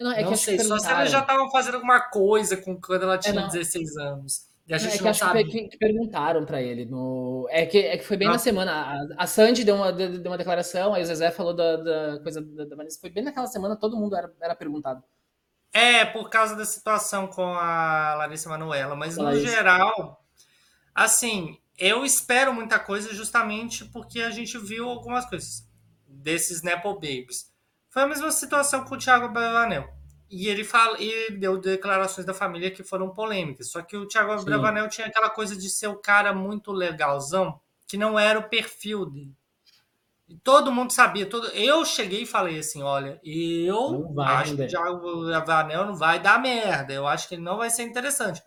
Não, 0.01 0.13
é 0.13 0.23
não 0.23 0.35
sei, 0.35 0.59
só 0.59 0.77
se 0.79 0.91
eles 0.91 1.11
já 1.13 1.21
estavam 1.21 1.49
fazendo 1.51 1.75
alguma 1.77 2.01
coisa 2.01 2.57
com 2.57 2.81
quando 2.81 3.03
ela 3.03 3.19
tinha 3.19 3.43
é, 3.43 3.47
16 3.47 3.97
anos. 3.97 4.48
E 4.69 4.75
a 4.75 4.79
gente 4.79 4.95
é 4.95 4.97
que 4.99 5.03
não 5.03 5.11
acho 5.11 5.21
sabe. 5.21 5.45
que, 5.45 5.69
que 5.69 5.79
perguntaram 5.79 6.45
para 6.45 6.61
ele. 6.61 6.85
No... 6.85 7.49
É, 7.51 7.65
que, 7.65 7.79
é 7.79 7.97
que 7.97 8.05
foi 8.05 8.19
bem 8.19 8.29
ah. 8.29 8.33
na 8.33 8.39
semana. 8.39 8.73
A, 9.17 9.25
a 9.25 9.27
Sandy 9.27 9.65
deu 9.65 9.75
uma, 9.75 9.91
deu 9.91 10.31
uma 10.31 10.37
declaração, 10.37 10.93
aí 10.93 11.03
o 11.03 11.07
Zezé 11.07 11.31
falou 11.31 11.55
da, 11.55 11.77
da 11.77 12.21
coisa 12.21 12.43
da, 12.43 12.67
da 12.67 12.77
Vanessa. 12.77 13.01
Foi 13.01 13.09
bem 13.09 13.25
naquela 13.25 13.47
semana, 13.47 13.77
todo 13.77 13.97
mundo 13.97 14.15
era, 14.15 14.31
era 14.39 14.55
perguntado. 14.55 15.03
É, 15.73 16.05
por 16.05 16.29
causa 16.29 16.55
da 16.55 16.67
situação 16.67 17.27
com 17.29 17.55
a 17.55 18.15
Larissa 18.17 18.51
Manoela. 18.51 18.95
Mas 18.95 19.17
no 19.17 19.35
geral, 19.41 20.23
assim, 20.95 21.59
eu 21.79 22.05
espero 22.05 22.53
muita 22.53 22.79
coisa 22.79 23.15
justamente 23.15 23.87
porque 23.87 24.21
a 24.21 24.31
gente 24.31 24.59
viu 24.59 24.87
algumas 24.87 25.25
coisas 25.25 25.67
desses 26.07 26.63
Nepo 26.63 26.93
Babies. 26.95 27.51
Foi 27.89 28.03
a 28.03 28.07
mesma 28.07 28.31
situação 28.31 28.85
com 28.85 28.95
o 28.95 28.99
Thiago 28.99 29.31
Bravanel. 29.31 29.98
E 30.31 30.47
ele 30.47 30.63
fala, 30.63 31.01
e 31.01 31.31
deu 31.33 31.57
declarações 31.57 32.27
da 32.27 32.35
família 32.35 32.71
que 32.71 32.83
foram 32.83 33.09
polêmicas. 33.11 33.71
Só 33.71 33.81
que 33.81 33.97
o 33.97 34.07
Thiago 34.07 34.43
Bravanel 34.45 34.89
tinha 34.89 35.07
aquela 35.07 35.31
coisa 35.31 35.57
de 35.57 35.71
ser 35.71 35.87
o 35.87 35.97
cara 35.97 36.35
muito 36.35 36.71
legalzão, 36.71 37.59
que 37.87 37.97
não 37.97 38.19
era 38.19 38.39
o 38.39 38.49
perfil 38.49 39.07
dele. 39.07 39.35
E 40.29 40.37
todo 40.37 40.71
mundo 40.71 40.93
sabia. 40.93 41.25
Todo... 41.25 41.47
Eu 41.49 41.85
cheguei 41.87 42.23
e 42.23 42.27
falei 42.27 42.59
assim: 42.59 42.83
olha, 42.83 43.19
eu 43.25 44.15
acho 44.21 44.55
que 44.55 44.63
o 44.63 44.69
Thiago 44.69 45.25
Bravanel 45.25 45.87
não 45.87 45.97
vai 45.97 46.21
dar 46.21 46.39
merda. 46.39 46.93
Eu 46.93 47.07
acho 47.07 47.27
que 47.27 47.35
ele 47.35 47.43
não 47.43 47.57
vai 47.57 47.71
ser 47.71 47.85
interessante. 47.85 48.43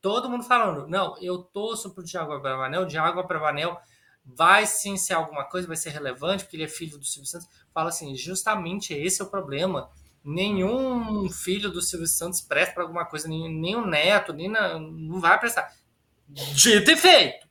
Todo 0.00 0.30
mundo 0.30 0.44
falando, 0.44 0.86
não, 0.86 1.16
eu 1.20 1.38
torço 1.38 1.92
pro 1.92 2.04
Thiago 2.04 2.38
Bravanel, 2.40 2.82
o 2.82 2.86
Thiago 2.86 3.22
Bravanel 3.24 3.76
vai 4.24 4.64
sim 4.66 4.96
ser 4.96 5.14
alguma 5.14 5.44
coisa, 5.44 5.68
vai 5.68 5.76
ser 5.76 5.90
relevante, 5.90 6.44
porque 6.44 6.56
ele 6.56 6.64
é 6.64 6.68
filho 6.68 6.98
do 6.98 7.04
Silvio 7.04 7.28
Santos. 7.28 7.48
Fala 7.72 7.90
assim, 7.90 8.14
justamente 8.16 8.94
esse 8.94 9.20
é 9.20 9.24
o 9.24 9.28
problema 9.28 9.90
nenhum 10.26 11.30
filho 11.30 11.70
do 11.70 11.80
Silvio 11.80 12.08
Santos 12.08 12.40
presta 12.40 12.74
para 12.74 12.82
alguma 12.82 13.06
coisa, 13.06 13.28
nem, 13.28 13.48
nem 13.48 13.76
o 13.76 13.86
neto, 13.86 14.32
nem 14.32 14.48
na, 14.48 14.78
não 14.78 15.20
vai 15.20 15.38
prestar. 15.38 15.72
Dito 16.28 16.90
e 16.90 16.96
feito. 16.96 17.46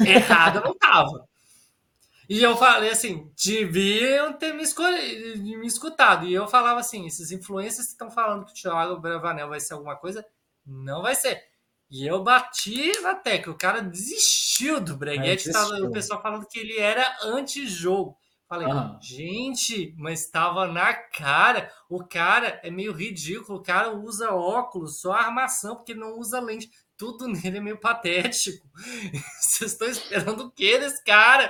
Errado 0.00 0.62
não 0.64 0.74
tava. 0.74 1.28
E 2.26 2.42
eu 2.42 2.56
falei 2.56 2.90
assim, 2.90 3.30
deviam 3.44 4.32
ter 4.32 4.54
me, 4.54 4.64
me 5.58 5.66
escutado. 5.66 6.26
E 6.26 6.32
eu 6.32 6.48
falava 6.48 6.80
assim, 6.80 7.06
esses 7.06 7.30
influencers 7.30 7.88
que 7.88 7.92
estão 7.92 8.10
falando 8.10 8.46
que 8.46 8.52
o 8.52 8.54
Thiago 8.54 8.98
Bravanel 8.98 9.50
vai 9.50 9.60
ser 9.60 9.74
alguma 9.74 9.94
coisa, 9.94 10.24
não 10.64 11.02
vai 11.02 11.14
ser. 11.14 11.42
E 11.90 12.06
eu 12.06 12.24
bati 12.24 12.98
na 13.02 13.14
tecla, 13.14 13.52
o 13.52 13.58
cara 13.58 13.82
desistiu 13.82 14.80
do 14.80 14.96
Breguete, 14.96 15.52
tava, 15.52 15.74
o 15.74 15.90
pessoal 15.90 16.22
falando 16.22 16.46
que 16.46 16.58
ele 16.58 16.78
era 16.78 17.04
anti-jogo. 17.22 18.16
Falei, 18.48 18.68
uhum. 18.68 18.98
gente, 19.00 19.94
mas 19.96 20.20
estava 20.20 20.66
na 20.66 20.92
cara. 20.92 21.70
O 21.88 22.04
cara 22.04 22.60
é 22.62 22.70
meio 22.70 22.92
ridículo. 22.92 23.58
O 23.58 23.62
cara 23.62 23.90
usa 23.96 24.32
óculos, 24.32 25.00
só 25.00 25.12
armação, 25.12 25.76
porque 25.76 25.94
não 25.94 26.18
usa 26.18 26.40
lente. 26.40 26.70
Tudo 26.96 27.26
nele 27.28 27.58
é 27.58 27.60
meio 27.60 27.80
patético. 27.80 28.68
Vocês 29.40 29.72
estão 29.72 29.88
esperando 29.88 30.44
o 30.44 30.50
que 30.50 30.78
desse 30.78 31.02
cara? 31.04 31.48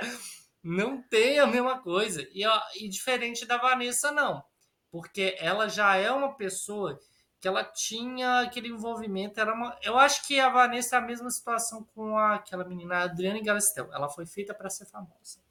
Não 0.63 1.01
tem 1.01 1.39
a 1.39 1.45
mesma 1.45 1.79
coisa. 1.79 2.25
E, 2.33 2.45
ó, 2.45 2.61
e 2.75 2.87
diferente 2.89 3.45
da 3.45 3.57
Vanessa, 3.57 4.11
não. 4.11 4.43
Porque 4.89 5.35
ela 5.39 5.67
já 5.67 5.95
é 5.97 6.09
uma 6.11 6.35
pessoa 6.35 6.99
que 7.39 7.47
ela 7.47 7.63
tinha 7.63 8.39
aquele 8.39 8.69
envolvimento. 8.69 9.39
Era 9.39 9.53
uma, 9.53 9.77
eu 9.83 9.99
acho 9.99 10.25
que 10.25 10.39
a 10.39 10.49
Vanessa 10.49 10.95
é 10.95 10.99
a 10.99 11.01
mesma 11.01 11.29
situação 11.29 11.83
com 11.93 12.17
a, 12.17 12.35
aquela 12.35 12.63
menina 12.63 13.03
Adriana 13.03 13.39
Galisteu. 13.43 13.93
Ela 13.93 14.09
foi 14.09 14.25
feita 14.25 14.53
para 14.53 14.69
ser 14.69 14.85
famosa. 14.85 15.44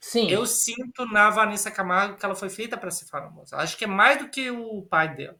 Sim. 0.00 0.30
Eu 0.30 0.46
sinto 0.46 1.06
na 1.06 1.28
Vanessa 1.30 1.70
Camargo 1.70 2.16
que 2.16 2.24
ela 2.24 2.34
foi 2.34 2.48
feita 2.48 2.76
para 2.76 2.90
ser 2.90 3.06
famosa. 3.06 3.56
Acho 3.56 3.76
que 3.76 3.84
é 3.84 3.88
mais 3.88 4.18
do 4.18 4.28
que 4.28 4.50
o 4.50 4.82
pai 4.82 5.14
dela. 5.14 5.36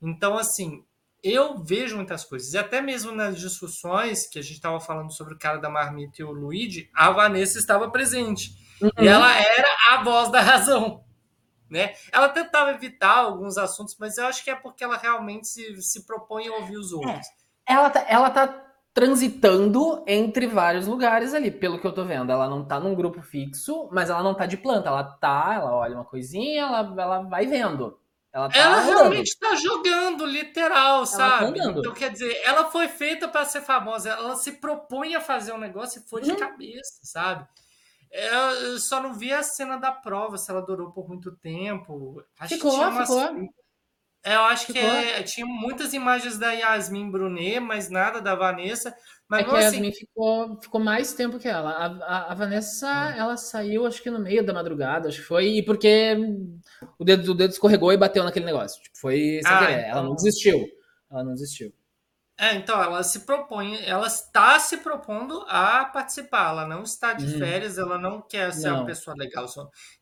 Então, 0.00 0.36
assim, 0.36 0.84
eu 1.22 1.62
vejo 1.62 1.96
muitas 1.96 2.24
coisas. 2.24 2.52
E 2.52 2.58
até 2.58 2.80
mesmo 2.80 3.12
nas 3.12 3.38
discussões 3.38 4.26
que 4.26 4.38
a 4.38 4.42
gente 4.42 4.54
estava 4.54 4.80
falando 4.80 5.12
sobre 5.12 5.34
o 5.34 5.38
cara 5.38 5.58
da 5.58 5.70
marmita 5.70 6.20
e 6.20 6.24
o 6.24 6.32
Luigi, 6.32 6.90
a 6.94 7.10
Vanessa 7.10 7.58
estava 7.58 7.90
presente. 7.90 8.50
Uhum. 8.80 8.90
E 8.98 9.06
ela 9.06 9.32
era 9.34 9.68
a 9.90 10.02
voz 10.02 10.30
da 10.30 10.40
razão. 10.40 11.04
Né? 11.70 11.94
Ela 12.10 12.28
tentava 12.28 12.72
evitar 12.72 13.16
alguns 13.16 13.56
assuntos, 13.56 13.96
mas 13.98 14.18
eu 14.18 14.26
acho 14.26 14.44
que 14.44 14.50
é 14.50 14.54
porque 14.54 14.84
ela 14.84 14.98
realmente 14.98 15.48
se, 15.48 15.80
se 15.80 16.04
propõe 16.04 16.46
a 16.48 16.56
ouvir 16.56 16.76
os 16.76 16.92
outros. 16.92 17.26
É. 17.66 17.72
Ela, 17.72 17.88
tá, 17.88 18.04
ela 18.08 18.28
tá 18.28 18.61
transitando 18.94 20.04
entre 20.06 20.46
vários 20.46 20.86
lugares 20.86 21.32
ali, 21.32 21.50
pelo 21.50 21.80
que 21.80 21.86
eu 21.86 21.94
tô 21.94 22.04
vendo. 22.04 22.30
Ela 22.30 22.48
não 22.48 22.64
tá 22.64 22.78
num 22.78 22.94
grupo 22.94 23.22
fixo, 23.22 23.88
mas 23.90 24.10
ela 24.10 24.22
não 24.22 24.34
tá 24.34 24.46
de 24.46 24.56
planta. 24.56 24.88
Ela 24.88 25.04
tá, 25.04 25.54
ela 25.54 25.74
olha 25.74 25.94
uma 25.94 26.04
coisinha, 26.04 26.62
ela, 26.62 26.94
ela 26.98 27.22
vai 27.22 27.46
vendo. 27.46 27.98
Ela, 28.32 28.48
tá 28.48 28.58
ela 28.58 28.80
realmente 28.80 29.38
tá 29.38 29.54
jogando, 29.54 30.24
literal, 30.24 30.98
ela 30.98 31.00
tá 31.00 31.06
sabe? 31.06 31.58
Tá 31.58 31.70
então, 31.70 31.92
quer 31.92 32.10
dizer, 32.10 32.40
ela 32.44 32.70
foi 32.70 32.88
feita 32.88 33.28
para 33.28 33.44
ser 33.44 33.62
famosa. 33.62 34.10
Ela 34.10 34.36
se 34.36 34.52
propõe 34.52 35.14
a 35.14 35.20
fazer 35.20 35.52
um 35.52 35.58
negócio 35.58 36.00
e 36.00 36.08
foi 36.08 36.22
de 36.22 36.30
uhum. 36.30 36.38
cabeça, 36.38 37.00
sabe? 37.02 37.46
Eu 38.10 38.78
só 38.78 39.02
não 39.02 39.14
vi 39.14 39.32
a 39.32 39.42
cena 39.42 39.78
da 39.78 39.90
prova, 39.90 40.36
se 40.36 40.50
ela 40.50 40.60
durou 40.60 40.92
por 40.92 41.08
muito 41.08 41.34
tempo. 41.36 42.22
Acho 42.38 42.54
ficou, 42.54 42.70
que 42.70 42.76
tinha 42.76 42.88
umas... 42.88 43.08
ficou. 43.08 43.48
É, 44.24 44.36
eu 44.36 44.42
acho 44.42 44.72
que 44.72 44.78
é, 44.78 45.22
tinha 45.24 45.44
muitas 45.44 45.92
imagens 45.92 46.38
da 46.38 46.52
Yasmin 46.52 47.10
Brunet, 47.10 47.58
mas 47.58 47.90
nada 47.90 48.20
da 48.20 48.36
Vanessa. 48.36 48.94
Mas 49.28 49.40
é 49.40 49.44
que 49.44 49.50
a 49.50 49.58
assim... 49.58 49.64
Yasmin 49.64 49.92
ficou, 49.92 50.60
ficou 50.60 50.80
mais 50.80 51.12
tempo 51.12 51.40
que 51.40 51.48
ela. 51.48 51.70
A, 51.70 51.86
a, 51.86 52.32
a 52.32 52.34
Vanessa, 52.34 52.86
hum. 52.86 53.18
ela 53.18 53.36
saiu, 53.36 53.84
acho 53.84 54.00
que 54.00 54.10
no 54.10 54.20
meio 54.20 54.44
da 54.44 54.52
madrugada, 54.52 55.08
acho 55.08 55.18
que 55.18 55.26
foi, 55.26 55.56
e 55.56 55.62
porque 55.64 56.16
o 56.98 57.04
dedo, 57.04 57.32
o 57.32 57.34
dedo 57.34 57.50
escorregou 57.50 57.92
e 57.92 57.96
bateu 57.96 58.22
naquele 58.22 58.46
negócio. 58.46 58.80
Tipo, 58.80 58.96
foi 58.96 59.40
sem 59.42 59.52
ah, 59.52 59.58
querer. 59.58 59.80
Então... 59.80 59.90
Ela 59.90 60.02
não 60.02 60.14
desistiu. 60.14 60.68
Ela 61.10 61.24
não 61.24 61.34
desistiu. 61.34 61.72
É, 62.38 62.54
então 62.54 62.82
ela 62.82 63.02
se 63.02 63.20
propõe, 63.20 63.78
ela 63.84 64.06
está 64.06 64.58
se 64.58 64.78
propondo 64.78 65.44
a 65.48 65.84
participar, 65.84 66.50
ela 66.50 66.66
não 66.66 66.82
está 66.82 67.12
de 67.12 67.26
hum. 67.26 67.38
férias, 67.38 67.76
ela 67.76 67.98
não 67.98 68.20
quer 68.20 68.52
ser 68.52 68.68
não. 68.68 68.78
uma 68.78 68.86
pessoa 68.86 69.16
legal. 69.16 69.46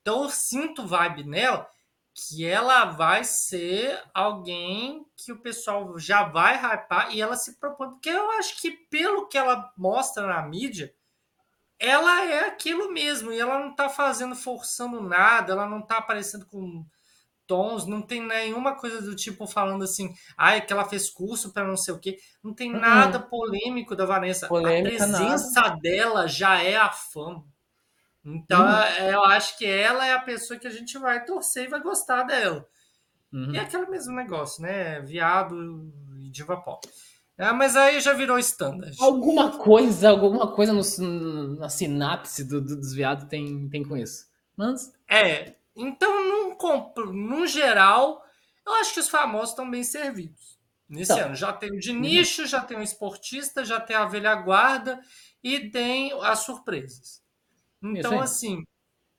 Então 0.00 0.22
eu 0.22 0.30
sinto 0.30 0.86
vibe 0.86 1.24
nela 1.24 1.66
que 2.14 2.44
ela 2.44 2.86
vai 2.86 3.24
ser 3.24 4.02
alguém 4.12 5.06
que 5.16 5.32
o 5.32 5.40
pessoal 5.40 5.98
já 5.98 6.24
vai 6.24 6.56
hypar 6.56 7.14
e 7.14 7.20
ela 7.20 7.36
se 7.36 7.58
propõe. 7.58 7.90
Porque 7.90 8.10
eu 8.10 8.30
acho 8.32 8.60
que, 8.60 8.70
pelo 8.70 9.28
que 9.28 9.38
ela 9.38 9.72
mostra 9.76 10.26
na 10.26 10.42
mídia, 10.42 10.92
ela 11.78 12.24
é 12.24 12.46
aquilo 12.46 12.92
mesmo. 12.92 13.32
E 13.32 13.38
ela 13.38 13.58
não 13.58 13.74
tá 13.74 13.88
fazendo, 13.88 14.34
forçando 14.34 15.00
nada, 15.00 15.52
ela 15.52 15.68
não 15.68 15.80
tá 15.80 15.98
aparecendo 15.98 16.46
com 16.46 16.84
tons, 17.46 17.84
não 17.84 18.00
tem 18.00 18.24
nenhuma 18.24 18.76
coisa 18.76 19.02
do 19.02 19.16
tipo 19.16 19.44
falando 19.44 19.82
assim, 19.82 20.14
ai, 20.38 20.64
que 20.64 20.72
ela 20.72 20.88
fez 20.88 21.10
curso 21.10 21.52
para 21.52 21.66
não 21.66 21.76
sei 21.76 21.94
o 21.94 21.98
quê. 21.98 22.18
Não 22.44 22.54
tem 22.54 22.72
uhum. 22.72 22.80
nada 22.80 23.18
polêmico 23.18 23.96
da 23.96 24.04
Vanessa. 24.04 24.46
Polêmica, 24.46 24.94
a 24.94 25.08
presença 25.08 25.60
nada. 25.60 25.76
dela 25.80 26.28
já 26.28 26.62
é 26.62 26.76
a 26.76 26.90
fama. 26.90 27.44
Então, 28.24 28.62
uhum. 28.62 28.82
É, 28.82 29.14
eu 29.14 29.24
acho 29.24 29.56
que 29.56 29.64
ela 29.64 30.06
é 30.06 30.12
a 30.12 30.20
pessoa 30.20 30.58
que 30.58 30.66
a 30.66 30.70
gente 30.70 30.98
vai 30.98 31.24
torcer 31.24 31.64
e 31.64 31.68
vai 31.68 31.80
gostar 31.80 32.22
dela. 32.24 32.66
Uhum. 33.32 33.54
E 33.54 33.56
é 33.56 33.60
aquele 33.60 33.86
mesmo 33.86 34.14
negócio, 34.14 34.62
né? 34.62 35.00
Viado 35.00 35.92
e 36.18 36.28
diva 36.30 36.56
pop. 36.56 36.88
É, 37.38 37.50
mas 37.52 37.74
aí 37.74 38.00
já 38.00 38.12
virou 38.12 38.38
standard. 38.38 38.94
Alguma 39.00 39.56
coisa, 39.56 40.10
alguma 40.10 40.52
coisa 40.52 40.72
no, 40.74 41.56
na 41.56 41.70
sinapse 41.70 42.44
do, 42.44 42.60
do, 42.60 42.76
dos 42.76 42.92
viados 42.92 43.24
tem, 43.24 43.68
tem 43.70 43.82
com 43.82 43.96
isso. 43.96 44.26
Mas... 44.54 44.92
É, 45.08 45.54
então, 45.74 46.22
num, 46.22 46.56
num 47.12 47.46
geral, 47.46 48.22
eu 48.66 48.74
acho 48.74 48.92
que 48.92 49.00
os 49.00 49.08
famosos 49.08 49.50
estão 49.50 49.70
bem 49.70 49.82
servidos. 49.82 50.58
Nesse 50.86 51.12
então. 51.12 51.26
ano. 51.26 51.34
Já 51.34 51.52
tem 51.52 51.70
o 51.70 51.78
de 51.78 51.92
nicho, 51.94 52.42
uhum. 52.42 52.48
já 52.48 52.60
tem 52.60 52.76
o 52.76 52.82
esportista, 52.82 53.64
já 53.64 53.80
tem 53.80 53.96
a 53.96 54.04
velha 54.04 54.34
guarda 54.34 55.00
e 55.42 55.70
tem 55.70 56.12
as 56.22 56.40
surpresas. 56.40 57.19
Então, 57.82 58.20
assim, 58.20 58.64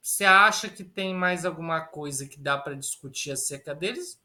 você 0.01 0.23
acha 0.23 0.67
que 0.67 0.83
tem 0.83 1.13
mais 1.13 1.45
alguma 1.45 1.81
coisa 1.81 2.27
que 2.27 2.39
dá 2.39 2.57
para 2.57 2.73
discutir 2.73 3.31
acerca 3.31 3.75
deles? 3.75 4.19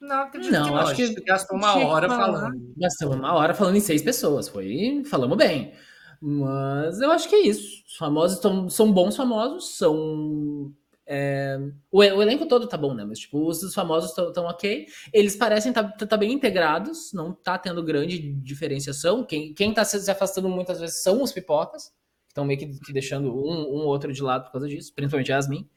Não, 0.00 0.22
acredito 0.22 0.52
não, 0.52 0.64
que 0.64 0.70
não. 0.70 0.76
Acho 0.78 0.96
que 0.96 1.14
gastou 1.22 1.56
uma 1.58 1.76
hora 1.76 2.08
falando. 2.08 2.74
Gastamos 2.76 3.16
uma 3.16 3.34
hora 3.34 3.54
falando 3.54 3.76
em 3.76 3.80
seis 3.80 4.02
pessoas. 4.02 4.48
Foi. 4.48 5.02
Falamos 5.04 5.36
bem. 5.36 5.74
Mas 6.20 7.00
eu 7.00 7.12
acho 7.12 7.28
que 7.28 7.34
é 7.34 7.46
isso. 7.46 7.84
Os 7.86 7.96
famosos 7.96 8.38
tão, 8.40 8.68
são 8.68 8.92
bons 8.92 9.16
famosos, 9.16 9.76
são. 9.76 10.72
É, 11.06 11.58
o, 11.90 11.98
o, 11.98 12.22
elenco 12.22 12.46
todo 12.46 12.68
tá 12.68 12.76
bom, 12.76 12.94
né? 12.94 13.04
Mas, 13.04 13.18
tipo, 13.20 13.46
os 13.46 13.74
famosos 13.74 14.10
estão 14.10 14.44
ok. 14.44 14.86
Eles 15.12 15.36
parecem 15.36 15.70
estar 15.70 15.84
tá, 15.84 16.06
tá, 16.06 16.16
bem 16.16 16.32
integrados, 16.32 17.12
não 17.12 17.32
tá 17.32 17.58
tendo 17.58 17.82
grande 17.82 18.18
diferenciação. 18.18 19.24
Quem, 19.24 19.52
quem 19.52 19.74
tá 19.74 19.84
se 19.84 20.10
afastando 20.10 20.48
muitas 20.48 20.80
vezes 20.80 21.02
são 21.02 21.22
os 21.22 21.32
pipocas 21.32 21.92
estão 22.30 22.44
meio 22.44 22.58
que, 22.58 22.66
que 22.80 22.92
deixando 22.92 23.34
um, 23.34 23.82
um 23.82 23.86
outro 23.86 24.12
de 24.12 24.22
lado 24.22 24.44
por 24.44 24.52
causa 24.52 24.68
disso, 24.68 24.92
principalmente 24.94 25.32
a 25.32 25.36
Yasmin. 25.36 25.68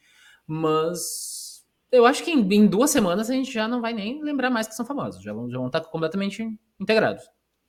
Mas 0.47 1.65
eu 1.91 2.05
acho 2.05 2.23
que 2.23 2.31
em, 2.31 2.39
em, 2.53 2.67
duas 2.67 2.91
semanas 2.91 3.29
a 3.29 3.33
gente 3.33 3.51
já 3.51 3.67
não 3.67 3.81
vai 3.81 3.93
nem 3.93 4.21
lembrar 4.23 4.49
mais 4.49 4.67
que 4.67 4.75
são 4.75 4.85
famosos, 4.85 5.23
já 5.23 5.33
vão, 5.33 5.49
já 5.49 5.57
vão 5.57 5.67
estar 5.67 5.81
completamente 5.81 6.47
integrados. 6.79 7.23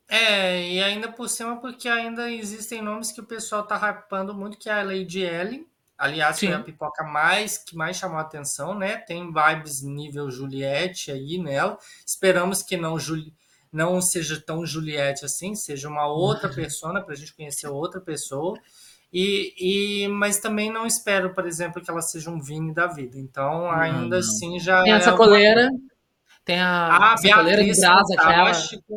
É, 0.08 0.70
e 0.70 0.82
ainda 0.82 1.10
por 1.10 1.28
cima, 1.28 1.60
porque 1.60 1.88
ainda 1.88 2.30
existem 2.30 2.82
nomes 2.82 3.10
que 3.10 3.20
o 3.20 3.26
pessoal 3.26 3.62
tá 3.62 3.76
hypando 3.76 4.34
muito, 4.34 4.58
que 4.58 4.68
é 4.68 4.80
a 4.80 4.82
Lady 4.82 5.22
Ellen. 5.22 5.66
Aliás, 5.96 6.36
Sim. 6.36 6.48
foi 6.48 6.56
a 6.56 6.60
pipoca 6.60 7.04
mais 7.04 7.56
que 7.56 7.76
mais 7.76 7.96
chamou 7.96 8.18
a 8.18 8.22
atenção, 8.22 8.74
né? 8.74 8.96
Tem 8.96 9.32
vibes 9.32 9.82
nível 9.82 10.30
Juliette 10.30 11.10
aí 11.10 11.38
nela. 11.38 11.78
Esperamos 12.04 12.62
que 12.62 12.76
não 12.76 12.98
Juli 12.98 13.32
não 13.74 14.00
seja 14.00 14.40
tão 14.40 14.64
Juliette 14.64 15.24
assim, 15.24 15.56
seja 15.56 15.88
uma 15.88 16.06
outra 16.06 16.48
uhum. 16.48 16.54
persona 16.54 17.02
para 17.02 17.12
a 17.12 17.16
gente 17.16 17.34
conhecer 17.34 17.66
outra 17.66 18.00
pessoa. 18.00 18.56
E, 19.12 19.52
e, 20.04 20.08
mas 20.08 20.38
também 20.38 20.72
não 20.72 20.86
espero, 20.86 21.34
por 21.34 21.46
exemplo, 21.46 21.82
que 21.82 21.90
ela 21.90 22.00
seja 22.00 22.30
um 22.30 22.40
Vini 22.40 22.72
da 22.72 22.86
vida. 22.86 23.18
Então, 23.18 23.70
ainda 23.70 24.18
assim, 24.18 24.58
já. 24.60 24.82
Tem 24.82 24.92
a 24.92 25.00
sacoleira, 25.00 25.68
uma... 25.68 25.80
tem 26.44 26.60
a, 26.60 27.12
a 27.12 27.16
sacoleira 27.16 27.64
de 27.64 27.80
brasa, 27.80 28.14
é 28.14 28.94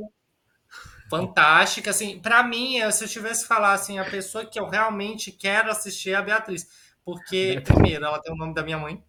fantástica. 1.09 1.89
Assim, 1.89 2.19
para 2.19 2.43
mim, 2.43 2.79
se 2.91 3.03
eu 3.03 3.07
tivesse 3.07 3.41
que 3.43 3.47
falar 3.47 3.73
assim, 3.73 3.97
a 3.97 4.05
pessoa 4.05 4.45
que 4.45 4.59
eu 4.59 4.67
realmente 4.67 5.31
quero 5.31 5.71
assistir 5.71 6.11
é 6.11 6.15
a 6.15 6.21
Beatriz. 6.21 6.67
Porque, 7.03 7.61
primeiro, 7.63 8.05
ela 8.05 8.21
tem 8.21 8.33
o 8.33 8.37
nome 8.37 8.53
da 8.53 8.61
minha 8.61 8.77
mãe. 8.77 9.01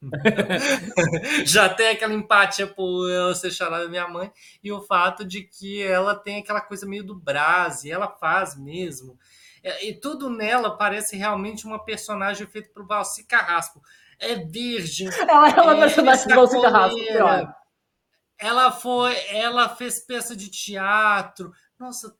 já 1.44 1.68
tem 1.68 1.88
aquela 1.88 2.14
empatia 2.14 2.66
por 2.66 3.10
ela 3.10 3.34
ser 3.34 3.50
chamada 3.50 3.88
minha 3.88 4.06
mãe 4.06 4.30
e 4.62 4.70
o 4.70 4.80
fato 4.80 5.24
de 5.24 5.42
que 5.42 5.82
ela 5.82 6.14
tem 6.14 6.38
aquela 6.38 6.60
coisa 6.60 6.86
meio 6.86 7.04
do 7.04 7.14
Brás 7.14 7.84
e 7.84 7.90
ela 7.90 8.08
faz 8.08 8.56
mesmo. 8.56 9.18
É, 9.62 9.88
e 9.88 9.94
tudo 9.94 10.30
nela 10.30 10.76
parece 10.76 11.16
realmente 11.16 11.66
uma 11.66 11.84
personagem 11.84 12.46
feita 12.46 12.70
por 12.72 12.86
Valci 12.86 13.24
Carrasco. 13.24 13.82
É 14.18 14.36
virgem. 14.36 15.08
Ela 15.08 15.50
é 15.50 15.60
uma 15.60 15.76
é 15.76 15.80
personagem 15.80 16.28
do 16.28 16.34
Valci 16.34 16.62
Carrasco. 16.62 16.98
Ela 18.38 18.70
foi, 18.70 19.16
ela 19.28 19.68
fez 19.68 19.98
peça 19.98 20.36
de 20.36 20.48
teatro. 20.48 21.52
Nossa, 21.78 22.16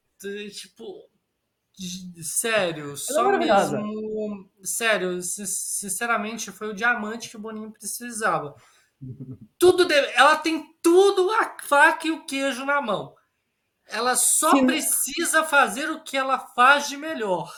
tipo, 0.53 1.09
Sério, 2.23 2.97
só 2.97 3.31
mesmo. 3.39 4.51
Sério, 4.63 5.21
sinceramente, 5.23 6.51
foi 6.51 6.69
o 6.71 6.75
diamante 6.75 7.29
que 7.29 7.37
o 7.37 7.41
Boninho 7.41 7.71
precisava. 7.73 8.55
Tudo 9.59 9.85
deve, 9.85 10.09
ela 10.15 10.37
tem 10.37 10.65
tudo 10.83 11.31
a 11.31 11.57
faca 11.63 12.07
e 12.09 12.11
o 12.11 12.25
queijo 12.25 12.65
na 12.65 12.81
mão. 12.81 13.15
Ela 13.87 14.17
só 14.17 14.51
Sim. 14.51 14.67
precisa 14.67 15.45
fazer 15.45 15.91
o 15.91 16.03
que 16.03 16.17
ela 16.17 16.39
faz 16.39 16.89
de 16.89 16.97
melhor. 16.97 17.53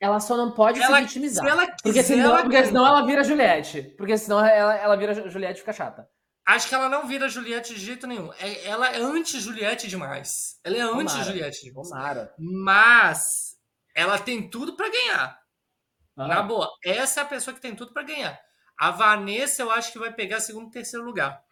Ela 0.00 0.18
só 0.20 0.36
não 0.36 0.52
pode 0.52 0.80
Ela- 0.80 0.96
se 0.98 1.02
vitimizar. 1.04 1.44
se 1.44 1.50
ela 1.50 1.66
porque, 1.66 1.82
quiser, 1.82 2.02
senão, 2.04 2.30
ela 2.30 2.42
porque 2.42 2.64
senão 2.64 2.86
ela 2.86 3.04
vira 3.06 3.22
Juliette. 3.24 3.82
Porque 3.96 4.16
senão 4.16 4.44
ela, 4.44 4.74
ela 4.76 4.96
vira 4.96 5.28
Juliette 5.30 5.56
e 5.58 5.60
fica 5.60 5.72
chata. 5.72 6.08
Acho 6.46 6.68
que 6.68 6.74
ela 6.74 6.88
não 6.88 7.06
vira 7.06 7.28
Juliette 7.28 7.74
de 7.74 7.80
jeito 7.80 8.06
nenhum. 8.06 8.32
É- 8.40 8.64
Ela 8.66 8.88
é 8.90 8.96
anti-Juliette 9.00 9.86
demais. 9.88 10.58
Ela 10.64 10.76
é 10.78 10.80
anti-Juliette 10.80 11.64
demais. 11.64 11.88
Tomara. 11.90 12.32
Mas 12.38 13.47
ela 13.98 14.16
tem 14.18 14.48
tudo 14.48 14.76
pra 14.76 14.88
ganhar. 14.88 15.40
Ah. 16.16 16.28
Na 16.28 16.42
boa, 16.42 16.70
essa 16.84 17.20
é 17.20 17.22
a 17.24 17.26
pessoa 17.26 17.52
que 17.52 17.60
tem 17.60 17.74
tudo 17.74 17.92
pra 17.92 18.04
ganhar. 18.04 18.38
A 18.78 18.92
Vanessa, 18.92 19.62
eu 19.62 19.70
acho 19.72 19.92
que 19.92 19.98
vai 19.98 20.12
pegar 20.12 20.38
segundo 20.40 20.68
e 20.68 20.70
terceiro 20.70 21.04
lugar. 21.04 21.42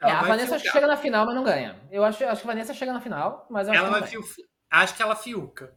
É, 0.00 0.10
a 0.10 0.22
Vanessa 0.22 0.56
chega 0.58 0.86
na 0.86 0.96
final, 0.96 1.26
mas 1.26 1.34
não 1.34 1.42
ganha. 1.42 1.82
Eu 1.90 2.04
acho, 2.04 2.24
acho 2.24 2.42
que 2.42 2.48
a 2.48 2.52
Vanessa 2.52 2.72
chega 2.72 2.92
na 2.92 3.00
final, 3.00 3.46
mas 3.50 3.68
acho 3.68 3.76
Ela 3.76 3.90
vai 3.90 4.00
não 4.02 4.06
fiu... 4.06 4.22
Acho 4.70 4.94
que 4.94 5.02
ela 5.02 5.16
fiuca. 5.16 5.74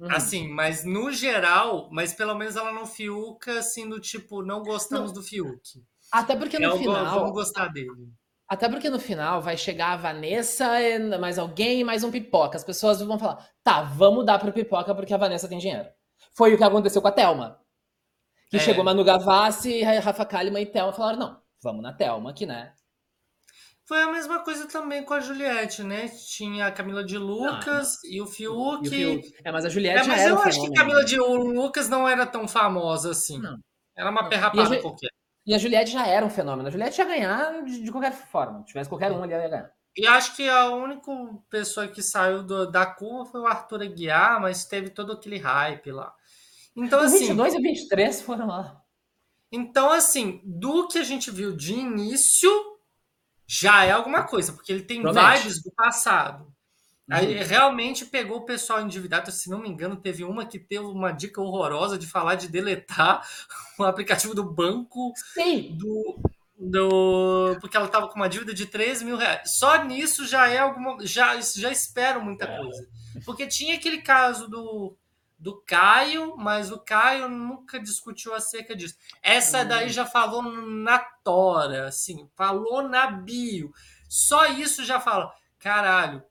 Uhum. 0.00 0.10
Assim, 0.10 0.48
mas 0.48 0.84
no 0.84 1.12
geral, 1.12 1.88
mas 1.92 2.12
pelo 2.12 2.34
menos 2.34 2.56
ela 2.56 2.72
não 2.72 2.86
fiuca 2.86 3.60
assim 3.60 3.88
do 3.88 4.00
tipo, 4.00 4.42
não 4.42 4.62
gostamos 4.62 5.12
do 5.12 5.22
Fiuk. 5.22 5.60
Até 6.10 6.34
porque 6.34 6.58
no 6.58 6.74
É 6.74 6.78
final. 6.78 7.20
vamos 7.20 7.32
gostar 7.32 7.68
dele. 7.68 8.10
Até 8.52 8.68
porque 8.68 8.90
no 8.90 9.00
final 9.00 9.40
vai 9.40 9.56
chegar 9.56 9.92
a 9.92 9.96
Vanessa, 9.96 10.68
mais 11.18 11.38
alguém 11.38 11.80
e 11.80 11.84
mais 11.84 12.04
um 12.04 12.10
pipoca. 12.10 12.54
As 12.54 12.62
pessoas 12.62 13.00
vão 13.00 13.18
falar: 13.18 13.48
tá, 13.64 13.80
vamos 13.80 14.26
dar 14.26 14.38
pro 14.38 14.52
pipoca 14.52 14.94
porque 14.94 15.14
a 15.14 15.16
Vanessa 15.16 15.48
tem 15.48 15.56
dinheiro. 15.56 15.88
Foi 16.36 16.52
o 16.52 16.58
que 16.58 16.62
aconteceu 16.62 17.00
com 17.00 17.08
a 17.08 17.12
Thelma. 17.12 17.58
Que 18.50 18.58
É. 18.58 18.60
chegou 18.60 18.84
Manu 18.84 19.02
Gavassi, 19.04 19.80
Rafa 19.82 20.26
Kalimann 20.26 20.64
e 20.64 20.66
Thelma 20.66 20.92
falaram: 20.92 21.18
não, 21.18 21.40
vamos 21.62 21.82
na 21.82 21.94
Thelma 21.94 22.28
aqui, 22.28 22.44
né? 22.44 22.74
Foi 23.88 24.02
a 24.02 24.12
mesma 24.12 24.40
coisa 24.40 24.68
também 24.68 25.02
com 25.02 25.14
a 25.14 25.20
Juliette, 25.20 25.82
né? 25.82 26.10
Tinha 26.36 26.66
a 26.66 26.70
Camila 26.70 27.02
de 27.02 27.16
Lucas 27.16 28.04
e 28.04 28.20
o 28.20 28.26
Fiuk. 28.26 28.84
E 28.84 28.88
o 28.88 29.22
Fiuk. 29.22 29.34
É, 29.46 29.50
mas 29.50 29.64
a 29.64 29.68
É, 29.68 29.70
Juliette 29.70 30.04
já 30.04 30.12
mas 30.12 30.20
era 30.20 30.30
eu 30.30 30.38
acho 30.42 30.60
que 30.60 30.66
fenômeno. 30.66 30.74
Camila 30.74 31.04
de 31.06 31.16
Lucas 31.16 31.88
não 31.88 32.06
era 32.06 32.26
tão 32.26 32.46
famosa 32.46 33.12
assim. 33.12 33.38
Não. 33.38 33.56
Era 33.96 34.10
uma 34.10 34.28
perrapada 34.28 34.74
a 34.76 34.80
qualquer. 34.82 35.08
E 35.44 35.54
a 35.54 35.58
Juliette 35.58 35.90
já 35.92 36.06
era 36.06 36.24
um 36.24 36.30
fenômeno. 36.30 36.68
A 36.68 36.70
Juliette 36.70 37.00
ia 37.00 37.04
ganhar 37.06 37.64
de, 37.64 37.82
de 37.82 37.90
qualquer 37.90 38.12
forma. 38.12 38.60
Se 38.60 38.66
tivesse 38.66 38.88
qualquer 38.88 39.10
um, 39.10 39.24
ele 39.24 39.32
ia 39.34 39.48
ganhar. 39.48 39.72
E 39.96 40.06
acho 40.06 40.34
que 40.36 40.48
a 40.48 40.70
única 40.70 41.10
pessoa 41.50 41.86
que 41.88 42.02
saiu 42.02 42.42
do- 42.42 42.70
da 42.70 42.86
curva 42.86 43.26
foi 43.30 43.40
o 43.40 43.46
Arthur 43.46 43.82
Aguiar, 43.82 44.40
mas 44.40 44.64
teve 44.64 44.88
todo 44.90 45.12
aquele 45.12 45.38
hype 45.38 45.90
lá. 45.92 46.14
Então, 46.74 47.00
Os 47.00 47.06
assim, 47.06 47.26
22 47.26 47.54
e 47.54 47.60
23 47.60 48.22
foram 48.22 48.46
lá. 48.46 48.80
então, 49.50 49.90
assim, 49.92 50.40
do 50.44 50.88
que 50.88 50.98
a 50.98 51.04
gente 51.04 51.30
viu 51.30 51.54
de 51.54 51.74
início, 51.74 52.50
já 53.46 53.84
é 53.84 53.90
alguma 53.92 54.24
coisa, 54.24 54.52
porque 54.52 54.72
ele 54.72 54.82
tem 54.84 55.02
Promete. 55.02 55.42
vibes 55.42 55.62
do 55.62 55.70
passado. 55.72 56.51
Aí 57.10 57.36
Uhum. 57.38 57.44
realmente 57.46 58.06
pegou 58.06 58.38
o 58.38 58.44
pessoal 58.44 58.80
endividado. 58.80 59.30
Se 59.32 59.50
não 59.50 59.58
me 59.60 59.68
engano, 59.68 59.96
teve 59.96 60.24
uma 60.24 60.46
que 60.46 60.58
teve 60.58 60.84
uma 60.84 61.10
dica 61.12 61.40
horrorosa 61.40 61.98
de 61.98 62.06
falar 62.06 62.36
de 62.36 62.48
deletar 62.48 63.26
o 63.78 63.84
aplicativo 63.84 64.34
do 64.34 64.44
banco 64.44 65.12
Sim. 65.34 65.76
do, 65.76 66.18
do 66.56 67.56
porque 67.60 67.76
ela 67.76 67.86
estava 67.86 68.08
com 68.08 68.14
uma 68.16 68.28
dívida 68.28 68.54
de 68.54 68.66
13 68.66 69.04
mil 69.04 69.16
reais. 69.16 69.58
Só 69.58 69.82
nisso 69.84 70.26
já 70.26 70.48
é 70.48 70.58
alguma. 70.58 71.04
Já, 71.04 71.38
já 71.40 71.70
espero 71.70 72.22
muita 72.24 72.44
É. 72.44 72.56
coisa. 72.56 72.88
Porque 73.26 73.46
tinha 73.46 73.74
aquele 73.74 74.00
caso 74.00 74.48
do, 74.48 74.96
do 75.38 75.60
Caio, 75.66 76.34
mas 76.38 76.70
o 76.70 76.78
Caio 76.78 77.28
nunca 77.28 77.78
discutiu 77.80 78.32
acerca 78.32 78.74
disso. 78.76 78.94
Essa 79.20 79.62
Hum. 79.62 79.68
daí 79.68 79.88
já 79.90 80.06
falou 80.06 80.40
na 80.42 80.98
tora, 80.98 81.88
assim, 81.88 82.28
falou 82.36 82.88
na 82.88 83.08
bio. 83.10 83.72
Só 84.08 84.46
isso 84.46 84.84
já 84.84 84.98
fala, 85.00 85.34
caralho, 85.58 86.22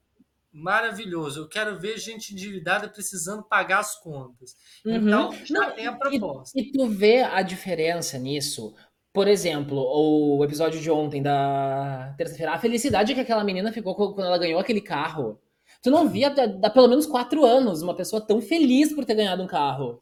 maravilhoso. 0.51 1.41
Eu 1.41 1.47
quero 1.47 1.79
ver 1.79 1.97
gente 1.97 2.33
endividada 2.33 2.87
precisando 2.89 3.43
pagar 3.43 3.79
as 3.79 3.95
contas. 3.99 4.55
Uhum. 4.85 4.95
Então, 4.95 5.31
já 5.45 5.59
Não, 5.59 5.71
tem 5.71 5.87
a 5.87 5.93
proposta. 5.93 6.59
E 6.59 6.71
tu 6.71 6.87
vê 6.87 7.21
a 7.21 7.41
diferença 7.41 8.17
nisso. 8.17 8.73
Por 9.13 9.27
exemplo, 9.27 9.77
o 9.77 10.43
episódio 10.43 10.79
de 10.79 10.89
ontem 10.89 11.21
da 11.21 12.13
terça-feira, 12.17 12.53
a 12.53 12.59
felicidade 12.59 13.13
que 13.13 13.19
aquela 13.19 13.43
menina 13.43 13.71
ficou 13.71 13.93
quando 13.95 14.25
ela 14.27 14.37
ganhou 14.37 14.59
aquele 14.59 14.81
carro. 14.81 15.39
Tu 15.83 15.89
não 15.89 16.07
via 16.07 16.33
há 16.63 16.69
pelo 16.69 16.87
menos 16.87 17.05
quatro 17.05 17.43
anos 17.43 17.81
uma 17.81 17.95
pessoa 17.95 18.21
tão 18.21 18.41
feliz 18.41 18.93
por 18.93 19.03
ter 19.03 19.15
ganhado 19.15 19.43
um 19.43 19.47
carro. 19.47 20.01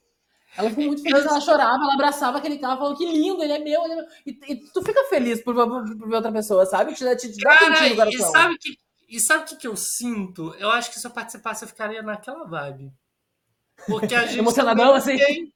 Ela 0.58 0.70
ficou 0.70 0.86
muito 0.86 1.02
feliz, 1.02 1.26
ela 1.26 1.40
chorava, 1.40 1.84
ela 1.84 1.94
abraçava 1.94 2.38
aquele 2.40 2.58
carro, 2.58 2.80
falou 2.80 2.96
que 2.98 3.06
lindo, 3.06 3.42
ele 3.42 3.54
é 3.54 3.60
meu. 3.60 3.84
Ele 3.84 3.94
é 3.94 3.96
meu. 3.96 4.06
E, 4.26 4.40
e 4.52 4.56
tu 4.74 4.82
fica 4.84 5.04
feliz 5.06 5.44
por, 5.44 5.54
por- 5.56 5.98
por 5.98 6.10
ver 6.10 6.16
outra 6.16 6.32
pessoa, 6.32 6.66
sabe? 6.66 6.94
Te, 6.94 7.16
te, 7.16 7.32
te 7.32 7.38
dá 7.44 7.58
Cara, 7.58 7.70
no 8.06 8.12
e 8.12 8.18
sabe 8.18 8.58
que 8.58 8.78
e 9.10 9.20
sabe 9.20 9.44
o 9.44 9.46
que, 9.48 9.56
que 9.58 9.68
eu 9.68 9.76
sinto? 9.76 10.54
Eu 10.56 10.70
acho 10.72 10.92
que 10.92 11.00
se 11.00 11.08
eu 11.08 11.12
participasse, 11.12 11.64
eu 11.64 11.70
ficaria 11.70 12.02
naquela 12.02 12.46
vibe. 12.46 12.94
Porque 13.88 14.14
a 14.14 14.26
gente. 14.28 14.40
Emocionadão, 14.40 14.86
não 14.86 14.94
assim? 14.94 15.18
Tem, 15.18 15.54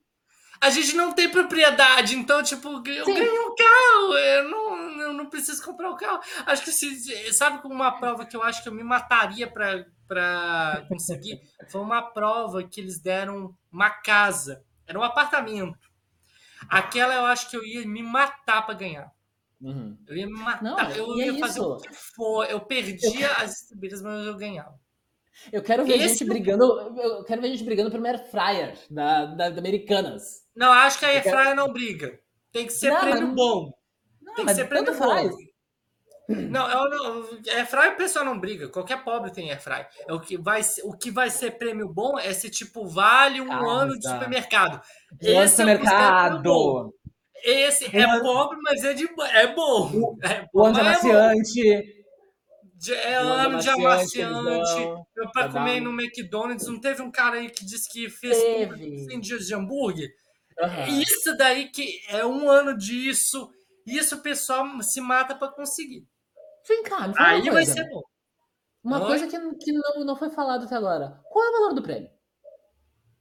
a 0.64 0.70
gente 0.70 0.96
não 0.96 1.12
tem 1.12 1.30
propriedade, 1.30 2.16
então, 2.16 2.42
tipo, 2.42 2.70
eu 2.88 3.06
Sim. 3.06 3.14
ganhei 3.14 3.40
um 3.40 3.54
carro, 3.54 4.14
eu 4.18 4.50
não, 4.50 5.02
eu 5.02 5.14
não 5.14 5.30
preciso 5.30 5.62
comprar 5.62 5.90
o 5.90 5.94
um 5.94 5.98
carro. 5.98 6.22
Acho 6.46 6.64
que 6.64 6.72
se. 6.72 7.34
Sabe 7.34 7.62
como 7.62 7.74
uma 7.74 7.92
prova 7.92 8.26
que 8.26 8.36
eu 8.36 8.42
acho 8.42 8.64
que 8.64 8.70
eu 8.70 8.74
me 8.74 8.84
mataria 8.84 9.46
pra, 9.46 9.86
pra 10.08 10.86
conseguir? 10.88 11.42
Foi 11.70 11.82
uma 11.82 12.02
prova 12.02 12.64
que 12.64 12.80
eles 12.80 12.98
deram 13.02 13.54
uma 13.70 13.90
casa. 13.90 14.64
Era 14.88 14.98
um 14.98 15.04
apartamento. 15.04 15.92
Aquela 16.70 17.14
eu 17.14 17.26
acho 17.26 17.50
que 17.50 17.58
eu 17.58 17.66
ia 17.66 17.86
me 17.86 18.02
matar 18.02 18.66
pra 18.66 18.74
ganhar. 18.74 19.12
Uhum. 19.64 19.98
Eu 20.08 20.16
ia 20.18 20.28
me 20.28 20.34
matar. 20.34 20.62
Não, 20.64 20.78
eu 20.92 21.14
é 21.22 21.26
ia 21.28 21.40
fazer 21.40 21.60
isso. 21.60 21.72
o 21.74 21.78
que 21.78 21.94
for. 21.94 22.46
Eu 22.50 22.60
perdia 22.62 23.32
as 23.38 23.52
distribuídas, 23.52 24.02
mas 24.02 24.26
eu 24.28 24.36
ganhava. 24.36 24.78
Eu 25.52 25.64
quero 25.64 25.86
ver 25.86 25.96
Esse- 25.98 26.20
gente 26.20 26.26
brigando. 26.26 26.64
Eu 27.00 27.24
quero 27.24 27.42
ver 27.42 27.48
gente 27.50 27.64
brigando 27.64 27.90
pelo 27.90 28.06
air 28.06 28.30
fryer 28.30 28.78
da, 28.92 29.26
da, 29.26 29.50
da 29.50 29.60
Americanas. 29.60 30.44
Não, 30.56 30.72
acho 30.72 31.00
que 31.00 31.06
a 31.06 31.14
Eu 31.16 31.22
quero- 31.22 31.38
Airfryer 31.38 31.56
não 31.56 31.72
briga. 31.74 32.20
Tem 32.52 32.66
que 32.68 32.74
ser 32.74 32.92
Não, 32.92 33.00
prêmio 33.00 33.28
mas- 33.28 33.36
bom. 33.36 33.74
Não, 34.22 34.34
Tem 34.36 34.46
que 34.46 34.54
ser 34.54 34.66
prêmio 34.68 34.86
tanto 34.86 34.98
faz. 35.00 35.30
bom. 35.32 35.38
Não, 36.30 36.70
eu 36.70 36.90
não, 36.90 37.30
Airfryer 37.54 37.94
o 37.94 37.98
pessoal 37.98 38.24
não 38.24 38.40
briga. 38.40 38.70
Qualquer 38.70 39.04
pobre 39.04 39.32
tem 39.32 39.50
Airfryer. 39.52 39.88
É 40.08 40.14
o 40.14 40.20
que 40.22 40.38
vai 40.38 40.62
ser- 40.64 40.82
o 40.86 40.94
que 40.96 41.10
vai 41.12 41.30
ser 41.30 41.52
prêmio 41.58 41.90
bom 41.90 42.18
é 42.20 42.32
se 42.34 42.50
tipo 42.50 42.86
vale 42.88 43.42
um 43.42 43.48
Casa. 43.50 43.66
ano 43.66 44.00
de 44.00 44.08
supermercado. 44.08 44.82
Esse 45.20 45.62
é 45.62 45.66
o 45.66 46.82
Esse 47.44 47.96
é 47.96 48.04
ano- 48.04 48.22
pobre, 48.24 48.58
mas 48.62 48.84
é 48.84 48.94
de 48.94 49.04
é 49.06 49.48
bom. 49.54 50.18
É 50.24 50.28
O 50.28 50.28
é 50.28 50.50
bom. 50.54 50.66
Amaciante. 50.68 52.04
De- 52.76 52.94
É 52.94 53.22
O 53.24 53.28
ano 53.28 53.60
de 53.60 53.70
amaciante, 53.70 54.22
amaciante. 54.22 54.82
Eu 55.16 55.30
pra 55.32 55.44
Pra 55.44 55.50
comer 55.50 55.76
dar- 55.80 55.82
no 55.82 55.92
McDonald's, 56.02 56.68
não 56.68 56.80
teve 56.80 57.02
um 57.02 57.12
cara 57.12 57.38
aí 57.38 57.50
que 57.50 57.66
disse 57.66 57.90
que 57.92 58.10
fez 58.10 58.38
Teve. 58.38 59.06
100 59.06 59.20
dias 59.20 59.46
de 59.48 59.54
hambúrguer? 59.56 60.10
Aham. 60.62 60.88
Isso 61.02 61.36
daí 61.38 61.70
que 61.70 62.00
é 62.10 62.26
um 62.26 62.50
ano 62.50 62.78
disso. 62.78 63.50
Isso 63.86 64.16
o 64.16 64.22
pessoal 64.22 64.66
se 64.82 65.02
mata 65.02 65.36
pra 65.36 65.50
conseguir. 65.50 66.06
Vem 66.68 66.84
cá, 66.84 67.08
me 67.08 67.14
fala 67.16 67.30
Aí 67.30 67.42
uma 67.42 67.52
vai 67.52 67.66
coisa. 67.66 67.74
ser 67.74 67.90
bom. 67.90 68.02
Uma 68.84 69.00
Oi? 69.02 69.08
coisa 69.08 69.28
que, 69.28 69.56
que 69.58 69.72
não, 69.74 70.06
não 70.06 70.16
foi 70.16 70.30
falado 70.30 70.66
até 70.66 70.76
agora. 70.76 71.20
Qual 71.30 71.44
é 71.46 71.50
o 71.50 71.54
valor 71.54 71.74
do 71.74 71.82
prêmio? 71.84 72.10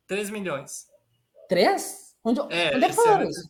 3 0.07 0.29
milhões. 0.31 0.87
Três? 1.49 2.15
Onde, 2.25 2.41
É, 2.41 2.45
onde 2.77 2.77
é 2.77 2.79
que 2.81 2.85
esse 2.87 2.95
falaram 2.97 3.29
isso? 3.29 3.49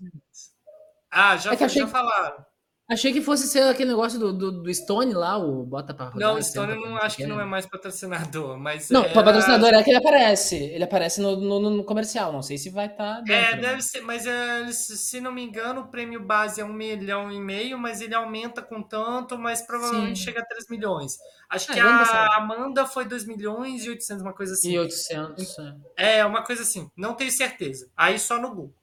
Ah, 1.12 1.36
já, 1.36 1.52
É 1.52 1.64
achei 1.64 1.82
já 1.82 1.86
falaram. 1.86 2.44
Achei 2.90 3.12
que 3.12 3.22
fosse 3.22 3.46
ser 3.46 3.62
aquele 3.62 3.90
negócio 3.90 4.18
do, 4.18 4.32
do, 4.32 4.62
do 4.64 4.74
Stone 4.74 5.14
lá, 5.14 5.38
o 5.38 5.64
bota 5.64 5.94
pra 5.94 6.06
rodar. 6.06 6.28
Não, 6.28 6.38
o 6.38 6.42
Stone 6.42 6.74
não 6.74 6.96
acho 6.98 7.16
que 7.16 7.26
não 7.26 7.40
é 7.40 7.44
mais 7.44 7.64
patrocinador, 7.64 8.58
mas 8.58 8.90
Não, 8.90 9.02
é, 9.02 9.08
patrocinador 9.14 9.72
é 9.72 9.82
que 9.82 9.88
ele 9.90 9.96
aparece. 9.98 10.56
Ele 10.56 10.84
aparece 10.84 11.20
no, 11.20 11.36
no, 11.36 11.70
no 11.70 11.84
comercial. 11.84 12.32
Não 12.32 12.42
sei 12.42 12.58
se 12.58 12.68
vai 12.68 12.86
estar 12.86 13.20
dentro. 13.20 13.32
É, 13.32 13.56
né? 13.56 13.62
deve 13.62 13.82
ser, 13.82 14.02
mas 14.02 14.26
é, 14.26 14.70
se 14.72 15.20
não 15.20 15.32
me 15.32 15.42
engano, 15.42 15.82
o 15.82 15.88
prêmio 15.88 16.20
base 16.22 16.60
é 16.60 16.64
um 16.64 16.72
milhão 16.72 17.30
e 17.32 17.40
meio, 17.40 17.78
mas 17.78 18.00
ele 18.02 18.14
aumenta 18.14 18.60
com 18.60 18.82
tanto, 18.82 19.38
mas 19.38 19.62
provavelmente 19.62 20.18
Sim. 20.18 20.24
chega 20.26 20.40
a 20.40 20.44
3 20.44 20.66
milhões. 20.68 21.16
Acho 21.48 21.70
Ah, 21.70 21.74
que 21.74 21.80
ver. 21.80 21.88
a 21.88 22.36
Amanda 22.36 22.84
foi 22.84 23.04
2 23.06 23.24
milhões 23.24 23.84
e 23.86 23.90
800, 23.90 24.22
uma 24.22 24.34
coisa 24.34 24.52
assim. 24.52 24.72
E 24.72 24.78
800. 24.78 25.56
é. 25.96 26.18
É, 26.18 26.24
uma 26.26 26.44
coisa 26.44 26.60
assim, 26.62 26.90
não 26.96 27.14
tenho 27.14 27.30
certeza. 27.30 27.88
Aí 27.96 28.18
só 28.18 28.38
no 28.38 28.48
Google. 28.50 28.74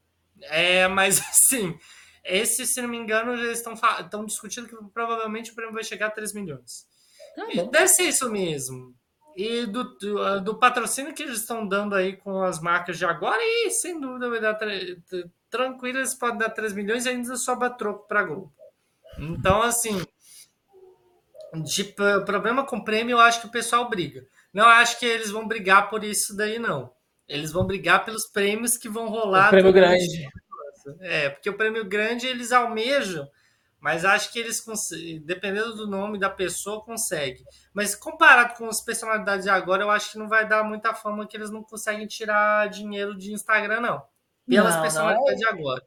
É, 0.43 0.87
mas 0.87 1.19
assim, 1.29 1.77
esse, 2.23 2.65
se 2.65 2.81
não 2.81 2.89
me 2.89 2.97
engano, 2.97 3.33
eles 3.33 3.59
estão 3.59 4.25
discutindo 4.25 4.67
que 4.67 4.75
provavelmente 4.93 5.51
o 5.51 5.55
prêmio 5.55 5.73
vai 5.73 5.83
chegar 5.83 6.07
a 6.07 6.11
3 6.11 6.33
milhões. 6.33 6.87
Tá 7.35 7.45
deve 7.71 7.87
ser 7.87 8.03
isso 8.03 8.29
mesmo. 8.29 8.93
E 9.35 9.65
do, 9.65 9.83
do, 9.97 10.41
do 10.41 10.55
patrocínio 10.59 11.13
que 11.13 11.23
eles 11.23 11.39
estão 11.39 11.65
dando 11.67 11.95
aí 11.95 12.17
com 12.17 12.43
as 12.43 12.59
marcas 12.59 12.97
de 12.97 13.05
agora, 13.05 13.39
e 13.41 13.69
sem 13.71 13.99
dúvida 13.99 14.29
vai 14.29 14.41
dar 14.41 14.57
tranquilo, 15.49 15.99
eles 15.99 16.13
podem 16.13 16.39
dar 16.39 16.49
3 16.49 16.73
milhões 16.73 17.05
e 17.05 17.09
ainda 17.09 17.35
sobra 17.37 17.69
troco 17.69 18.07
para 18.07 18.23
Globo. 18.23 18.53
Então, 19.17 19.61
assim, 19.61 20.01
de 21.63 21.83
problema 22.25 22.65
com 22.65 22.83
prêmio, 22.83 23.13
eu 23.13 23.19
acho 23.19 23.41
que 23.41 23.47
o 23.47 23.51
pessoal 23.51 23.89
briga. 23.89 24.25
Não 24.53 24.65
acho 24.65 24.99
que 24.99 25.05
eles 25.05 25.31
vão 25.31 25.47
brigar 25.47 25.89
por 25.89 26.03
isso 26.03 26.35
daí, 26.35 26.59
não. 26.59 26.91
Eles 27.27 27.51
vão 27.51 27.65
brigar 27.65 28.03
pelos 28.03 28.25
prêmios 28.25 28.77
que 28.77 28.89
vão 28.89 29.07
rolar. 29.07 29.47
O 29.47 29.49
prêmio 29.51 29.71
durante- 29.71 30.29
grande. 30.83 31.05
É, 31.05 31.29
porque 31.29 31.49
o 31.49 31.57
prêmio 31.57 31.85
grande 31.85 32.27
eles 32.27 32.51
almejam 32.51 33.27
Mas 33.79 34.03
acho 34.03 34.31
que 34.31 34.39
eles, 34.39 34.63
dependendo 35.23 35.75
do 35.75 35.87
nome 35.87 36.19
da 36.19 36.29
pessoa, 36.29 36.83
consegue. 36.83 37.43
Mas 37.73 37.95
comparado 37.95 38.55
com 38.55 38.67
as 38.67 38.81
personalidades 38.81 39.45
de 39.45 39.49
agora, 39.49 39.83
eu 39.83 39.89
acho 39.89 40.11
que 40.11 40.17
não 40.17 40.27
vai 40.27 40.47
dar 40.47 40.63
muita 40.63 40.93
fama 40.93 41.25
que 41.25 41.37
eles 41.37 41.49
não 41.49 41.63
conseguem 41.63 42.05
tirar 42.05 42.69
dinheiro 42.69 43.17
de 43.17 43.31
Instagram, 43.31 43.79
não. 43.79 44.03
Pelas 44.47 44.75
não, 44.75 44.81
personalidades 44.81 45.25
não 45.25 45.33
é... 45.33 45.35
de 45.35 45.47
agora. 45.47 45.83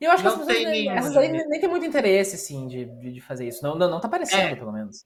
Eu 0.00 0.10
acho 0.10 0.24
não 0.24 0.36
que 0.36 0.42
essas, 0.42 0.62
tem 0.62 0.90
essas 0.90 1.16
aí 1.16 1.28
nem, 1.30 1.48
nem 1.48 1.60
tem 1.60 1.68
muito 1.68 1.86
interesse, 1.86 2.36
assim, 2.36 2.66
de, 2.66 2.86
de 3.12 3.20
fazer 3.20 3.46
isso. 3.46 3.62
Não, 3.62 3.74
não, 3.76 3.90
não 3.90 4.00
tá 4.00 4.08
aparecendo, 4.08 4.52
é, 4.52 4.56
pelo 4.56 4.72
menos. 4.72 5.04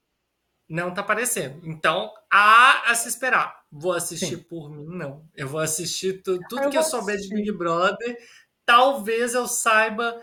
Não 0.68 0.92
tá 0.92 1.00
aparecendo. 1.00 1.60
Então, 1.64 2.10
há 2.30 2.90
a 2.90 2.94
se 2.94 3.08
esperar. 3.08 3.62
Vou 3.70 3.92
assistir 3.92 4.36
Sim. 4.36 4.42
por 4.42 4.70
mim, 4.70 4.86
não. 4.86 5.24
Eu 5.34 5.46
vou 5.48 5.60
assistir 5.60 6.22
tu, 6.22 6.38
tudo 6.48 6.64
eu 6.64 6.70
que 6.70 6.78
eu 6.78 6.82
souber 6.82 7.16
de 7.18 7.28
Big 7.28 7.52
Brother. 7.52 8.16
Talvez 8.66 9.32
eu 9.32 9.46
saiba 9.46 10.20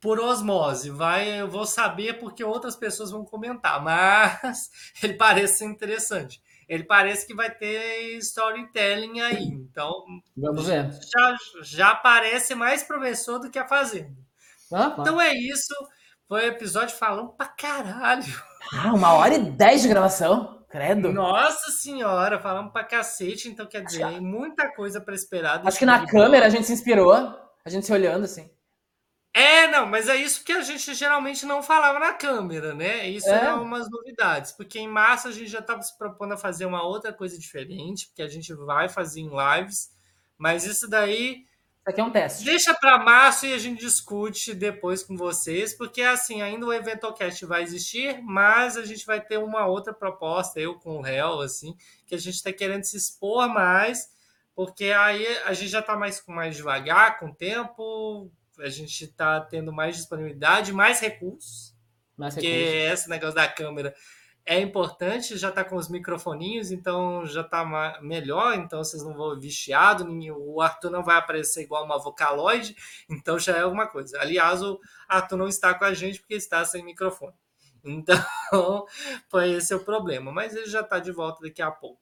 por 0.00 0.20
osmose. 0.20 0.90
Vai, 0.90 1.40
eu 1.40 1.48
vou 1.48 1.66
saber 1.66 2.18
porque 2.18 2.44
outras 2.44 2.76
pessoas 2.76 3.10
vão 3.10 3.24
comentar, 3.24 3.82
mas 3.82 4.70
ele 5.02 5.14
parece 5.14 5.64
interessante. 5.64 6.42
Ele 6.68 6.84
parece 6.84 7.26
que 7.26 7.34
vai 7.34 7.50
ter 7.50 8.16
storytelling 8.18 9.20
aí. 9.20 9.44
Então, 9.44 9.92
vamos 10.36 10.66
ver. 10.66 10.90
Já, 11.14 11.36
já 11.62 11.94
parece 11.94 12.54
mais 12.54 12.82
promissor 12.82 13.38
do 13.38 13.50
que 13.50 13.58
a 13.58 13.68
Fazenda. 13.68 14.16
Ah, 14.72 14.96
então 14.98 15.20
é 15.20 15.32
isso. 15.34 15.74
Foi 16.26 16.44
um 16.44 16.48
episódio 16.48 16.96
falando 16.96 17.30
pra 17.30 17.46
caralho. 17.46 18.42
Ah, 18.72 18.94
uma 18.94 19.12
hora 19.12 19.34
e 19.34 19.50
dez 19.50 19.82
de 19.82 19.88
gravação. 19.88 20.64
Credo. 20.70 21.12
Nossa 21.12 21.70
senhora, 21.70 22.40
falamos 22.40 22.72
pra 22.72 22.82
cacete, 22.82 23.48
então 23.48 23.64
quer 23.64 23.84
dizer, 23.84 24.02
acho 24.02 24.20
muita 24.20 24.74
coisa 24.74 25.00
para 25.00 25.14
esperar. 25.14 25.62
Acho 25.64 25.78
que 25.78 25.86
na 25.86 26.04
câmera 26.04 26.46
a 26.46 26.48
gente 26.48 26.66
se 26.66 26.72
inspirou, 26.72 27.14
a 27.64 27.70
gente 27.70 27.86
se 27.86 27.92
olhando 27.92 28.24
assim. 28.24 28.50
É, 29.36 29.66
não, 29.66 29.84
mas 29.84 30.08
é 30.08 30.14
isso 30.14 30.44
que 30.44 30.52
a 30.52 30.62
gente 30.62 30.94
geralmente 30.94 31.44
não 31.44 31.60
falava 31.60 31.98
na 31.98 32.12
câmera, 32.12 32.72
né? 32.72 33.08
Isso 33.08 33.28
é, 33.28 33.46
é 33.46 33.54
umas 33.54 33.90
novidades, 33.90 34.52
porque 34.52 34.78
em 34.78 34.86
março 34.86 35.26
a 35.26 35.32
gente 35.32 35.48
já 35.48 35.58
estava 35.58 35.82
se 35.82 35.98
propondo 35.98 36.34
a 36.34 36.36
fazer 36.36 36.66
uma 36.66 36.84
outra 36.84 37.12
coisa 37.12 37.36
diferente, 37.36 38.06
porque 38.06 38.22
a 38.22 38.28
gente 38.28 38.54
vai 38.54 38.88
fazer 38.88 39.22
em 39.22 39.30
lives, 39.30 39.90
mas 40.38 40.64
isso 40.64 40.88
daí. 40.88 41.38
Isso 41.80 41.90
aqui 41.90 42.00
é 42.00 42.04
um 42.04 42.12
teste. 42.12 42.44
Deixa 42.44 42.72
para 42.74 42.96
março 42.96 43.44
e 43.44 43.52
a 43.52 43.58
gente 43.58 43.80
discute 43.80 44.54
depois 44.54 45.02
com 45.02 45.16
vocês, 45.16 45.74
porque 45.74 46.02
assim, 46.02 46.40
ainda 46.40 46.66
o 46.66 46.72
Eventocast 46.72 47.44
vai 47.44 47.64
existir, 47.64 48.22
mas 48.22 48.76
a 48.76 48.84
gente 48.84 49.04
vai 49.04 49.20
ter 49.20 49.38
uma 49.38 49.66
outra 49.66 49.92
proposta, 49.92 50.60
eu 50.60 50.78
com 50.78 50.98
o 50.98 51.02
réu, 51.02 51.40
assim, 51.40 51.76
que 52.06 52.14
a 52.14 52.18
gente 52.18 52.36
está 52.36 52.52
querendo 52.52 52.84
se 52.84 52.96
expor 52.96 53.48
mais, 53.48 54.13
porque 54.54 54.86
aí 54.86 55.26
a 55.44 55.52
gente 55.52 55.70
já 55.70 55.80
está 55.80 55.96
mais, 55.96 56.22
mais 56.26 56.56
devagar, 56.56 57.18
com 57.18 57.26
o 57.26 57.34
tempo 57.34 58.30
a 58.58 58.68
gente 58.68 59.04
está 59.04 59.40
tendo 59.40 59.72
mais 59.72 59.96
disponibilidade, 59.96 60.72
mais 60.72 61.00
recursos. 61.00 61.74
Mais 62.16 62.34
porque 62.34 62.48
recursos. 62.48 63.00
esse 63.00 63.10
negócio 63.10 63.34
da 63.34 63.48
câmera 63.48 63.94
é 64.46 64.60
importante, 64.60 65.38
já 65.38 65.48
está 65.48 65.64
com 65.64 65.76
os 65.76 65.88
microfoninhos, 65.88 66.70
então 66.70 67.24
já 67.24 67.40
está 67.40 67.98
melhor, 68.02 68.54
então 68.54 68.84
vocês 68.84 69.02
não 69.02 69.14
vão 69.14 69.30
ouvir 69.30 69.50
chiado, 69.50 70.06
o 70.36 70.60
Arthur 70.60 70.90
não 70.90 71.02
vai 71.02 71.16
aparecer 71.16 71.62
igual 71.62 71.84
uma 71.84 71.98
vocaloide, 71.98 72.76
então 73.08 73.38
já 73.38 73.56
é 73.56 73.62
alguma 73.62 73.86
coisa. 73.86 74.20
Aliás, 74.20 74.62
o 74.62 74.78
Arthur 75.08 75.38
não 75.38 75.48
está 75.48 75.72
com 75.72 75.84
a 75.86 75.94
gente 75.94 76.20
porque 76.20 76.34
está 76.34 76.64
sem 76.64 76.84
microfone. 76.84 77.34
Então, 77.86 78.16
foi 79.28 79.50
esse 79.50 79.74
o 79.74 79.84
problema, 79.84 80.32
mas 80.32 80.56
ele 80.56 80.64
já 80.64 80.80
está 80.80 80.98
de 80.98 81.12
volta 81.12 81.42
daqui 81.42 81.60
a 81.60 81.70
pouco. 81.70 82.00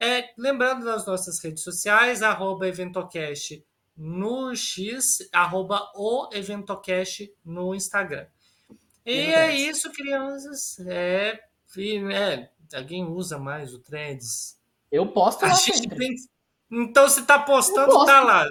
É, 0.00 0.32
lembrando 0.38 0.84
das 0.84 1.04
nossas 1.06 1.38
redes 1.40 1.62
sociais, 1.62 2.22
arroba 2.22 2.66
Eventocast 2.66 3.62
no 3.94 4.54
X, 4.56 5.28
arroba 5.30 5.92
o 5.94 6.30
Eventocast 6.32 7.30
no 7.44 7.74
Instagram. 7.74 8.26
E 9.04 9.12
é 9.12 9.54
isso, 9.54 9.92
crianças. 9.92 10.78
É, 10.86 11.38
é, 12.12 12.50
alguém 12.72 13.04
usa 13.04 13.38
mais 13.38 13.74
o 13.74 13.78
Threads? 13.78 14.58
Eu 14.90 15.06
posto 15.12 15.42
lá 15.42 15.54
Então, 16.70 17.08
você 17.08 17.22
tá 17.22 17.38
postando, 17.38 18.04
tá 18.04 18.20
lá. 18.20 18.46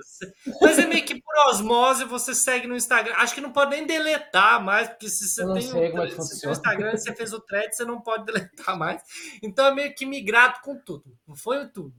Mas 0.62 0.78
é 0.78 0.86
meio 0.86 1.06
que 1.06 1.22
por 1.22 1.38
osmose 1.48 2.04
você 2.04 2.36
segue 2.36 2.68
no 2.68 2.76
Instagram. 2.76 3.14
Acho 3.16 3.34
que 3.34 3.42
não 3.42 3.52
pode 3.52 3.72
nem 3.72 3.86
deletar 3.86 4.62
mais, 4.64 4.90
porque 4.90 5.08
se 5.08 5.28
você 5.28 5.46
tem 5.54 5.62
sei 5.62 5.94
um, 5.94 6.04
é 6.04 6.10
se 6.10 6.50
Instagram 6.50 6.98
você 6.98 7.16
fez 7.16 7.32
o 7.32 7.40
thread, 7.40 7.74
você 7.74 7.86
não 7.86 8.02
pode 8.02 8.26
deletar 8.32 8.78
mais. 8.78 9.02
Então 9.42 9.66
é 9.66 9.74
meio 9.74 9.96
que 9.96 10.06
migrado 10.06 10.60
com 10.62 10.78
tudo. 10.78 11.06
Não 11.28 11.36
foi 11.36 11.68
tudo 11.70 11.94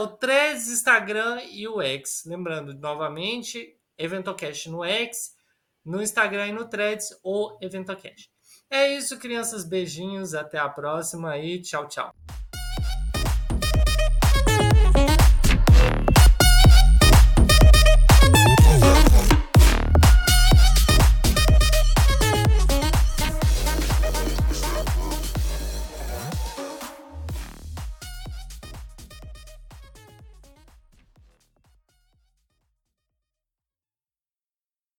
o 0.00 0.06
Threads, 0.06 0.68
Instagram 0.68 1.42
e 1.50 1.66
o 1.66 1.82
X. 1.82 2.22
Lembrando, 2.26 2.74
novamente, 2.74 3.76
Eventocast 3.96 4.70
no 4.70 4.84
X, 4.84 5.32
no 5.84 6.00
Instagram 6.00 6.48
e 6.48 6.52
no 6.52 6.68
Threads 6.68 7.08
ou 7.22 7.58
Eventocast. 7.60 8.30
É 8.70 8.94
isso, 8.94 9.18
crianças. 9.18 9.64
Beijinhos. 9.64 10.34
Até 10.34 10.58
a 10.58 10.68
próxima 10.68 11.36
e 11.38 11.60
tchau, 11.60 11.88
tchau. 11.88 12.14